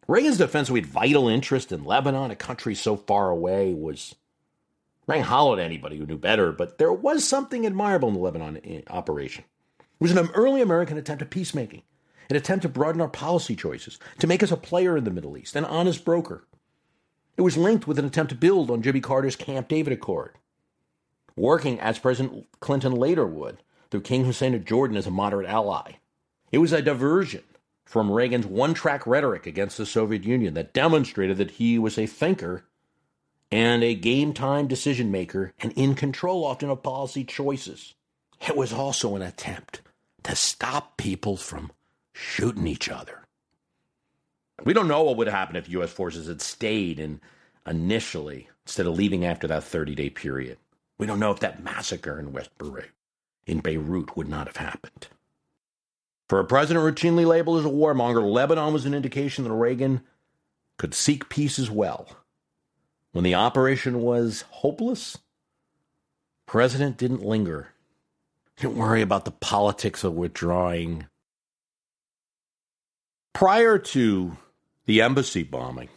Reagan's 0.09 0.39
defense 0.39 0.69
with 0.69 0.87
vital 0.87 1.29
interest 1.29 1.71
in 1.71 1.85
Lebanon, 1.85 2.33
a 2.33 2.37
country 2.37 2.75
so 2.75 2.97
far 2.97 3.31
away, 3.31 3.73
was 3.73 4.17
rang 5.07 5.23
hollow 5.23 5.55
to 5.55 5.63
anybody 5.63 5.99
who 5.99 6.07
knew 6.07 6.19
better, 6.19 6.51
but 6.51 6.79
there 6.79 6.93
was 6.93 7.27
something 7.27 7.65
admirable 7.65 8.09
in 8.09 8.15
the 8.15 8.21
Lebanon 8.21 8.61
eh, 8.65 8.81
operation. 8.89 9.45
It 9.79 9.85
was 10.01 10.11
an 10.17 10.31
early 10.35 10.63
American 10.63 10.99
attempt 10.99 11.23
at 11.23 11.31
peacemaking 11.31 11.83
an 12.31 12.37
attempt 12.37 12.63
to 12.63 12.69
broaden 12.69 13.01
our 13.01 13.09
policy 13.09 13.57
choices, 13.57 13.99
to 14.19 14.27
make 14.27 14.43
us 14.43 14.53
a 14.53 14.57
player 14.57 14.97
in 14.97 15.05
the 15.05 15.11
Middle 15.11 15.37
East, 15.37 15.57
an 15.57 15.65
honest 15.65 16.05
broker. 16.05 16.47
It 17.37 17.43
was 17.43 17.57
linked 17.57 17.87
with 17.87 17.99
an 17.99 18.05
attempt 18.05 18.31
to 18.31 18.37
build 18.37 18.71
on 18.71 18.83
Jimmy 18.83 19.01
Carter's 19.01 19.37
Camp 19.37 19.69
David 19.69 19.93
Accord, 19.93 20.37
working 21.37 21.81
as 21.81 21.99
President 21.99 22.47
Clinton 22.61 22.93
later 22.93 23.27
would 23.27 23.63
through 23.91 24.03
King 24.03 24.25
Hussein 24.25 24.55
of 24.55 24.65
Jordan 24.65 24.97
as 24.97 25.07
a 25.07 25.11
moderate 25.11 25.49
ally. 25.49 25.93
It 26.53 26.59
was 26.59 26.73
a 26.73 26.83
diversion 26.83 27.43
from 27.85 28.11
Reagan's 28.11 28.47
one 28.47 28.75
track 28.75 29.07
rhetoric 29.07 29.47
against 29.47 29.77
the 29.77 29.87
Soviet 29.87 30.25
Union 30.25 30.55
that 30.55 30.73
demonstrated 30.73 31.39
that 31.39 31.53
he 31.53 31.79
was 31.79 31.99
a 31.99 32.07
thinker 32.07 32.65
and 33.51 33.83
a 33.83 33.95
game 33.95 34.33
time 34.33 34.69
decision 34.69 35.11
maker 35.11 35.53
and 35.59 35.73
in 35.73 35.95
control 35.95 36.45
often 36.45 36.71
of 36.71 36.83
policy 36.83 37.25
choices. 37.25 37.95
It 38.47 38.57
was 38.57 38.73
also 38.73 39.17
an 39.17 39.23
attempt 39.23 39.81
to 40.23 40.37
stop 40.37 40.97
people 40.97 41.37
from 41.37 41.73
shooting 42.21 42.67
each 42.67 42.89
other. 42.89 43.21
We 44.65 44.75
don't 44.75 44.89
know 44.89 45.03
what 45.03 45.17
would 45.17 45.29
happen 45.29 45.57
if 45.57 45.69
U.S. 45.71 45.91
forces 45.91 46.29
had 46.29 46.43
stayed 46.43 47.01
in 47.01 47.21
initially 47.67 48.49
instead 48.67 48.87
of 48.87 48.95
leaving 48.95 49.25
after 49.25 49.47
that 49.49 49.65
30 49.65 49.95
day 49.95 50.11
period. 50.11 50.59
We 50.99 51.07
don't 51.07 51.19
know 51.19 51.31
if 51.31 51.41
that 51.41 51.63
massacre 51.63 52.19
in 52.19 52.33
West 52.33 52.51
Beirut, 52.59 52.91
in 53.47 53.61
Beirut 53.61 54.17
would 54.17 54.29
not 54.29 54.47
have 54.47 54.57
happened. 54.57 55.09
For 56.29 56.39
a 56.39 56.45
president 56.45 56.85
routinely 56.85 57.27
labeled 57.27 57.61
as 57.61 57.65
a 57.65 57.75
warmonger, 57.75 58.23
Lebanon 58.23 58.73
was 58.73 58.85
an 58.85 58.95
indication 58.95 59.45
that 59.45 59.53
Reagan 59.53 60.03
could 60.79 60.95
seek 60.95 61.29
peace 61.29 61.59
as 61.59 61.71
well. 61.71 62.09
When 63.13 63.25
the 63.25 63.35
operation 63.35 64.03
was 64.03 64.45
hopeless, 64.51 65.19
President 66.47 66.99
didn't 66.99 67.25
linger. 67.25 67.69
Didn't 68.57 68.77
worry 68.77 69.01
about 69.03 69.25
the 69.25 69.31
politics 69.31 70.05
of 70.05 70.15
withdrawing 70.15 71.07
Prior 73.33 73.79
to 73.79 74.37
the 74.87 75.01
embassy 75.01 75.43
bombing. 75.43 75.89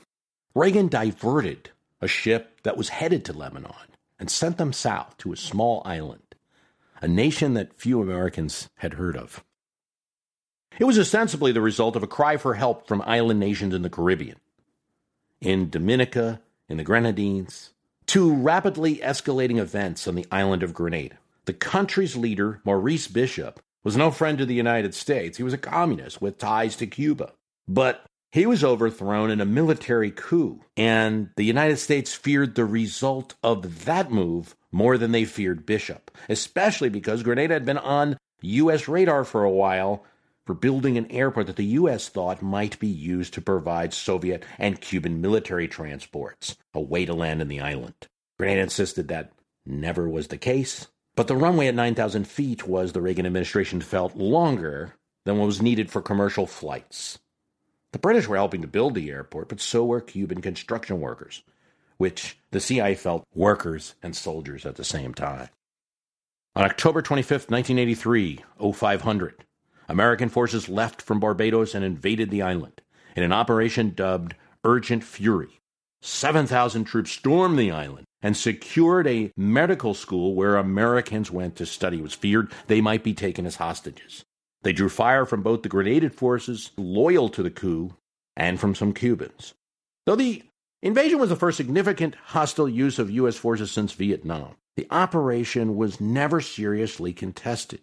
Reagan 0.55 0.87
diverted 0.87 1.71
a 1.99 2.07
ship 2.07 2.61
that 2.63 2.77
was 2.77 2.89
headed 2.89 3.25
to 3.25 3.33
Lebanon 3.33 3.73
and 4.19 4.29
sent 4.29 4.57
them 4.57 4.71
south 4.71 5.17
to 5.17 5.33
a 5.33 5.37
small 5.37 5.81
island, 5.83 6.35
a 7.01 7.07
nation 7.07 7.55
that 7.55 7.79
few 7.79 8.01
Americans 8.01 8.69
had 8.77 8.93
heard 8.93 9.17
of. 9.17 9.43
It 10.79 10.85
was 10.85 10.99
ostensibly 10.99 11.51
the 11.51 11.61
result 11.61 11.95
of 11.95 12.03
a 12.03 12.07
cry 12.07 12.37
for 12.37 12.53
help 12.53 12.87
from 12.87 13.01
island 13.03 13.39
nations 13.39 13.73
in 13.73 13.81
the 13.81 13.89
Caribbean, 13.89 14.37
in 15.41 15.69
Dominica, 15.69 16.41
in 16.69 16.77
the 16.77 16.83
Grenadines, 16.83 17.71
to 18.07 18.33
rapidly 18.33 18.97
escalating 18.97 19.57
events 19.57 20.07
on 20.07 20.15
the 20.15 20.27
island 20.31 20.61
of 20.61 20.73
Grenada. 20.73 21.17
The 21.45 21.53
country's 21.53 22.15
leader, 22.15 22.61
Maurice 22.63 23.07
Bishop, 23.07 23.59
was 23.83 23.97
no 23.97 24.11
friend 24.11 24.37
to 24.37 24.45
the 24.45 24.53
United 24.53 24.93
States. 24.93 25.37
He 25.37 25.43
was 25.43 25.53
a 25.53 25.57
communist 25.57 26.21
with 26.21 26.37
ties 26.37 26.75
to 26.77 26.87
Cuba. 26.87 27.33
But 27.67 28.05
he 28.31 28.45
was 28.45 28.63
overthrown 28.63 29.29
in 29.29 29.41
a 29.41 29.45
military 29.45 30.09
coup, 30.09 30.61
and 30.75 31.29
the 31.35 31.45
United 31.45 31.77
States 31.77 32.13
feared 32.13 32.55
the 32.55 32.65
result 32.65 33.35
of 33.43 33.85
that 33.85 34.11
move 34.11 34.55
more 34.71 34.97
than 34.97 35.11
they 35.11 35.23
feared 35.23 35.65
Bishop, 35.67 36.09
especially 36.27 36.89
because 36.89 37.21
Grenada 37.23 37.53
had 37.53 37.65
been 37.65 37.77
on 37.77 38.17
U.S. 38.41 38.87
radar 38.87 39.23
for 39.23 39.43
a 39.43 39.51
while 39.51 40.03
for 40.45 40.53
building 40.55 40.97
an 40.97 41.09
airport 41.11 41.47
that 41.47 41.55
the 41.55 41.63
U.S. 41.63 42.09
thought 42.09 42.41
might 42.41 42.79
be 42.79 42.87
used 42.87 43.33
to 43.35 43.41
provide 43.41 43.93
Soviet 43.93 44.43
and 44.57 44.81
Cuban 44.81 45.21
military 45.21 45.67
transports, 45.67 46.57
a 46.73 46.81
way 46.81 47.05
to 47.05 47.13
land 47.13 47.41
in 47.41 47.47
the 47.47 47.61
island. 47.61 48.07
Grenada 48.37 48.61
insisted 48.61 49.07
that 49.07 49.31
never 49.65 50.09
was 50.09 50.27
the 50.27 50.37
case, 50.37 50.87
but 51.15 51.27
the 51.27 51.35
runway 51.35 51.67
at 51.67 51.75
9,000 51.75 52.27
feet 52.27 52.67
was, 52.67 52.91
the 52.91 53.01
Reagan 53.01 53.25
administration 53.25 53.81
felt, 53.81 54.15
longer 54.15 54.95
than 55.25 55.37
what 55.37 55.45
was 55.45 55.61
needed 55.61 55.91
for 55.91 56.01
commercial 56.01 56.47
flights. 56.47 57.19
The 57.91 57.99
British 57.99 58.27
were 58.27 58.37
helping 58.37 58.61
to 58.61 58.67
build 58.67 58.95
the 58.95 59.11
airport, 59.11 59.49
but 59.49 59.61
so 59.61 59.85
were 59.85 60.01
Cuban 60.01 60.41
construction 60.41 60.99
workers, 60.99 61.43
which 61.97 62.37
the 62.51 62.59
CIA 62.59 62.95
felt 62.95 63.27
workers 63.35 63.93
and 64.01 64.15
soldiers 64.15 64.65
at 64.65 64.75
the 64.75 64.83
same 64.83 65.13
time. 65.13 65.49
On 66.55 66.63
October 66.63 67.01
25, 67.01 67.49
1983, 67.49 68.43
0500, 68.73 69.45
American 69.87 70.29
forces 70.29 70.69
left 70.69 71.01
from 71.01 71.19
Barbados 71.19 71.75
and 71.75 71.85
invaded 71.85 72.31
the 72.31 72.41
island 72.41 72.81
in 73.15 73.23
an 73.23 73.31
operation 73.31 73.93
dubbed 73.95 74.35
Urgent 74.63 75.03
Fury. 75.03 75.59
7,000 76.01 76.83
troops 76.85 77.11
stormed 77.11 77.57
the 77.57 77.71
island 77.71 78.05
and 78.23 78.35
secured 78.35 79.05
a 79.05 79.31
medical 79.35 79.93
school 79.93 80.33
where 80.33 80.55
Americans 80.55 81.29
went 81.29 81.57
to 81.57 81.65
study. 81.65 81.99
It 81.99 82.03
was 82.03 82.13
feared 82.13 82.51
they 82.67 82.81
might 82.81 83.03
be 83.03 83.13
taken 83.13 83.45
as 83.45 83.57
hostages. 83.57 84.23
They 84.63 84.73
drew 84.73 84.89
fire 84.89 85.25
from 85.25 85.43
both 85.43 85.61
the 85.61 85.69
Grenadian 85.69 86.13
forces 86.13 86.71
loyal 86.77 87.27
to 87.29 87.43
the 87.43 87.51
coup 87.51 87.95
and 88.35 88.59
from 88.59 88.73
some 88.73 88.93
Cubans. 88.93 89.53
Though 90.05 90.15
the 90.15 90.41
invasion 90.81 91.19
was 91.19 91.29
the 91.29 91.35
first 91.35 91.57
significant 91.57 92.15
hostile 92.15 92.69
use 92.69 92.97
of 92.97 93.11
U.S. 93.11 93.35
forces 93.35 93.71
since 93.71 93.91
Vietnam, 93.91 94.55
the 94.77 94.87
operation 94.89 95.75
was 95.75 96.01
never 96.01 96.41
seriously 96.41 97.13
contested. 97.13 97.81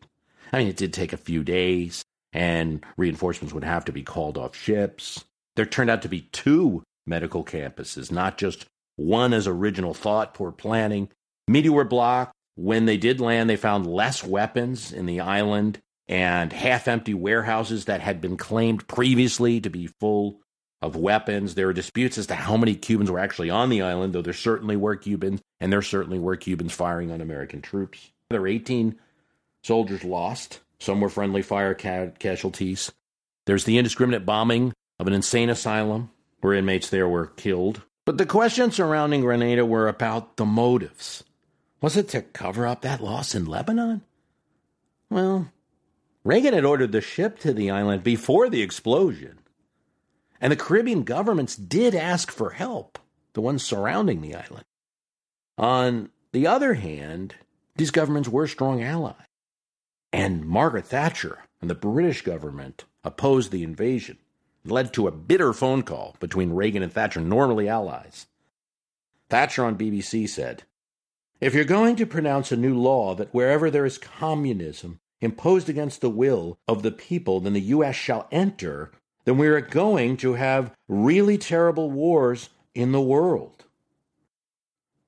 I 0.52 0.58
mean, 0.58 0.68
it 0.68 0.76
did 0.76 0.92
take 0.92 1.12
a 1.12 1.18
few 1.18 1.44
days, 1.44 2.02
and 2.32 2.84
reinforcements 2.96 3.54
would 3.54 3.64
have 3.64 3.84
to 3.84 3.92
be 3.92 4.02
called 4.02 4.36
off 4.36 4.56
ships. 4.56 5.24
There 5.56 5.66
turned 5.66 5.90
out 5.90 6.02
to 6.02 6.08
be 6.08 6.22
two 6.32 6.82
medical 7.06 7.44
campuses, 7.44 8.10
not 8.10 8.38
just 8.38 8.66
one 9.00 9.32
as 9.32 9.46
original 9.46 9.94
thought, 9.94 10.34
poor 10.34 10.52
planning. 10.52 11.08
Meteor 11.48 11.84
block. 11.84 12.32
When 12.56 12.84
they 12.84 12.98
did 12.98 13.20
land, 13.20 13.48
they 13.48 13.56
found 13.56 13.86
less 13.86 14.22
weapons 14.22 14.92
in 14.92 15.06
the 15.06 15.20
island 15.20 15.80
and 16.08 16.52
half 16.52 16.88
empty 16.88 17.14
warehouses 17.14 17.86
that 17.86 18.00
had 18.00 18.20
been 18.20 18.36
claimed 18.36 18.86
previously 18.86 19.60
to 19.60 19.70
be 19.70 19.86
full 19.86 20.40
of 20.82 20.96
weapons. 20.96 21.54
There 21.54 21.66
were 21.66 21.72
disputes 21.72 22.18
as 22.18 22.26
to 22.26 22.34
how 22.34 22.56
many 22.56 22.74
Cubans 22.74 23.10
were 23.10 23.18
actually 23.18 23.48
on 23.48 23.70
the 23.70 23.82
island, 23.82 24.12
though 24.12 24.22
there 24.22 24.32
certainly 24.32 24.76
were 24.76 24.96
Cubans, 24.96 25.40
and 25.60 25.72
there 25.72 25.82
certainly 25.82 26.18
were 26.18 26.36
Cubans 26.36 26.72
firing 26.72 27.10
on 27.10 27.20
American 27.20 27.62
troops. 27.62 28.10
There 28.28 28.40
were 28.40 28.48
18 28.48 28.98
soldiers 29.62 30.04
lost. 30.04 30.60
Some 30.78 31.00
were 31.00 31.08
friendly 31.08 31.42
fire 31.42 31.74
ca- 31.74 32.10
casualties. 32.18 32.92
There's 33.46 33.64
the 33.64 33.78
indiscriminate 33.78 34.26
bombing 34.26 34.72
of 34.98 35.06
an 35.06 35.12
insane 35.12 35.48
asylum 35.48 36.10
where 36.40 36.54
inmates 36.54 36.90
there 36.90 37.08
were 37.08 37.26
killed. 37.26 37.82
But 38.10 38.18
the 38.18 38.26
questions 38.26 38.74
surrounding 38.74 39.20
Grenada 39.20 39.64
were 39.64 39.86
about 39.86 40.36
the 40.36 40.44
motives. 40.44 41.22
Was 41.80 41.96
it 41.96 42.08
to 42.08 42.22
cover 42.22 42.66
up 42.66 42.82
that 42.82 43.00
loss 43.00 43.36
in 43.36 43.46
Lebanon? 43.46 44.02
Well, 45.08 45.52
Reagan 46.24 46.54
had 46.54 46.64
ordered 46.64 46.90
the 46.90 47.02
ship 47.02 47.38
to 47.38 47.52
the 47.52 47.70
island 47.70 48.02
before 48.02 48.50
the 48.50 48.62
explosion. 48.62 49.38
And 50.40 50.50
the 50.50 50.56
Caribbean 50.56 51.04
governments 51.04 51.54
did 51.54 51.94
ask 51.94 52.32
for 52.32 52.50
help, 52.50 52.98
the 53.34 53.40
ones 53.40 53.62
surrounding 53.62 54.22
the 54.22 54.34
island. 54.34 54.64
On 55.56 56.10
the 56.32 56.48
other 56.48 56.74
hand, 56.74 57.36
these 57.76 57.92
governments 57.92 58.28
were 58.28 58.48
strong 58.48 58.82
allies. 58.82 59.14
And 60.12 60.44
Margaret 60.44 60.86
Thatcher 60.86 61.44
and 61.60 61.70
the 61.70 61.76
British 61.76 62.22
government 62.22 62.86
opposed 63.04 63.52
the 63.52 63.62
invasion. 63.62 64.18
Led 64.64 64.92
to 64.94 65.06
a 65.06 65.12
bitter 65.12 65.52
phone 65.52 65.82
call 65.82 66.16
between 66.20 66.52
Reagan 66.52 66.82
and 66.82 66.92
Thatcher, 66.92 67.20
normally 67.20 67.68
allies. 67.68 68.26
Thatcher 69.30 69.64
on 69.64 69.78
BBC 69.78 70.28
said, 70.28 70.64
If 71.40 71.54
you're 71.54 71.64
going 71.64 71.96
to 71.96 72.06
pronounce 72.06 72.52
a 72.52 72.56
new 72.56 72.76
law 72.76 73.14
that 73.14 73.32
wherever 73.32 73.70
there 73.70 73.86
is 73.86 73.96
communism 73.96 75.00
imposed 75.20 75.68
against 75.68 76.00
the 76.00 76.10
will 76.10 76.58
of 76.66 76.82
the 76.82 76.90
people, 76.90 77.40
then 77.40 77.52
the 77.52 77.60
U.S. 77.60 77.94
shall 77.94 78.26
enter, 78.30 78.90
then 79.24 79.38
we 79.38 79.46
are 79.48 79.60
going 79.60 80.16
to 80.18 80.34
have 80.34 80.74
really 80.88 81.38
terrible 81.38 81.90
wars 81.90 82.50
in 82.74 82.92
the 82.92 83.00
world. 83.00 83.64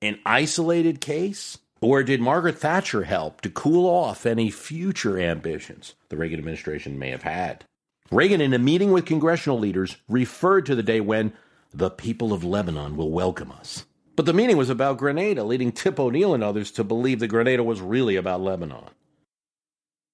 An 0.01 0.19
isolated 0.25 1.01
case? 1.01 1.59
Or 1.81 2.01
did 2.01 2.21
Margaret 2.21 2.59
Thatcher 2.59 3.03
help 3.03 3.41
to 3.41 3.49
cool 3.49 3.89
off 3.89 4.25
any 4.25 4.49
future 4.49 5.19
ambitions 5.19 5.95
the 6.07 6.15
Reagan 6.15 6.39
administration 6.39 6.97
may 6.97 7.09
have 7.09 7.23
had? 7.23 7.65
Reagan, 8.13 8.41
in 8.41 8.53
a 8.53 8.59
meeting 8.59 8.91
with 8.91 9.07
congressional 9.07 9.57
leaders, 9.57 9.97
referred 10.07 10.67
to 10.67 10.75
the 10.75 10.83
day 10.83 11.01
when 11.01 11.33
the 11.73 11.89
people 11.89 12.31
of 12.31 12.43
Lebanon 12.43 12.95
will 12.95 13.09
welcome 13.09 13.51
us. 13.51 13.85
But 14.15 14.27
the 14.27 14.33
meeting 14.33 14.55
was 14.55 14.69
about 14.69 14.99
Grenada, 14.99 15.43
leading 15.43 15.71
Tip 15.71 15.99
O'Neill 15.99 16.35
and 16.35 16.43
others 16.43 16.69
to 16.73 16.83
believe 16.83 17.19
that 17.19 17.29
Grenada 17.29 17.63
was 17.63 17.81
really 17.81 18.15
about 18.15 18.41
Lebanon. 18.41 18.85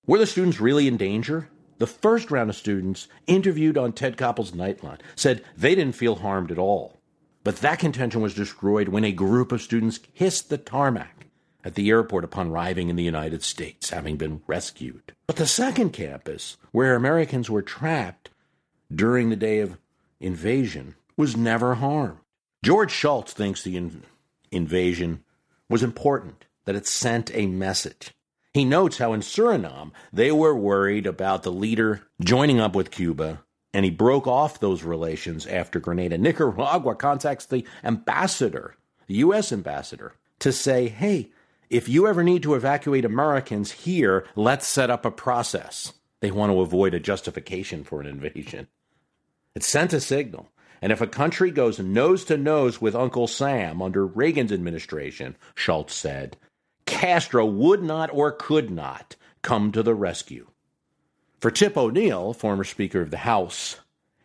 Were 0.08 0.18
the 0.18 0.26
students 0.26 0.62
really 0.62 0.88
in 0.88 0.96
danger? 0.96 1.50
The 1.80 1.88
first 1.88 2.32
round 2.32 2.50
of 2.50 2.56
students 2.56 3.10
interviewed 3.28 3.78
on 3.78 3.92
Ted 3.92 4.16
Koppel's 4.16 4.54
Nightline 4.54 5.02
said 5.18 5.44
they 5.58 5.76
didn't 5.76 5.96
feel 5.96 6.16
harmed 6.16 6.52
at 6.52 6.58
all. 6.58 7.02
But 7.44 7.58
that 7.58 7.80
contention 7.80 8.22
was 8.22 8.34
destroyed 8.34 8.88
when 8.88 9.04
a 9.04 9.12
group 9.12 9.52
of 9.52 9.62
students 9.62 10.00
hissed 10.14 10.50
the 10.50 10.58
tarmac 10.58 11.19
at 11.64 11.76
the 11.76 11.90
airport 11.90 12.24
upon 12.24 12.48
arriving 12.48 12.90
in 12.90 12.96
the 12.96 13.04
United 13.04 13.44
States, 13.44 13.90
having 13.90 14.18
been 14.18 14.42
rescued. 14.48 15.14
But 15.28 15.36
the 15.36 15.48
second 15.48 15.92
campus, 15.92 16.58
where 16.72 16.96
Americans 16.96 17.50
were 17.50 17.62
trapped 17.62 18.30
during 18.94 19.30
the 19.30 19.36
day 19.36 19.60
of 19.60 19.78
invasion, 20.20 20.96
was 21.18 21.36
never 21.36 21.76
harmed. 21.76 22.20
George 22.64 22.92
Shultz 22.92 23.34
thinks 23.34 23.64
the 23.64 23.78
in- 23.78 24.04
invasion 24.52 25.24
was 25.70 25.84
important, 25.84 26.46
that 26.66 26.76
it 26.76 26.88
sent 26.88 27.34
a 27.34 27.48
message. 27.48 28.12
He 28.54 28.66
notes 28.66 28.98
how 28.98 29.14
in 29.14 29.22
Suriname 29.22 29.92
they 30.12 30.32
were 30.32 30.56
worried 30.56 31.06
about 31.06 31.44
the 31.44 31.52
leader 31.52 32.02
joining 32.22 32.60
up 32.60 32.76
with 32.76 32.92
Cuba, 32.92 33.44
and 33.74 33.86
he 33.86 33.92
broke 33.92 34.28
off 34.28 34.60
those 34.60 34.84
relations 34.84 35.46
after 35.46 35.80
Grenada. 35.80 36.18
Nicaragua 36.18 36.96
contacts 36.96 37.46
the 37.46 37.66
ambassador, 37.84 38.76
the 39.08 39.16
U.S. 39.16 39.52
ambassador, 39.52 40.14
to 40.40 40.52
say, 40.52 40.88
hey, 40.88 41.30
if 41.70 41.88
you 41.88 42.08
ever 42.08 42.24
need 42.24 42.44
to 42.44 42.56
evacuate 42.56 43.06
Americans 43.06 43.72
here, 43.72 44.26
let's 44.36 44.68
set 44.68 44.90
up 44.90 45.06
a 45.06 45.12
process. 45.12 45.94
They 46.20 46.32
want 46.32 46.52
to 46.52 46.62
avoid 46.62 46.94
a 46.94 47.00
justification 47.00 47.84
for 47.84 48.02
an 48.02 48.08
invasion. 48.08 48.68
It 49.56 49.64
sent 49.64 49.94
a 49.94 50.02
signal. 50.02 50.50
And 50.82 50.92
if 50.92 51.02
a 51.02 51.08
country 51.08 51.52
goes 51.52 51.80
nose 51.80 52.24
to 52.26 52.38
nose 52.38 52.82
with 52.82 52.96
Uncle 52.96 53.28
Sam 53.28 53.82
under 53.82 54.06
Reagan's 54.06 54.52
administration, 54.52 55.36
Shultz 55.54 55.94
said, 55.94 56.38
Castro 56.86 57.46
would 57.46 57.84
not 57.84 58.10
or 58.14 58.32
could 58.32 58.72
not 58.72 59.16
come 59.42 59.72
to 59.74 59.84
the 59.84 59.94
rescue. 59.94 60.48
For 61.40 61.52
Tip 61.52 61.78
O'Neill, 61.78 62.34
former 62.34 62.64
Speaker 62.64 63.02
of 63.02 63.12
the 63.12 63.18
House, 63.18 63.78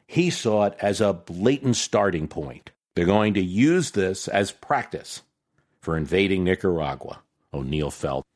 he 0.07 0.31
saw 0.31 0.67
it 0.67 0.77
as 0.81 1.01
a 1.01 1.13
blatant 1.13 1.77
starting 1.77 2.29
point. 2.29 2.71
They're 2.95 3.05
going 3.05 3.35
to 3.35 3.43
use 3.43 3.91
this 3.91 4.29
as 4.29 4.53
practice 4.53 5.23
for 5.81 5.97
invading 5.97 6.45
Nicaragua. 6.45 7.24
O'Neill 7.55 7.91
felt. 7.91 8.27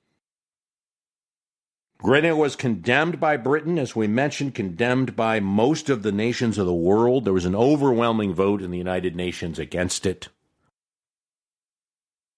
Grenada 1.99 2.37
was 2.37 2.55
condemned 2.55 3.19
by 3.19 3.37
Britain, 3.37 3.77
as 3.77 3.97
we 3.97 4.07
mentioned, 4.07 4.55
condemned 4.55 5.17
by 5.17 5.41
most 5.41 5.91
of 5.91 6.05
the 6.05 6.13
nations 6.13 6.57
of 6.57 6.67
the 6.67 6.73
world. 6.73 7.25
There 7.25 7.33
was 7.33 7.45
an 7.45 7.57
overwhelming 7.57 8.33
vote 8.33 8.63
in 8.63 8.71
the 8.71 8.79
United 8.79 9.17
Nations 9.17 9.59
against 9.59 10.07
it. 10.07 10.29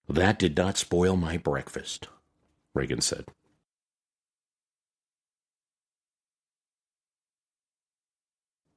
That 0.09 0.39
did 0.39 0.57
not 0.57 0.77
spoil 0.77 1.15
my 1.15 1.37
breakfast, 1.37 2.07
Reagan 2.73 3.01
said. 3.01 3.25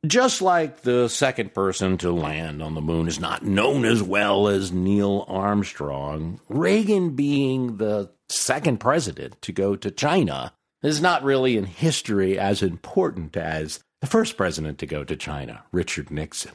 Just 0.06 0.43
like 0.43 0.82
the 0.82 1.09
second 1.09 1.55
person 1.55 1.97
to 1.98 2.12
land 2.12 2.62
on 2.62 2.74
the 2.74 2.82
moon 2.82 3.09
is 3.09 3.18
not 3.18 3.43
known 3.43 3.86
as 3.86 4.02
well 4.02 4.48
as 4.48 4.70
Neil 4.70 5.24
Armstrong, 5.28 6.40
Reagan 6.48 7.16
being 7.16 7.78
the 7.78 8.10
second 8.28 8.81
president 8.81 9.40
to 9.43 9.52
go 9.52 9.76
to 9.76 9.90
China 9.90 10.52
is 10.82 11.01
not 11.01 11.24
really 11.24 11.56
in 11.56 11.64
history 11.64 12.39
as 12.39 12.62
important 12.62 13.35
as 13.36 13.82
the 14.02 14.06
first 14.06 14.36
president 14.36 14.78
to 14.81 14.86
go 14.86 15.05
to 15.05 15.16
China, 15.16 15.64
Richard 15.72 16.10
Nixon. 16.10 16.52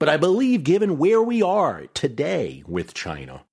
But 0.00 0.08
I 0.08 0.16
believe, 0.16 0.64
given 0.64 0.98
where 0.98 1.22
we 1.22 1.40
are 1.40 1.86
today 1.94 2.64
with 2.66 2.94
China, 2.94 3.44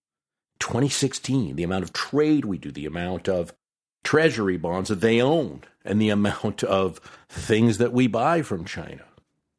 2016, 0.59 1.55
the 1.55 1.63
amount 1.63 1.83
of 1.83 1.93
trade 1.93 2.45
we 2.45 2.57
do, 2.57 2.71
the 2.71 2.87
amount 2.87 3.29
of 3.29 3.53
treasury 4.03 4.57
bonds 4.57 4.89
that 4.89 5.01
they 5.01 5.21
own, 5.21 5.61
and 5.85 6.01
the 6.01 6.09
amount 6.09 6.63
of 6.63 6.99
things 7.29 7.77
that 7.77 7.93
we 7.93 8.07
buy 8.07 8.41
from 8.41 8.65
China. 8.65 9.03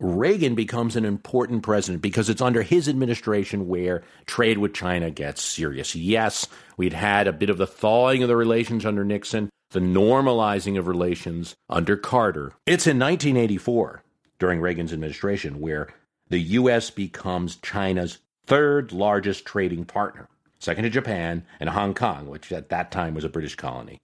Reagan 0.03 0.57
becomes 0.57 0.97
an 0.97 1.05
important 1.05 1.63
president 1.63 2.03
because 2.03 2.29
it's 2.29 2.43
under 2.43 2.63
his 2.63 2.89
administration 2.89 3.69
where 3.69 4.03
trade 4.27 4.59
with 4.59 4.75
China 4.75 5.11
gets 5.11 5.43
serious. 5.43 5.95
Yes, 5.95 6.49
we'd 6.77 6.93
had 6.93 7.29
a 7.29 7.33
bit 7.33 7.51
of 7.51 7.59
the 7.59 7.69
thawing 7.69 8.23
of 8.23 8.29
the 8.29 8.37
relations 8.37 8.85
under 8.85 9.05
Nixon, 9.05 9.49
the 9.71 9.81
normalizing 9.81 10.77
of 10.77 10.89
relations 10.89 11.55
under 11.71 11.97
Carter. 11.97 12.53
It's 12.67 12.89
in 12.89 12.99
1984, 12.99 14.03
during 14.41 14.61
Reagan's 14.61 14.93
administration, 14.93 15.61
where 15.61 15.89
the 16.29 16.41
U.S. 16.41 16.91
becomes 16.91 17.57
China's 17.57 18.19
third 18.45 18.93
largest 18.93 19.45
trading 19.45 19.85
partner, 19.85 20.29
second 20.59 20.83
to 20.83 20.91
Japan 20.91 21.45
and 21.61 21.69
Hong 21.71 21.95
Kong, 21.95 22.29
which 22.29 22.51
at 22.51 22.71
that 22.71 22.91
time 22.91 23.15
was 23.15 23.25
a 23.25 23.29
British 23.29 23.55
colony. 23.55 23.99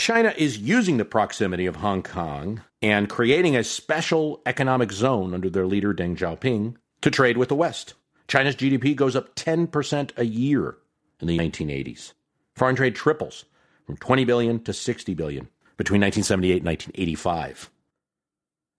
China 0.00 0.32
is 0.38 0.56
using 0.56 0.96
the 0.96 1.04
proximity 1.04 1.66
of 1.66 1.76
Hong 1.76 2.02
Kong 2.02 2.62
and 2.80 3.06
creating 3.06 3.54
a 3.54 3.62
special 3.62 4.40
economic 4.46 4.92
zone 4.92 5.34
under 5.34 5.50
their 5.50 5.66
leader 5.66 5.92
Deng 5.92 6.16
Xiaoping 6.16 6.76
to 7.02 7.10
trade 7.10 7.36
with 7.36 7.50
the 7.50 7.54
West. 7.54 7.92
China's 8.26 8.56
GDP 8.56 8.96
goes 8.96 9.14
up 9.14 9.34
10% 9.34 10.12
a 10.16 10.24
year 10.24 10.78
in 11.20 11.28
the 11.28 11.36
1980s. 11.36 12.14
Foreign 12.56 12.76
trade 12.76 12.94
triples 12.94 13.44
from 13.84 13.98
20 13.98 14.24
billion 14.24 14.64
to 14.64 14.72
60 14.72 15.12
billion 15.12 15.50
between 15.76 16.00
1978 16.00 16.62
and 16.62 16.66
1985. 16.66 17.70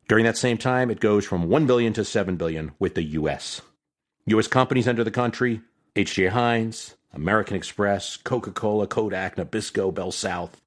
During 0.07 0.25
that 0.25 0.39
same 0.39 0.57
time, 0.57 0.89
it 0.89 0.99
goes 0.99 1.23
from 1.23 1.49
1 1.49 1.67
billion 1.67 1.93
to 1.93 2.03
7 2.03 2.35
billion 2.35 2.71
with 2.79 2.95
the 2.95 3.03
US. 3.03 3.61
US 4.25 4.47
companies 4.47 4.87
enter 4.87 5.03
the 5.03 5.11
country, 5.11 5.61
H.J. 5.95 6.29
Heinz, 6.29 6.95
American 7.13 7.55
Express, 7.55 8.17
Coca-Cola, 8.17 8.87
Kodak, 8.87 9.35
Nabisco, 9.35 9.93
Bell 9.93 10.11
South. 10.11 10.59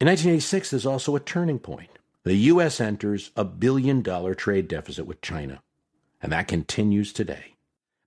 In 0.00 0.08
1986, 0.08 0.70
there's 0.70 0.86
also 0.86 1.14
a 1.14 1.20
turning 1.20 1.58
point. 1.58 1.90
The 2.24 2.34
U.S. 2.34 2.80
enters 2.80 3.30
a 3.36 3.44
billion 3.44 4.02
dollar 4.02 4.34
trade 4.34 4.66
deficit 4.66 5.06
with 5.06 5.20
China, 5.20 5.62
and 6.22 6.32
that 6.32 6.48
continues 6.48 7.12
today. 7.12 7.54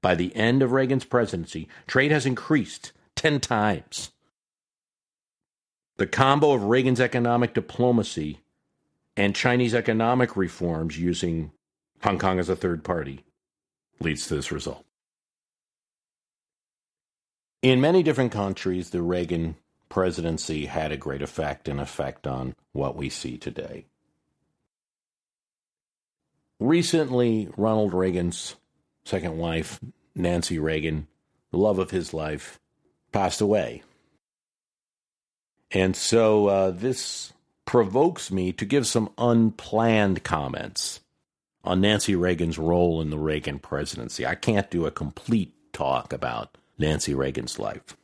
By 0.02 0.16
the 0.16 0.36
end 0.36 0.62
of 0.62 0.72
Reagan's 0.72 1.06
presidency, 1.06 1.68
trade 1.88 2.12
has 2.12 2.26
increased 2.26 2.92
10 3.16 3.40
times. 3.40 4.12
The 5.98 6.08
combo 6.08 6.52
of 6.52 6.66
Reagan's 6.66 7.02
economic 7.02 7.54
diplomacy 7.54 8.40
and 9.16 9.36
Chinese 9.36 9.74
economic 9.74 10.38
reforms 10.38 11.00
using 11.00 11.52
Hong 12.04 12.20
Kong 12.20 12.38
as 12.38 12.50
a 12.50 12.56
third 12.56 12.84
party 12.84 13.24
leads 14.00 14.28
to 14.28 14.36
this 14.36 14.52
result. 14.52 14.86
In 17.64 17.82
many 17.82 18.04
different 18.04 18.32
countries, 18.32 18.92
the 18.92 19.02
Reagan 19.02 19.56
presidency 19.98 20.68
had 20.68 20.92
a 20.92 20.96
great 20.96 21.24
effect 21.24 21.68
and 21.68 21.82
effect 21.82 22.28
on 22.28 22.54
what 22.72 22.96
we 22.96 23.10
see 23.10 23.36
today. 23.36 23.84
Recently, 26.60 27.50
Ronald 27.58 27.96
Reagan's 27.96 28.58
second 29.06 29.40
wife, 29.40 29.80
Nancy 30.14 30.60
Reagan, 30.60 31.08
the 31.50 31.58
love 31.58 31.80
of 31.80 31.90
his 31.90 32.14
life, 32.14 32.60
passed 33.12 33.42
away. 33.42 33.82
And 35.72 35.96
so 35.96 36.46
uh, 36.46 36.70
this 36.70 37.34
provokes 37.66 38.30
me 38.30 38.52
to 38.52 38.66
give 38.66 38.86
some 38.86 39.10
unplanned 39.18 40.24
comments 40.24 41.00
on 41.64 41.82
Nancy 41.82 42.16
Reagan's 42.16 42.60
role 42.60 43.02
in 43.02 43.10
the 43.10 43.18
Reagan 43.18 43.58
presidency. 43.58 44.28
I 44.28 44.36
can't 44.36 44.70
do 44.70 44.86
a 44.86 44.92
complete 44.92 45.56
talk 45.74 46.14
about 46.14 46.56
Nancy 46.78 47.16
Reagan's 47.16 47.58
life. 47.58 47.98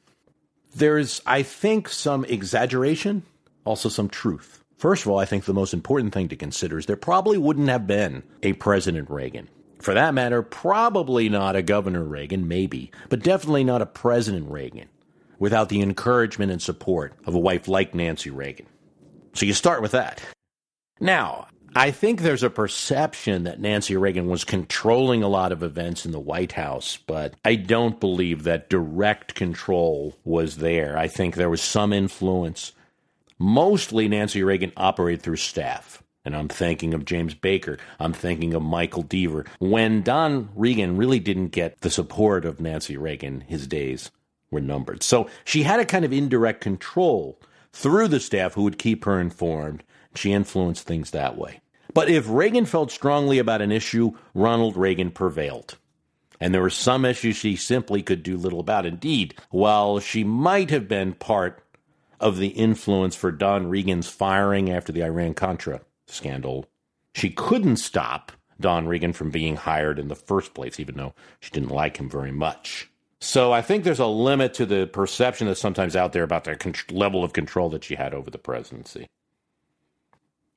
There's, 0.76 1.22
I 1.26 1.44
think, 1.44 1.88
some 1.90 2.26
exaggeration, 2.26 3.24
also 3.64 3.90
some 3.90 4.10
truth. 4.10 4.64
First 4.78 5.06
of 5.06 5.12
all, 5.12 5.20
I 5.20 5.26
think 5.26 5.46
the 5.46 5.54
most 5.54 5.74
important 5.74 6.14
thing 6.14 6.28
to 6.30 6.36
consider 6.36 6.78
is 6.78 6.88
there 6.88 6.96
probably 6.96 7.38
wouldn't 7.38 7.70
have 7.70 7.88
been 7.88 8.24
a 8.42 8.54
President 8.54 9.10
Reagan. 9.10 9.50
For 9.80 9.94
that 9.94 10.14
matter, 10.14 10.42
probably 10.42 11.30
not 11.30 11.56
a 11.56 11.62
Governor 11.62 12.04
Reagan, 12.04 12.48
maybe, 12.48 12.92
but 13.10 13.22
definitely 13.22 13.64
not 13.64 13.82
a 13.82 13.86
President 13.86 14.50
Reagan 14.50 14.90
without 15.40 15.70
the 15.70 15.82
encouragement 15.82 16.52
and 16.52 16.62
support 16.62 17.14
of 17.26 17.36
a 17.36 17.40
wife 17.40 17.68
like 17.68 17.94
Nancy 17.94 18.30
Reagan. 18.30 18.66
So 19.34 19.46
you 19.46 19.54
start 19.54 19.82
with 19.82 19.92
that. 19.92 20.22
Now, 21.00 21.48
I 21.76 21.92
think 21.92 22.22
there's 22.22 22.44
a 22.44 22.50
perception 22.50 23.44
that 23.44 23.60
Nancy 23.60 23.98
Reagan 23.98 24.28
was 24.28 24.44
controlling 24.44 25.24
a 25.24 25.28
lot 25.28 25.52
of 25.52 25.64
events 25.64 26.06
in 26.06 26.12
the 26.12 26.20
White 26.20 26.54
House, 26.54 26.98
but 27.08 27.34
I 27.44 27.56
don't 27.56 28.00
believe 28.00 28.44
that 28.44 28.70
direct 28.70 29.36
control 29.36 30.16
was 30.24 30.58
there. 30.58 30.98
I 30.98 31.08
think 31.08 31.36
there 31.36 31.50
was 31.50 31.62
some 31.62 31.94
influence. 31.94 32.74
Mostly, 33.40 34.08
Nancy 34.08 34.44
Reagan 34.44 34.72
operated 34.78 35.22
through 35.22 35.38
staff. 35.38 36.04
And 36.26 36.36
I'm 36.36 36.48
thinking 36.48 36.94
of 36.94 37.04
James 37.04 37.34
Baker. 37.34 37.78
I'm 38.00 38.14
thinking 38.14 38.54
of 38.54 38.62
Michael 38.62 39.04
Deaver. 39.04 39.46
When 39.60 40.04
Don 40.04 40.50
Regan 40.56 40.96
really 40.96 41.20
didn't 41.20 41.50
get 41.50 41.82
the 41.82 41.90
support 41.90 42.46
of 42.46 42.62
Nancy 42.62 42.96
Reagan, 42.96 43.42
his 43.42 43.68
days 43.68 44.10
were 44.50 44.62
numbered. 44.62 45.04
So 45.04 45.30
she 45.44 45.64
had 45.64 45.82
a 45.82 45.86
kind 45.86 46.06
of 46.06 46.14
indirect 46.14 46.62
control 46.62 47.40
through 47.74 48.08
the 48.08 48.22
staff 48.22 48.54
who 48.54 48.64
would 48.64 48.78
keep 48.78 49.04
her 49.04 49.20
informed. 49.20 49.84
She 50.16 50.32
influenced 50.32 50.88
things 50.88 51.12
that 51.12 51.38
way. 51.38 51.60
But 51.94 52.10
if 52.10 52.30
Reagan 52.30 52.66
felt 52.66 52.92
strongly 52.92 53.40
about 53.40 53.62
an 53.62 53.72
issue, 53.72 54.12
Ronald 54.34 54.76
Reagan 54.78 55.12
prevailed. 55.12 55.78
And 56.40 56.54
there 56.54 56.62
were 56.62 56.70
some 56.70 57.06
issues 57.06 57.38
she 57.38 57.56
simply 57.56 58.02
could 58.02 58.24
do 58.24 58.36
little 58.36 58.60
about. 58.60 58.86
Indeed, 58.86 59.36
while 59.50 60.00
she 60.00 60.24
might 60.24 60.72
have 60.72 60.88
been 60.88 61.14
part 61.14 61.64
of 62.20 62.38
the 62.38 62.48
influence 62.48 63.16
for 63.16 63.32
Don 63.32 63.68
Regan's 63.68 64.10
firing 64.10 64.72
after 64.72 64.92
the 64.92 65.04
Iran 65.04 65.34
Contra 65.34 65.82
scandal, 66.08 66.66
she 67.14 67.30
couldn't 67.30 67.78
stop 67.78 68.32
Don 68.60 68.88
Regan 68.88 69.14
from 69.14 69.30
being 69.30 69.56
hired 69.56 70.00
in 70.00 70.08
the 70.08 70.16
first 70.16 70.54
place, 70.54 70.80
even 70.80 70.96
though 70.96 71.14
she 71.40 71.52
didn't 71.52 71.70
like 71.70 71.98
him 71.98 72.10
very 72.10 72.32
much. 72.32 72.90
So 73.20 73.54
I 73.54 73.62
think 73.62 73.84
there's 73.84 74.00
a 74.00 74.08
limit 74.08 74.54
to 74.56 74.66
the 74.66 74.86
perception 74.88 75.48
that's 75.48 75.62
sometimes 75.62 75.96
out 75.96 76.12
there 76.12 76.24
about 76.24 76.44
the 76.44 76.84
level 76.92 77.24
of 77.24 77.34
control 77.34 77.70
that 77.70 77.84
she 77.84 77.96
had 77.96 78.14
over 78.14 78.30
the 78.30 78.38
presidency. 78.38 79.08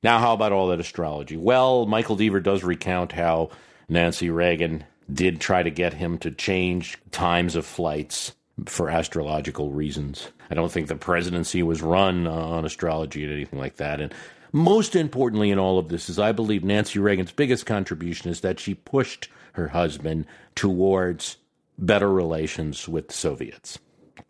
Now, 0.03 0.19
how 0.19 0.33
about 0.33 0.51
all 0.51 0.67
that 0.67 0.79
astrology? 0.79 1.37
Well, 1.37 1.85
Michael 1.85 2.17
Deaver 2.17 2.41
does 2.41 2.63
recount 2.63 3.11
how 3.11 3.49
Nancy 3.89 4.29
Reagan 4.29 4.83
did 5.11 5.39
try 5.39 5.63
to 5.63 5.71
get 5.71 5.93
him 5.93 6.17
to 6.19 6.31
change 6.31 6.97
times 7.11 7.55
of 7.55 7.65
flights 7.65 8.33
for 8.65 8.89
astrological 8.89 9.71
reasons. 9.71 10.29
I 10.49 10.55
don't 10.55 10.71
think 10.71 10.87
the 10.87 10.95
presidency 10.95 11.63
was 11.63 11.81
run 11.81 12.27
on 12.27 12.65
astrology 12.65 13.27
or 13.27 13.31
anything 13.31 13.59
like 13.59 13.77
that. 13.77 14.01
And 14.01 14.13
most 14.51 14.95
importantly 14.95 15.51
in 15.51 15.59
all 15.59 15.79
of 15.79 15.89
this 15.89 16.09
is 16.09 16.19
I 16.19 16.31
believe 16.31 16.63
Nancy 16.63 16.99
Reagan's 16.99 17.31
biggest 17.31 17.65
contribution 17.65 18.29
is 18.29 18.41
that 18.41 18.59
she 18.59 18.73
pushed 18.73 19.29
her 19.53 19.69
husband 19.69 20.25
towards 20.55 21.37
better 21.77 22.11
relations 22.11 22.87
with 22.87 23.07
the 23.07 23.13
Soviets. 23.13 23.79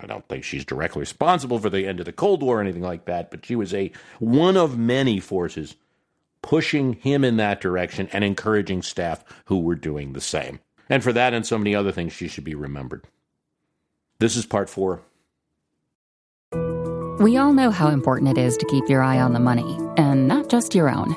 I 0.00 0.06
don't 0.06 0.26
think 0.28 0.44
she's 0.44 0.64
directly 0.64 1.00
responsible 1.00 1.58
for 1.58 1.70
the 1.70 1.86
end 1.86 2.00
of 2.00 2.06
the 2.06 2.12
Cold 2.12 2.42
War 2.42 2.58
or 2.58 2.60
anything 2.60 2.82
like 2.82 3.04
that, 3.06 3.30
but 3.30 3.44
she 3.44 3.56
was 3.56 3.74
a 3.74 3.90
one 4.18 4.56
of 4.56 4.78
many 4.78 5.20
forces 5.20 5.76
pushing 6.42 6.94
him 6.94 7.24
in 7.24 7.36
that 7.36 7.60
direction 7.60 8.08
and 8.12 8.24
encouraging 8.24 8.82
staff 8.82 9.24
who 9.46 9.60
were 9.60 9.74
doing 9.74 10.12
the 10.12 10.20
same. 10.20 10.60
And 10.88 11.02
for 11.02 11.12
that 11.12 11.34
and 11.34 11.46
so 11.46 11.58
many 11.58 11.74
other 11.74 11.92
things, 11.92 12.12
she 12.12 12.28
should 12.28 12.44
be 12.44 12.54
remembered. 12.54 13.04
This 14.18 14.36
is 14.36 14.46
part 14.46 14.70
four. 14.70 15.02
We 17.20 17.36
all 17.36 17.52
know 17.52 17.70
how 17.70 17.88
important 17.88 18.38
it 18.38 18.40
is 18.40 18.56
to 18.56 18.66
keep 18.66 18.88
your 18.88 19.02
eye 19.02 19.20
on 19.20 19.32
the 19.32 19.40
money, 19.40 19.78
and 19.96 20.28
not 20.28 20.48
just 20.48 20.74
your 20.74 20.88
own. 20.88 21.16